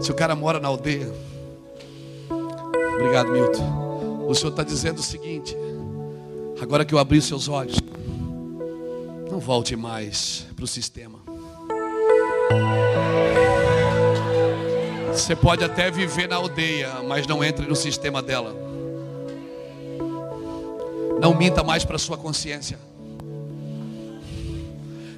Se 0.00 0.10
o 0.10 0.14
cara 0.14 0.34
mora 0.34 0.58
na 0.58 0.68
aldeia. 0.68 1.27
Obrigado, 2.98 3.30
Milton. 3.30 4.26
O 4.26 4.34
Senhor 4.34 4.50
está 4.50 4.64
dizendo 4.64 4.98
o 4.98 5.02
seguinte: 5.02 5.56
agora 6.60 6.84
que 6.84 6.92
eu 6.92 6.98
abri 6.98 7.22
seus 7.22 7.48
olhos, 7.48 7.76
não 9.30 9.38
volte 9.38 9.76
mais 9.76 10.44
para 10.56 10.64
o 10.64 10.68
sistema. 10.68 11.20
Você 15.12 15.36
pode 15.36 15.64
até 15.64 15.90
viver 15.90 16.28
na 16.28 16.36
aldeia, 16.36 17.02
mas 17.06 17.26
não 17.26 17.42
entre 17.44 17.66
no 17.66 17.76
sistema 17.76 18.20
dela. 18.20 18.54
Não 21.20 21.34
minta 21.34 21.62
mais 21.62 21.84
para 21.84 21.98
sua 21.98 22.18
consciência. 22.18 22.78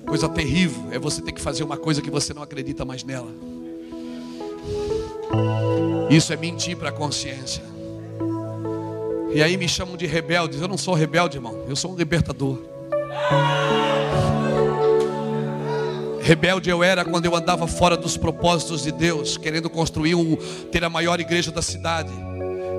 Coisa 0.07 0.29
terrível 0.29 0.89
é 0.91 0.99
você 0.99 1.23
ter 1.23 1.33
que 1.33 1.41
fazer 1.41 1.65
uma 1.65 1.77
coisa 1.77 2.03
que 2.03 2.11
você 2.11 2.35
não 2.35 2.43
acredita 2.43 2.85
mais 2.85 3.03
nela. 3.05 3.33
Isso 6.11 6.33
é 6.33 6.37
mentir 6.37 6.77
para 6.77 6.89
a 6.89 6.93
consciência. 6.93 7.63
E 9.33 9.41
aí 9.41 9.57
me 9.57 9.69
chamam 9.69 9.97
de 9.97 10.07
rebeldes. 10.07 10.61
Eu 10.61 10.67
não 10.67 10.77
sou 10.77 10.93
rebelde, 10.93 11.37
irmão. 11.37 11.65
Eu 11.69 11.77
sou 11.77 11.93
um 11.93 11.97
libertador. 11.97 12.59
Rebelde 16.21 16.69
eu 16.69 16.83
era 16.83 17.05
quando 17.05 17.27
eu 17.27 17.35
andava 17.37 17.67
fora 17.69 17.97
dos 17.97 18.17
propósitos 18.17 18.83
de 18.83 18.91
Deus, 18.91 19.37
querendo 19.37 19.71
construir 19.71 20.17
um, 20.17 20.37
ter 20.73 20.83
a 20.83 20.91
maior 20.91 21.21
igreja 21.21 21.53
da 21.53 21.63
cidade. 21.63 22.11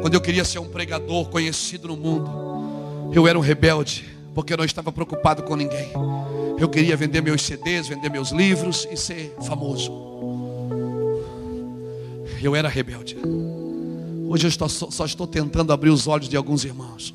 Quando 0.01 0.13
eu 0.13 0.21
queria 0.21 0.43
ser 0.43 0.59
um 0.59 0.67
pregador 0.67 1.29
conhecido 1.29 1.87
no 1.87 1.95
mundo, 1.95 3.11
eu 3.13 3.27
era 3.27 3.37
um 3.37 3.41
rebelde, 3.41 4.09
porque 4.35 4.51
eu 4.51 4.57
não 4.57 4.65
estava 4.65 4.91
preocupado 4.91 5.43
com 5.43 5.55
ninguém. 5.55 5.89
Eu 6.59 6.67
queria 6.67 6.97
vender 6.97 7.21
meus 7.21 7.41
CDs, 7.41 7.87
vender 7.87 8.09
meus 8.09 8.31
livros 8.31 8.85
e 8.91 8.97
ser 8.97 9.35
famoso. 9.47 10.11
Eu 12.41 12.55
era 12.55 12.68
rebelde. 12.68 13.18
Hoje 14.27 14.45
eu 14.45 14.49
estou, 14.49 14.68
só 14.68 15.05
estou 15.05 15.27
tentando 15.27 15.72
abrir 15.72 15.89
os 15.89 16.07
olhos 16.07 16.27
de 16.27 16.35
alguns 16.35 16.63
irmãos. 16.63 17.13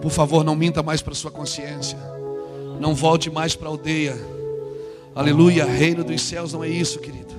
Por 0.00 0.10
favor, 0.10 0.44
não 0.44 0.54
minta 0.54 0.82
mais 0.82 1.00
para 1.00 1.14
sua 1.14 1.30
consciência. 1.30 1.98
Não 2.80 2.94
volte 2.94 3.30
mais 3.30 3.54
para 3.56 3.68
a 3.68 3.70
aldeia. 3.70 4.16
Aleluia, 5.14 5.64
reino 5.64 6.02
dos 6.04 6.22
céus 6.22 6.52
não 6.52 6.64
é 6.64 6.68
isso, 6.68 6.98
querido. 6.98 7.32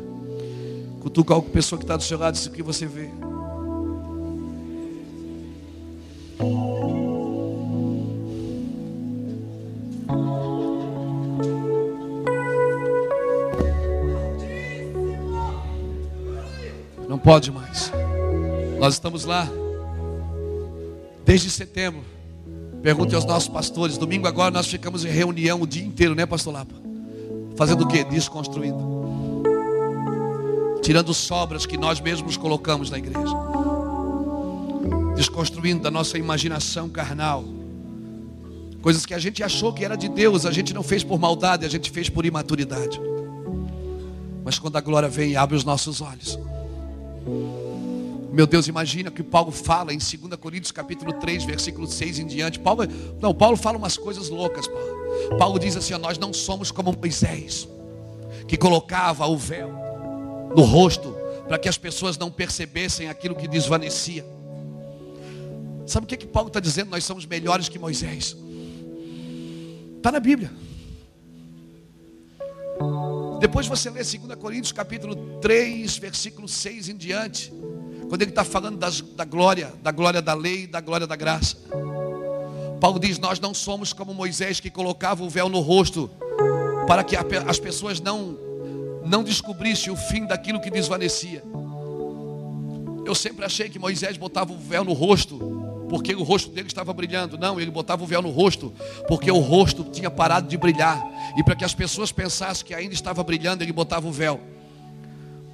Cutuca 1.02 1.36
a 1.36 1.42
pessoa 1.42 1.78
que 1.78 1.84
está 1.84 1.98
do 1.98 2.04
seu 2.04 2.18
lado, 2.18 2.36
isso 2.36 2.52
que 2.52 2.64
você 2.64 2.86
vê. 2.86 3.10
Pode 17.24 17.52
mais. 17.52 17.92
Nós 18.80 18.96
estamos 18.96 19.24
lá 19.24 19.50
desde 21.26 21.50
setembro. 21.50 22.04
Pergunte 22.82 23.16
aos 23.16 23.24
nossos 23.24 23.48
pastores. 23.48 23.98
Domingo 23.98 24.28
agora 24.28 24.52
nós 24.52 24.68
ficamos 24.68 25.06
em 25.06 25.10
reunião 25.10 25.62
o 25.62 25.68
dia 25.68 25.84
inteiro, 25.84 26.14
né, 26.14 26.26
pastor 26.26 26.54
Lapa? 26.54 26.76
Fazendo 27.56 27.86
o 27.86 27.88
quê? 27.88 28.04
Desconstruindo. 28.04 28.94
Tirando 30.82 31.14
sobras 31.14 31.66
que 31.66 31.78
nós 31.78 32.02
mesmos 32.02 32.36
colocamos 32.36 32.90
na 32.90 32.98
igreja. 32.98 33.34
Desconstruindo 35.16 35.82
da 35.82 35.90
nossa 35.90 36.18
imaginação 36.18 36.90
carnal. 36.90 37.46
Coisas 38.82 39.06
que 39.06 39.14
a 39.14 39.20
gente 39.20 39.42
achou 39.42 39.72
que 39.72 39.86
era 39.86 39.96
de 39.96 40.10
Deus, 40.10 40.46
a 40.46 40.52
gente 40.52 40.74
não 40.74 40.84
fez 40.84 41.06
por 41.06 41.18
maldade, 41.18 41.66
a 41.66 41.70
gente 41.70 41.90
fez 41.90 42.10
por 42.10 42.26
imaturidade. 42.26 43.00
Mas 44.44 44.60
quando 44.60 44.76
a 44.76 44.82
glória 44.82 45.08
vem, 45.08 45.38
abre 45.38 45.56
os 45.56 45.64
nossos 45.64 46.02
olhos. 46.02 46.38
Meu 48.32 48.48
Deus, 48.48 48.68
imagina 48.68 49.12
que 49.12 49.22
Paulo 49.22 49.52
fala 49.52 49.94
em 49.94 49.98
2 49.98 50.36
Coríntios 50.40 50.72
capítulo 50.72 51.14
3, 51.14 51.44
versículo 51.44 51.86
6 51.88 52.20
em 52.20 52.26
diante. 52.26 52.60
Paulo, 52.60 52.84
não, 53.22 53.34
Paulo 53.34 53.56
fala 53.56 53.78
umas 53.78 53.96
coisas 53.96 54.30
loucas, 54.30 54.68
Paulo. 54.68 55.38
Paulo 55.38 55.60
diz 55.60 55.78
assim: 55.78 55.94
nós 55.98 56.18
não 56.18 56.34
somos 56.34 56.72
como 56.72 56.92
Moisés, 56.98 57.68
que 58.48 58.58
colocava 58.58 59.28
o 59.28 59.38
véu 59.38 59.72
no 60.56 60.64
rosto 60.64 61.16
para 61.48 61.60
que 61.60 61.70
as 61.70 61.78
pessoas 61.78 62.18
não 62.18 62.32
percebessem 62.32 63.08
aquilo 63.08 63.36
que 63.36 63.48
desvanecia. 63.48 64.26
Sabe 65.86 66.06
o 66.06 66.08
que, 66.08 66.18
que 66.18 66.28
Paulo 66.28 66.48
está 66.48 66.60
dizendo? 66.60 66.90
Nós 66.90 67.04
somos 67.04 67.26
melhores 67.26 67.70
que 67.70 67.78
Moisés. 67.78 68.36
Está 69.98 70.12
na 70.12 70.20
Bíblia. 70.20 70.52
Depois 73.44 73.68
você 73.68 73.90
lê 73.90 74.02
2 74.02 74.36
Coríntios 74.40 74.72
capítulo 74.72 75.18
3, 75.42 75.98
versículo 75.98 76.48
6 76.48 76.88
em 76.88 76.96
diante. 76.96 77.52
Quando 78.08 78.22
ele 78.22 78.32
está 78.32 78.46
falando 78.46 78.78
das, 78.78 79.02
da 79.02 79.26
glória, 79.26 79.74
da 79.84 79.92
glória 79.92 80.22
da 80.22 80.34
lei, 80.34 80.66
da 80.66 80.80
glória 80.80 81.06
da 81.06 81.18
graça. 81.18 81.58
Paulo 82.80 82.98
diz: 82.98 83.20
Nós 83.20 83.42
não 83.42 83.54
somos 83.54 83.92
como 83.92 84.14
Moisés 84.14 84.62
que 84.62 84.70
colocava 84.70 85.26
o 85.26 85.30
véu 85.30 85.50
no 85.50 85.60
rosto, 85.60 86.10
para 86.88 87.04
que 87.04 87.18
as 87.18 87.60
pessoas 87.60 88.00
não, 88.00 88.38
não 89.06 89.22
descobrissem 89.26 89.92
o 89.92 89.98
fim 89.98 90.26
daquilo 90.26 90.62
que 90.62 90.72
desvanecia. 90.72 91.44
Eu 93.06 93.14
sempre 93.14 93.44
achei 93.44 93.68
que 93.68 93.78
Moisés 93.78 94.16
botava 94.16 94.54
o 94.54 94.58
véu 94.58 94.86
no 94.86 94.94
rosto, 94.94 95.86
porque 95.90 96.16
o 96.16 96.24
rosto 96.24 96.50
dele 96.50 96.68
estava 96.68 96.94
brilhando. 96.94 97.38
Não, 97.38 97.60
ele 97.60 97.72
botava 97.72 98.06
o 98.06 98.08
véu 98.08 98.22
no 98.22 98.30
rosto, 98.30 98.74
porque 99.06 99.30
o 99.30 99.40
rosto 99.40 99.84
tinha 99.84 100.10
parado 100.10 100.48
de 100.48 100.58
brilhar. 100.58 101.13
E 101.36 101.44
para 101.44 101.56
que 101.56 101.66
as 101.66 101.74
pessoas 101.74 102.12
pensassem 102.12 102.66
que 102.66 102.74
ainda 102.74 102.94
estava 102.94 103.24
brilhando, 103.24 103.64
ele 103.64 103.74
botava 103.74 104.08
o 104.08 104.12
véu. 104.12 104.40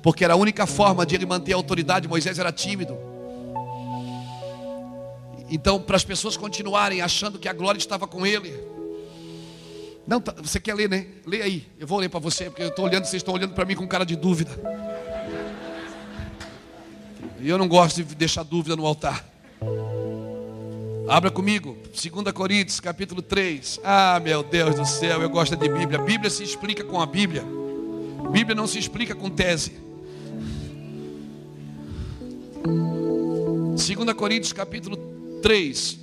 Porque 0.01 0.23
era 0.23 0.33
a 0.33 0.37
única 0.37 0.65
forma 0.65 1.05
de 1.05 1.15
ele 1.15 1.25
manter 1.25 1.53
a 1.53 1.55
autoridade. 1.55 2.07
Moisés 2.07 2.39
era 2.39 2.51
tímido. 2.51 2.97
Então, 5.49 5.81
para 5.81 5.95
as 5.95 6.03
pessoas 6.03 6.37
continuarem 6.37 7.01
achando 7.01 7.39
que 7.39 7.47
a 7.47 7.53
glória 7.53 7.77
estava 7.77 8.07
com 8.07 8.25
ele. 8.25 8.53
Não, 10.05 10.21
tá, 10.21 10.33
você 10.41 10.59
quer 10.59 10.73
ler, 10.73 10.89
né? 10.89 11.07
Lê 11.25 11.41
aí. 11.41 11.67
Eu 11.79 11.87
vou 11.87 11.99
ler 11.99 12.09
para 12.09 12.19
você, 12.19 12.45
porque 12.45 12.63
eu 12.63 12.69
estou 12.69 12.85
olhando, 12.85 13.05
vocês 13.05 13.21
estão 13.21 13.33
olhando 13.33 13.53
para 13.53 13.65
mim 13.65 13.75
com 13.75 13.87
cara 13.87 14.05
de 14.05 14.15
dúvida. 14.15 14.51
E 17.39 17.47
eu 17.47 17.57
não 17.57 17.67
gosto 17.67 18.03
de 18.03 18.15
deixar 18.15 18.43
dúvida 18.43 18.75
no 18.75 18.85
altar. 18.85 19.25
Abra 21.09 21.31
comigo, 21.31 21.75
2 21.85 22.31
Coríntios, 22.31 22.79
capítulo 22.79 23.19
3. 23.23 23.79
Ah, 23.83 24.21
meu 24.23 24.43
Deus 24.43 24.75
do 24.75 24.85
céu, 24.85 25.23
eu 25.23 25.29
gosto 25.29 25.55
de 25.55 25.67
Bíblia. 25.67 25.97
Bíblia 25.97 26.29
se 26.29 26.43
explica 26.43 26.83
com 26.83 27.01
a 27.01 27.05
Bíblia. 27.07 27.43
Bíblia 28.31 28.53
não 28.53 28.67
se 28.67 28.77
explica 28.77 29.15
com 29.15 29.27
tese. 29.27 29.71
2 32.63 34.13
Coríntios 34.15 34.53
capítulo 34.53 34.97
3. 35.41 35.97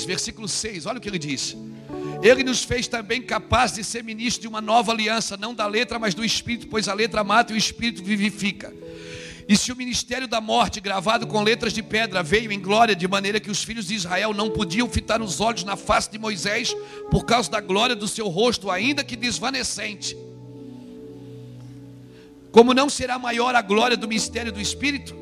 3, 0.00 0.04
versículo 0.04 0.48
6, 0.48 0.86
olha 0.86 0.98
o 0.98 1.00
que 1.00 1.08
ele 1.08 1.18
diz. 1.18 1.56
Ele 2.22 2.42
nos 2.44 2.62
fez 2.62 2.86
também 2.86 3.22
capazes 3.22 3.76
de 3.76 3.84
ser 3.84 4.04
ministros 4.04 4.40
de 4.40 4.48
uma 4.48 4.60
nova 4.60 4.92
aliança, 4.92 5.36
não 5.36 5.54
da 5.54 5.66
letra, 5.66 5.98
mas 5.98 6.14
do 6.14 6.24
Espírito, 6.24 6.68
pois 6.68 6.88
a 6.88 6.94
letra 6.94 7.24
mata 7.24 7.52
e 7.52 7.56
o 7.56 7.58
Espírito 7.58 8.02
vivifica. 8.02 8.72
E 9.48 9.56
se 9.56 9.72
o 9.72 9.76
ministério 9.76 10.28
da 10.28 10.40
morte, 10.40 10.80
gravado 10.80 11.26
com 11.26 11.42
letras 11.42 11.72
de 11.72 11.82
pedra, 11.82 12.22
veio 12.22 12.52
em 12.52 12.60
glória, 12.60 12.94
de 12.94 13.08
maneira 13.08 13.40
que 13.40 13.50
os 13.50 13.64
filhos 13.64 13.86
de 13.86 13.94
Israel 13.94 14.32
não 14.32 14.50
podiam 14.50 14.88
fitar 14.88 15.20
os 15.20 15.40
olhos 15.40 15.64
na 15.64 15.76
face 15.76 16.10
de 16.10 16.18
Moisés, 16.18 16.74
por 17.10 17.24
causa 17.24 17.50
da 17.50 17.60
glória 17.60 17.96
do 17.96 18.06
seu 18.06 18.28
rosto, 18.28 18.70
ainda 18.70 19.02
que 19.02 19.16
desvanecente. 19.16 20.16
Como 22.52 22.74
não 22.74 22.88
será 22.88 23.18
maior 23.18 23.54
a 23.54 23.62
glória 23.62 23.96
do 23.96 24.08
mistério 24.08 24.52
do 24.52 24.60
Espírito? 24.60 25.19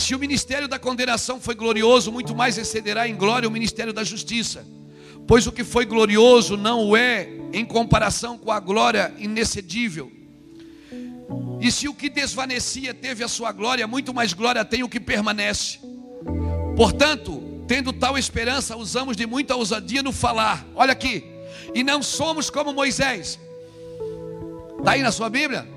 Se 0.00 0.14
o 0.14 0.18
ministério 0.18 0.66
da 0.66 0.78
condenação 0.78 1.38
foi 1.38 1.54
glorioso, 1.54 2.10
muito 2.10 2.34
mais 2.34 2.56
excederá 2.56 3.06
em 3.06 3.14
glória 3.14 3.46
o 3.46 3.52
ministério 3.52 3.92
da 3.92 4.02
justiça. 4.02 4.66
Pois 5.26 5.46
o 5.46 5.52
que 5.52 5.62
foi 5.62 5.84
glorioso 5.84 6.56
não 6.56 6.88
o 6.88 6.96
é 6.96 7.28
em 7.52 7.66
comparação 7.66 8.38
com 8.38 8.50
a 8.50 8.58
glória 8.58 9.12
inexcedível. 9.18 10.10
E 11.60 11.70
se 11.70 11.86
o 11.86 11.94
que 11.94 12.08
desvanecia 12.08 12.94
teve 12.94 13.22
a 13.22 13.28
sua 13.28 13.52
glória, 13.52 13.86
muito 13.86 14.14
mais 14.14 14.32
glória 14.32 14.64
tem 14.64 14.82
o 14.82 14.88
que 14.88 14.98
permanece. 14.98 15.78
Portanto, 16.76 17.62
tendo 17.68 17.92
tal 17.92 18.16
esperança, 18.16 18.76
usamos 18.76 19.18
de 19.18 19.26
muita 19.26 19.54
ousadia 19.54 20.02
no 20.02 20.12
falar. 20.12 20.66
Olha 20.74 20.92
aqui. 20.92 21.22
E 21.74 21.84
não 21.84 22.02
somos 22.02 22.48
como 22.48 22.72
Moisés. 22.72 23.38
Está 24.78 24.92
aí 24.92 25.02
na 25.02 25.12
sua 25.12 25.28
Bíblia? 25.28 25.68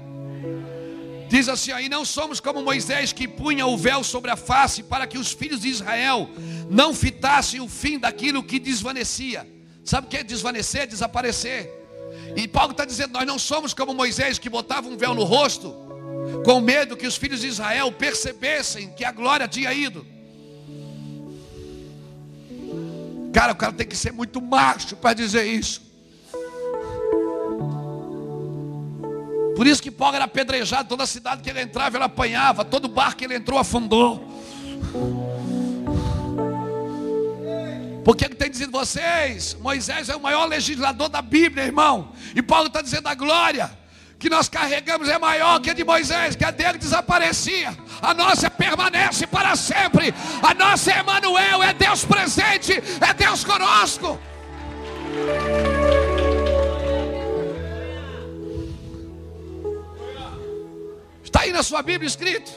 Diz 1.34 1.50
assim: 1.50 1.72
aí 1.72 1.90
não 1.90 2.06
somos 2.06 2.40
como 2.40 2.62
Moisés 2.62 3.12
que 3.12 3.28
punha 3.28 3.66
o 3.66 3.76
véu 3.76 4.04
sobre 4.04 4.30
a 4.30 4.36
face 4.36 4.84
para 4.84 5.08
que 5.08 5.18
os 5.18 5.32
filhos 5.32 5.62
de 5.62 5.68
Israel 5.68 6.30
não 6.70 6.94
fitassem 6.94 7.60
o 7.60 7.68
fim 7.68 7.98
daquilo 7.98 8.44
que 8.44 8.60
desvanecia. 8.60 9.48
Sabe 9.84 10.06
o 10.06 10.10
que 10.12 10.18
é 10.18 10.24
desvanecer? 10.24 10.86
Desaparecer. 10.86 11.72
E 12.36 12.48
Paulo 12.48 12.74
está 12.74 12.86
dizendo: 12.86 13.14
nós 13.14 13.26
não 13.26 13.40
somos 13.40 13.74
como 13.74 13.96
Moisés 13.96 14.38
que 14.38 14.48
botava 14.48 14.88
um 14.88 14.96
véu 14.96 15.16
no 15.16 15.24
rosto, 15.24 15.76
com 16.46 16.62
medo 16.62 16.96
que 16.96 17.08
os 17.08 17.16
filhos 17.16 17.42
de 17.42 17.48
Israel 17.48 17.92
percebessem 17.92 18.92
que 18.92 19.04
a 19.04 19.12
glória 19.12 19.48
tinha 19.48 19.74
ido. 19.74 20.06
Cara, 23.34 23.54
o 23.54 23.56
cara 23.56 23.74
tem 23.74 23.88
que 23.88 23.98
ser 23.98 24.14
muito 24.14 24.40
macho 24.40 24.96
para 24.98 25.16
dizer 25.16 25.46
isso. 25.46 25.82
Por 29.56 29.68
isso 29.68 29.82
que 29.82 29.92
Paulo 29.92 30.16
era 30.16 30.26
apedrejado, 30.26 30.90
toda 30.90 31.04
a 31.04 31.08
cidade 31.08 31.42
que 31.42 31.50
ele 31.50 31.62
entrava, 31.62 31.98
ele 31.98 32.04
apanhava, 32.04 32.66
todo 32.66 32.88
barco 32.88 33.18
que 33.18 33.26
ele 33.26 33.36
entrou 33.36 33.60
afundou. 33.60 34.28
Porque 38.04 38.26
ele 38.26 38.36
tem 38.36 38.50
dizendo 38.50 38.72
vocês, 38.72 39.56
Moisés 39.60 40.10
é 40.10 40.16
o 40.16 40.20
maior 40.20 40.46
legislador 40.46 41.08
da 41.08 41.22
Bíblia, 41.22 41.66
irmão. 41.66 42.12
E 42.36 42.42
Paulo 42.42 42.68
está 42.68 42.82
dizendo 42.82 43.08
a 43.08 43.16
glória 43.16 43.84
que 44.20 44.30
nós 44.30 44.48
carregamos 44.48 45.10
é 45.10 45.20
maior 45.20 45.60
que 45.60 45.70
a 45.70 45.74
de 45.74 45.84
Moisés, 45.84 46.36
que 46.36 46.46
a 46.46 46.52
dele 46.52 46.78
desaparecia. 46.78 47.78
A 48.02 48.14
nossa 48.14 48.50
permanece 48.50 49.28
para 49.28 49.54
sempre. 49.56 50.14
A 50.42 50.54
nossa 50.54 50.92
é 50.92 51.00
Emmanuel, 51.02 51.62
é 51.62 51.74
Deus 51.74 52.06
presente, 52.06 52.72
é 53.02 53.14
Deus 53.14 53.44
conosco. 53.44 54.18
Está 61.34 61.46
aí 61.46 61.52
na 61.52 61.64
sua 61.64 61.82
Bíblia 61.82 62.08
escrito. 62.08 62.52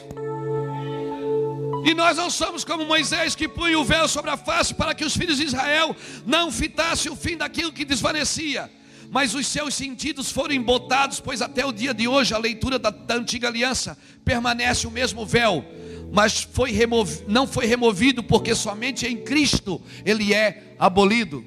E 1.83 1.95
nós 1.95 2.15
não 2.15 2.29
somos 2.29 2.63
como 2.63 2.85
Moisés 2.85 3.33
que 3.33 3.47
punha 3.47 3.79
o 3.79 3.83
véu 3.83 4.07
sobre 4.07 4.29
a 4.29 4.37
face 4.37 4.71
para 4.71 4.93
que 4.93 5.03
os 5.03 5.17
filhos 5.17 5.37
de 5.37 5.45
Israel 5.45 5.95
não 6.27 6.51
fitassem 6.51 7.11
o 7.11 7.15
fim 7.15 7.35
daquilo 7.35 7.73
que 7.73 7.83
desvanecia. 7.83 8.69
Mas 9.09 9.33
os 9.33 9.47
seus 9.47 9.73
sentidos 9.73 10.31
foram 10.31 10.53
embotados, 10.53 11.19
pois 11.19 11.41
até 11.41 11.65
o 11.65 11.71
dia 11.71 11.91
de 11.91 12.07
hoje 12.07 12.35
a 12.35 12.37
leitura 12.37 12.77
da, 12.77 12.91
da 12.91 13.15
antiga 13.15 13.47
aliança 13.47 13.97
permanece 14.23 14.85
o 14.85 14.91
mesmo 14.91 15.25
véu, 15.25 15.65
mas 16.11 16.43
foi 16.43 16.69
removi, 16.69 17.23
não 17.27 17.47
foi 17.47 17.65
removido, 17.65 18.21
porque 18.21 18.53
somente 18.53 19.07
em 19.07 19.17
Cristo 19.17 19.81
ele 20.05 20.35
é 20.35 20.75
abolido. 20.77 21.43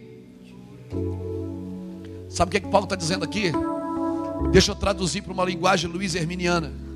Sabe 2.29 2.49
o 2.49 2.51
que, 2.51 2.57
é 2.57 2.61
que 2.61 2.69
Paulo 2.69 2.87
está 2.87 2.97
dizendo 2.97 3.25
aqui? 3.25 3.53
Deixa 4.51 4.73
eu 4.73 4.75
traduzir 4.75 5.23
para 5.23 5.33
uma 5.33 5.45
linguagem 5.45 5.89
luiz 5.89 6.17
herminiana. 6.17 6.90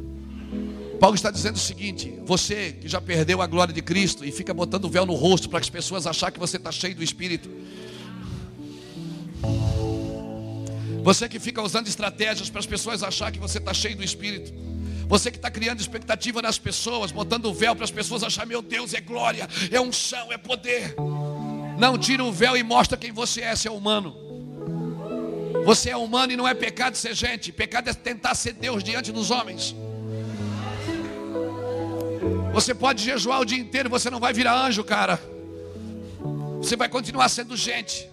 Paulo 1.05 1.16
está 1.16 1.31
dizendo 1.31 1.56
o 1.56 1.59
seguinte: 1.59 2.18
você 2.24 2.72
que 2.72 2.89
já 2.89 2.98
perdeu 2.98 3.43
a 3.43 3.47
glória 3.47 3.74
de 3.74 3.82
Cristo 3.82 4.24
e 4.24 4.32
fica 4.32 4.55
botando 4.55 4.89
véu 4.89 5.05
no 5.05 5.12
rosto 5.12 5.51
para 5.51 5.59
as 5.59 5.68
pessoas 5.68 6.06
achar 6.06 6.31
que 6.31 6.39
você 6.39 6.56
está 6.56 6.72
cheio 6.72 6.94
do 6.94 7.05
Espírito. 7.05 7.47
Você 11.02 11.28
que 11.28 11.39
fica 11.39 11.60
usando 11.60 11.89
estratégias 11.89 12.48
para 12.48 12.59
as 12.59 12.64
pessoas 12.64 13.02
achar 13.02 13.31
que 13.31 13.39
você 13.39 13.59
está 13.59 13.74
cheio 13.74 13.94
do 13.94 14.02
Espírito. 14.02 14.51
Você 15.06 15.31
que 15.31 15.36
está 15.36 15.51
criando 15.51 15.78
expectativa 15.78 16.40
nas 16.40 16.59
pessoas, 16.59 17.12
botando 17.12 17.44
o 17.44 17.52
véu 17.52 17.76
para 17.76 17.85
as 17.85 17.90
pessoas 17.90 18.22
achar, 18.22 18.47
meu 18.47 18.62
Deus, 18.62 18.94
é 18.94 19.01
glória, 19.02 19.47
é 19.70 19.78
unção, 19.78 20.32
é 20.32 20.39
poder. 20.39 20.94
Não 21.78 21.98
tira 21.98 22.24
o 22.24 22.32
véu 22.32 22.56
e 22.56 22.62
mostra 22.62 22.97
quem 22.97 23.12
você 23.12 23.43
é, 23.43 23.55
você 23.55 23.68
é 23.68 23.70
humano. 23.70 24.16
Você 25.66 25.90
é 25.90 25.97
humano 25.98 26.32
e 26.32 26.36
não 26.36 26.48
é 26.48 26.55
pecado 26.55 26.97
ser 26.97 27.14
gente. 27.14 27.52
Pecado 27.52 27.90
é 27.90 27.93
tentar 27.93 28.35
ser 28.35 28.55
Deus 28.55 28.82
diante 28.82 29.12
dos 29.12 29.31
homens. 29.31 29.76
Você 32.55 32.72
pode 32.72 33.02
jejuar 33.02 33.40
o 33.40 33.44
dia 33.44 33.59
inteiro, 33.59 33.90
você 33.90 34.09
não 34.09 34.20
vai 34.20 34.32
virar 34.32 34.55
anjo, 34.55 34.85
cara. 34.85 35.20
Você 36.59 36.76
vai 36.76 36.89
continuar 36.89 37.28
sendo 37.28 37.56
gente. 37.56 38.09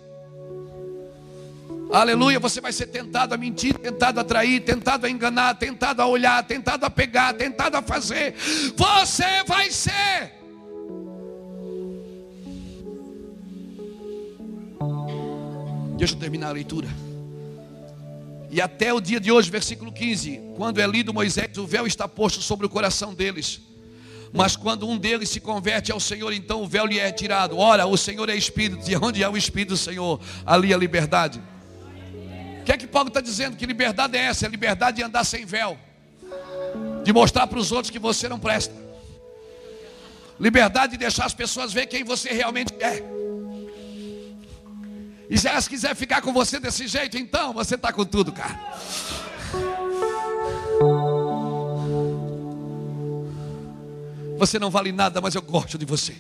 Aleluia, 1.94 2.40
você 2.40 2.60
vai 2.60 2.74
ser 2.74 2.88
tentado 2.88 3.36
a 3.36 3.38
mentir, 3.38 3.78
tentado 3.78 4.20
a 4.20 4.24
trair, 4.24 4.62
tentado 4.62 5.06
a 5.06 5.10
enganar, 5.12 5.54
tentado 5.60 6.02
a 6.02 6.08
olhar, 6.08 6.44
tentado 6.44 6.84
a 6.84 6.90
pegar, 6.90 7.36
tentado 7.36 7.78
a 7.78 7.84
fazer. 7.84 8.34
Você 8.76 9.44
vai 9.46 9.70
ser. 9.70 10.34
Deixa 15.98 16.16
eu 16.16 16.20
terminar 16.20 16.48
a 16.48 16.54
leitura. 16.54 16.88
E 18.50 18.60
até 18.60 18.92
o 18.92 19.00
dia 19.00 19.20
de 19.20 19.32
hoje, 19.32 19.52
versículo 19.52 19.92
15: 19.92 20.42
quando 20.58 20.82
é 20.82 20.88
lido 20.88 21.14
Moisés, 21.14 21.56
o 21.60 21.68
véu 21.68 21.86
está 21.86 22.08
posto 22.08 22.42
sobre 22.42 22.66
o 22.66 22.70
coração 22.70 23.14
deles. 23.14 23.70
Mas 24.34 24.56
quando 24.56 24.88
um 24.88 24.98
deles 24.98 25.30
se 25.30 25.40
converte 25.42 25.92
ao 25.92 26.00
Senhor, 26.00 26.32
então 26.32 26.62
o 26.64 26.68
véu 26.68 26.86
lhe 26.86 27.00
é 27.00 27.12
tirado. 27.12 27.58
Ora, 27.58 27.86
o 27.86 27.98
Senhor 27.98 28.30
é 28.30 28.36
Espírito, 28.36 28.90
e 28.90 28.96
onde 28.96 29.22
é 29.22 29.30
o 29.30 29.36
Espírito 29.36 29.70
do 29.70 29.78
Senhor, 29.78 30.20
ali 30.46 30.74
a 30.74 30.78
liberdade. 30.78 31.42
O 32.62 32.64
que 32.64 32.72
é 32.72 32.78
que 32.78 32.88
Paulo 32.88 33.10
está 33.10 33.20
dizendo? 33.20 33.58
Que 33.58 33.66
liberdade 33.66 34.18
é 34.18 34.22
essa? 34.22 34.46
É 34.46 34.50
liberdade 34.50 34.98
de 34.98 35.04
andar 35.04 35.24
sem 35.24 35.46
véu, 35.46 35.78
de 37.04 37.12
mostrar 37.12 37.48
para 37.48 37.60
os 37.60 37.72
outros 37.72 37.90
que 37.90 38.00
você 38.00 38.30
não 38.30 38.40
presta, 38.40 38.74
liberdade 40.40 40.94
de 40.94 40.98
deixar 40.98 41.26
as 41.26 41.34
pessoas 41.34 41.74
ver 41.74 41.88
quem 41.88 42.04
você 42.04 42.32
realmente 42.32 42.74
é. 42.80 43.04
E 45.30 45.38
se 45.38 45.48
elas 45.48 45.68
quiserem 45.68 45.96
ficar 45.96 46.22
com 46.22 46.32
você 46.32 46.60
desse 46.60 46.88
jeito, 46.88 47.18
então 47.18 47.54
você 47.54 47.76
está 47.76 47.92
com 47.92 48.06
tudo, 48.06 48.32
cara. 48.32 48.60
Você 54.42 54.58
não 54.58 54.72
vale 54.72 54.92
nada, 54.92 55.22
mas 55.22 55.36
eu 55.36 55.42
gosto 55.44 55.78
de 55.78 55.86
você. 55.86 56.16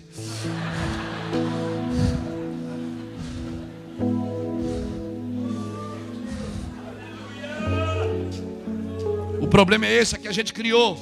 O 9.42 9.48
problema 9.48 9.88
é 9.88 9.94
esse, 9.98 10.14
é 10.14 10.20
que 10.20 10.28
a 10.28 10.32
gente 10.32 10.54
criou. 10.54 11.00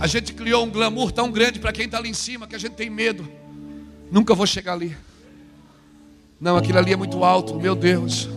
A 0.00 0.08
gente 0.08 0.32
criou 0.32 0.64
um 0.64 0.70
glamour 0.70 1.12
tão 1.12 1.30
grande 1.30 1.60
para 1.60 1.70
quem 1.70 1.84
está 1.84 1.98
ali 1.98 2.08
em 2.08 2.14
cima 2.14 2.48
que 2.48 2.56
a 2.56 2.58
gente 2.58 2.72
tem 2.72 2.90
medo. 2.90 3.30
Nunca 4.10 4.34
vou 4.34 4.44
chegar 4.44 4.72
ali. 4.72 4.96
Não, 6.40 6.56
aquilo 6.56 6.78
ali 6.78 6.92
é 6.92 6.96
muito 6.96 7.22
alto, 7.22 7.54
meu 7.60 7.76
Deus. 7.76 8.28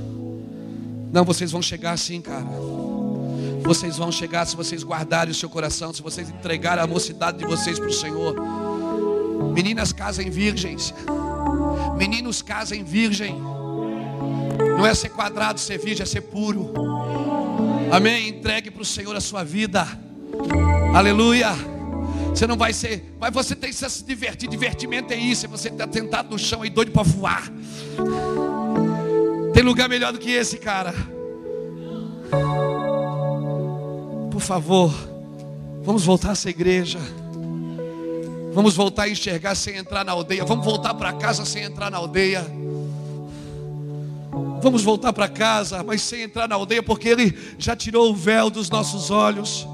Não, 1.12 1.26
vocês 1.26 1.52
vão 1.52 1.64
chegar 1.64 1.94
assim, 1.94 2.22
cara. 2.22 2.46
Vocês 3.64 3.98
vão 3.98 4.12
chegar 4.12 4.46
se 4.46 4.56
vocês 4.56 4.84
guardarem 4.84 5.32
o 5.32 5.36
seu 5.36 5.50
coração, 5.50 5.94
se 5.94 6.02
vocês 6.02 6.30
entregarem 6.30 6.84
a 6.84 6.88
mocidade 6.88 7.38
de 7.38 7.46
vocês 7.46 7.80
para 7.80 7.88
o 7.88 7.94
Senhor. 7.94 8.36
Meninas 9.54 9.94
casem 9.94 10.30
virgens. 10.30 10.94
Meninos 11.98 12.42
casem 12.42 12.84
virgem. 12.84 13.40
Não 14.78 14.86
é 14.86 14.94
ser 14.94 15.10
quadrado, 15.10 15.60
ser 15.60 15.78
virgem, 15.78 16.04
é 16.04 16.06
ser 16.06 16.22
puro. 16.22 16.74
Amém. 17.92 18.30
Entregue 18.30 18.70
para 18.70 18.82
o 18.82 18.86
Senhor 18.86 19.16
a 19.16 19.22
sua 19.22 19.44
vida. 19.44 19.88
Aleluia. 20.94 21.52
Você 22.30 22.46
não 22.46 22.58
vai 22.58 22.74
ser, 22.74 23.16
mas 23.20 23.34
você 23.34 23.56
tem 23.56 23.70
que 23.70 23.76
se 23.76 24.04
divertir. 24.04 24.50
Divertimento 24.50 25.14
é 25.14 25.18
isso. 25.18 25.46
É 25.46 25.50
você 25.50 25.70
está 25.70 25.88
tentado 25.88 26.32
no 26.32 26.40
chão 26.40 26.66
e 26.66 26.70
doido 26.70 26.92
para 26.92 27.04
voar. 27.04 27.44
Tem 29.54 29.64
lugar 29.64 29.88
melhor 29.88 30.12
do 30.12 30.20
que 30.20 30.32
esse, 30.32 30.58
cara 30.58 30.94
por 34.34 34.42
favor, 34.42 34.92
vamos 35.84 36.04
voltar 36.04 36.30
a 36.30 36.32
essa 36.32 36.50
igreja. 36.50 36.98
Vamos 38.52 38.76
voltar 38.76 39.04
a 39.04 39.10
enxergar 39.10 39.54
sem 39.54 39.78
entrar 39.78 40.04
na 40.04 40.12
aldeia. 40.12 40.44
Vamos 40.44 40.66
voltar 40.66 40.96
para 40.96 41.14
casa 41.14 41.46
sem 41.46 41.62
entrar 41.62 41.92
na 41.92 41.98
aldeia. 41.98 42.44
Vamos 44.60 44.82
voltar 44.82 45.14
para 45.14 45.28
casa, 45.28 45.84
mas 45.84 46.02
sem 46.02 46.24
entrar 46.24 46.48
na 46.48 46.56
aldeia, 46.56 46.82
porque 46.82 47.10
Ele 47.10 47.38
já 47.60 47.76
tirou 47.76 48.10
o 48.10 48.16
véu 48.16 48.50
dos 48.50 48.72
nossos 48.72 49.12
olhos. 49.12 49.68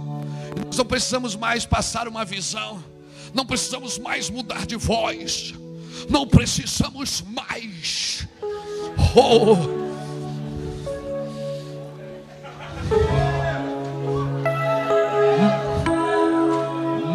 Nós 0.65 0.75
não 0.75 0.85
precisamos 0.85 1.37
mais 1.37 1.65
passar 1.65 2.05
uma 2.05 2.25
visão. 2.25 2.83
Não 3.33 3.45
precisamos 3.45 3.97
mais 3.97 4.29
mudar 4.29 4.65
de 4.65 4.75
voz. 4.75 5.53
Não 6.09 6.27
precisamos 6.27 7.23
mais. 7.33 8.27
Oh. 9.15 9.79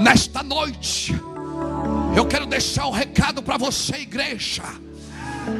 Nesta 0.04 0.42
noite, 0.42 1.18
eu 2.14 2.26
quero 2.26 2.44
deixar 2.44 2.86
um 2.86 2.90
recado 2.90 3.42
para 3.42 3.56
você, 3.56 3.96
igreja. 3.96 4.62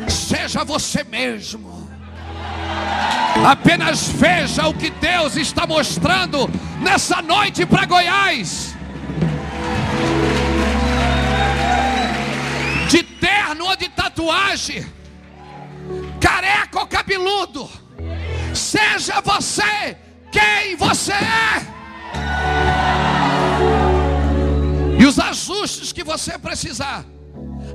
Seja 0.07 0.63
você 0.63 1.03
mesmo. 1.03 1.89
Apenas 3.43 4.09
veja 4.09 4.69
o 4.69 4.75
que 4.75 4.91
Deus 4.91 5.37
está 5.37 5.67
mostrando 5.67 6.47
nessa 6.83 7.23
noite 7.23 7.65
para 7.65 7.87
Goiás. 7.87 8.77
De 12.91 13.03
terno 13.03 13.65
ou 13.65 13.77
de 13.77 13.89
tatuagem, 13.89 14.85
careca 16.21 16.81
ou 16.81 16.87
cabeludo, 16.87 17.71
seja 18.53 19.23
você 19.23 19.97
quem 20.31 20.77
você 20.77 21.13
é. 21.13 23.24
E 25.05 25.07
os 25.07 25.19
ajustes 25.19 25.93
que 25.93 26.03
você 26.03 26.39
precisar, 26.39 27.05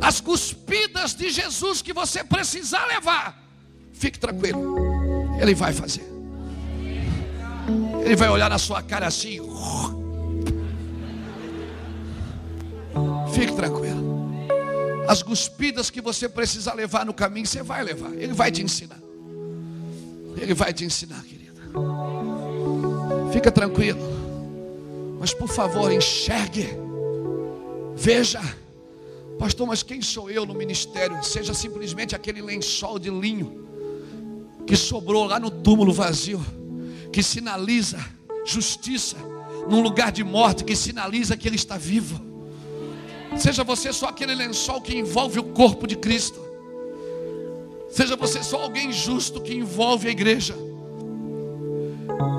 as 0.02 0.20
cuspidas 0.20 1.14
de 1.14 1.30
Jesus 1.30 1.80
que 1.80 1.94
você 1.94 2.24
precisar 2.24 2.84
levar, 2.88 3.40
fique 3.94 4.18
tranquilo, 4.18 4.76
Ele 5.40 5.54
vai 5.54 5.72
fazer. 5.72 6.04
Ele 8.04 8.16
vai 8.16 8.30
olhar 8.30 8.50
na 8.50 8.58
sua 8.58 8.82
cara 8.82 9.06
assim. 9.06 9.40
Fique 13.32 13.54
tranquilo. 13.54 14.34
As 15.08 15.22
cuspidas 15.22 15.92
que 15.92 16.02
você 16.02 16.28
precisa 16.28 16.74
levar 16.74 17.06
no 17.06 17.14
caminho, 17.14 17.46
você 17.46 17.62
vai 17.62 17.84
levar. 17.84 18.12
Ele 18.14 18.34
vai 18.34 18.52
te 18.52 18.64
ensinar. 18.64 19.00
Ele 20.36 20.56
vai 20.56 20.74
te 20.74 20.84
ensinar, 20.84 21.22
querida. 21.22 21.62
Fica 23.32 23.52
tranquilo. 23.52 24.00
Mas 25.20 25.32
por 25.32 25.48
favor, 25.48 25.92
enxergue. 25.92 26.89
Veja. 28.00 28.42
Pastor, 29.38 29.68
mas 29.68 29.84
quem 29.84 30.02
sou 30.02 30.32
eu 30.32 30.46
no 30.46 30.54
ministério? 30.54 31.22
Seja 31.24 31.54
simplesmente 31.54 32.16
aquele 32.16 32.42
lençol 32.42 32.98
de 32.98 33.10
linho 33.10 33.68
que 34.66 34.76
sobrou 34.76 35.26
lá 35.26 35.40
no 35.40 35.50
túmulo 35.50 35.92
vazio, 35.92 36.44
que 37.12 37.22
sinaliza 37.22 37.98
justiça 38.46 39.18
num 39.70 39.82
lugar 39.82 40.12
de 40.12 40.24
morte, 40.24 40.64
que 40.64 40.76
sinaliza 40.76 41.36
que 41.36 41.48
ele 41.48 41.58
está 41.58 41.78
vivo. 41.78 42.20
Seja 43.38 43.64
você 43.64 43.92
só 43.92 44.08
aquele 44.08 44.34
lençol 44.34 44.82
que 44.82 44.98
envolve 44.98 45.40
o 45.40 45.44
corpo 45.44 45.86
de 45.86 45.96
Cristo. 45.96 46.40
Seja 47.90 48.16
você 48.16 48.42
só 48.42 48.64
alguém 48.64 48.92
justo 48.92 49.42
que 49.42 49.54
envolve 49.54 50.08
a 50.08 50.12
igreja. 50.12 50.56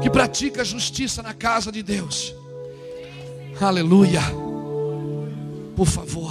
Que 0.02 0.08
pratica 0.08 0.64
justiça 0.64 1.22
na 1.22 1.34
casa 1.34 1.70
de 1.70 1.82
Deus. 1.82 2.34
Aleluia. 3.60 4.49
Por 5.80 5.86
favor. 5.86 6.30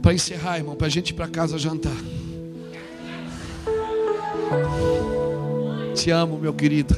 Para 0.00 0.14
encerrar, 0.14 0.58
irmão, 0.58 0.76
para 0.76 0.86
a 0.86 0.90
gente 0.90 1.10
ir 1.10 1.14
para 1.14 1.26
casa 1.26 1.58
jantar. 1.58 1.96
Te 5.92 6.12
amo, 6.12 6.38
meu 6.38 6.54
querido. 6.54 6.96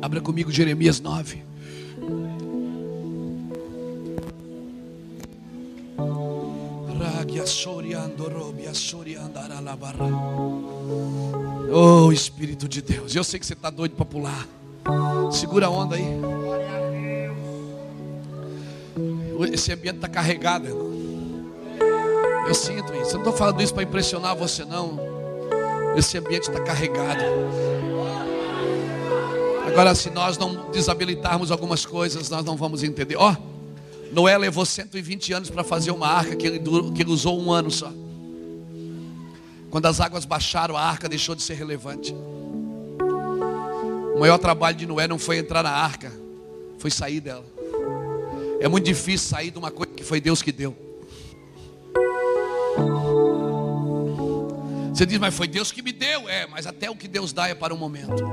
Abra 0.00 0.18
comigo 0.18 0.50
Jeremias 0.50 0.98
9. 0.98 1.42
Oh 11.70 12.10
Espírito 12.10 12.66
de 12.66 12.80
Deus, 12.80 13.14
eu 13.14 13.22
sei 13.22 13.38
que 13.38 13.44
você 13.44 13.52
está 13.52 13.68
doido 13.68 13.94
para 13.94 14.06
pular. 14.06 14.48
Segura 15.30 15.66
a 15.66 15.70
onda 15.70 15.96
aí. 15.96 16.45
Esse 19.44 19.72
ambiente 19.72 19.96
está 19.96 20.08
carregado. 20.08 20.66
Eu 22.46 22.54
sinto 22.54 22.94
isso. 22.94 23.10
Eu 23.10 23.14
não 23.14 23.18
estou 23.18 23.32
falando 23.32 23.62
isso 23.62 23.74
para 23.74 23.82
impressionar 23.82 24.36
você, 24.36 24.64
não. 24.64 24.98
Esse 25.96 26.18
ambiente 26.18 26.48
está 26.48 26.60
carregado. 26.60 27.22
Agora, 29.66 29.94
se 29.94 30.10
nós 30.10 30.38
não 30.38 30.70
desabilitarmos 30.70 31.50
algumas 31.50 31.84
coisas, 31.84 32.30
nós 32.30 32.44
não 32.44 32.56
vamos 32.56 32.82
entender. 32.82 33.16
Ó. 33.16 33.32
Oh, 33.32 33.56
Noé 34.12 34.38
levou 34.38 34.64
120 34.64 35.32
anos 35.32 35.50
para 35.50 35.64
fazer 35.64 35.90
uma 35.90 36.06
arca 36.06 36.36
que 36.36 36.46
ele, 36.46 36.60
que 36.94 37.02
ele 37.02 37.10
usou 37.10 37.40
um 37.40 37.50
ano 37.52 37.70
só. 37.70 37.92
Quando 39.70 39.86
as 39.86 40.00
águas 40.00 40.24
baixaram, 40.24 40.76
a 40.76 40.80
arca 40.80 41.08
deixou 41.08 41.34
de 41.34 41.42
ser 41.42 41.54
relevante. 41.54 42.14
O 44.14 44.20
maior 44.20 44.38
trabalho 44.38 44.76
de 44.76 44.86
Noé 44.86 45.06
não 45.06 45.18
foi 45.18 45.38
entrar 45.38 45.62
na 45.62 45.70
arca, 45.70 46.10
foi 46.78 46.90
sair 46.90 47.20
dela. 47.20 47.44
É 48.60 48.68
muito 48.68 48.84
difícil 48.84 49.28
sair 49.28 49.50
de 49.50 49.58
uma 49.58 49.70
coisa 49.70 49.92
que 49.92 50.02
foi 50.02 50.20
Deus 50.20 50.42
que 50.42 50.50
deu. 50.50 50.74
Você 54.92 55.04
diz, 55.04 55.18
mas 55.18 55.34
foi 55.34 55.46
Deus 55.46 55.70
que 55.70 55.82
me 55.82 55.92
deu. 55.92 56.26
É, 56.28 56.46
mas 56.46 56.66
até 56.66 56.90
o 56.90 56.96
que 56.96 57.06
Deus 57.06 57.32
dá 57.32 57.48
é 57.48 57.54
para 57.54 57.74
um 57.74 57.76
momento. 57.76 58.24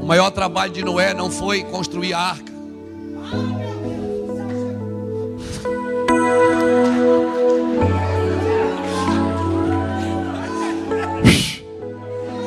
O 0.00 0.06
maior 0.06 0.30
trabalho 0.30 0.72
de 0.72 0.84
Noé 0.84 1.12
não 1.12 1.28
foi 1.28 1.64
construir 1.64 2.14
a 2.14 2.20
arca. 2.20 2.52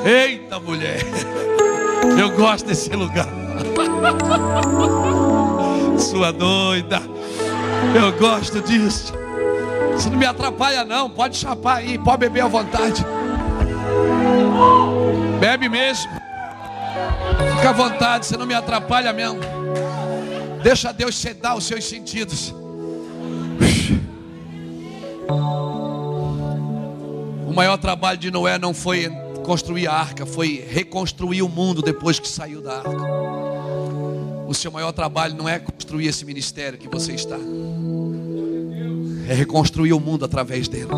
Eita 0.05 0.59
mulher, 0.61 1.03
eu 2.17 2.31
gosto 2.37 2.65
desse 2.65 2.89
lugar. 2.91 3.48
Sua 5.99 6.31
doida, 6.31 7.01
eu 7.95 8.11
gosto 8.17 8.61
disso. 8.61 9.13
Isso 9.97 10.09
não 10.09 10.17
me 10.17 10.25
atrapalha, 10.25 10.85
não. 10.85 11.09
Pode 11.09 11.37
chapar 11.37 11.77
aí, 11.77 11.97
pode 11.97 12.19
beber 12.19 12.41
à 12.41 12.47
vontade. 12.47 13.05
Bebe 15.39 15.67
mesmo. 15.67 16.09
Fica 17.55 17.69
à 17.69 17.73
vontade, 17.73 18.25
você 18.25 18.37
não 18.37 18.45
me 18.45 18.53
atrapalha 18.53 19.11
mesmo. 19.11 19.39
Deixa 20.63 20.93
Deus 20.93 21.17
sedar 21.17 21.57
os 21.57 21.65
seus 21.65 21.85
sentidos. 21.85 22.53
O 27.45 27.53
maior 27.53 27.77
trabalho 27.77 28.17
de 28.17 28.31
Noé 28.31 28.57
não 28.57 28.73
foi 28.73 29.09
construir 29.43 29.87
a 29.87 29.93
arca, 29.93 30.25
foi 30.25 30.65
reconstruir 30.69 31.41
o 31.41 31.49
mundo 31.49 31.81
depois 31.81 32.19
que 32.19 32.27
saiu 32.27 32.61
da 32.61 32.77
arca. 32.77 33.48
O 34.49 34.53
seu 34.55 34.71
maior 34.71 34.91
trabalho 34.91 35.35
não 35.35 35.47
é 35.47 35.59
construir 35.59 36.07
esse 36.07 36.25
ministério 36.25 36.75
que 36.79 36.87
você 36.87 37.13
está, 37.13 37.37
é 39.27 39.33
reconstruir 39.35 39.93
o 39.93 39.99
mundo 39.99 40.25
através 40.25 40.67
dele. 40.67 40.89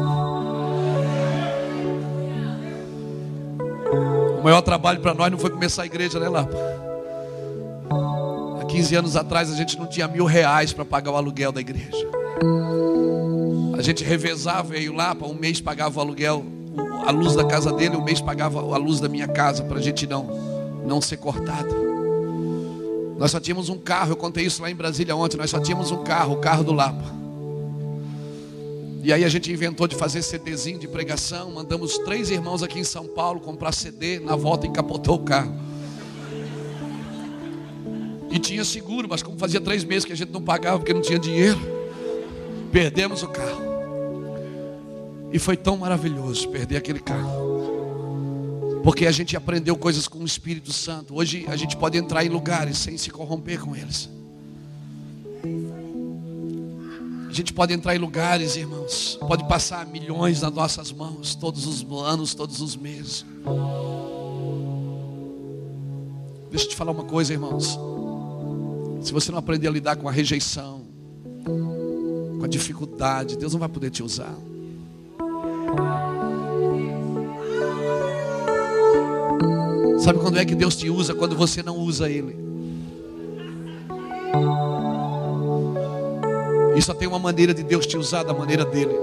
O 4.40 4.42
maior 4.42 4.62
trabalho 4.62 5.02
para 5.02 5.14
nós 5.14 5.30
não 5.30 5.38
foi 5.38 5.50
começar 5.50 5.84
a 5.84 5.86
igreja, 5.86 6.18
né, 6.18 6.30
Lapa? 6.30 6.56
Há 8.62 8.64
15 8.64 8.96
anos 8.96 9.16
atrás 9.18 9.52
a 9.52 9.56
gente 9.58 9.78
não 9.78 9.86
tinha 9.86 10.08
mil 10.08 10.24
reais 10.24 10.72
para 10.72 10.86
pagar 10.86 11.12
o 11.12 11.18
aluguel 11.18 11.52
da 11.52 11.60
igreja. 11.60 12.08
A 13.78 13.82
gente 13.82 14.02
revezava, 14.02 14.70
veio 14.70 14.94
lá, 14.94 15.14
para 15.14 15.28
um 15.28 15.34
mês 15.34 15.60
pagava 15.60 16.00
o 16.00 16.02
aluguel, 16.02 16.46
a 17.06 17.12
luz 17.12 17.36
da 17.36 17.44
casa 17.44 17.74
dele, 17.74 17.98
um 17.98 18.04
mês 18.04 18.22
pagava 18.22 18.60
a 18.62 18.78
luz 18.78 19.02
da 19.02 19.10
minha 19.10 19.28
casa, 19.28 19.62
para 19.64 19.78
a 19.78 19.82
gente 19.82 20.08
não, 20.08 20.24
não 20.86 21.02
ser 21.02 21.18
cortado. 21.18 21.91
Nós 23.22 23.30
só 23.30 23.40
tínhamos 23.40 23.70
um 23.70 23.78
carro, 23.78 24.14
eu 24.14 24.16
contei 24.16 24.48
isso 24.48 24.64
lá 24.64 24.72
em 24.72 24.74
Brasília 24.74 25.16
ontem, 25.16 25.38
nós 25.38 25.52
só 25.52 25.60
tínhamos 25.60 25.92
um 25.92 26.04
carro, 26.04 26.34
o 26.34 26.38
carro 26.38 26.64
do 26.64 26.74
Lapa. 26.74 27.14
E 29.04 29.14
aí 29.14 29.24
a 29.24 29.30
gente 29.30 29.52
inventou 29.52 29.88
de 29.88 29.96
fazer 29.96 30.24
CDzinho 30.24 30.80
de 30.80 30.88
pregação. 30.88 31.52
Mandamos 31.52 32.00
três 32.00 32.32
irmãos 32.32 32.64
aqui 32.64 32.80
em 32.80 32.84
São 32.84 33.06
Paulo 33.06 33.40
comprar 33.40 33.74
CD. 33.74 34.20
Na 34.20 34.36
volta 34.36 34.66
encapotou 34.66 35.18
o 35.18 35.20
carro. 35.20 35.54
E 38.32 38.40
tinha 38.40 38.66
seguro, 38.66 39.08
mas 39.08 39.22
como 39.22 39.38
fazia 39.38 39.62
três 39.62 39.84
meses 39.84 40.04
que 40.04 40.14
a 40.14 40.18
gente 40.18 40.32
não 40.32 40.42
pagava 40.42 40.80
porque 40.80 40.92
não 40.92 41.02
tinha 41.04 41.20
dinheiro, 41.20 41.60
perdemos 42.72 43.22
o 43.22 43.28
carro. 43.28 43.62
E 45.32 45.38
foi 45.38 45.56
tão 45.56 45.78
maravilhoso 45.78 46.50
perder 46.50 46.78
aquele 46.78 47.00
carro. 47.00 47.51
Porque 48.84 49.06
a 49.06 49.12
gente 49.12 49.38
aprendeu 49.38 49.76
coisas 49.78 50.08
com 50.08 50.20
o 50.20 50.26
Espírito 50.26 50.74
Santo. 50.74 51.16
Hoje 51.16 51.46
a 51.48 51.56
gente 51.56 51.78
pode 51.78 51.98
entrar 51.98 52.26
em 52.26 52.30
lugares 52.30 52.78
sem 52.78 52.98
se 52.98 53.10
corromper 53.10 53.60
com 53.60 53.76
eles. 53.76 54.10
A 57.30 57.34
gente 57.34 57.54
pode 57.54 57.74
entrar 57.74 57.96
em 57.96 58.00
lugares, 58.00 58.58
irmãos, 58.58 59.18
pode 59.26 59.48
passar 59.48 59.86
milhões 59.86 60.42
nas 60.42 60.52
nossas 60.52 60.92
mãos, 60.92 61.34
todos 61.34 61.66
os 61.66 61.82
anos, 62.06 62.34
todos 62.34 62.60
os 62.60 62.76
meses. 62.76 63.26
Deixa 66.50 66.66
eu 66.66 66.70
te 66.70 66.76
falar 66.76 66.92
uma 66.92 67.06
coisa, 67.06 67.32
irmãos. 67.32 67.80
Se 69.02 69.14
você 69.14 69.32
não 69.32 69.40
aprender 69.40 69.70
a 69.70 69.72
lidar 69.72 69.96
com 69.96 70.10
a 70.10 70.12
rejeição, 70.12 70.82
com 72.38 72.44
a 72.44 72.48
dificuldade, 72.48 73.38
Deus 73.38 73.54
não 73.54 73.60
vai 73.62 73.70
poder 73.70 73.90
te 73.92 74.04
usar. 74.04 74.36
Sabe 80.02 80.18
quando 80.18 80.40
é 80.40 80.46
que 80.46 80.56
Deus 80.56 80.76
te 80.76 80.90
usa? 80.90 81.14
Quando 81.14 81.36
você 81.36 81.62
não 81.62 81.78
usa 81.78 82.10
Ele. 82.10 82.36
E 86.76 86.82
só 86.82 86.94
tem 86.96 87.08
uma 87.08 87.20
maneira 87.20 87.54
de 87.54 87.62
Deus 87.62 87.86
te 87.86 87.96
usar 87.98 88.24
da 88.24 88.34
maneira 88.34 88.66
dele. 88.66 88.96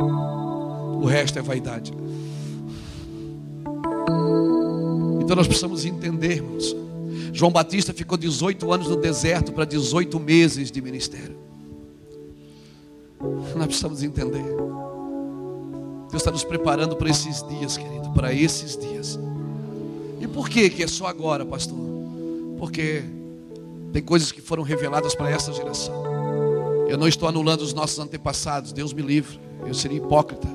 O 0.00 1.04
resto 1.04 1.38
é 1.38 1.42
vaidade. 1.42 1.92
Então 5.20 5.36
nós 5.36 5.46
precisamos 5.46 5.84
entender, 5.84 6.36
irmãos. 6.36 6.74
João 7.34 7.52
Batista 7.52 7.92
ficou 7.92 8.16
18 8.16 8.72
anos 8.72 8.88
no 8.88 8.96
deserto 8.96 9.52
para 9.52 9.66
18 9.66 10.18
meses 10.18 10.70
de 10.70 10.80
ministério. 10.80 11.36
Nós 13.54 13.66
precisamos 13.66 14.02
entender. 14.02 14.42
Deus 16.10 16.22
está 16.22 16.30
nos 16.30 16.42
preparando 16.42 16.96
para 16.96 17.10
esses 17.10 17.46
dias, 17.46 17.76
querido, 17.76 18.10
para 18.10 18.32
esses 18.32 18.76
dias. 18.76 19.18
E 20.20 20.26
por 20.26 20.48
que 20.48 20.70
que 20.70 20.82
é 20.82 20.86
só 20.86 21.06
agora, 21.06 21.44
pastor? 21.44 21.78
Porque 22.58 23.04
tem 23.92 24.02
coisas 24.02 24.32
que 24.32 24.40
foram 24.40 24.62
reveladas 24.62 25.14
para 25.14 25.30
essa 25.30 25.52
geração. 25.52 26.02
Eu 26.88 26.96
não 26.96 27.06
estou 27.06 27.28
anulando 27.28 27.60
os 27.60 27.74
nossos 27.74 27.98
antepassados, 27.98 28.72
Deus 28.72 28.94
me 28.94 29.02
livre. 29.02 29.38
Eu 29.66 29.74
seria 29.74 29.98
hipócrita, 29.98 30.48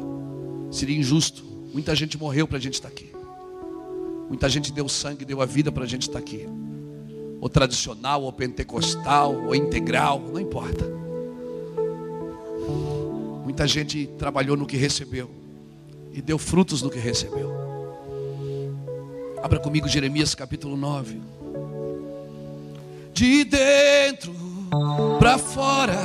seria 0.72 0.98
injusto. 0.98 1.44
Muita 1.72 1.96
gente 1.96 2.18
morreu 2.18 2.48
para 2.48 2.58
a 2.58 2.62
gente 2.62 2.74
estar 2.74 2.88
aqui. 2.88 3.12
Muita 4.28 4.50
gente 4.50 4.72
deu 4.72 4.90
sangue, 4.90 5.24
deu 5.24 5.40
a 5.40 5.46
vida 5.46 5.72
para 5.72 5.84
a 5.84 5.88
gente 5.88 6.04
estar 6.04 6.18
aqui. 6.18 6.48
Ou 7.40 7.48
tradicional, 7.48 8.24
ou 8.24 8.34
pentecostal, 8.34 9.36
ou 9.46 9.54
integral, 9.54 10.20
não 10.20 10.40
importa. 10.40 10.84
Muita 13.44 13.68
gente 13.68 14.08
trabalhou 14.18 14.58
no 14.58 14.66
que 14.66 14.78
recebeu 14.78 15.43
e 16.14 16.22
deu 16.22 16.38
frutos 16.38 16.82
no 16.82 16.90
que 16.90 17.00
recebeu. 17.00 17.52
Abra 19.42 19.60
comigo 19.60 19.88
Jeremias 19.88 20.36
capítulo 20.36 20.78
9. 20.78 21.20
De 23.14 23.44
dentro 23.44 24.34
para 25.20 25.38
fora 25.38 26.00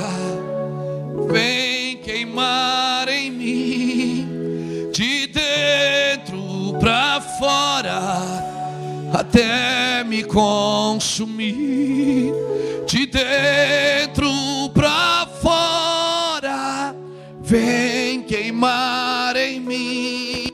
vem 1.31 1.97
queimar 1.97 3.07
em 3.07 3.31
mim. 3.31 4.27
De 4.91 5.27
dentro 5.27 6.77
para 6.79 7.21
fora 7.21 7.99
até 9.13 10.03
me 10.03 10.23
consumir. 10.23 11.53
De 12.87 13.05
dentro 13.05 14.29
para 14.73 15.27
fora 15.41 16.95
vem 17.41 18.23
queimar 18.23 19.08
mim. 19.69 20.51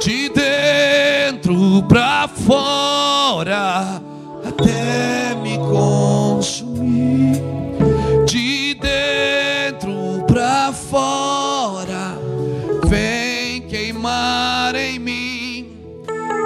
De 0.00 0.28
dentro 0.28 1.82
para 1.88 2.28
fora 2.28 4.00
até 4.46 5.34
me 5.42 5.58
consumir. 5.58 7.42
De 8.26 8.74
dentro 8.74 10.24
para 10.28 10.72
fora 10.72 12.16
vem 12.86 13.62
queimar 13.62 14.76
em 14.76 15.00
mim. 15.00 15.72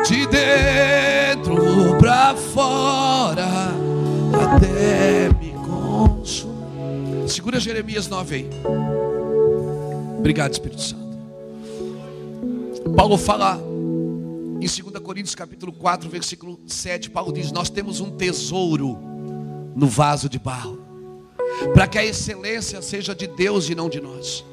De 0.08 0.26
dentro 0.26 1.96
para 1.98 2.34
fora 2.34 3.74
até 4.46 5.28
me 5.38 5.52
consumir. 5.52 7.28
Segura 7.28 7.60
Jeremias 7.60 8.08
9 8.08 8.34
aí. 8.34 8.50
Obrigado, 10.18 10.52
Espírito 10.52 10.80
Santo. 10.80 11.07
Paulo 12.96 13.16
fala 13.16 13.60
em 14.60 14.66
2 14.66 15.02
Coríntios 15.02 15.34
capítulo 15.34 15.72
4, 15.72 16.08
versículo 16.10 16.58
7, 16.66 17.10
Paulo 17.10 17.32
diz: 17.32 17.52
Nós 17.52 17.70
temos 17.70 18.00
um 18.00 18.10
tesouro 18.10 18.98
no 19.74 19.86
vaso 19.86 20.28
de 20.28 20.38
barro, 20.38 20.78
para 21.72 21.86
que 21.86 21.98
a 21.98 22.04
excelência 22.04 22.82
seja 22.82 23.14
de 23.14 23.26
Deus 23.26 23.68
e 23.68 23.74
não 23.74 23.88
de 23.88 24.00
nós. 24.00 24.44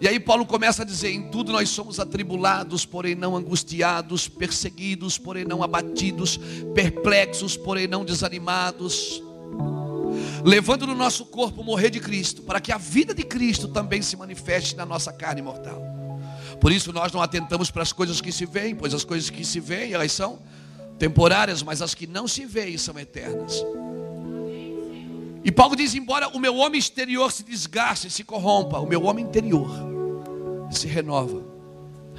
E 0.00 0.06
aí 0.06 0.20
Paulo 0.20 0.46
começa 0.46 0.82
a 0.82 0.84
dizer: 0.84 1.10
Em 1.10 1.28
tudo 1.28 1.52
nós 1.52 1.68
somos 1.70 1.98
atribulados, 1.98 2.86
porém 2.86 3.16
não 3.16 3.36
angustiados, 3.36 4.28
perseguidos, 4.28 5.18
porém 5.18 5.44
não 5.44 5.62
abatidos, 5.62 6.38
perplexos, 6.74 7.56
porém 7.56 7.88
não 7.88 8.04
desanimados. 8.04 9.20
Levando 10.44 10.86
no 10.86 10.94
nosso 10.94 11.26
corpo 11.26 11.64
morrer 11.64 11.90
de 11.90 11.98
Cristo, 11.98 12.42
para 12.42 12.60
que 12.60 12.70
a 12.70 12.78
vida 12.78 13.12
de 13.12 13.24
Cristo 13.24 13.66
também 13.66 14.00
se 14.02 14.16
manifeste 14.16 14.76
na 14.76 14.86
nossa 14.86 15.12
carne 15.12 15.42
mortal. 15.42 15.97
Por 16.60 16.72
isso 16.72 16.92
nós 16.92 17.12
não 17.12 17.22
atentamos 17.22 17.70
para 17.70 17.82
as 17.82 17.92
coisas 17.92 18.20
que 18.20 18.32
se 18.32 18.44
veem, 18.44 18.74
pois 18.74 18.92
as 18.92 19.04
coisas 19.04 19.30
que 19.30 19.44
se 19.44 19.60
veem, 19.60 19.92
elas 19.92 20.12
são 20.12 20.40
temporárias, 20.98 21.62
mas 21.62 21.80
as 21.80 21.94
que 21.94 22.06
não 22.06 22.26
se 22.26 22.44
veem 22.44 22.76
são 22.76 22.98
eternas. 22.98 23.64
E 25.44 25.52
Paulo 25.52 25.76
diz: 25.76 25.94
embora 25.94 26.28
o 26.28 26.38
meu 26.38 26.56
homem 26.56 26.78
exterior 26.78 27.30
se 27.30 27.42
desgaste, 27.42 28.10
se 28.10 28.24
corrompa, 28.24 28.78
o 28.78 28.86
meu 28.86 29.04
homem 29.04 29.24
interior 29.24 29.70
se 30.70 30.86
renova 30.86 31.42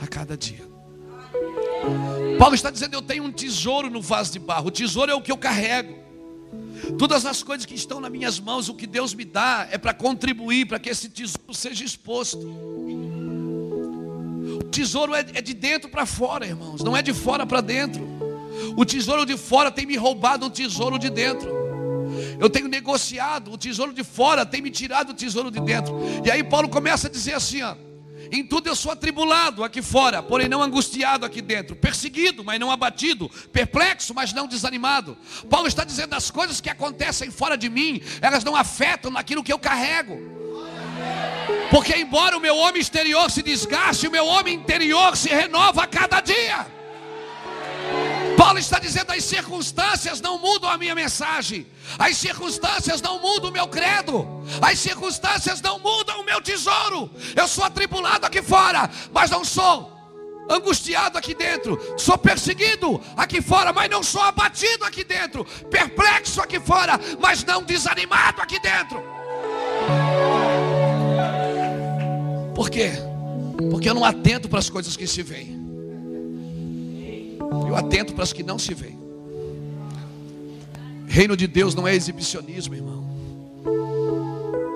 a 0.01 0.07
cada 0.07 0.37
dia. 0.37 0.67
Paulo 2.37 2.55
está 2.55 2.71
dizendo: 2.71 2.93
eu 2.93 3.01
tenho 3.01 3.23
um 3.23 3.31
tesouro 3.31 3.89
no 3.89 4.01
vaso 4.01 4.31
de 4.31 4.39
barro. 4.39 4.67
O 4.67 4.71
tesouro 4.71 5.11
é 5.11 5.15
o 5.15 5.21
que 5.21 5.31
eu 5.31 5.37
carrego. 5.37 5.99
Todas 6.97 7.25
as 7.25 7.43
coisas 7.43 7.65
que 7.65 7.75
estão 7.75 7.99
nas 7.99 8.09
minhas 8.09 8.39
mãos, 8.39 8.69
o 8.69 8.73
que 8.73 8.87
Deus 8.87 9.13
me 9.13 9.25
dá, 9.25 9.67
é 9.69 9.77
para 9.77 9.93
contribuir 9.93 10.65
para 10.65 10.79
que 10.79 10.89
esse 10.89 11.09
tesouro 11.09 11.53
seja 11.53 11.83
exposto. 11.83 12.39
Tesouro 14.71 15.13
é, 15.13 15.25
é 15.33 15.41
de 15.41 15.53
dentro 15.53 15.89
para 15.89 16.05
fora, 16.05 16.45
irmãos, 16.45 16.81
não 16.83 16.95
é 16.95 17.01
de 17.01 17.13
fora 17.13 17.45
para 17.45 17.61
dentro. 17.61 18.07
O 18.75 18.85
tesouro 18.85 19.25
de 19.25 19.37
fora 19.37 19.71
tem 19.71 19.85
me 19.85 19.95
roubado 19.95 20.45
o 20.45 20.49
tesouro 20.49 20.97
de 20.99 21.09
dentro. 21.09 21.49
Eu 22.39 22.49
tenho 22.49 22.67
negociado, 22.67 23.51
o 23.51 23.57
tesouro 23.57 23.93
de 23.93 24.03
fora 24.03 24.45
tem 24.45 24.61
me 24.61 24.69
tirado 24.69 25.11
o 25.11 25.13
tesouro 25.13 25.51
de 25.51 25.59
dentro. 25.59 25.95
E 26.25 26.31
aí 26.31 26.43
Paulo 26.43 26.67
começa 26.69 27.07
a 27.07 27.09
dizer 27.09 27.33
assim: 27.33 27.61
ó, 27.61 27.75
em 28.31 28.45
tudo 28.45 28.67
eu 28.67 28.75
sou 28.75 28.91
atribulado 28.91 29.63
aqui 29.63 29.81
fora, 29.81 30.21
porém 30.21 30.47
não 30.47 30.61
angustiado 30.61 31.25
aqui 31.25 31.41
dentro, 31.41 31.75
perseguido, 31.75 32.43
mas 32.43 32.59
não 32.59 32.71
abatido, 32.71 33.29
perplexo, 33.51 34.13
mas 34.13 34.33
não 34.33 34.47
desanimado. 34.47 35.17
Paulo 35.49 35.67
está 35.67 35.83
dizendo 35.83 36.13
as 36.13 36.29
coisas 36.29 36.61
que 36.61 36.69
acontecem 36.69 37.31
fora 37.31 37.57
de 37.57 37.69
mim, 37.69 38.01
elas 38.21 38.43
não 38.43 38.55
afetam 38.55 39.11
naquilo 39.11 39.43
que 39.43 39.53
eu 39.53 39.59
carrego. 39.59 40.38
Porque 41.69 41.95
embora 41.95 42.35
o 42.35 42.39
meu 42.39 42.57
homem 42.57 42.81
exterior 42.81 43.29
se 43.29 43.43
desgaste, 43.43 44.07
o 44.07 44.11
meu 44.11 44.25
homem 44.25 44.55
interior 44.55 45.15
se 45.15 45.29
renova 45.29 45.83
a 45.83 45.87
cada 45.87 46.19
dia. 46.19 46.65
Paulo 48.35 48.57
está 48.57 48.79
dizendo: 48.79 49.11
as 49.11 49.23
circunstâncias 49.23 50.21
não 50.21 50.39
mudam 50.39 50.69
a 50.69 50.77
minha 50.77 50.95
mensagem, 50.95 51.67
as 51.97 52.17
circunstâncias 52.17 53.01
não 53.01 53.19
mudam 53.19 53.49
o 53.49 53.53
meu 53.53 53.67
credo, 53.67 54.25
as 54.61 54.79
circunstâncias 54.79 55.61
não 55.61 55.77
mudam 55.79 56.21
o 56.21 56.25
meu 56.25 56.41
tesouro. 56.41 57.11
Eu 57.35 57.47
sou 57.47 57.63
atribulado 57.63 58.25
aqui 58.25 58.41
fora, 58.41 58.89
mas 59.11 59.29
não 59.29 59.43
sou 59.45 59.91
angustiado 60.49 61.17
aqui 61.17 61.35
dentro, 61.35 61.77
sou 61.97 62.17
perseguido 62.17 62.99
aqui 63.15 63.39
fora, 63.41 63.71
mas 63.71 63.89
não 63.89 64.01
sou 64.01 64.21
abatido 64.23 64.83
aqui 64.83 65.03
dentro, 65.03 65.45
perplexo 65.69 66.41
aqui 66.41 66.59
fora, 66.59 66.99
mas 67.19 67.43
não 67.43 67.61
desanimado 67.61 68.41
aqui 68.41 68.59
dentro. 68.59 69.18
Por 72.59 72.69
quê? 72.69 72.91
Porque 73.71 73.87
eu 73.87 73.93
não 73.93 74.03
atento 74.03 74.49
para 74.49 74.59
as 74.59 74.69
coisas 74.69 74.97
que 74.97 75.07
se 75.07 75.23
veem. 75.23 75.57
Eu 77.65 77.73
atento 77.73 78.13
para 78.13 78.25
as 78.25 78.33
que 78.33 78.43
não 78.43 78.59
se 78.59 78.73
veem. 78.73 78.99
Reino 81.07 81.37
de 81.37 81.47
Deus 81.47 81.73
não 81.73 81.87
é 81.87 81.95
exibicionismo, 81.95 82.75
irmão. 82.75 83.07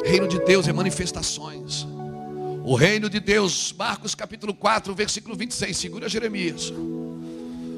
Reino 0.06 0.30
de 0.30 0.40
Deus 0.46 0.66
é 0.66 0.72
manifestações. 0.72 1.86
O 2.64 2.74
reino 2.74 3.10
de 3.10 3.20
Deus, 3.20 3.76
Marcos 3.78 4.16
capítulo 4.16 4.54
4, 4.54 4.96
versículo 4.96 5.36
26, 5.36 5.76
segura 5.76 6.08
Jeremias. 6.08 6.72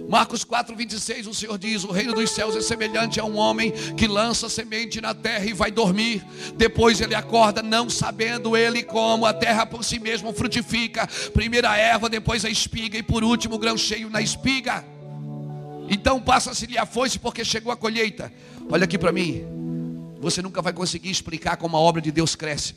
Marcos 0.07 0.43
4, 0.43 0.75
26, 0.75 1.27
o 1.27 1.33
Senhor 1.33 1.57
diz: 1.57 1.83
O 1.83 1.91
reino 1.91 2.13
dos 2.13 2.29
céus 2.29 2.55
é 2.55 2.61
semelhante 2.61 3.19
a 3.19 3.25
um 3.25 3.37
homem 3.37 3.71
que 3.97 4.07
lança 4.07 4.47
semente 4.47 5.01
na 5.01 5.13
terra 5.13 5.45
e 5.45 5.53
vai 5.53 5.71
dormir. 5.71 6.23
Depois 6.55 7.01
ele 7.01 7.15
acorda, 7.15 7.63
não 7.63 7.89
sabendo 7.89 8.55
ele 8.55 8.83
como 8.83 9.25
a 9.25 9.33
terra 9.33 9.65
por 9.65 9.83
si 9.83 9.99
mesma 9.99 10.31
frutifica. 10.31 11.07
Primeiro 11.33 11.67
a 11.67 11.77
erva, 11.77 12.07
depois 12.07 12.45
a 12.45 12.49
espiga 12.49 12.97
e 12.97 13.03
por 13.03 13.23
último 13.23 13.55
o 13.55 13.59
grão 13.59 13.77
cheio 13.77 14.09
na 14.09 14.21
espiga. 14.21 14.85
Então 15.89 16.21
passa-se-lhe 16.21 16.77
a 16.77 16.85
foice 16.85 17.17
porque 17.17 17.43
chegou 17.43 17.71
a 17.71 17.75
colheita. 17.75 18.31
Olha 18.69 18.85
aqui 18.85 18.97
para 18.97 19.11
mim. 19.11 19.43
Você 20.19 20.41
nunca 20.41 20.61
vai 20.61 20.73
conseguir 20.73 21.09
explicar 21.09 21.57
como 21.57 21.77
a 21.77 21.79
obra 21.79 22.01
de 22.01 22.11
Deus 22.11 22.35
cresce. 22.35 22.75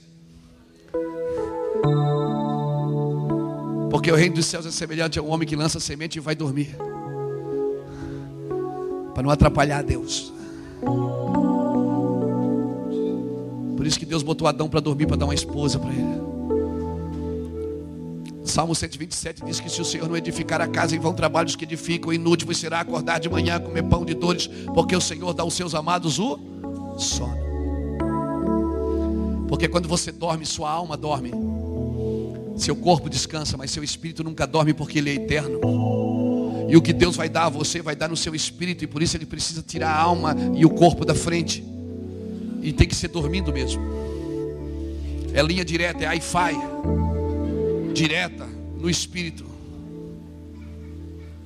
Porque 3.91 4.11
o 4.11 4.15
reino 4.15 4.35
dos 4.35 4.47
céus 4.47 4.67
é 4.67 4.71
semelhante 4.71 5.19
a 5.19 5.23
um 5.23 5.31
homem 5.31 5.49
que 5.49 5.57
lança 5.57 5.81
semente 5.81 6.17
e 6.17 6.21
vai 6.21 6.35
dormir 6.35 6.77
para 9.19 9.24
não 9.24 9.32
atrapalhar 9.32 9.82
Deus. 9.82 10.32
Por 13.77 13.85
isso 13.85 13.99
que 13.99 14.07
Deus 14.07 14.23
botou 14.23 14.47
Adão 14.47 14.69
para 14.69 14.78
dormir, 14.78 15.09
para 15.09 15.16
dar 15.16 15.24
uma 15.24 15.35
esposa 15.35 15.77
para 15.77 15.90
ele. 15.90 16.07
Salmo 18.45 18.77
127 18.77 19.45
diz 19.45 19.59
que 19.59 19.69
se 19.69 19.82
o 19.82 19.85
Senhor 19.85 20.09
não 20.09 20.16
edificar 20.16 20.61
a 20.61 20.69
casa, 20.69 20.95
em 20.95 21.01
vão 21.01 21.12
trabalhos 21.15 21.57
que 21.57 21.65
edificam, 21.65 22.12
inútil 22.12 22.55
será 22.55 22.78
acordar 22.78 23.19
de 23.19 23.28
manhã, 23.28 23.59
comer 23.59 23.82
pão 23.82 24.05
de 24.05 24.15
dores, 24.15 24.47
porque 24.73 24.95
o 24.95 25.01
Senhor 25.01 25.35
dá 25.35 25.43
aos 25.43 25.55
seus 25.55 25.74
amados 25.74 26.20
o 26.20 26.39
sono. 26.97 27.49
Porque 29.49 29.66
quando 29.66 29.89
você 29.89 30.12
dorme, 30.12 30.47
sua 30.47 30.70
alma 30.70 30.97
dorme. 30.97 31.32
Seu 32.57 32.77
corpo 32.77 33.11
descansa, 33.11 33.57
mas 33.57 33.73
seu 33.73 33.82
espírito 33.82 34.23
nunca 34.23 34.47
dorme 34.47 34.73
porque 34.73 35.01
ele 35.01 35.11
é 35.11 35.15
eterno. 35.15 35.59
E 36.69 36.77
o 36.77 36.82
que 36.82 36.93
Deus 36.93 37.16
vai 37.16 37.28
dar 37.31 37.47
a 37.47 37.49
você, 37.49 37.81
vai 37.81 37.97
dar 37.97 38.09
no 38.09 38.16
seu 38.16 38.35
espírito, 38.35 38.85
e 38.85 38.86
por 38.86 39.03
isso 39.03 39.16
Ele 39.16 39.24
precisa 39.24 39.62
tirar 39.62 39.90
a 39.90 39.99
alma 39.99 40.36
e 40.55 40.66
o 40.66 40.70
corpo 40.70 41.05
da 41.05 41.15
frente. 41.15 41.65
E 42.62 42.73
tem 42.73 42.86
que 42.86 42.95
ser 42.95 43.09
dormindo 43.09 43.51
mesmo. 43.53 43.82
É 45.32 45.43
linha 45.43 45.65
direta, 45.65 46.05
é 46.05 46.09
Wi-Fi. 46.09 46.55
Direta 47.95 48.47
no 48.77 48.90
espírito. 48.90 49.47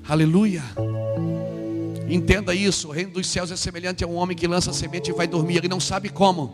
Aleluia. 0.09 0.62
Entenda 2.09 2.55
isso. 2.55 2.89
O 2.89 2.90
reino 2.90 3.12
dos 3.12 3.27
céus 3.28 3.51
é 3.51 3.57
semelhante 3.57 4.03
a 4.03 4.07
um 4.07 4.16
homem 4.16 4.36
que 4.36 4.47
lança 4.47 4.73
semente 4.73 5.11
e 5.11 5.15
vai 5.15 5.27
dormir. 5.27 5.59
Ele 5.59 5.69
não 5.69 5.78
sabe 5.78 6.09
como. 6.09 6.51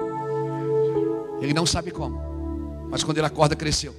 Ele 1.40 1.54
não 1.54 1.64
sabe 1.64 1.90
como. 1.90 2.20
Mas 2.90 3.02
quando 3.02 3.18
ele 3.18 3.26
acorda, 3.26 3.56
cresceu. 3.56 3.94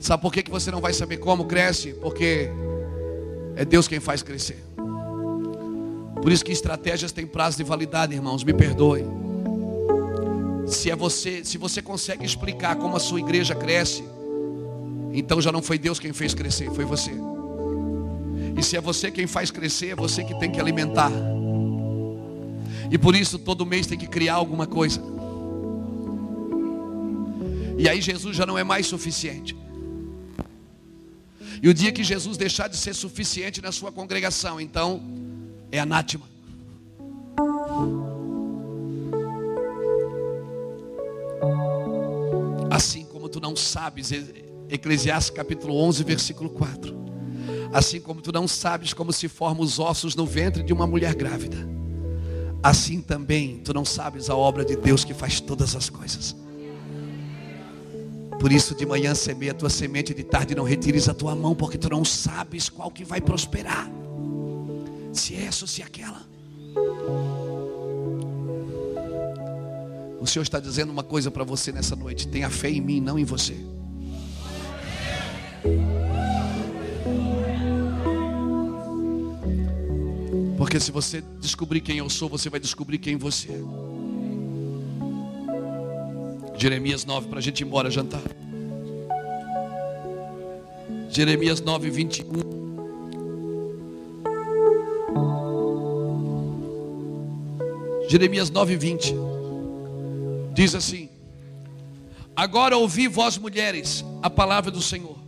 Sabe 0.00 0.20
por 0.20 0.32
que, 0.32 0.42
que 0.42 0.50
você 0.50 0.70
não 0.70 0.80
vai 0.80 0.92
saber 0.92 1.18
como 1.18 1.44
cresce? 1.44 1.92
Porque 1.94 2.50
é 3.56 3.64
Deus 3.64 3.88
quem 3.88 4.00
faz 4.00 4.22
crescer. 4.22 4.62
Por 6.22 6.30
isso 6.30 6.44
que 6.44 6.52
estratégias 6.52 7.10
têm 7.10 7.26
prazo 7.26 7.56
de 7.56 7.64
validade, 7.64 8.14
irmãos. 8.14 8.44
Me 8.44 8.54
perdoe. 8.54 9.04
Se 10.66 10.90
é 10.90 10.96
você, 10.96 11.44
se 11.44 11.58
você 11.58 11.82
consegue 11.82 12.24
explicar 12.24 12.76
como 12.76 12.96
a 12.96 13.00
sua 13.00 13.20
igreja 13.20 13.54
cresce, 13.54 14.04
então 15.12 15.40
já 15.40 15.50
não 15.50 15.60
foi 15.60 15.78
Deus 15.78 15.98
quem 15.98 16.12
fez 16.12 16.32
crescer, 16.32 16.70
foi 16.70 16.84
você. 16.84 17.10
E 18.56 18.62
se 18.62 18.76
é 18.76 18.80
você 18.80 19.10
quem 19.10 19.26
faz 19.26 19.50
crescer, 19.50 19.88
é 19.88 19.96
você 19.96 20.22
que 20.22 20.38
tem 20.38 20.50
que 20.50 20.60
alimentar. 20.60 21.10
E 22.90 22.96
por 22.96 23.14
isso 23.16 23.38
todo 23.38 23.66
mês 23.66 23.86
tem 23.86 23.98
que 23.98 24.06
criar 24.06 24.34
alguma 24.34 24.66
coisa. 24.66 25.02
E 27.78 27.88
aí 27.88 28.00
Jesus 28.00 28.36
já 28.36 28.46
não 28.46 28.56
é 28.56 28.62
mais 28.62 28.86
suficiente. 28.86 29.56
E 31.62 31.68
o 31.68 31.72
dia 31.72 31.92
que 31.92 32.02
Jesus 32.02 32.36
deixar 32.36 32.66
de 32.66 32.76
ser 32.76 32.92
suficiente 32.92 33.62
na 33.62 33.70
sua 33.70 33.92
congregação, 33.92 34.60
então 34.60 35.00
é 35.70 35.78
anátema. 35.78 36.26
Assim 42.68 43.04
como 43.04 43.28
tu 43.28 43.40
não 43.40 43.54
sabes, 43.54 44.10
Eclesiastes 44.68 45.30
capítulo 45.30 45.76
11, 45.76 46.02
versículo 46.02 46.50
4. 46.50 47.00
Assim 47.72 48.00
como 48.00 48.20
tu 48.20 48.32
não 48.32 48.48
sabes 48.48 48.92
como 48.92 49.12
se 49.12 49.28
formam 49.28 49.62
os 49.62 49.78
ossos 49.78 50.16
no 50.16 50.26
ventre 50.26 50.64
de 50.64 50.72
uma 50.72 50.86
mulher 50.86 51.14
grávida, 51.14 51.56
assim 52.60 53.00
também 53.00 53.58
tu 53.58 53.72
não 53.72 53.84
sabes 53.84 54.28
a 54.28 54.34
obra 54.34 54.64
de 54.64 54.74
Deus 54.74 55.04
que 55.04 55.14
faz 55.14 55.38
todas 55.38 55.76
as 55.76 55.88
coisas. 55.88 56.34
Por 58.42 58.50
isso 58.50 58.74
de 58.74 58.84
manhã 58.84 59.14
semeia 59.14 59.52
a 59.52 59.54
tua 59.54 59.70
semente, 59.70 60.12
de 60.12 60.24
tarde 60.24 60.52
não 60.52 60.64
retires 60.64 61.08
a 61.08 61.14
tua 61.14 61.32
mão, 61.32 61.54
porque 61.54 61.78
tu 61.78 61.88
não 61.88 62.04
sabes 62.04 62.68
qual 62.68 62.90
que 62.90 63.04
vai 63.04 63.20
prosperar. 63.20 63.88
Se 65.12 65.36
é 65.36 65.44
essa 65.44 65.62
ou 65.62 65.68
se 65.68 65.80
é 65.80 65.84
aquela. 65.84 66.26
O 70.20 70.26
Senhor 70.26 70.42
está 70.42 70.58
dizendo 70.58 70.90
uma 70.90 71.04
coisa 71.04 71.30
para 71.30 71.44
você 71.44 71.70
nessa 71.70 71.94
noite: 71.94 72.26
tenha 72.26 72.50
fé 72.50 72.68
em 72.68 72.80
mim, 72.80 73.00
não 73.00 73.16
em 73.16 73.24
você. 73.24 73.56
Porque 80.58 80.80
se 80.80 80.90
você 80.90 81.22
descobrir 81.40 81.80
quem 81.80 81.98
eu 81.98 82.10
sou, 82.10 82.28
você 82.28 82.50
vai 82.50 82.58
descobrir 82.58 82.98
quem 82.98 83.16
você 83.16 83.52
é. 83.52 83.91
Jeremias 86.62 87.04
9, 87.04 87.26
para 87.26 87.40
a 87.40 87.42
gente 87.42 87.62
ir 87.62 87.64
embora 87.64 87.90
jantar. 87.90 88.22
Jeremias 91.10 91.60
9, 91.60 91.90
21. 91.90 92.24
Jeremias 98.08 98.48
9, 98.48 98.76
20. 98.76 99.12
Diz 100.54 100.76
assim: 100.76 101.08
Agora 102.36 102.76
ouvi 102.76 103.08
vós 103.08 103.36
mulheres 103.36 104.04
a 104.22 104.30
palavra 104.30 104.70
do 104.70 104.80
Senhor, 104.80 105.18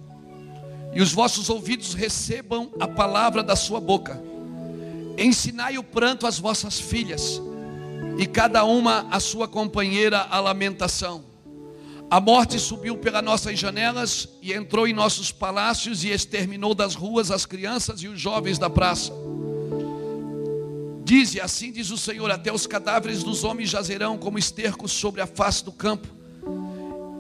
e 0.95 1.03
os 1.03 1.13
vossos 1.13 1.51
ouvidos 1.51 1.95
recebam 1.95 2.71
a 2.79 2.87
palavra 2.87 3.43
da 3.43 3.57
sua 3.57 3.81
boca 3.81 4.23
Ensinai 5.17 5.79
o 5.79 5.83
pranto 5.83 6.27
às 6.27 6.39
vossas 6.39 6.81
filhas, 6.81 7.41
e 8.19 8.27
cada 8.27 8.65
uma 8.65 9.07
a 9.11 9.19
sua 9.19 9.49
companheira 9.49 10.19
a 10.31 10.41
lamentação. 10.41 11.25
A 12.11 12.21
morte 12.21 12.61
subiu 12.61 12.97
pelas 12.97 13.25
nossas 13.25 13.59
janelas 13.59 14.29
e 14.41 14.53
entrou 14.53 14.87
em 14.87 14.93
nossos 14.93 15.33
palácios 15.33 16.05
e 16.05 16.11
exterminou 16.11 16.75
das 16.75 16.95
ruas 16.95 17.31
as 17.31 17.45
crianças 17.45 18.03
e 18.03 18.09
os 18.09 18.21
jovens 18.21 18.59
da 18.59 18.71
praça. 18.71 19.13
Dize, 21.05 21.41
assim 21.41 21.73
diz 21.73 21.91
o 21.91 21.99
Senhor: 21.99 22.31
até 22.31 22.53
os 22.53 22.67
cadáveres 22.67 23.23
dos 23.23 23.43
homens 23.43 23.69
jazerão 23.71 24.17
como 24.17 24.39
estercos 24.39 24.93
sobre 24.93 25.21
a 25.21 25.27
face 25.27 25.65
do 25.65 25.73
campo, 25.73 26.09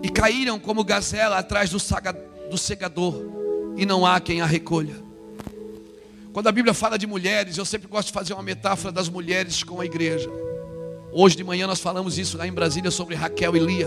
e 0.02 0.08
caíram 0.08 0.58
como 0.58 0.84
gazela 0.84 1.38
atrás 1.38 1.70
do, 1.70 1.78
do 2.50 2.56
segador, 2.56 3.20
e 3.76 3.84
não 3.84 4.06
há 4.06 4.20
quem 4.20 4.40
a 4.40 4.46
recolha. 4.46 5.02
Quando 6.32 6.46
a 6.48 6.52
Bíblia 6.52 6.74
fala 6.74 6.98
de 6.98 7.06
mulheres, 7.06 7.56
eu 7.56 7.64
sempre 7.64 7.88
gosto 7.88 8.08
de 8.08 8.12
fazer 8.12 8.32
uma 8.32 8.42
metáfora 8.42 8.92
das 8.92 9.08
mulheres 9.08 9.62
com 9.62 9.80
a 9.80 9.84
igreja. 9.84 10.30
Hoje 11.16 11.36
de 11.36 11.44
manhã 11.44 11.68
nós 11.68 11.78
falamos 11.78 12.18
isso 12.18 12.36
lá 12.36 12.44
em 12.44 12.52
Brasília 12.52 12.90
sobre 12.90 13.14
Raquel 13.14 13.54
e 13.54 13.60
Lia. 13.60 13.86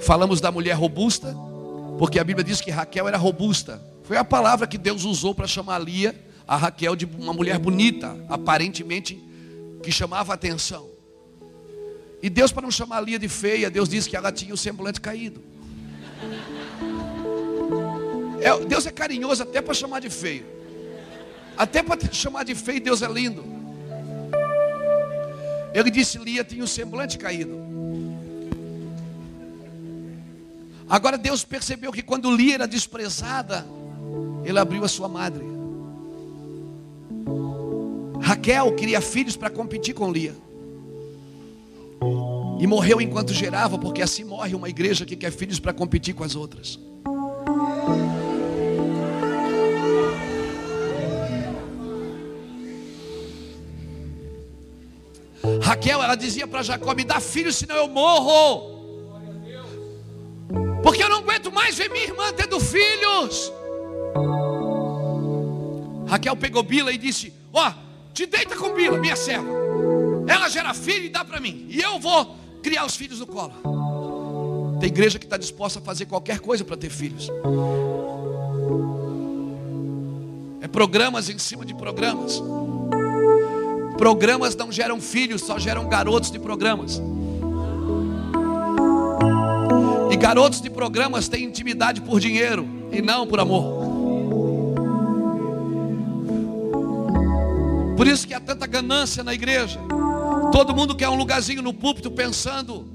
Falamos 0.00 0.40
da 0.40 0.50
mulher 0.50 0.72
robusta, 0.72 1.32
porque 1.96 2.18
a 2.18 2.24
Bíblia 2.24 2.42
diz 2.42 2.60
que 2.60 2.72
Raquel 2.72 3.06
era 3.06 3.16
robusta. 3.16 3.80
Foi 4.02 4.16
a 4.16 4.24
palavra 4.24 4.66
que 4.66 4.76
Deus 4.76 5.04
usou 5.04 5.32
para 5.32 5.46
chamar 5.46 5.78
Lia, 5.78 6.12
a 6.44 6.56
Raquel, 6.56 6.96
de 6.96 7.04
uma 7.04 7.32
mulher 7.32 7.56
bonita, 7.60 8.16
aparentemente 8.28 9.16
que 9.80 9.92
chamava 9.92 10.34
atenção. 10.34 10.88
E 12.20 12.28
Deus, 12.28 12.50
para 12.50 12.62
não 12.62 12.70
chamar 12.72 13.00
Lia 13.00 13.18
de 13.20 13.28
feia, 13.28 13.70
Deus 13.70 13.88
disse 13.88 14.10
que 14.10 14.16
ela 14.16 14.32
tinha 14.32 14.52
o 14.52 14.56
semblante 14.56 15.00
caído. 15.00 15.40
É, 18.40 18.58
Deus 18.64 18.86
é 18.86 18.90
carinhoso 18.90 19.44
até 19.44 19.62
para 19.62 19.72
chamar 19.72 20.00
de 20.00 20.10
feio. 20.10 20.44
Até 21.56 21.80
para 21.80 22.12
chamar 22.12 22.44
de 22.44 22.56
feio, 22.56 22.80
Deus 22.80 23.02
é 23.02 23.06
lindo. 23.06 23.57
Ele 25.74 25.90
disse: 25.90 26.18
Lia 26.18 26.44
tinha 26.44 26.64
o 26.64 26.68
semblante 26.68 27.18
caído. 27.18 27.58
Agora 30.88 31.18
Deus 31.18 31.44
percebeu 31.44 31.92
que 31.92 32.02
quando 32.02 32.34
Lia 32.34 32.54
era 32.54 32.66
desprezada, 32.66 33.66
Ele 34.44 34.58
abriu 34.58 34.84
a 34.84 34.88
sua 34.88 35.08
madre. 35.08 35.44
Raquel 38.20 38.74
queria 38.74 39.00
filhos 39.00 39.36
para 39.36 39.50
competir 39.50 39.94
com 39.94 40.10
Lia. 40.10 40.34
E 42.60 42.66
morreu 42.66 43.00
enquanto 43.00 43.32
gerava, 43.32 43.78
porque 43.78 44.02
assim 44.02 44.24
morre 44.24 44.54
uma 44.54 44.68
igreja 44.68 45.04
que 45.06 45.14
quer 45.14 45.30
filhos 45.30 45.60
para 45.60 45.72
competir 45.72 46.14
com 46.14 46.24
as 46.24 46.34
outras. 46.34 46.78
Raquel, 55.68 56.02
ela 56.02 56.14
dizia 56.14 56.46
para 56.46 56.62
Jacó: 56.62 56.94
Me 56.94 57.04
dá 57.04 57.20
filho, 57.20 57.52
senão 57.52 57.76
eu 57.76 57.88
morro. 57.88 58.78
Porque 60.82 61.02
eu 61.02 61.10
não 61.10 61.18
aguento 61.18 61.52
mais 61.52 61.76
ver 61.76 61.90
minha 61.90 62.04
irmã 62.04 62.32
tendo 62.32 62.58
filhos. 62.58 63.52
Raquel 66.06 66.34
pegou 66.36 66.62
Bila 66.62 66.90
e 66.90 66.96
disse: 66.96 67.34
Ó, 67.52 67.68
oh, 67.68 67.72
te 68.14 68.24
deita 68.24 68.56
com 68.56 68.72
Bila, 68.72 68.96
minha 68.96 69.14
serva. 69.14 69.46
Ela 70.26 70.48
gera 70.48 70.72
filho 70.72 71.04
e 71.04 71.10
dá 71.10 71.22
para 71.22 71.38
mim. 71.38 71.66
E 71.68 71.78
eu 71.78 71.98
vou 71.98 72.34
criar 72.62 72.86
os 72.86 72.96
filhos 72.96 73.20
no 73.20 73.26
colo. 73.26 73.52
Tem 74.80 74.88
igreja 74.88 75.18
que 75.18 75.26
está 75.26 75.36
disposta 75.36 75.80
a 75.80 75.82
fazer 75.82 76.06
qualquer 76.06 76.40
coisa 76.40 76.64
para 76.64 76.78
ter 76.78 76.88
filhos. 76.88 77.28
É 80.62 80.66
programas 80.66 81.28
em 81.28 81.38
cima 81.38 81.66
de 81.66 81.74
programas. 81.74 82.42
Programas 83.98 84.54
não 84.54 84.70
geram 84.70 85.00
filhos, 85.00 85.42
só 85.42 85.58
geram 85.58 85.88
garotos 85.88 86.30
de 86.30 86.38
programas. 86.38 87.02
E 90.08 90.16
garotos 90.16 90.60
de 90.60 90.70
programas 90.70 91.28
têm 91.28 91.44
intimidade 91.44 92.00
por 92.00 92.20
dinheiro 92.20 92.66
e 92.92 93.02
não 93.02 93.26
por 93.26 93.40
amor. 93.40 93.88
Por 97.96 98.06
isso 98.06 98.26
que 98.26 98.32
há 98.32 98.40
tanta 98.40 98.68
ganância 98.68 99.24
na 99.24 99.34
igreja. 99.34 99.80
Todo 100.52 100.72
mundo 100.72 100.94
quer 100.94 101.08
um 101.08 101.16
lugarzinho 101.16 101.60
no 101.60 101.74
púlpito 101.74 102.08
pensando 102.08 102.86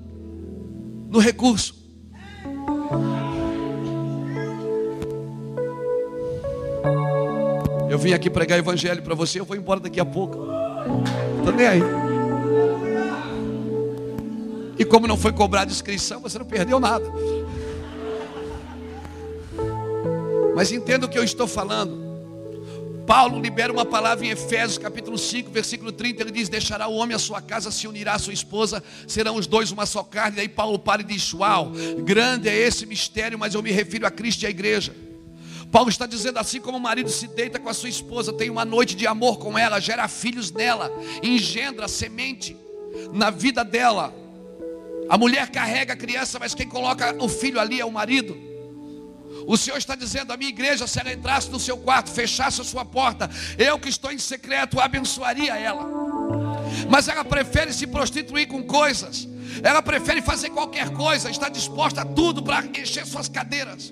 no 1.10 1.20
recurso. 1.20 1.76
Eu 7.90 8.00
vim 8.00 8.14
aqui 8.14 8.30
pregar 8.30 8.58
evangelho 8.58 9.04
para 9.04 9.14
você, 9.14 9.42
eu 9.42 9.46
vou 9.46 9.58
embora 9.58 9.82
daqui 9.82 10.00
a 10.00 10.06
pouco. 10.06 10.63
Estou 11.40 11.54
nem 11.54 11.68
aí. 11.68 11.82
E 14.78 14.86
como 14.86 15.08
não 15.08 15.18
foi 15.18 15.32
cobrado 15.32 15.72
inscrição, 15.72 16.20
você 16.20 16.38
não 16.38 16.46
perdeu 16.46 16.80
nada. 16.80 17.06
Mas 20.56 20.72
entenda 20.72 21.06
o 21.06 21.10
que 21.10 21.18
eu 21.18 21.24
estou 21.24 21.48
falando. 21.48 22.04
Paulo 23.06 23.40
libera 23.40 23.72
uma 23.72 23.86
palavra 23.86 24.26
em 24.26 24.30
Efésios 24.30 24.78
capítulo 24.78 25.18
5, 25.18 25.52
versículo 25.52 25.92
30, 25.92 26.24
ele 26.24 26.32
diz: 26.32 26.48
Deixará 26.48 26.88
o 26.88 26.96
homem 26.96 27.16
a 27.16 27.20
sua 27.20 27.42
casa, 27.42 27.70
se 27.70 27.88
unirá 27.88 28.14
à 28.14 28.20
sua 28.20 28.34
esposa, 28.34 28.82
serão 29.08 29.36
os 29.36 29.46
dois 29.46 29.72
uma 29.72 29.86
só 29.86 30.04
carne. 30.04 30.38
Daí 30.38 30.48
Paulo 30.48 30.80
para 30.80 31.02
e 31.02 31.06
diz: 31.06 31.34
Uau, 31.34 31.72
grande 32.04 32.48
é 32.48 32.58
esse 32.58 32.86
mistério, 32.86 33.38
mas 33.38 33.54
eu 33.56 33.62
me 33.62 33.72
refiro 33.72 34.08
a 34.08 34.12
Cristo 34.12 34.44
e 34.44 34.48
à 34.48 34.50
igreja. 34.50 34.96
Paulo 35.74 35.90
está 35.90 36.06
dizendo 36.06 36.38
assim 36.38 36.62
como 36.62 36.78
o 36.78 36.80
marido 36.80 37.10
se 37.10 37.26
deita 37.26 37.58
com 37.58 37.68
a 37.68 37.74
sua 37.74 37.90
esposa, 37.90 38.32
tem 38.32 38.48
uma 38.48 38.64
noite 38.64 38.96
de 38.96 39.08
amor 39.08 39.40
com 39.40 39.58
ela, 39.58 39.80
gera 39.80 40.08
filhos 40.08 40.52
nela, 40.52 40.92
engendra 41.24 41.88
semente 41.88 42.56
na 43.12 43.32
vida 43.32 43.66
dela. 43.66 44.14
A 45.10 45.18
mulher 45.18 45.50
carrega 45.50 45.94
a 45.94 45.98
criança, 45.98 46.38
mas 46.38 46.54
quem 46.54 46.70
coloca 46.70 47.16
o 47.20 47.28
filho 47.28 47.60
ali 47.60 47.82
é 47.82 47.86
o 47.86 47.92
marido. 47.92 48.38
O 49.48 49.58
Senhor 49.58 49.78
está 49.80 49.96
dizendo: 49.96 50.32
a 50.32 50.38
minha 50.38 50.52
igreja, 50.52 50.86
se 50.86 51.00
ela 51.00 51.12
entrasse 51.12 51.50
no 51.50 51.60
seu 51.60 51.76
quarto, 51.76 52.12
fechasse 52.12 52.62
a 52.62 52.64
sua 52.64 52.86
porta, 52.86 53.28
eu 53.58 53.80
que 53.80 53.90
estou 53.90 54.12
em 54.12 54.20
secreto 54.20 54.80
abençoaria 54.80 55.58
ela. 55.58 55.90
Mas 56.88 57.08
ela 57.08 57.26
prefere 57.26 57.74
se 57.74 57.88
prostituir 57.88 58.48
com 58.48 58.62
coisas, 58.62 59.28
ela 59.64 59.82
prefere 59.82 60.22
fazer 60.22 60.52
qualquer 60.52 60.92
coisa, 60.92 61.32
está 61.32 61.50
disposta 61.50 62.02
a 62.02 62.06
tudo 62.06 62.44
para 62.44 62.64
encher 62.80 63.08
suas 63.08 63.28
cadeiras. 63.28 63.92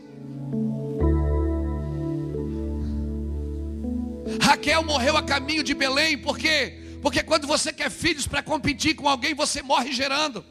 Raquel 4.40 4.84
morreu 4.84 5.18
a 5.18 5.24
caminho 5.24 5.64
de 5.64 5.74
Belém, 5.74 6.18
por 6.18 6.38
quê? 6.38 6.78
Porque 7.02 7.24
quando 7.24 7.48
você 7.48 7.74
quer 7.74 7.90
filhos 7.90 8.28
para 8.28 8.44
competir 8.44 8.96
com 8.96 9.10
alguém, 9.10 9.34
você 9.34 9.62
morre 9.62 9.92
gerando. 9.92 10.46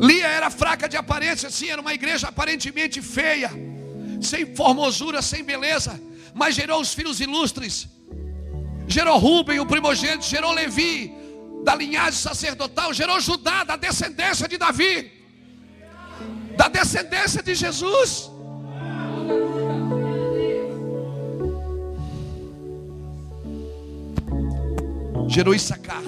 Lia 0.00 0.26
era 0.26 0.50
fraca 0.50 0.88
de 0.88 0.96
aparência, 0.96 1.50
sim, 1.50 1.68
era 1.68 1.80
uma 1.80 1.94
igreja 1.94 2.28
aparentemente 2.28 3.00
feia, 3.00 3.50
sem 4.20 4.56
formosura, 4.56 5.20
sem 5.22 5.44
beleza, 5.44 6.00
mas 6.34 6.54
gerou 6.54 6.80
os 6.80 6.92
filhos 6.94 7.20
ilustres. 7.20 7.88
Gerou 8.88 9.18
Rubem, 9.18 9.60
o 9.60 9.66
primogênito, 9.66 10.24
gerou 10.24 10.52
Levi, 10.52 11.12
da 11.62 11.74
linhagem 11.74 12.18
sacerdotal, 12.18 12.92
gerou 12.92 13.20
Judá, 13.20 13.62
da 13.62 13.76
descendência 13.76 14.48
de 14.48 14.58
Davi, 14.58 15.12
da 16.56 16.68
descendência 16.68 17.42
de 17.42 17.54
Jesus. 17.54 18.30
Gerou 25.28 25.54
Issacar, 25.54 26.02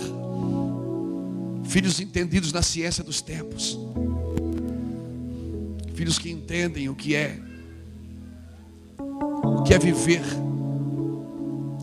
filhos 1.65 2.01
entendidos 2.01 2.53
na 2.53 2.63
ciência 2.63 3.03
dos 3.03 3.21
tempos, 3.21 3.79
filhos 5.95 6.19
que 6.19 6.31
entendem 6.31 6.89
o 6.89 6.95
que 6.95 7.15
é, 7.15 7.39
o 8.99 9.63
que 9.63 9.75
é 9.75 9.79
viver, 9.79 10.25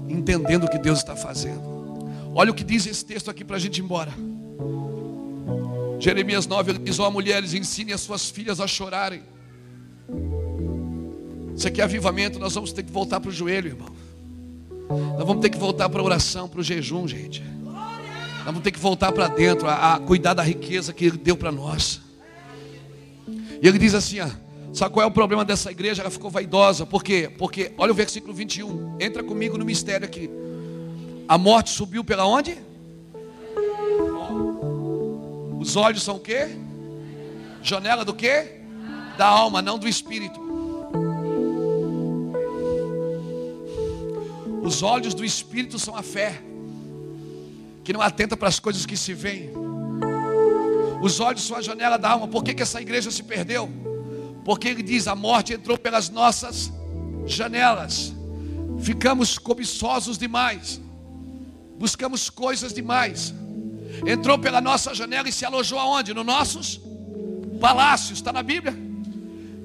entendendo 0.10 0.66
o 0.66 0.70
que 0.70 0.78
Deus 0.78 1.00
está 1.00 1.16
fazendo. 1.16 1.72
Olha 2.34 2.52
o 2.52 2.54
que 2.54 2.64
diz 2.64 2.86
esse 2.86 3.04
texto 3.04 3.30
aqui 3.30 3.44
para 3.44 3.58
a 3.58 3.60
gente 3.60 3.80
ir 3.80 3.84
embora. 3.84 4.14
Jeremias 6.00 6.48
9, 6.48 6.72
ele 6.72 6.80
diz: 6.80 6.98
Ó 7.00 7.10
mulheres, 7.12 7.54
ensine 7.54 7.94
as 7.94 8.02
suas 8.02 8.30
filhas 8.30 8.60
a 8.60 8.68
chorarem. 8.68 9.22
Isso 11.56 11.68
aqui 11.68 11.82
é 11.82 11.84
avivamento, 11.84 12.40
nós 12.40 12.56
vamos 12.56 12.72
ter 12.72 12.84
que 12.84 12.92
voltar 12.92 13.20
para 13.20 13.30
o 13.30 13.32
joelho, 13.32 13.68
irmão. 13.68 13.90
Nós 15.18 15.26
vamos 15.26 15.42
ter 15.42 15.50
que 15.50 15.58
voltar 15.58 15.90
para 15.90 16.02
a 16.02 16.04
oração, 16.04 16.48
para 16.48 16.60
o 16.60 16.64
jejum, 16.64 17.08
gente. 17.08 17.44
Nós 17.64 18.46
vamos 18.46 18.62
ter 18.62 18.72
que 18.72 18.80
voltar 18.80 19.12
para 19.12 19.28
dentro, 19.28 19.68
a, 19.68 19.94
a, 19.94 20.00
cuidar 20.00 20.34
da 20.34 20.44
riqueza 20.44 20.94
que 20.94 21.06
Ele 21.06 21.18
deu 21.18 21.38
para 21.38 21.52
nós. 21.52 22.02
E 23.62 23.68
ele 23.68 23.78
diz 23.78 23.94
assim: 23.94 24.20
ó, 24.20 24.28
sabe 24.74 24.94
qual 24.94 25.04
é 25.04 25.08
o 25.08 25.12
problema 25.12 25.46
dessa 25.46 25.70
igreja? 25.72 26.02
Ela 26.02 26.10
ficou 26.10 26.32
vaidosa. 26.32 26.86
Por 26.86 27.04
quê? 27.04 27.32
Porque, 27.38 27.72
olha 27.78 27.92
o 27.92 27.96
versículo 27.96 28.34
21. 28.34 28.98
Entra 29.00 29.24
comigo 29.24 29.58
no 29.58 29.64
mistério 29.64 30.06
aqui. 30.06 30.30
A 31.28 31.38
morte 31.38 31.70
subiu 31.70 32.04
pela 32.04 32.26
onde? 32.26 32.58
Os 35.60 35.76
olhos 35.76 36.02
são 36.02 36.16
o 36.16 36.20
quê? 36.20 36.50
Janela 37.62 38.04
do 38.04 38.16
quê? 38.16 38.62
Da 39.18 39.28
alma, 39.28 39.62
não 39.62 39.78
do 39.78 39.88
espírito. 39.88 40.51
Os 44.62 44.84
olhos 44.84 45.14
do 45.16 45.26
Espírito 45.26 45.80
são 45.80 45.96
a 45.96 46.04
fé, 46.04 46.42
que 47.84 47.92
não 47.92 48.02
atenta 48.02 48.38
para 48.38 48.48
as 48.48 48.60
coisas 48.60 48.86
que 48.86 48.96
se 48.96 49.14
veem. 49.14 49.50
Os 51.02 51.20
olhos 51.20 51.42
são 51.42 51.58
a 51.58 51.62
janela 51.62 51.98
da 51.98 52.12
alma. 52.12 52.28
Por 52.28 52.44
que, 52.44 52.54
que 52.54 52.62
essa 52.62 52.80
igreja 52.80 53.10
se 53.10 53.24
perdeu? 53.24 53.68
Porque 54.46 54.68
ele 54.68 54.84
diz: 54.84 55.08
a 55.08 55.16
morte 55.16 55.54
entrou 55.54 55.78
pelas 55.78 56.10
nossas 56.10 56.72
janelas. 57.26 58.14
Ficamos 58.80 59.38
cobiçosos 59.38 60.18
demais, 60.18 60.80
buscamos 61.78 62.30
coisas 62.30 62.72
demais. 62.72 63.34
Entrou 64.06 64.38
pela 64.38 64.62
nossa 64.62 64.94
janela 64.94 65.28
e 65.28 65.32
se 65.32 65.44
alojou 65.44 65.80
aonde? 65.80 66.14
Nos 66.14 66.26
nossos 66.26 66.80
palácios, 67.60 68.20
está 68.20 68.32
na 68.32 68.44
Bíblia. 68.44 68.76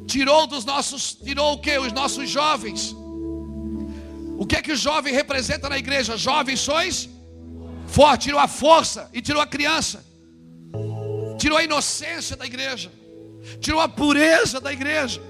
Tirou 0.06 0.46
dos 0.46 0.64
nossos, 0.64 1.14
tirou 1.14 1.54
o 1.54 1.58
que? 1.58 1.78
Os 1.78 1.92
nossos 1.92 2.28
jovens 2.28 2.94
o 4.38 4.46
que 4.46 4.56
é 4.56 4.62
que 4.62 4.72
o 4.72 4.76
jovem 4.76 5.12
representa 5.12 5.68
na 5.68 5.78
igreja? 5.78 6.16
Jovens 6.16 6.60
sois 6.60 7.08
forte, 7.86 8.24
tirou 8.24 8.40
a 8.40 8.48
força 8.48 9.08
e 9.12 9.22
tirou 9.22 9.40
a 9.40 9.46
criança. 9.46 10.04
Tirou 11.38 11.58
a 11.58 11.64
inocência 11.64 12.36
da 12.36 12.44
igreja. 12.44 12.90
Tirou 13.60 13.80
a 13.80 13.88
pureza 13.88 14.60
da 14.60 14.72
igreja. 14.72 15.20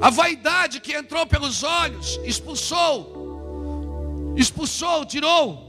A 0.00 0.10
vaidade 0.10 0.80
que 0.80 0.94
entrou 0.94 1.26
pelos 1.26 1.62
olhos, 1.62 2.18
expulsou. 2.24 4.34
Expulsou, 4.36 5.04
tirou. 5.04 5.68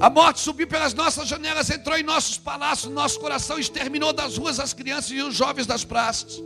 A 0.00 0.10
morte 0.10 0.40
subiu 0.40 0.66
pelas 0.66 0.92
nossas 0.92 1.28
janelas, 1.28 1.70
entrou 1.70 1.96
em 1.96 2.02
nossos 2.02 2.36
palácios, 2.36 2.90
no 2.90 2.94
nosso 2.94 3.20
coração, 3.20 3.58
exterminou 3.58 4.12
das 4.12 4.36
ruas 4.36 4.58
as 4.58 4.72
crianças 4.72 5.12
e 5.12 5.22
os 5.22 5.34
jovens 5.34 5.66
das 5.66 5.84
praças. 5.84 6.42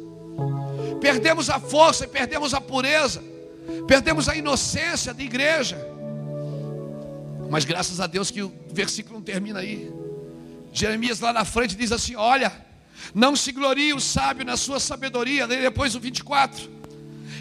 Perdemos 1.00 1.48
a 1.48 1.58
força 1.58 2.04
e 2.04 2.08
perdemos 2.08 2.52
a 2.52 2.60
pureza. 2.60 3.22
Perdemos 3.86 4.28
a 4.28 4.36
inocência 4.36 5.12
da 5.12 5.22
igreja. 5.22 5.78
Mas 7.50 7.64
graças 7.64 8.00
a 8.00 8.06
Deus 8.06 8.30
que 8.30 8.42
o 8.42 8.52
versículo 8.70 9.16
não 9.16 9.22
termina 9.22 9.60
aí. 9.60 9.90
Jeremias 10.72 11.20
lá 11.20 11.32
na 11.32 11.44
frente 11.44 11.74
diz 11.74 11.92
assim: 11.92 12.14
Olha, 12.14 12.52
não 13.14 13.34
se 13.34 13.52
glorie 13.52 13.94
o 13.94 14.00
sábio 14.00 14.44
na 14.44 14.56
sua 14.56 14.78
sabedoria. 14.78 15.46
Depois 15.46 15.94
o 15.94 16.00
24. 16.00 16.78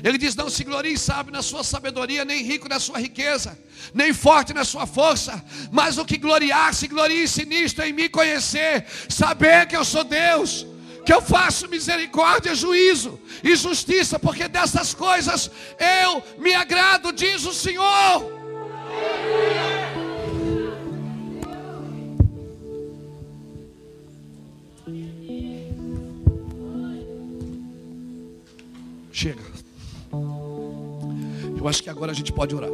Ele 0.04 0.18
diz: 0.18 0.36
Não 0.36 0.50
se 0.50 0.64
glorie 0.64 0.98
sábio 0.98 1.34
na 1.34 1.42
sua 1.42 1.64
sabedoria, 1.64 2.24
nem 2.24 2.44
rico 2.44 2.70
na 2.70 2.80
sua 2.80 3.00
riqueza, 3.00 3.58
nem 3.94 4.14
forte 4.14 4.54
na 4.54 4.64
sua 4.64 4.86
força, 4.86 5.44
mas 5.72 5.98
o 5.98 6.06
que 6.06 6.18
gloriar-se, 6.18 6.88
glorie-se 6.88 7.46
nisto 7.46 7.82
em 7.82 7.92
me 7.92 8.08
conhecer, 8.08 8.86
saber 9.10 9.68
que 9.68 9.76
eu 9.76 9.84
sou 9.84 10.04
Deus 10.04 10.66
que 11.08 11.14
eu 11.14 11.22
faço 11.22 11.70
misericórdia, 11.70 12.54
juízo 12.54 13.18
e 13.42 13.56
justiça, 13.56 14.20
porque 14.20 14.46
dessas 14.50 14.94
coisas 14.94 15.50
eu 15.80 16.22
me 16.38 16.54
agrado, 16.54 17.14
diz 17.14 17.46
o 17.46 17.54
Senhor. 17.54 18.30
Chega. 29.14 29.42
Eu 31.58 31.70
acho 31.70 31.82
que 31.82 31.90
agora 31.90 32.12
a 32.12 32.16
gente 32.16 32.34
pode 32.34 32.54
orar. 32.54 32.70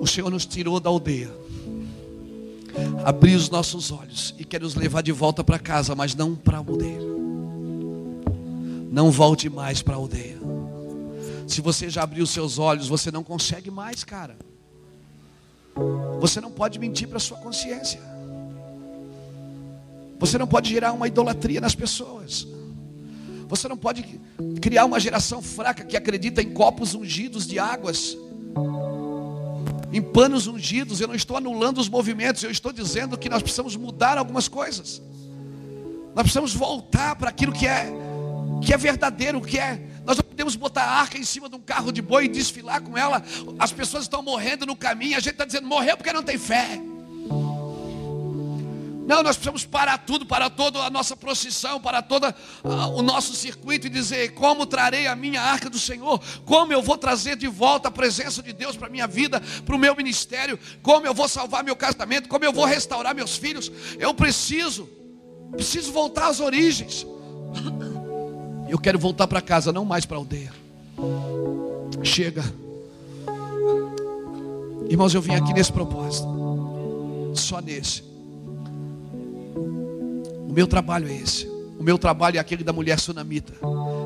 O 0.00 0.06
Senhor 0.06 0.30
nos 0.30 0.46
tirou 0.46 0.78
da 0.78 0.88
aldeia 0.88 1.49
abrir 3.04 3.34
os 3.34 3.50
nossos 3.50 3.90
olhos 3.90 4.34
e 4.38 4.44
quer 4.44 4.60
nos 4.60 4.74
levar 4.74 5.02
de 5.02 5.12
volta 5.12 5.42
para 5.42 5.58
casa, 5.58 5.94
mas 5.94 6.14
não 6.14 6.34
para 6.34 6.56
a 6.56 6.60
aldeia. 6.60 7.00
Não 8.90 9.10
volte 9.10 9.48
mais 9.48 9.82
para 9.82 9.94
a 9.94 9.98
aldeia. 9.98 10.38
Se 11.46 11.60
você 11.60 11.88
já 11.88 12.02
abriu 12.02 12.26
seus 12.26 12.58
olhos, 12.58 12.88
você 12.88 13.10
não 13.10 13.24
consegue 13.24 13.70
mais, 13.70 14.04
cara. 14.04 14.36
Você 16.20 16.40
não 16.40 16.50
pode 16.50 16.78
mentir 16.78 17.08
para 17.08 17.18
sua 17.18 17.38
consciência. 17.38 18.00
Você 20.18 20.36
não 20.36 20.46
pode 20.46 20.68
gerar 20.68 20.92
uma 20.92 21.08
idolatria 21.08 21.60
nas 21.60 21.74
pessoas. 21.74 22.46
Você 23.48 23.66
não 23.66 23.76
pode 23.76 24.20
criar 24.60 24.84
uma 24.84 25.00
geração 25.00 25.42
fraca 25.42 25.84
que 25.84 25.96
acredita 25.96 26.42
em 26.42 26.52
copos 26.52 26.94
ungidos 26.94 27.46
de 27.46 27.58
águas 27.58 28.16
em 29.92 30.00
panos 30.00 30.46
ungidos, 30.46 31.00
eu 31.00 31.08
não 31.08 31.14
estou 31.14 31.36
anulando 31.36 31.78
os 31.78 31.88
movimentos, 31.88 32.42
eu 32.42 32.50
estou 32.50 32.72
dizendo 32.72 33.18
que 33.18 33.28
nós 33.28 33.42
precisamos 33.42 33.74
mudar 33.76 34.18
algumas 34.18 34.48
coisas. 34.48 35.02
Nós 36.14 36.22
precisamos 36.22 36.54
voltar 36.54 37.16
para 37.16 37.30
aquilo 37.30 37.52
que 37.52 37.66
é 37.66 37.92
que 38.62 38.74
é 38.74 38.76
verdadeiro, 38.76 39.40
que 39.40 39.58
é 39.58 39.80
nós 40.04 40.16
não 40.16 40.24
podemos 40.24 40.54
botar 40.54 40.82
a 40.82 41.00
arca 41.00 41.16
em 41.16 41.24
cima 41.24 41.48
de 41.48 41.56
um 41.56 41.60
carro 41.60 41.90
de 41.92 42.02
boi 42.02 42.26
e 42.26 42.28
desfilar 42.28 42.80
com 42.82 42.96
ela. 42.96 43.22
As 43.58 43.72
pessoas 43.72 44.04
estão 44.04 44.22
morrendo 44.22 44.66
no 44.66 44.76
caminho, 44.76 45.16
a 45.16 45.20
gente 45.20 45.32
está 45.32 45.44
dizendo 45.44 45.66
morreu 45.66 45.96
porque 45.96 46.12
não 46.12 46.22
tem 46.22 46.38
fé. 46.38 46.80
Não, 49.10 49.24
nós 49.24 49.34
precisamos 49.34 49.64
parar 49.64 49.98
tudo, 49.98 50.24
parar 50.24 50.50
toda 50.50 50.78
a 50.78 50.88
nossa 50.88 51.16
procissão, 51.16 51.80
para 51.80 52.00
todo 52.00 52.32
o 52.94 53.02
nosso 53.02 53.34
circuito 53.34 53.88
e 53.88 53.90
dizer: 53.90 54.34
como 54.34 54.64
trarei 54.64 55.08
a 55.08 55.16
minha 55.16 55.42
arca 55.42 55.68
do 55.68 55.80
Senhor? 55.80 56.20
Como 56.44 56.72
eu 56.72 56.80
vou 56.80 56.96
trazer 56.96 57.34
de 57.34 57.48
volta 57.48 57.88
a 57.88 57.90
presença 57.90 58.40
de 58.40 58.52
Deus 58.52 58.76
para 58.76 58.86
a 58.86 58.90
minha 58.90 59.08
vida, 59.08 59.42
para 59.66 59.74
o 59.74 59.78
meu 59.80 59.96
ministério? 59.96 60.56
Como 60.80 61.04
eu 61.04 61.12
vou 61.12 61.26
salvar 61.26 61.64
meu 61.64 61.74
casamento? 61.74 62.28
Como 62.28 62.44
eu 62.44 62.52
vou 62.52 62.64
restaurar 62.64 63.12
meus 63.12 63.36
filhos? 63.36 63.72
Eu 63.98 64.14
preciso, 64.14 64.88
preciso 65.56 65.90
voltar 65.90 66.28
às 66.28 66.38
origens. 66.38 67.04
Eu 68.68 68.78
quero 68.78 68.96
voltar 68.96 69.26
para 69.26 69.40
casa, 69.40 69.72
não 69.72 69.84
mais 69.84 70.06
para 70.06 70.18
a 70.18 70.20
aldeia. 70.20 70.54
Chega. 72.04 72.44
Irmãos, 74.88 75.12
eu 75.12 75.20
vim 75.20 75.34
aqui 75.34 75.52
nesse 75.52 75.72
propósito. 75.72 76.28
Só 77.34 77.60
nesse. 77.60 78.09
O 80.50 80.52
meu 80.52 80.66
trabalho 80.66 81.08
é 81.08 81.14
esse. 81.14 81.46
O 81.78 81.82
meu 81.82 81.96
trabalho 81.96 82.36
é 82.36 82.40
aquele 82.40 82.64
da 82.64 82.72
mulher 82.72 82.98
sunamita, 82.98 83.52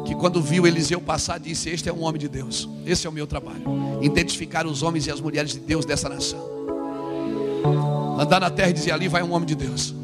que 0.04 0.14
quando 0.14 0.42
viu 0.42 0.66
Eliseu 0.66 1.00
passar, 1.00 1.40
disse: 1.40 1.70
Este 1.70 1.88
é 1.88 1.92
um 1.92 2.02
homem 2.02 2.20
de 2.20 2.28
Deus. 2.28 2.68
Esse 2.84 3.06
é 3.06 3.10
o 3.10 3.12
meu 3.12 3.26
trabalho. 3.26 3.62
Identificar 4.02 4.66
os 4.66 4.82
homens 4.82 5.06
e 5.06 5.10
as 5.10 5.22
mulheres 5.22 5.52
de 5.52 5.58
Deus 5.58 5.86
dessa 5.86 6.06
nação. 6.06 6.38
Andar 8.20 8.40
na 8.40 8.50
terra 8.50 8.68
e 8.68 8.72
dizer: 8.74 8.92
Ali 8.92 9.08
vai 9.08 9.22
um 9.22 9.32
homem 9.32 9.46
de 9.46 9.54
Deus. 9.54 9.94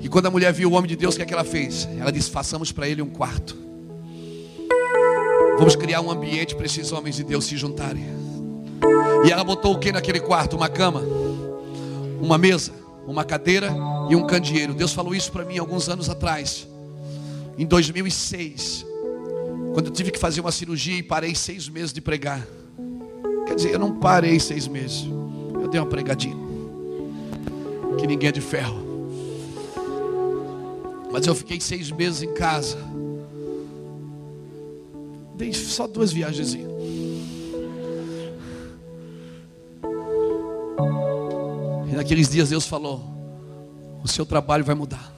E 0.00 0.08
quando 0.08 0.26
a 0.26 0.30
mulher 0.32 0.52
viu 0.52 0.68
o 0.68 0.72
homem 0.72 0.88
de 0.88 0.96
Deus, 0.96 1.14
o 1.14 1.16
que 1.16 1.22
é 1.22 1.26
que 1.26 1.32
ela 1.32 1.44
fez? 1.44 1.88
Ela 1.96 2.10
disse: 2.10 2.28
Façamos 2.28 2.72
para 2.72 2.88
ele 2.88 3.00
um 3.00 3.08
quarto. 3.08 3.56
Vamos 5.58 5.76
criar 5.76 6.00
um 6.00 6.10
ambiente 6.10 6.56
para 6.56 6.66
esses 6.66 6.90
homens 6.90 7.14
de 7.14 7.22
Deus 7.22 7.44
se 7.44 7.56
juntarem. 7.56 8.04
E 9.24 9.30
ela 9.30 9.44
botou 9.44 9.74
o 9.74 9.78
que 9.78 9.92
naquele 9.92 10.18
quarto? 10.18 10.56
Uma 10.56 10.68
cama, 10.68 11.04
uma 12.20 12.36
mesa, 12.36 12.72
uma 13.06 13.24
cadeira 13.24 13.72
e 14.12 14.16
um 14.16 14.26
candeeiro. 14.26 14.74
Deus 14.74 14.92
falou 14.92 15.14
isso 15.14 15.32
para 15.32 15.42
mim 15.42 15.56
alguns 15.56 15.88
anos 15.88 16.10
atrás, 16.10 16.68
em 17.56 17.64
2006, 17.64 18.84
quando 19.72 19.86
eu 19.86 19.92
tive 19.92 20.10
que 20.10 20.18
fazer 20.18 20.42
uma 20.42 20.52
cirurgia 20.52 20.98
e 20.98 21.02
parei 21.02 21.34
seis 21.34 21.66
meses 21.66 21.94
de 21.94 22.02
pregar. 22.02 22.46
Quer 23.46 23.54
dizer, 23.54 23.70
eu 23.72 23.78
não 23.78 23.98
parei 23.98 24.38
seis 24.38 24.68
meses, 24.68 25.06
eu 25.54 25.66
dei 25.66 25.80
uma 25.80 25.86
pregadinha, 25.86 26.36
que 27.98 28.06
ninguém 28.06 28.28
é 28.28 28.32
de 28.32 28.42
ferro. 28.42 28.82
Mas 31.10 31.26
eu 31.26 31.34
fiquei 31.34 31.58
seis 31.58 31.90
meses 31.90 32.22
em 32.22 32.34
casa. 32.34 32.76
Dei 35.34 35.54
só 35.54 35.86
duas 35.86 36.12
viagens. 36.12 36.52
E 36.54 36.66
naqueles 41.94 42.28
dias 42.28 42.50
Deus 42.50 42.66
falou: 42.66 43.11
O 44.02 44.08
seu 44.08 44.26
trabalho 44.26 44.64
vai 44.64 44.74
mudar. 44.74 45.12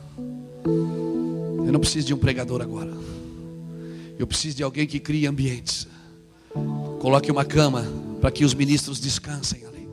Eu 0.64 1.72
não 1.72 1.80
preciso 1.80 2.06
de 2.06 2.14
um 2.14 2.18
pregador 2.18 2.60
agora. 2.60 2.92
Eu 4.18 4.26
preciso 4.26 4.56
de 4.56 4.62
alguém 4.62 4.86
que 4.86 5.00
crie 5.00 5.26
ambientes. 5.26 5.88
Coloque 7.00 7.30
uma 7.30 7.44
cama 7.44 7.84
para 8.20 8.30
que 8.30 8.44
os 8.44 8.54
ministros 8.54 9.00
descansem 9.00 9.64
ali. 9.66 9.88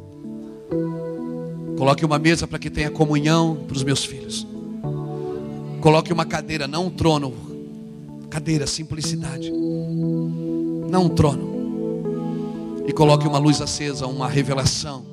Coloque 1.77 2.05
uma 2.05 2.19
mesa 2.19 2.45
para 2.45 2.59
que 2.59 2.69
tenha 2.69 2.91
comunhão 2.91 3.63
para 3.68 3.76
os 3.76 3.84
meus 3.84 4.03
filhos. 4.03 4.45
Coloque 5.80 6.13
uma 6.13 6.26
cadeira, 6.26 6.68
não 6.68 6.88
um 6.88 6.89
trono. 6.89 7.34
Cadeira, 8.30 8.68
simplicidade. 8.68 9.51
Não 9.51 11.05
um 11.05 11.09
trono. 11.09 12.84
E 12.88 12.93
coloque 12.93 13.27
uma 13.27 13.38
luz 13.38 13.61
acesa, 13.61 14.05
uma 14.05 14.27
revelação 14.27 15.11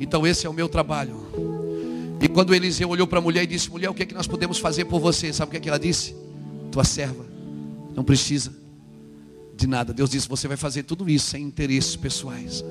então 0.00 0.26
esse 0.26 0.46
é 0.46 0.50
o 0.50 0.52
meu 0.54 0.66
trabalho. 0.66 1.59
E 2.20 2.28
quando 2.28 2.54
Eliseu 2.54 2.88
olhou 2.88 3.06
para 3.06 3.18
a 3.18 3.22
mulher 3.22 3.44
e 3.44 3.46
disse: 3.46 3.70
Mulher, 3.70 3.88
o 3.88 3.94
que 3.94 4.02
é 4.02 4.06
que 4.06 4.14
nós 4.14 4.26
podemos 4.26 4.58
fazer 4.58 4.84
por 4.84 5.00
você? 5.00 5.32
Sabe 5.32 5.48
o 5.48 5.50
que 5.52 5.56
é 5.56 5.60
que 5.60 5.68
ela 5.68 5.78
disse? 5.78 6.14
Tua 6.70 6.84
serva 6.84 7.24
não 7.94 8.04
precisa 8.04 8.52
de 9.56 9.66
nada. 9.66 9.92
Deus 9.92 10.10
disse: 10.10 10.28
Você 10.28 10.46
vai 10.46 10.56
fazer 10.56 10.82
tudo 10.82 11.08
isso 11.08 11.30
sem 11.30 11.42
interesses 11.42 11.96
pessoais. 11.96 12.62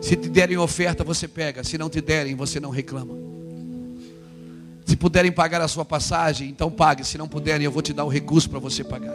Se 0.00 0.16
te 0.16 0.28
derem 0.28 0.56
oferta, 0.56 1.04
você 1.04 1.28
pega. 1.28 1.62
Se 1.64 1.76
não 1.78 1.88
te 1.88 2.00
derem, 2.00 2.34
você 2.34 2.58
não 2.58 2.70
reclama. 2.70 3.14
Se 4.84 4.96
puderem 4.96 5.30
pagar 5.30 5.60
a 5.60 5.68
sua 5.68 5.84
passagem, 5.84 6.48
então 6.48 6.70
pague. 6.70 7.04
Se 7.04 7.16
não 7.16 7.28
puderem, 7.28 7.64
eu 7.64 7.70
vou 7.70 7.82
te 7.82 7.92
dar 7.92 8.04
o 8.04 8.08
recurso 8.08 8.50
para 8.50 8.58
você 8.58 8.82
pagar. 8.82 9.14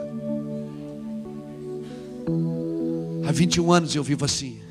Há 3.28 3.32
21 3.32 3.72
anos 3.72 3.96
eu 3.96 4.04
vivo 4.04 4.24
assim. 4.24 4.67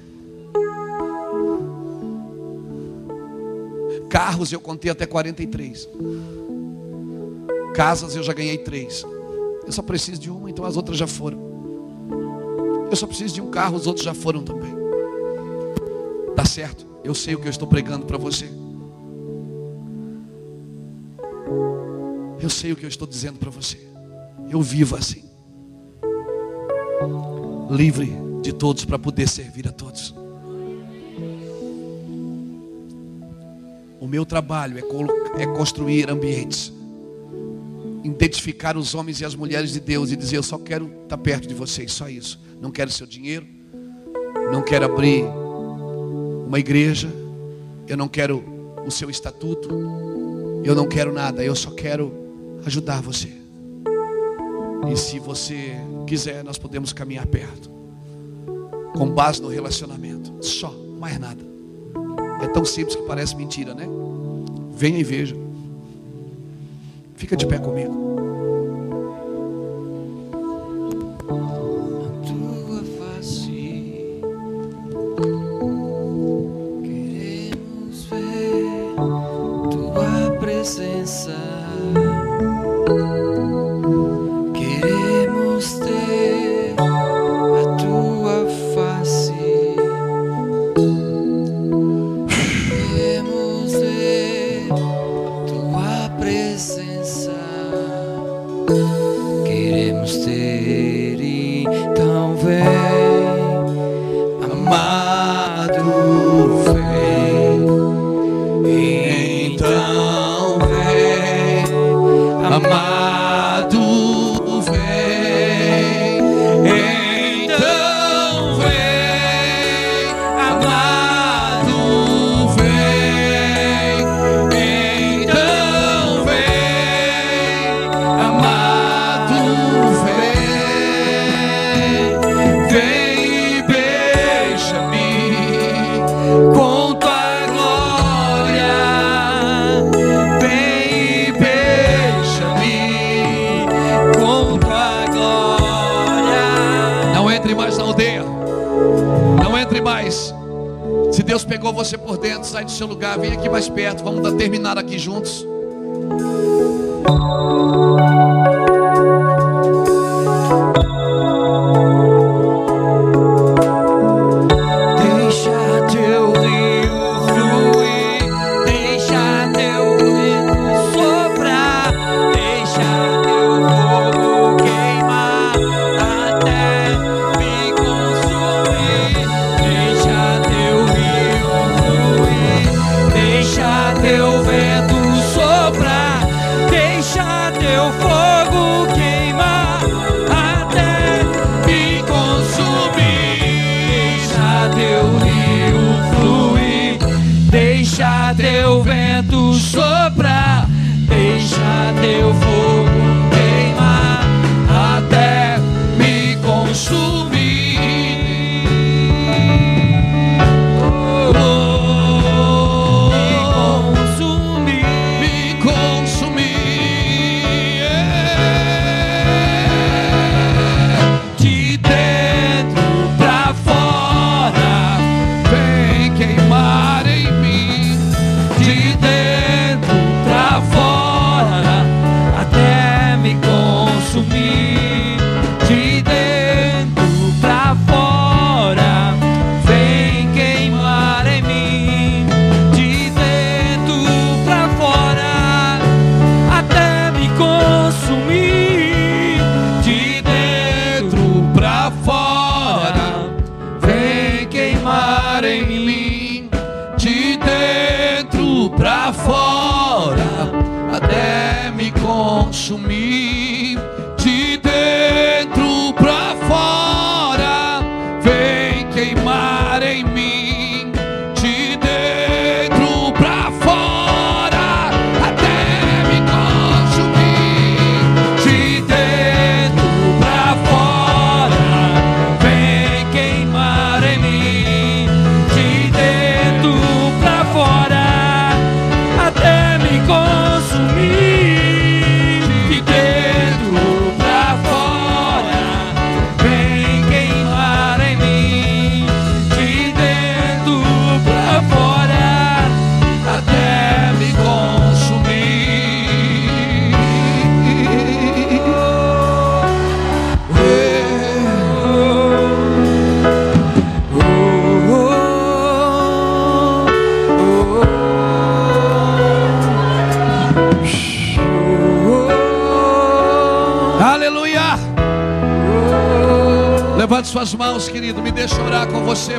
Carros 4.17 4.51
eu 4.51 4.59
contei 4.59 4.91
até 4.91 5.05
43. 5.05 5.91
Casas 7.75 8.17
eu 8.17 8.23
já 8.23 8.33
ganhei 8.33 8.57
três. 8.57 9.05
Eu 9.67 9.71
só 9.71 9.83
preciso 9.83 10.19
de 10.19 10.31
uma, 10.31 10.49
então 10.49 10.65
as 10.65 10.75
outras 10.75 10.97
já 10.97 11.07
foram. 11.07 11.39
Eu 12.91 12.97
só 12.97 13.07
preciso 13.07 13.35
de 13.35 13.43
um 13.43 13.51
carro, 13.51 13.77
os 13.77 13.87
outros 13.87 14.03
já 14.03 14.15
foram 14.15 14.43
também. 14.43 14.75
Tá 16.35 16.47
certo? 16.47 16.87
Eu 17.05 17.15
sei 17.15 17.35
o 17.35 17.39
que 17.39 17.47
eu 17.47 17.51
estou 17.51 17.69
pregando 17.69 18.07
para 18.07 18.17
você. 18.17 18.49
Eu 22.41 22.49
sei 22.49 22.73
o 22.73 22.77
que 22.77 22.87
eu 22.87 22.89
estou 22.89 23.07
dizendo 23.07 23.39
para 23.39 23.51
você. 23.51 23.87
Eu 24.51 24.63
vivo 24.63 24.97
assim. 24.97 25.25
Livre 27.71 28.17
de 28.41 28.55
todos 28.55 28.87
para 28.87 28.99
poder 28.99 29.29
servir 29.29 29.69
a 29.69 29.73
todos. 29.73 30.15
O 34.01 34.07
meu 34.07 34.27
trabalho 34.27 34.79
é, 34.79 35.43
é 35.43 35.47
construir 35.47 36.11
ambientes, 36.11 36.73
identificar 38.05 38.77
os 38.77 38.95
homens 38.95 39.21
e 39.21 39.25
as 39.25 39.35
mulheres 39.35 39.73
de 39.73 39.81
Deus 39.81 40.11
e 40.11 40.17
dizer: 40.17 40.37
Eu 40.37 40.43
só 40.43 40.59
quero 40.59 40.91
estar 41.03 41.19
perto 41.19 41.49
de 41.49 41.55
vocês, 41.55 41.93
só 41.93 42.09
isso. 42.09 42.39
Não 42.61 42.71
quero 42.71 42.91
seu 42.91 43.07
dinheiro, 43.07 43.47
não 44.53 44.63
quero 44.63 44.85
abrir 44.85 45.25
uma 46.47 46.59
igreja, 46.59 47.09
eu 47.89 47.97
não 47.97 48.09
quero 48.09 48.45
o 48.87 48.91
seu 48.91 49.11
estatuto, 49.11 49.69
eu 50.65 50.75
não 50.75 50.87
quero 50.87 51.13
nada, 51.13 51.45
eu 51.45 51.55
só 51.55 51.71
quero 51.71 52.13
ajudar 52.65 53.01
você. 53.01 53.33
E 54.93 54.97
se 54.97 55.19
você 55.19 55.77
quiser, 56.07 56.45
nós 56.45 56.59
podemos 56.59 56.93
caminhar 56.93 57.27
perto, 57.27 57.71
com 58.97 59.09
base 59.11 59.43
no 59.43 59.49
relacionamento, 59.49 60.33
só, 60.45 60.73
mais 60.99 61.19
nada. 61.19 61.45
É 62.43 62.49
tão 62.49 62.65
simples 62.65 62.97
que 62.97 63.03
parece 63.03 63.35
mentira, 63.37 63.75
né? 63.75 63.87
Venha 64.73 64.99
e 64.99 65.05
veja. 65.05 65.37
Fica 67.17 67.37
de 67.37 67.47
pé 67.47 67.59
comigo. 67.59 68.06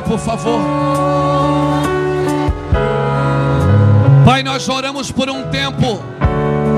Por 0.08 0.18
favor. 0.18 0.58
Pai, 4.24 4.42
nós 4.42 4.66
oramos 4.68 5.12
por 5.12 5.28
um 5.28 5.44
tempo 5.50 6.00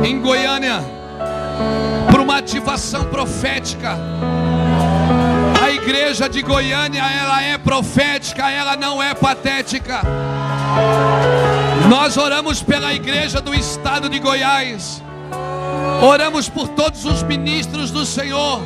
em 0.05 0.21
Goiânia, 0.21 0.81
por 2.11 2.21
uma 2.21 2.39
ativação 2.39 3.05
profética. 3.05 3.97
A 5.63 5.71
igreja 5.71 6.29
de 6.29 6.43
Goiânia, 6.43 7.03
ela 7.03 7.41
é 7.41 7.57
profética, 7.57 8.51
ela 8.51 8.77
não 8.77 9.01
é 9.01 9.15
patética. 9.15 10.03
Nós 11.89 12.17
oramos 12.17 12.61
pela 12.63 12.93
igreja 12.93 13.41
do 13.41 13.55
estado 13.55 14.09
de 14.09 14.19
Goiás. 14.19 15.01
Oramos 16.03 16.49
por 16.49 16.67
todos 16.69 17.05
os 17.05 17.23
ministros 17.23 17.93
do 17.93 18.05
Senhor 18.05 18.61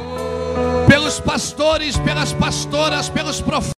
pelos 0.86 1.20
pastores, 1.20 1.98
pelas 1.98 2.32
pastoras, 2.32 3.08
pelos 3.08 3.40
profetas. 3.40 3.73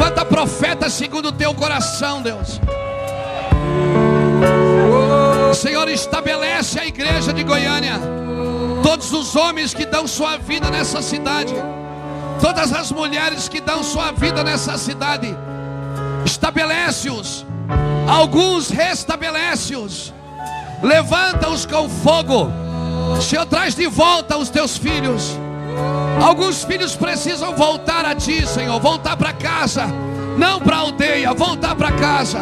Levanta 0.00 0.24
profeta 0.24 0.88
segundo 0.88 1.26
o 1.26 1.32
teu 1.32 1.52
coração, 1.52 2.22
Deus. 2.22 2.58
Senhor, 5.54 5.90
estabelece 5.90 6.80
a 6.80 6.86
igreja 6.86 7.34
de 7.34 7.44
Goiânia. 7.44 8.00
Todos 8.82 9.12
os 9.12 9.36
homens 9.36 9.74
que 9.74 9.84
dão 9.84 10.08
sua 10.08 10.38
vida 10.38 10.70
nessa 10.70 11.02
cidade, 11.02 11.52
todas 12.40 12.72
as 12.72 12.90
mulheres 12.90 13.46
que 13.46 13.60
dão 13.60 13.82
sua 13.82 14.10
vida 14.10 14.42
nessa 14.42 14.78
cidade, 14.78 15.36
estabelece-os. 16.24 17.44
Alguns 18.08 18.70
restabelece-os. 18.70 20.14
Levanta-os 20.82 21.66
com 21.66 21.90
fogo 21.90 22.50
Senhor, 23.20 23.44
traz 23.44 23.74
de 23.74 23.86
volta 23.86 24.38
os 24.38 24.48
teus 24.48 24.78
filhos. 24.78 25.38
Alguns 26.20 26.64
filhos 26.64 26.94
precisam 26.94 27.54
voltar 27.54 28.04
a 28.04 28.14
ti, 28.14 28.46
Senhor, 28.46 28.78
voltar 28.80 29.16
para 29.16 29.32
casa, 29.32 29.86
não 30.36 30.60
para 30.60 30.76
a 30.76 30.80
aldeia, 30.80 31.32
voltar 31.32 31.74
para 31.74 31.92
casa. 31.92 32.40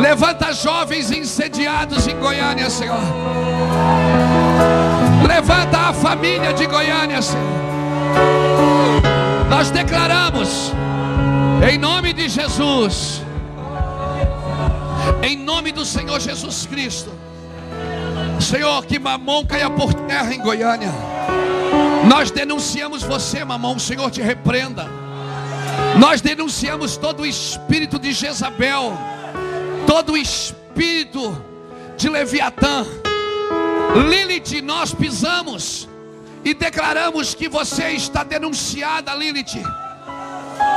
Levanta 0.00 0.52
jovens 0.52 1.10
incendiados 1.10 2.06
em 2.06 2.16
Goiânia, 2.16 2.70
Senhor. 2.70 3.00
Levanta 5.26 5.78
a 5.88 5.92
família 5.92 6.52
de 6.52 6.66
Goiânia, 6.66 7.20
Senhor. 7.20 7.44
Nós 9.50 9.70
declaramos, 9.70 10.72
em 11.68 11.76
nome 11.76 12.12
de 12.12 12.28
Jesus, 12.28 13.22
em 15.22 15.36
nome 15.36 15.72
do 15.72 15.84
Senhor 15.84 16.20
Jesus 16.20 16.66
Cristo 16.66 17.10
Senhor, 18.40 18.84
que 18.86 18.98
mamão 18.98 19.44
caia 19.44 19.68
por 19.68 19.92
terra 19.92 20.32
em 20.32 20.40
Goiânia. 20.40 20.90
Nós 22.08 22.30
denunciamos 22.30 23.02
você, 23.02 23.44
mamão, 23.44 23.76
o 23.76 23.80
Senhor 23.80 24.10
te 24.10 24.22
repreenda. 24.22 24.86
Nós 25.98 26.22
denunciamos 26.22 26.96
todo 26.96 27.20
o 27.20 27.26
espírito 27.26 27.98
de 27.98 28.12
Jezabel, 28.12 28.96
todo 29.86 30.12
o 30.12 30.16
espírito 30.16 31.36
de 31.98 32.08
Leviatã. 32.08 32.86
Lilith, 34.08 34.62
nós 34.62 34.94
pisamos 34.94 35.86
e 36.42 36.54
declaramos 36.54 37.34
que 37.34 37.46
você 37.46 37.90
está 37.90 38.24
denunciada, 38.24 39.14
Lilith. 39.14 39.62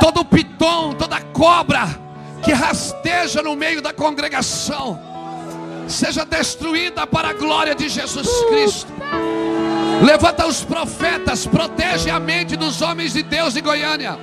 Todo 0.00 0.24
piton, 0.26 0.92
toda 0.94 1.18
cobra 1.20 1.88
que 2.44 2.52
rasteja 2.52 3.42
no 3.42 3.56
meio 3.56 3.80
da 3.80 3.92
congregação 3.92 5.00
seja 5.88 6.26
destruída 6.26 7.06
para 7.06 7.30
a 7.30 7.32
glória 7.32 7.74
de 7.74 7.88
Jesus 7.88 8.28
Cristo. 8.50 8.91
Levanta 10.02 10.46
os 10.48 10.64
profetas, 10.64 11.46
protege 11.46 12.10
a 12.10 12.18
mente 12.18 12.56
dos 12.56 12.82
homens 12.82 13.12
de 13.12 13.22
Deus 13.22 13.54
de 13.54 13.60
Goiânia. 13.60 14.18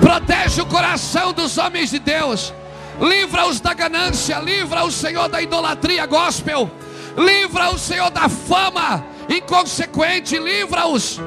Protege 0.00 0.62
o 0.62 0.66
coração 0.66 1.32
dos 1.32 1.58
homens 1.58 1.90
de 1.90 1.98
Deus. 1.98 2.54
Livra-os 3.00 3.60
da 3.60 3.74
ganância, 3.74 4.38
livra 4.38 4.84
o 4.84 4.92
Senhor 4.92 5.28
da 5.28 5.42
idolatria 5.42 6.06
gospel, 6.06 6.70
livra 7.18 7.70
o 7.70 7.78
Senhor 7.78 8.10
da 8.10 8.28
fama 8.28 9.04
inconsequente, 9.28 10.38
livra-os. 10.38 11.18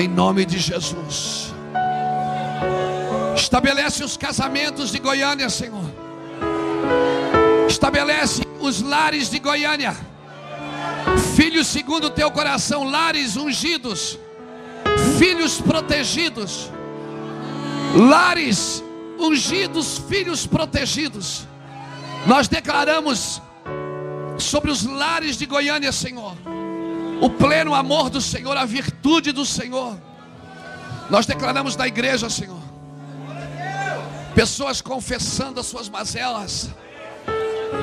Em 0.00 0.06
nome 0.06 0.44
de 0.44 0.58
Jesus. 0.58 1.52
Estabelece 3.34 4.04
os 4.04 4.16
casamentos 4.16 4.92
de 4.92 5.00
Goiânia, 5.00 5.50
Senhor. 5.50 5.84
Estabelece 7.68 8.42
os 8.60 8.80
lares 8.80 9.28
de 9.28 9.40
Goiânia. 9.40 9.96
Filhos 11.34 11.66
segundo 11.66 12.06
o 12.06 12.10
teu 12.10 12.30
coração, 12.30 12.84
lares 12.84 13.36
ungidos, 13.36 14.18
filhos 15.18 15.60
protegidos, 15.60 16.70
lares 17.94 18.82
ungidos, 19.18 19.98
filhos 20.08 20.46
protegidos. 20.46 21.46
Nós 22.26 22.48
declaramos 22.48 23.40
sobre 24.38 24.70
os 24.70 24.84
lares 24.84 25.36
de 25.36 25.46
Goiânia, 25.46 25.92
Senhor, 25.92 26.36
o 27.20 27.30
pleno 27.30 27.74
amor 27.74 28.10
do 28.10 28.20
Senhor, 28.20 28.56
a 28.56 28.64
virtude 28.64 29.32
do 29.32 29.44
Senhor. 29.44 29.98
Nós 31.08 31.24
declaramos 31.24 31.76
na 31.76 31.86
igreja, 31.86 32.28
Senhor, 32.28 32.60
pessoas 34.34 34.80
confessando 34.80 35.60
as 35.60 35.66
suas 35.66 35.88
mazelas. 35.88 36.70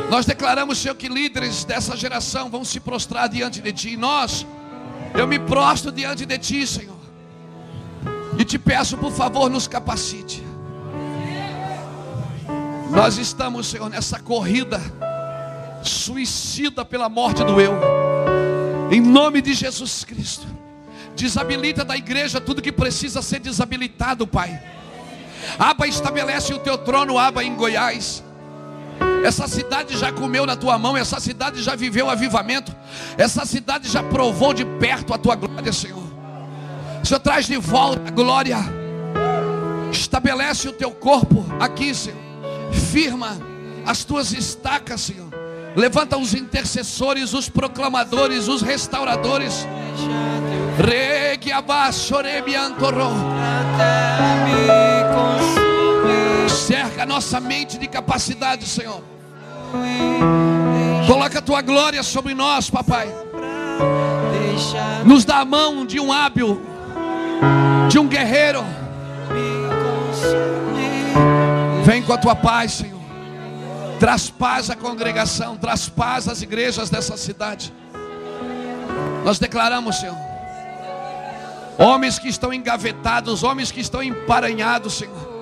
Nós 0.09 0.25
declaramos, 0.25 0.77
Senhor, 0.77 0.95
que 0.95 1.09
líderes 1.09 1.63
dessa 1.63 1.95
geração 1.95 2.49
vão 2.49 2.63
se 2.63 2.79
prostrar 2.79 3.27
diante 3.29 3.61
de 3.61 3.71
Ti. 3.71 3.93
E 3.93 3.97
nós, 3.97 4.45
eu 5.13 5.27
me 5.27 5.39
prostro 5.39 5.91
diante 5.91 6.25
de 6.25 6.37
Ti, 6.37 6.67
Senhor. 6.67 6.93
E 8.37 8.43
te 8.43 8.57
peço, 8.57 8.97
por 8.97 9.11
favor, 9.11 9.49
nos 9.49 9.67
capacite. 9.67 10.43
Nós 12.89 13.17
estamos, 13.17 13.67
Senhor, 13.67 13.89
nessa 13.89 14.19
corrida 14.19 14.79
suicida 15.83 16.85
pela 16.85 17.09
morte 17.09 17.43
do 17.43 17.59
eu. 17.59 17.73
Em 18.91 19.01
nome 19.01 19.41
de 19.41 19.53
Jesus 19.53 20.03
Cristo. 20.03 20.47
Desabilita 21.15 21.83
da 21.83 21.95
igreja 21.95 22.41
tudo 22.41 22.61
que 22.61 22.71
precisa 22.71 23.21
ser 23.21 23.39
desabilitado, 23.39 24.25
Pai. 24.25 24.61
Aba 25.59 25.87
estabelece 25.87 26.53
o 26.53 26.59
teu 26.59 26.77
trono, 26.77 27.17
Aba 27.17 27.43
em 27.43 27.55
Goiás. 27.55 28.23
Essa 29.23 29.47
cidade 29.47 29.97
já 29.97 30.11
comeu 30.11 30.45
na 30.45 30.57
tua 30.57 30.77
mão, 30.77 30.97
essa 30.97 31.17
cidade 31.17 31.63
já 31.63 31.75
viveu 31.75 32.09
avivamento, 32.09 32.75
essa 33.17 33.45
cidade 33.45 33.89
já 33.89 34.03
provou 34.03 34.53
de 34.53 34.65
perto 34.65 35.13
a 35.13 35.17
tua 35.17 35.35
glória, 35.35 35.71
Senhor. 35.71 36.03
Senhor 37.01 37.19
traz 37.21 37.45
de 37.45 37.55
volta 37.55 38.09
a 38.09 38.11
glória, 38.11 38.57
estabelece 39.91 40.67
o 40.67 40.73
teu 40.73 40.91
corpo 40.91 41.45
aqui, 41.57 41.95
Senhor, 41.95 42.19
firma 42.91 43.37
as 43.85 44.03
tuas 44.03 44.33
estacas, 44.33 44.99
Senhor. 44.99 45.31
Levanta 45.75 46.17
os 46.17 46.33
intercessores, 46.33 47.33
os 47.33 47.47
proclamadores, 47.47 48.47
os 48.47 48.61
restauradores. 48.61 49.65
Regue 50.77 51.51
abaixo, 51.51 52.15
Cerca 56.49 57.03
a 57.03 57.05
nossa 57.05 57.39
mente 57.39 57.77
de 57.77 57.87
capacidade, 57.87 58.67
Senhor. 58.67 59.12
Coloca 61.07 61.39
a 61.39 61.41
tua 61.41 61.61
glória 61.61 62.03
sobre 62.03 62.33
nós, 62.33 62.69
papai. 62.69 63.07
Nos 65.05 65.25
dá 65.25 65.39
a 65.39 65.45
mão 65.45 65.85
de 65.85 65.99
um 65.99 66.11
hábil, 66.11 66.61
de 67.89 67.99
um 67.99 68.07
guerreiro. 68.07 68.63
Vem 71.83 72.01
com 72.01 72.13
a 72.13 72.17
tua 72.17 72.35
paz, 72.35 72.73
Senhor. 72.73 73.01
Traz 73.99 74.29
paz 74.29 74.69
à 74.69 74.75
congregação, 74.75 75.57
traz 75.57 75.89
paz 75.89 76.27
às 76.27 76.41
igrejas 76.41 76.89
dessa 76.89 77.17
cidade. 77.17 77.73
Nós 79.23 79.39
declaramos, 79.39 79.97
Senhor. 79.97 80.17
Homens 81.77 82.19
que 82.19 82.27
estão 82.27 82.53
engavetados, 82.53 83.43
homens 83.43 83.71
que 83.71 83.79
estão 83.79 84.03
emparanhados, 84.03 84.93
Senhor. 84.93 85.33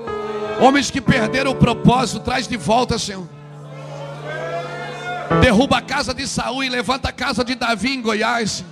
Homens 0.60 0.90
que 0.90 1.02
perderam 1.02 1.52
o 1.52 1.56
propósito, 1.56 2.20
traz 2.20 2.48
de 2.48 2.56
volta, 2.56 2.98
Senhor. 2.98 3.28
Derruba 5.40 5.78
a 5.78 5.82
casa 5.82 6.14
de 6.14 6.28
Saul 6.28 6.64
e 6.64 6.70
levanta 6.70 7.10
a 7.10 7.12
casa 7.12 7.44
de 7.44 7.56
Davi 7.56 7.94
em 7.94 8.02
Goiás. 8.02 8.66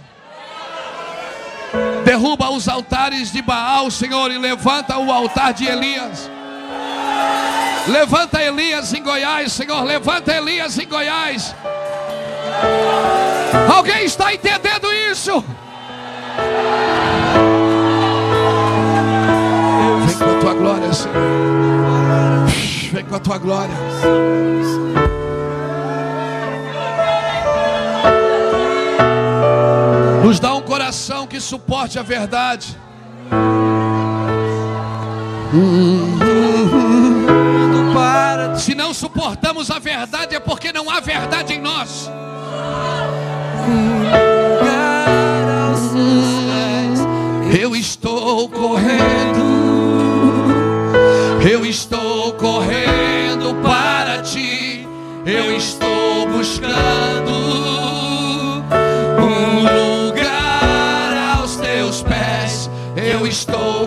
Derruba 2.03 2.49
os 2.49 2.68
altares 2.68 3.31
de 3.31 3.41
Baal, 3.41 3.90
Senhor, 3.91 4.31
e 4.31 4.38
levanta 4.38 4.98
o 4.98 5.11
altar 5.11 5.53
de 5.53 5.65
Elias. 5.65 6.30
Levanta 7.88 8.41
Elias 8.41 8.94
em 8.94 9.03
Goiás, 9.03 9.53
Senhor. 9.53 9.84
Levanta 9.84 10.34
Elias 10.34 10.77
em 10.77 10.88
Goiás. 10.88 11.56
Alguém 13.73 14.06
está 14.06 14.34
entendendo 14.34 14.91
isso? 15.11 15.44
Vem 20.06 20.18
com 20.18 20.26
a 20.26 20.40
tua 20.40 20.53
glória, 20.53 20.94
Senhor. 20.94 21.15
Vem 22.91 23.06
com 23.06 23.15
a 23.15 23.19
tua 23.19 23.38
glória. 23.38 23.76
Coração 30.90 31.28
que 31.28 31.40
suporte 31.40 31.99
a 31.99 32.02
verdade. 32.02 32.76
Se 38.57 38.74
não 38.74 38.91
suportamos 38.91 39.70
a 39.70 39.78
verdade, 39.78 40.36
é 40.36 40.40
porque 40.40 40.74
não 40.74 40.90
há 40.90 40.99
verdade 40.99 41.53
em 41.53 41.61
nós. 41.61 42.10
Eu 47.61 47.76
estou 47.76 48.49
correndo, 48.49 49.45
eu 51.48 51.66
estou 51.68 52.34
correndo 52.34 53.53
para 53.61 54.24
ti, 54.24 54.88
eu 55.24 55.56
estou 55.56 56.28
buscando 56.30 57.39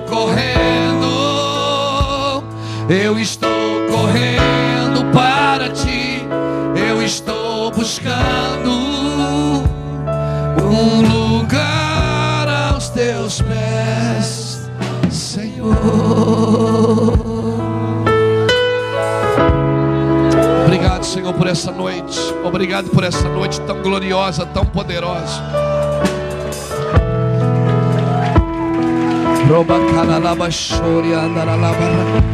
correndo, 0.00 1.06
eu 2.88 3.18
estou 3.18 3.50
correndo 3.90 5.04
para 5.12 5.68
ti, 5.68 6.26
eu 6.88 7.02
estou 7.02 7.70
buscando 7.70 8.70
um 10.64 11.02
lugar 11.02 12.48
aos 12.72 12.88
teus 12.88 13.42
pés, 13.42 14.70
Senhor. 15.10 15.76
Obrigado, 20.64 21.04
Senhor, 21.04 21.32
por 21.34 21.46
essa 21.46 21.70
noite. 21.70 22.18
Obrigado 22.44 22.88
por 22.90 23.04
essa 23.04 23.28
noite 23.28 23.60
tão 23.62 23.82
gloriosa, 23.82 24.46
tão 24.46 24.64
poderosa. 24.64 25.42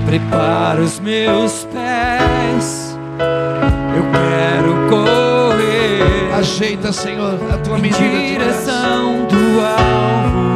Prepara 0.07 0.81
os 0.81 1.01
meus 1.01 1.65
pés. 1.65 2.97
Eu 3.97 4.05
quero 4.12 4.89
correr 4.89 6.32
Ajeita, 6.39 6.93
Senhor, 6.93 7.36
a 7.53 7.59
tua 7.59 7.78
medida 7.78 7.99
direção 7.99 9.27
do 9.27 9.61
alvo. 9.61 10.47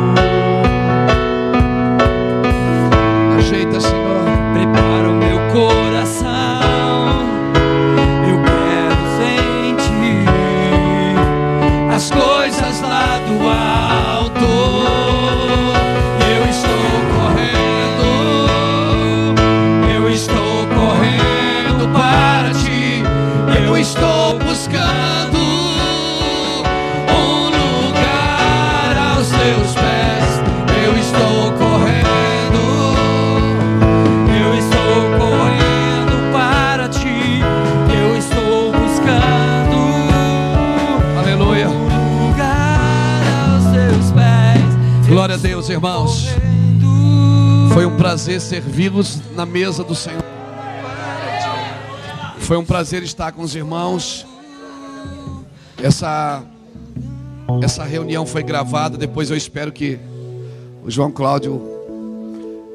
Prazer 48.12 48.42
servi-los 48.42 49.22
na 49.34 49.46
mesa 49.46 49.82
do 49.82 49.94
Senhor. 49.94 50.22
Foi 52.40 52.58
um 52.58 52.64
prazer 52.64 53.02
estar 53.02 53.32
com 53.32 53.40
os 53.40 53.56
irmãos. 53.56 54.26
Essa 55.82 56.44
essa 57.62 57.84
reunião 57.84 58.26
foi 58.26 58.42
gravada, 58.42 58.98
depois 58.98 59.30
eu 59.30 59.36
espero 59.36 59.72
que 59.72 59.98
o 60.84 60.90
João 60.90 61.10
Cláudio 61.10 61.58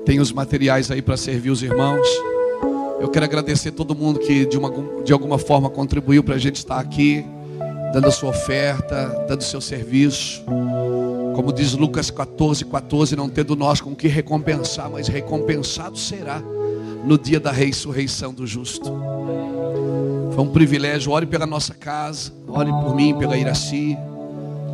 tenha 0.08 0.24
os 0.24 0.32
materiais 0.32 0.90
aí 0.90 1.04
para 1.04 1.16
servir 1.16 1.52
os 1.52 1.62
irmãos. 1.62 2.08
Eu 3.00 3.08
quero 3.08 3.26
agradecer 3.26 3.70
todo 3.74 3.94
mundo 3.94 4.20
que 4.20 4.44
de, 4.44 4.58
uma, 4.58 4.74
de 5.04 5.14
alguma 5.14 5.38
forma 5.38 5.70
contribuiu 5.70 6.24
para 6.24 6.34
a 6.34 6.40
gente 6.40 6.56
estar 6.56 6.80
aqui, 6.80 7.24
dando 7.94 8.08
a 8.08 8.12
sua 8.12 8.32
oferta, 8.32 9.26
dando 9.30 9.42
o 9.42 9.44
seu 9.44 9.62
serviço. 9.62 10.44
Como 11.38 11.54
diz 11.54 11.74
Lucas 11.74 12.10
14, 12.10 12.66
14, 12.66 13.16
não 13.16 13.30
tendo 13.30 13.56
nós 13.56 13.80
com 13.80 13.96
que 13.96 14.08
recompensar, 14.08 14.90
mas 14.90 15.08
recompensado 15.08 15.96
será 15.96 16.42
no 17.06 17.16
dia 17.16 17.40
da 17.40 17.52
ressurreição 17.52 18.34
do 18.34 18.48
justo. 18.48 18.92
Foi 20.34 20.44
um 20.44 20.50
privilégio. 20.50 21.12
Ore 21.12 21.28
pela 21.28 21.46
nossa 21.46 21.76
casa, 21.76 22.34
ore 22.48 22.72
por 22.72 22.96
mim, 22.96 23.16
pela 23.16 23.38
Iraci, 23.38 23.96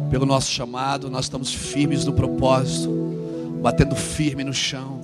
pelo 0.10 0.26
nosso 0.26 0.50
chamado. 0.52 1.10
Nós 1.10 1.26
estamos 1.26 1.54
firmes 1.54 2.06
no 2.06 2.14
propósito, 2.14 2.90
batendo 3.62 3.94
firme 3.94 4.46
no 4.46 4.54
chão, 4.54 5.02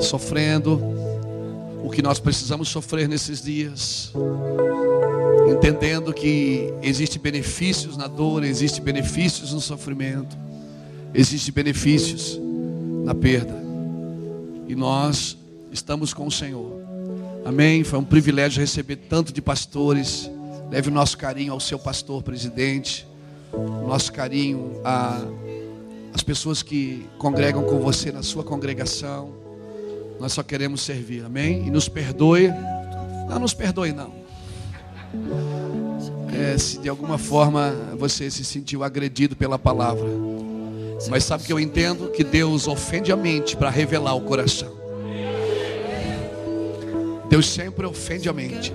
sofrendo 0.00 0.82
o 1.82 1.90
que 1.90 2.02
nós 2.02 2.18
precisamos 2.18 2.68
sofrer 2.68 3.08
nesses 3.08 3.42
dias 3.42 4.12
entendendo 5.50 6.12
que 6.12 6.72
existe 6.82 7.18
benefícios 7.18 7.96
na 7.96 8.06
dor, 8.06 8.44
existe 8.44 8.80
benefícios 8.80 9.52
no 9.52 9.60
sofrimento, 9.60 10.36
existe 11.12 11.50
benefícios 11.52 12.40
na 13.04 13.14
perda. 13.14 13.54
E 14.68 14.74
nós 14.74 15.36
estamos 15.72 16.14
com 16.14 16.26
o 16.26 16.30
Senhor. 16.30 16.80
Amém. 17.44 17.82
Foi 17.82 17.98
um 17.98 18.04
privilégio 18.04 18.60
receber 18.60 18.96
tanto 18.96 19.32
de 19.32 19.42
pastores. 19.42 20.30
Leve 20.70 20.88
o 20.88 20.92
nosso 20.92 21.18
carinho 21.18 21.52
ao 21.52 21.60
seu 21.60 21.78
pastor 21.78 22.22
presidente, 22.22 23.06
o 23.52 23.86
nosso 23.88 24.12
carinho 24.12 24.80
às 26.14 26.22
pessoas 26.22 26.62
que 26.62 27.06
congregam 27.18 27.64
com 27.64 27.80
você 27.80 28.12
na 28.12 28.22
sua 28.22 28.44
congregação. 28.44 29.39
Nós 30.20 30.32
só 30.32 30.42
queremos 30.42 30.82
servir, 30.82 31.24
amém? 31.24 31.66
E 31.66 31.70
nos 31.70 31.88
perdoe. 31.88 32.48
Não 33.28 33.38
nos 33.38 33.54
perdoe, 33.54 33.92
não 33.92 34.20
é, 36.40 36.56
se 36.56 36.78
de 36.78 36.88
alguma 36.88 37.18
forma 37.18 37.74
você 37.98 38.30
se 38.30 38.44
sentiu 38.44 38.82
agredido 38.82 39.36
pela 39.36 39.58
palavra. 39.58 40.08
Mas 41.08 41.24
sabe 41.24 41.44
que 41.44 41.52
eu 41.52 41.58
entendo 41.58 42.10
que 42.10 42.22
Deus 42.22 42.68
ofende 42.68 43.12
a 43.12 43.16
mente 43.16 43.56
para 43.56 43.70
revelar 43.70 44.14
o 44.14 44.20
coração. 44.22 44.80
Deus 47.28 47.48
sempre 47.48 47.86
ofende 47.86 48.28
a 48.28 48.32
mente 48.32 48.72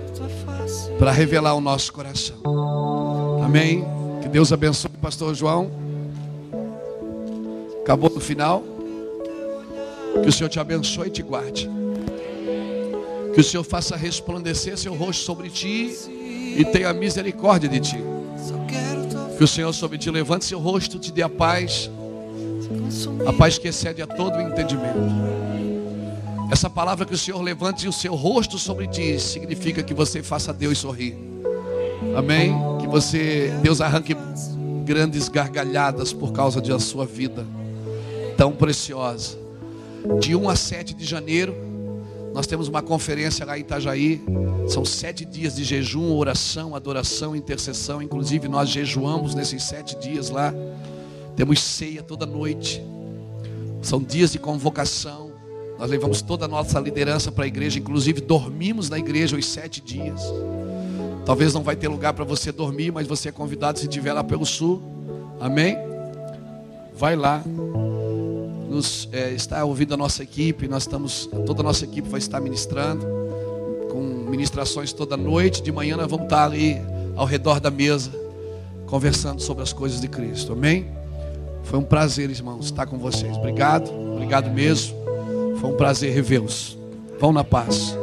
para 0.98 1.12
revelar 1.12 1.54
o 1.54 1.60
nosso 1.60 1.92
coração. 1.92 2.36
Amém. 3.44 3.84
Que 4.22 4.28
Deus 4.28 4.52
abençoe 4.52 4.90
pastor 5.00 5.34
João. 5.34 5.70
Acabou 7.82 8.10
no 8.10 8.20
final. 8.20 8.75
Que 10.22 10.28
o 10.28 10.32
Senhor 10.32 10.48
te 10.48 10.58
abençoe 10.58 11.08
e 11.08 11.10
te 11.10 11.22
guarde. 11.22 11.68
Que 13.34 13.40
o 13.40 13.44
Senhor 13.44 13.64
faça 13.64 13.96
resplandecer 13.96 14.76
seu 14.78 14.94
rosto 14.94 15.22
sobre 15.22 15.50
ti 15.50 15.94
e 16.56 16.64
tenha 16.64 16.92
misericórdia 16.92 17.68
de 17.68 17.80
ti. 17.80 17.98
Que 19.36 19.44
o 19.44 19.46
Senhor 19.46 19.72
sobre 19.72 19.98
ti 19.98 20.10
levante 20.10 20.46
seu 20.46 20.58
rosto, 20.58 20.98
te 20.98 21.12
dê 21.12 21.22
a 21.22 21.28
paz, 21.28 21.90
a 23.26 23.32
paz 23.32 23.58
que 23.58 23.68
excede 23.68 24.00
a 24.00 24.06
todo 24.06 24.36
o 24.36 24.40
entendimento. 24.40 24.96
Essa 26.50 26.70
palavra 26.70 27.04
que 27.04 27.12
o 27.12 27.18
Senhor 27.18 27.42
levante 27.42 27.86
o 27.86 27.92
seu 27.92 28.14
rosto 28.14 28.58
sobre 28.58 28.86
ti 28.86 29.18
significa 29.20 29.82
que 29.82 29.92
você 29.92 30.22
faça 30.22 30.54
Deus 30.54 30.78
sorrir. 30.78 31.18
Amém? 32.16 32.54
Que 32.80 32.86
você, 32.86 33.52
Deus 33.62 33.80
arranque 33.80 34.16
grandes 34.84 35.28
gargalhadas 35.28 36.12
por 36.12 36.32
causa 36.32 36.60
da 36.60 36.78
sua 36.78 37.04
vida 37.04 37.44
tão 38.36 38.52
preciosa. 38.52 39.45
De 40.20 40.34
1 40.34 40.48
a 40.48 40.56
7 40.56 40.94
de 40.94 41.04
janeiro, 41.04 41.54
nós 42.36 42.46
temos 42.46 42.68
uma 42.68 42.82
conferência 42.82 43.46
lá 43.46 43.56
em 43.56 43.62
Itajaí. 43.62 44.22
São 44.68 44.84
sete 44.84 45.24
dias 45.24 45.56
de 45.56 45.64
jejum, 45.64 46.14
oração, 46.14 46.74
adoração, 46.76 47.34
intercessão. 47.34 48.02
Inclusive, 48.02 48.46
nós 48.46 48.68
jejuamos 48.68 49.34
nesses 49.34 49.62
sete 49.62 49.96
dias 49.96 50.28
lá. 50.28 50.52
Temos 51.34 51.62
ceia 51.62 52.02
toda 52.02 52.26
noite. 52.26 52.84
São 53.80 54.02
dias 54.02 54.32
de 54.32 54.38
convocação. 54.38 55.32
Nós 55.78 55.88
levamos 55.88 56.20
toda 56.20 56.44
a 56.44 56.48
nossa 56.48 56.78
liderança 56.78 57.32
para 57.32 57.44
a 57.44 57.46
igreja. 57.46 57.78
Inclusive, 57.78 58.20
dormimos 58.20 58.90
na 58.90 58.98
igreja 58.98 59.34
os 59.34 59.46
sete 59.46 59.80
dias. 59.80 60.20
Talvez 61.24 61.54
não 61.54 61.62
vai 61.62 61.74
ter 61.74 61.88
lugar 61.88 62.12
para 62.12 62.24
você 62.26 62.52
dormir, 62.52 62.92
mas 62.92 63.06
você 63.06 63.30
é 63.30 63.32
convidado 63.32 63.78
se 63.78 63.86
estiver 63.86 64.12
lá 64.12 64.22
pelo 64.22 64.44
sul. 64.44 64.82
Amém? 65.40 65.74
Vai 66.94 67.16
lá 67.16 67.42
nos 68.76 69.08
é, 69.12 69.30
está 69.32 69.64
ouvindo 69.64 69.94
a 69.94 69.96
nossa 69.96 70.22
equipe, 70.22 70.68
nós 70.68 70.82
estamos, 70.82 71.28
toda 71.46 71.62
a 71.62 71.64
nossa 71.64 71.84
equipe 71.84 72.08
vai 72.08 72.18
estar 72.18 72.40
ministrando, 72.40 73.06
com 73.90 74.00
ministrações 74.28 74.92
toda 74.92 75.16
noite, 75.16 75.62
de 75.62 75.72
manhã 75.72 75.96
nós 75.96 76.08
vamos 76.08 76.24
estar 76.24 76.44
ali 76.44 76.76
ao 77.16 77.24
redor 77.24 77.58
da 77.58 77.70
mesa, 77.70 78.10
conversando 78.86 79.40
sobre 79.40 79.62
as 79.62 79.72
coisas 79.72 80.00
de 80.00 80.08
Cristo, 80.08 80.52
amém? 80.52 80.86
Foi 81.64 81.78
um 81.78 81.84
prazer, 81.84 82.30
irmãos, 82.30 82.66
estar 82.66 82.86
com 82.86 82.98
vocês. 82.98 83.36
Obrigado, 83.36 83.90
obrigado 83.90 84.50
mesmo. 84.50 84.94
Foi 85.60 85.70
um 85.70 85.76
prazer 85.76 86.14
revê-los. 86.14 86.78
Vão 87.18 87.32
na 87.32 87.42
paz. 87.42 87.96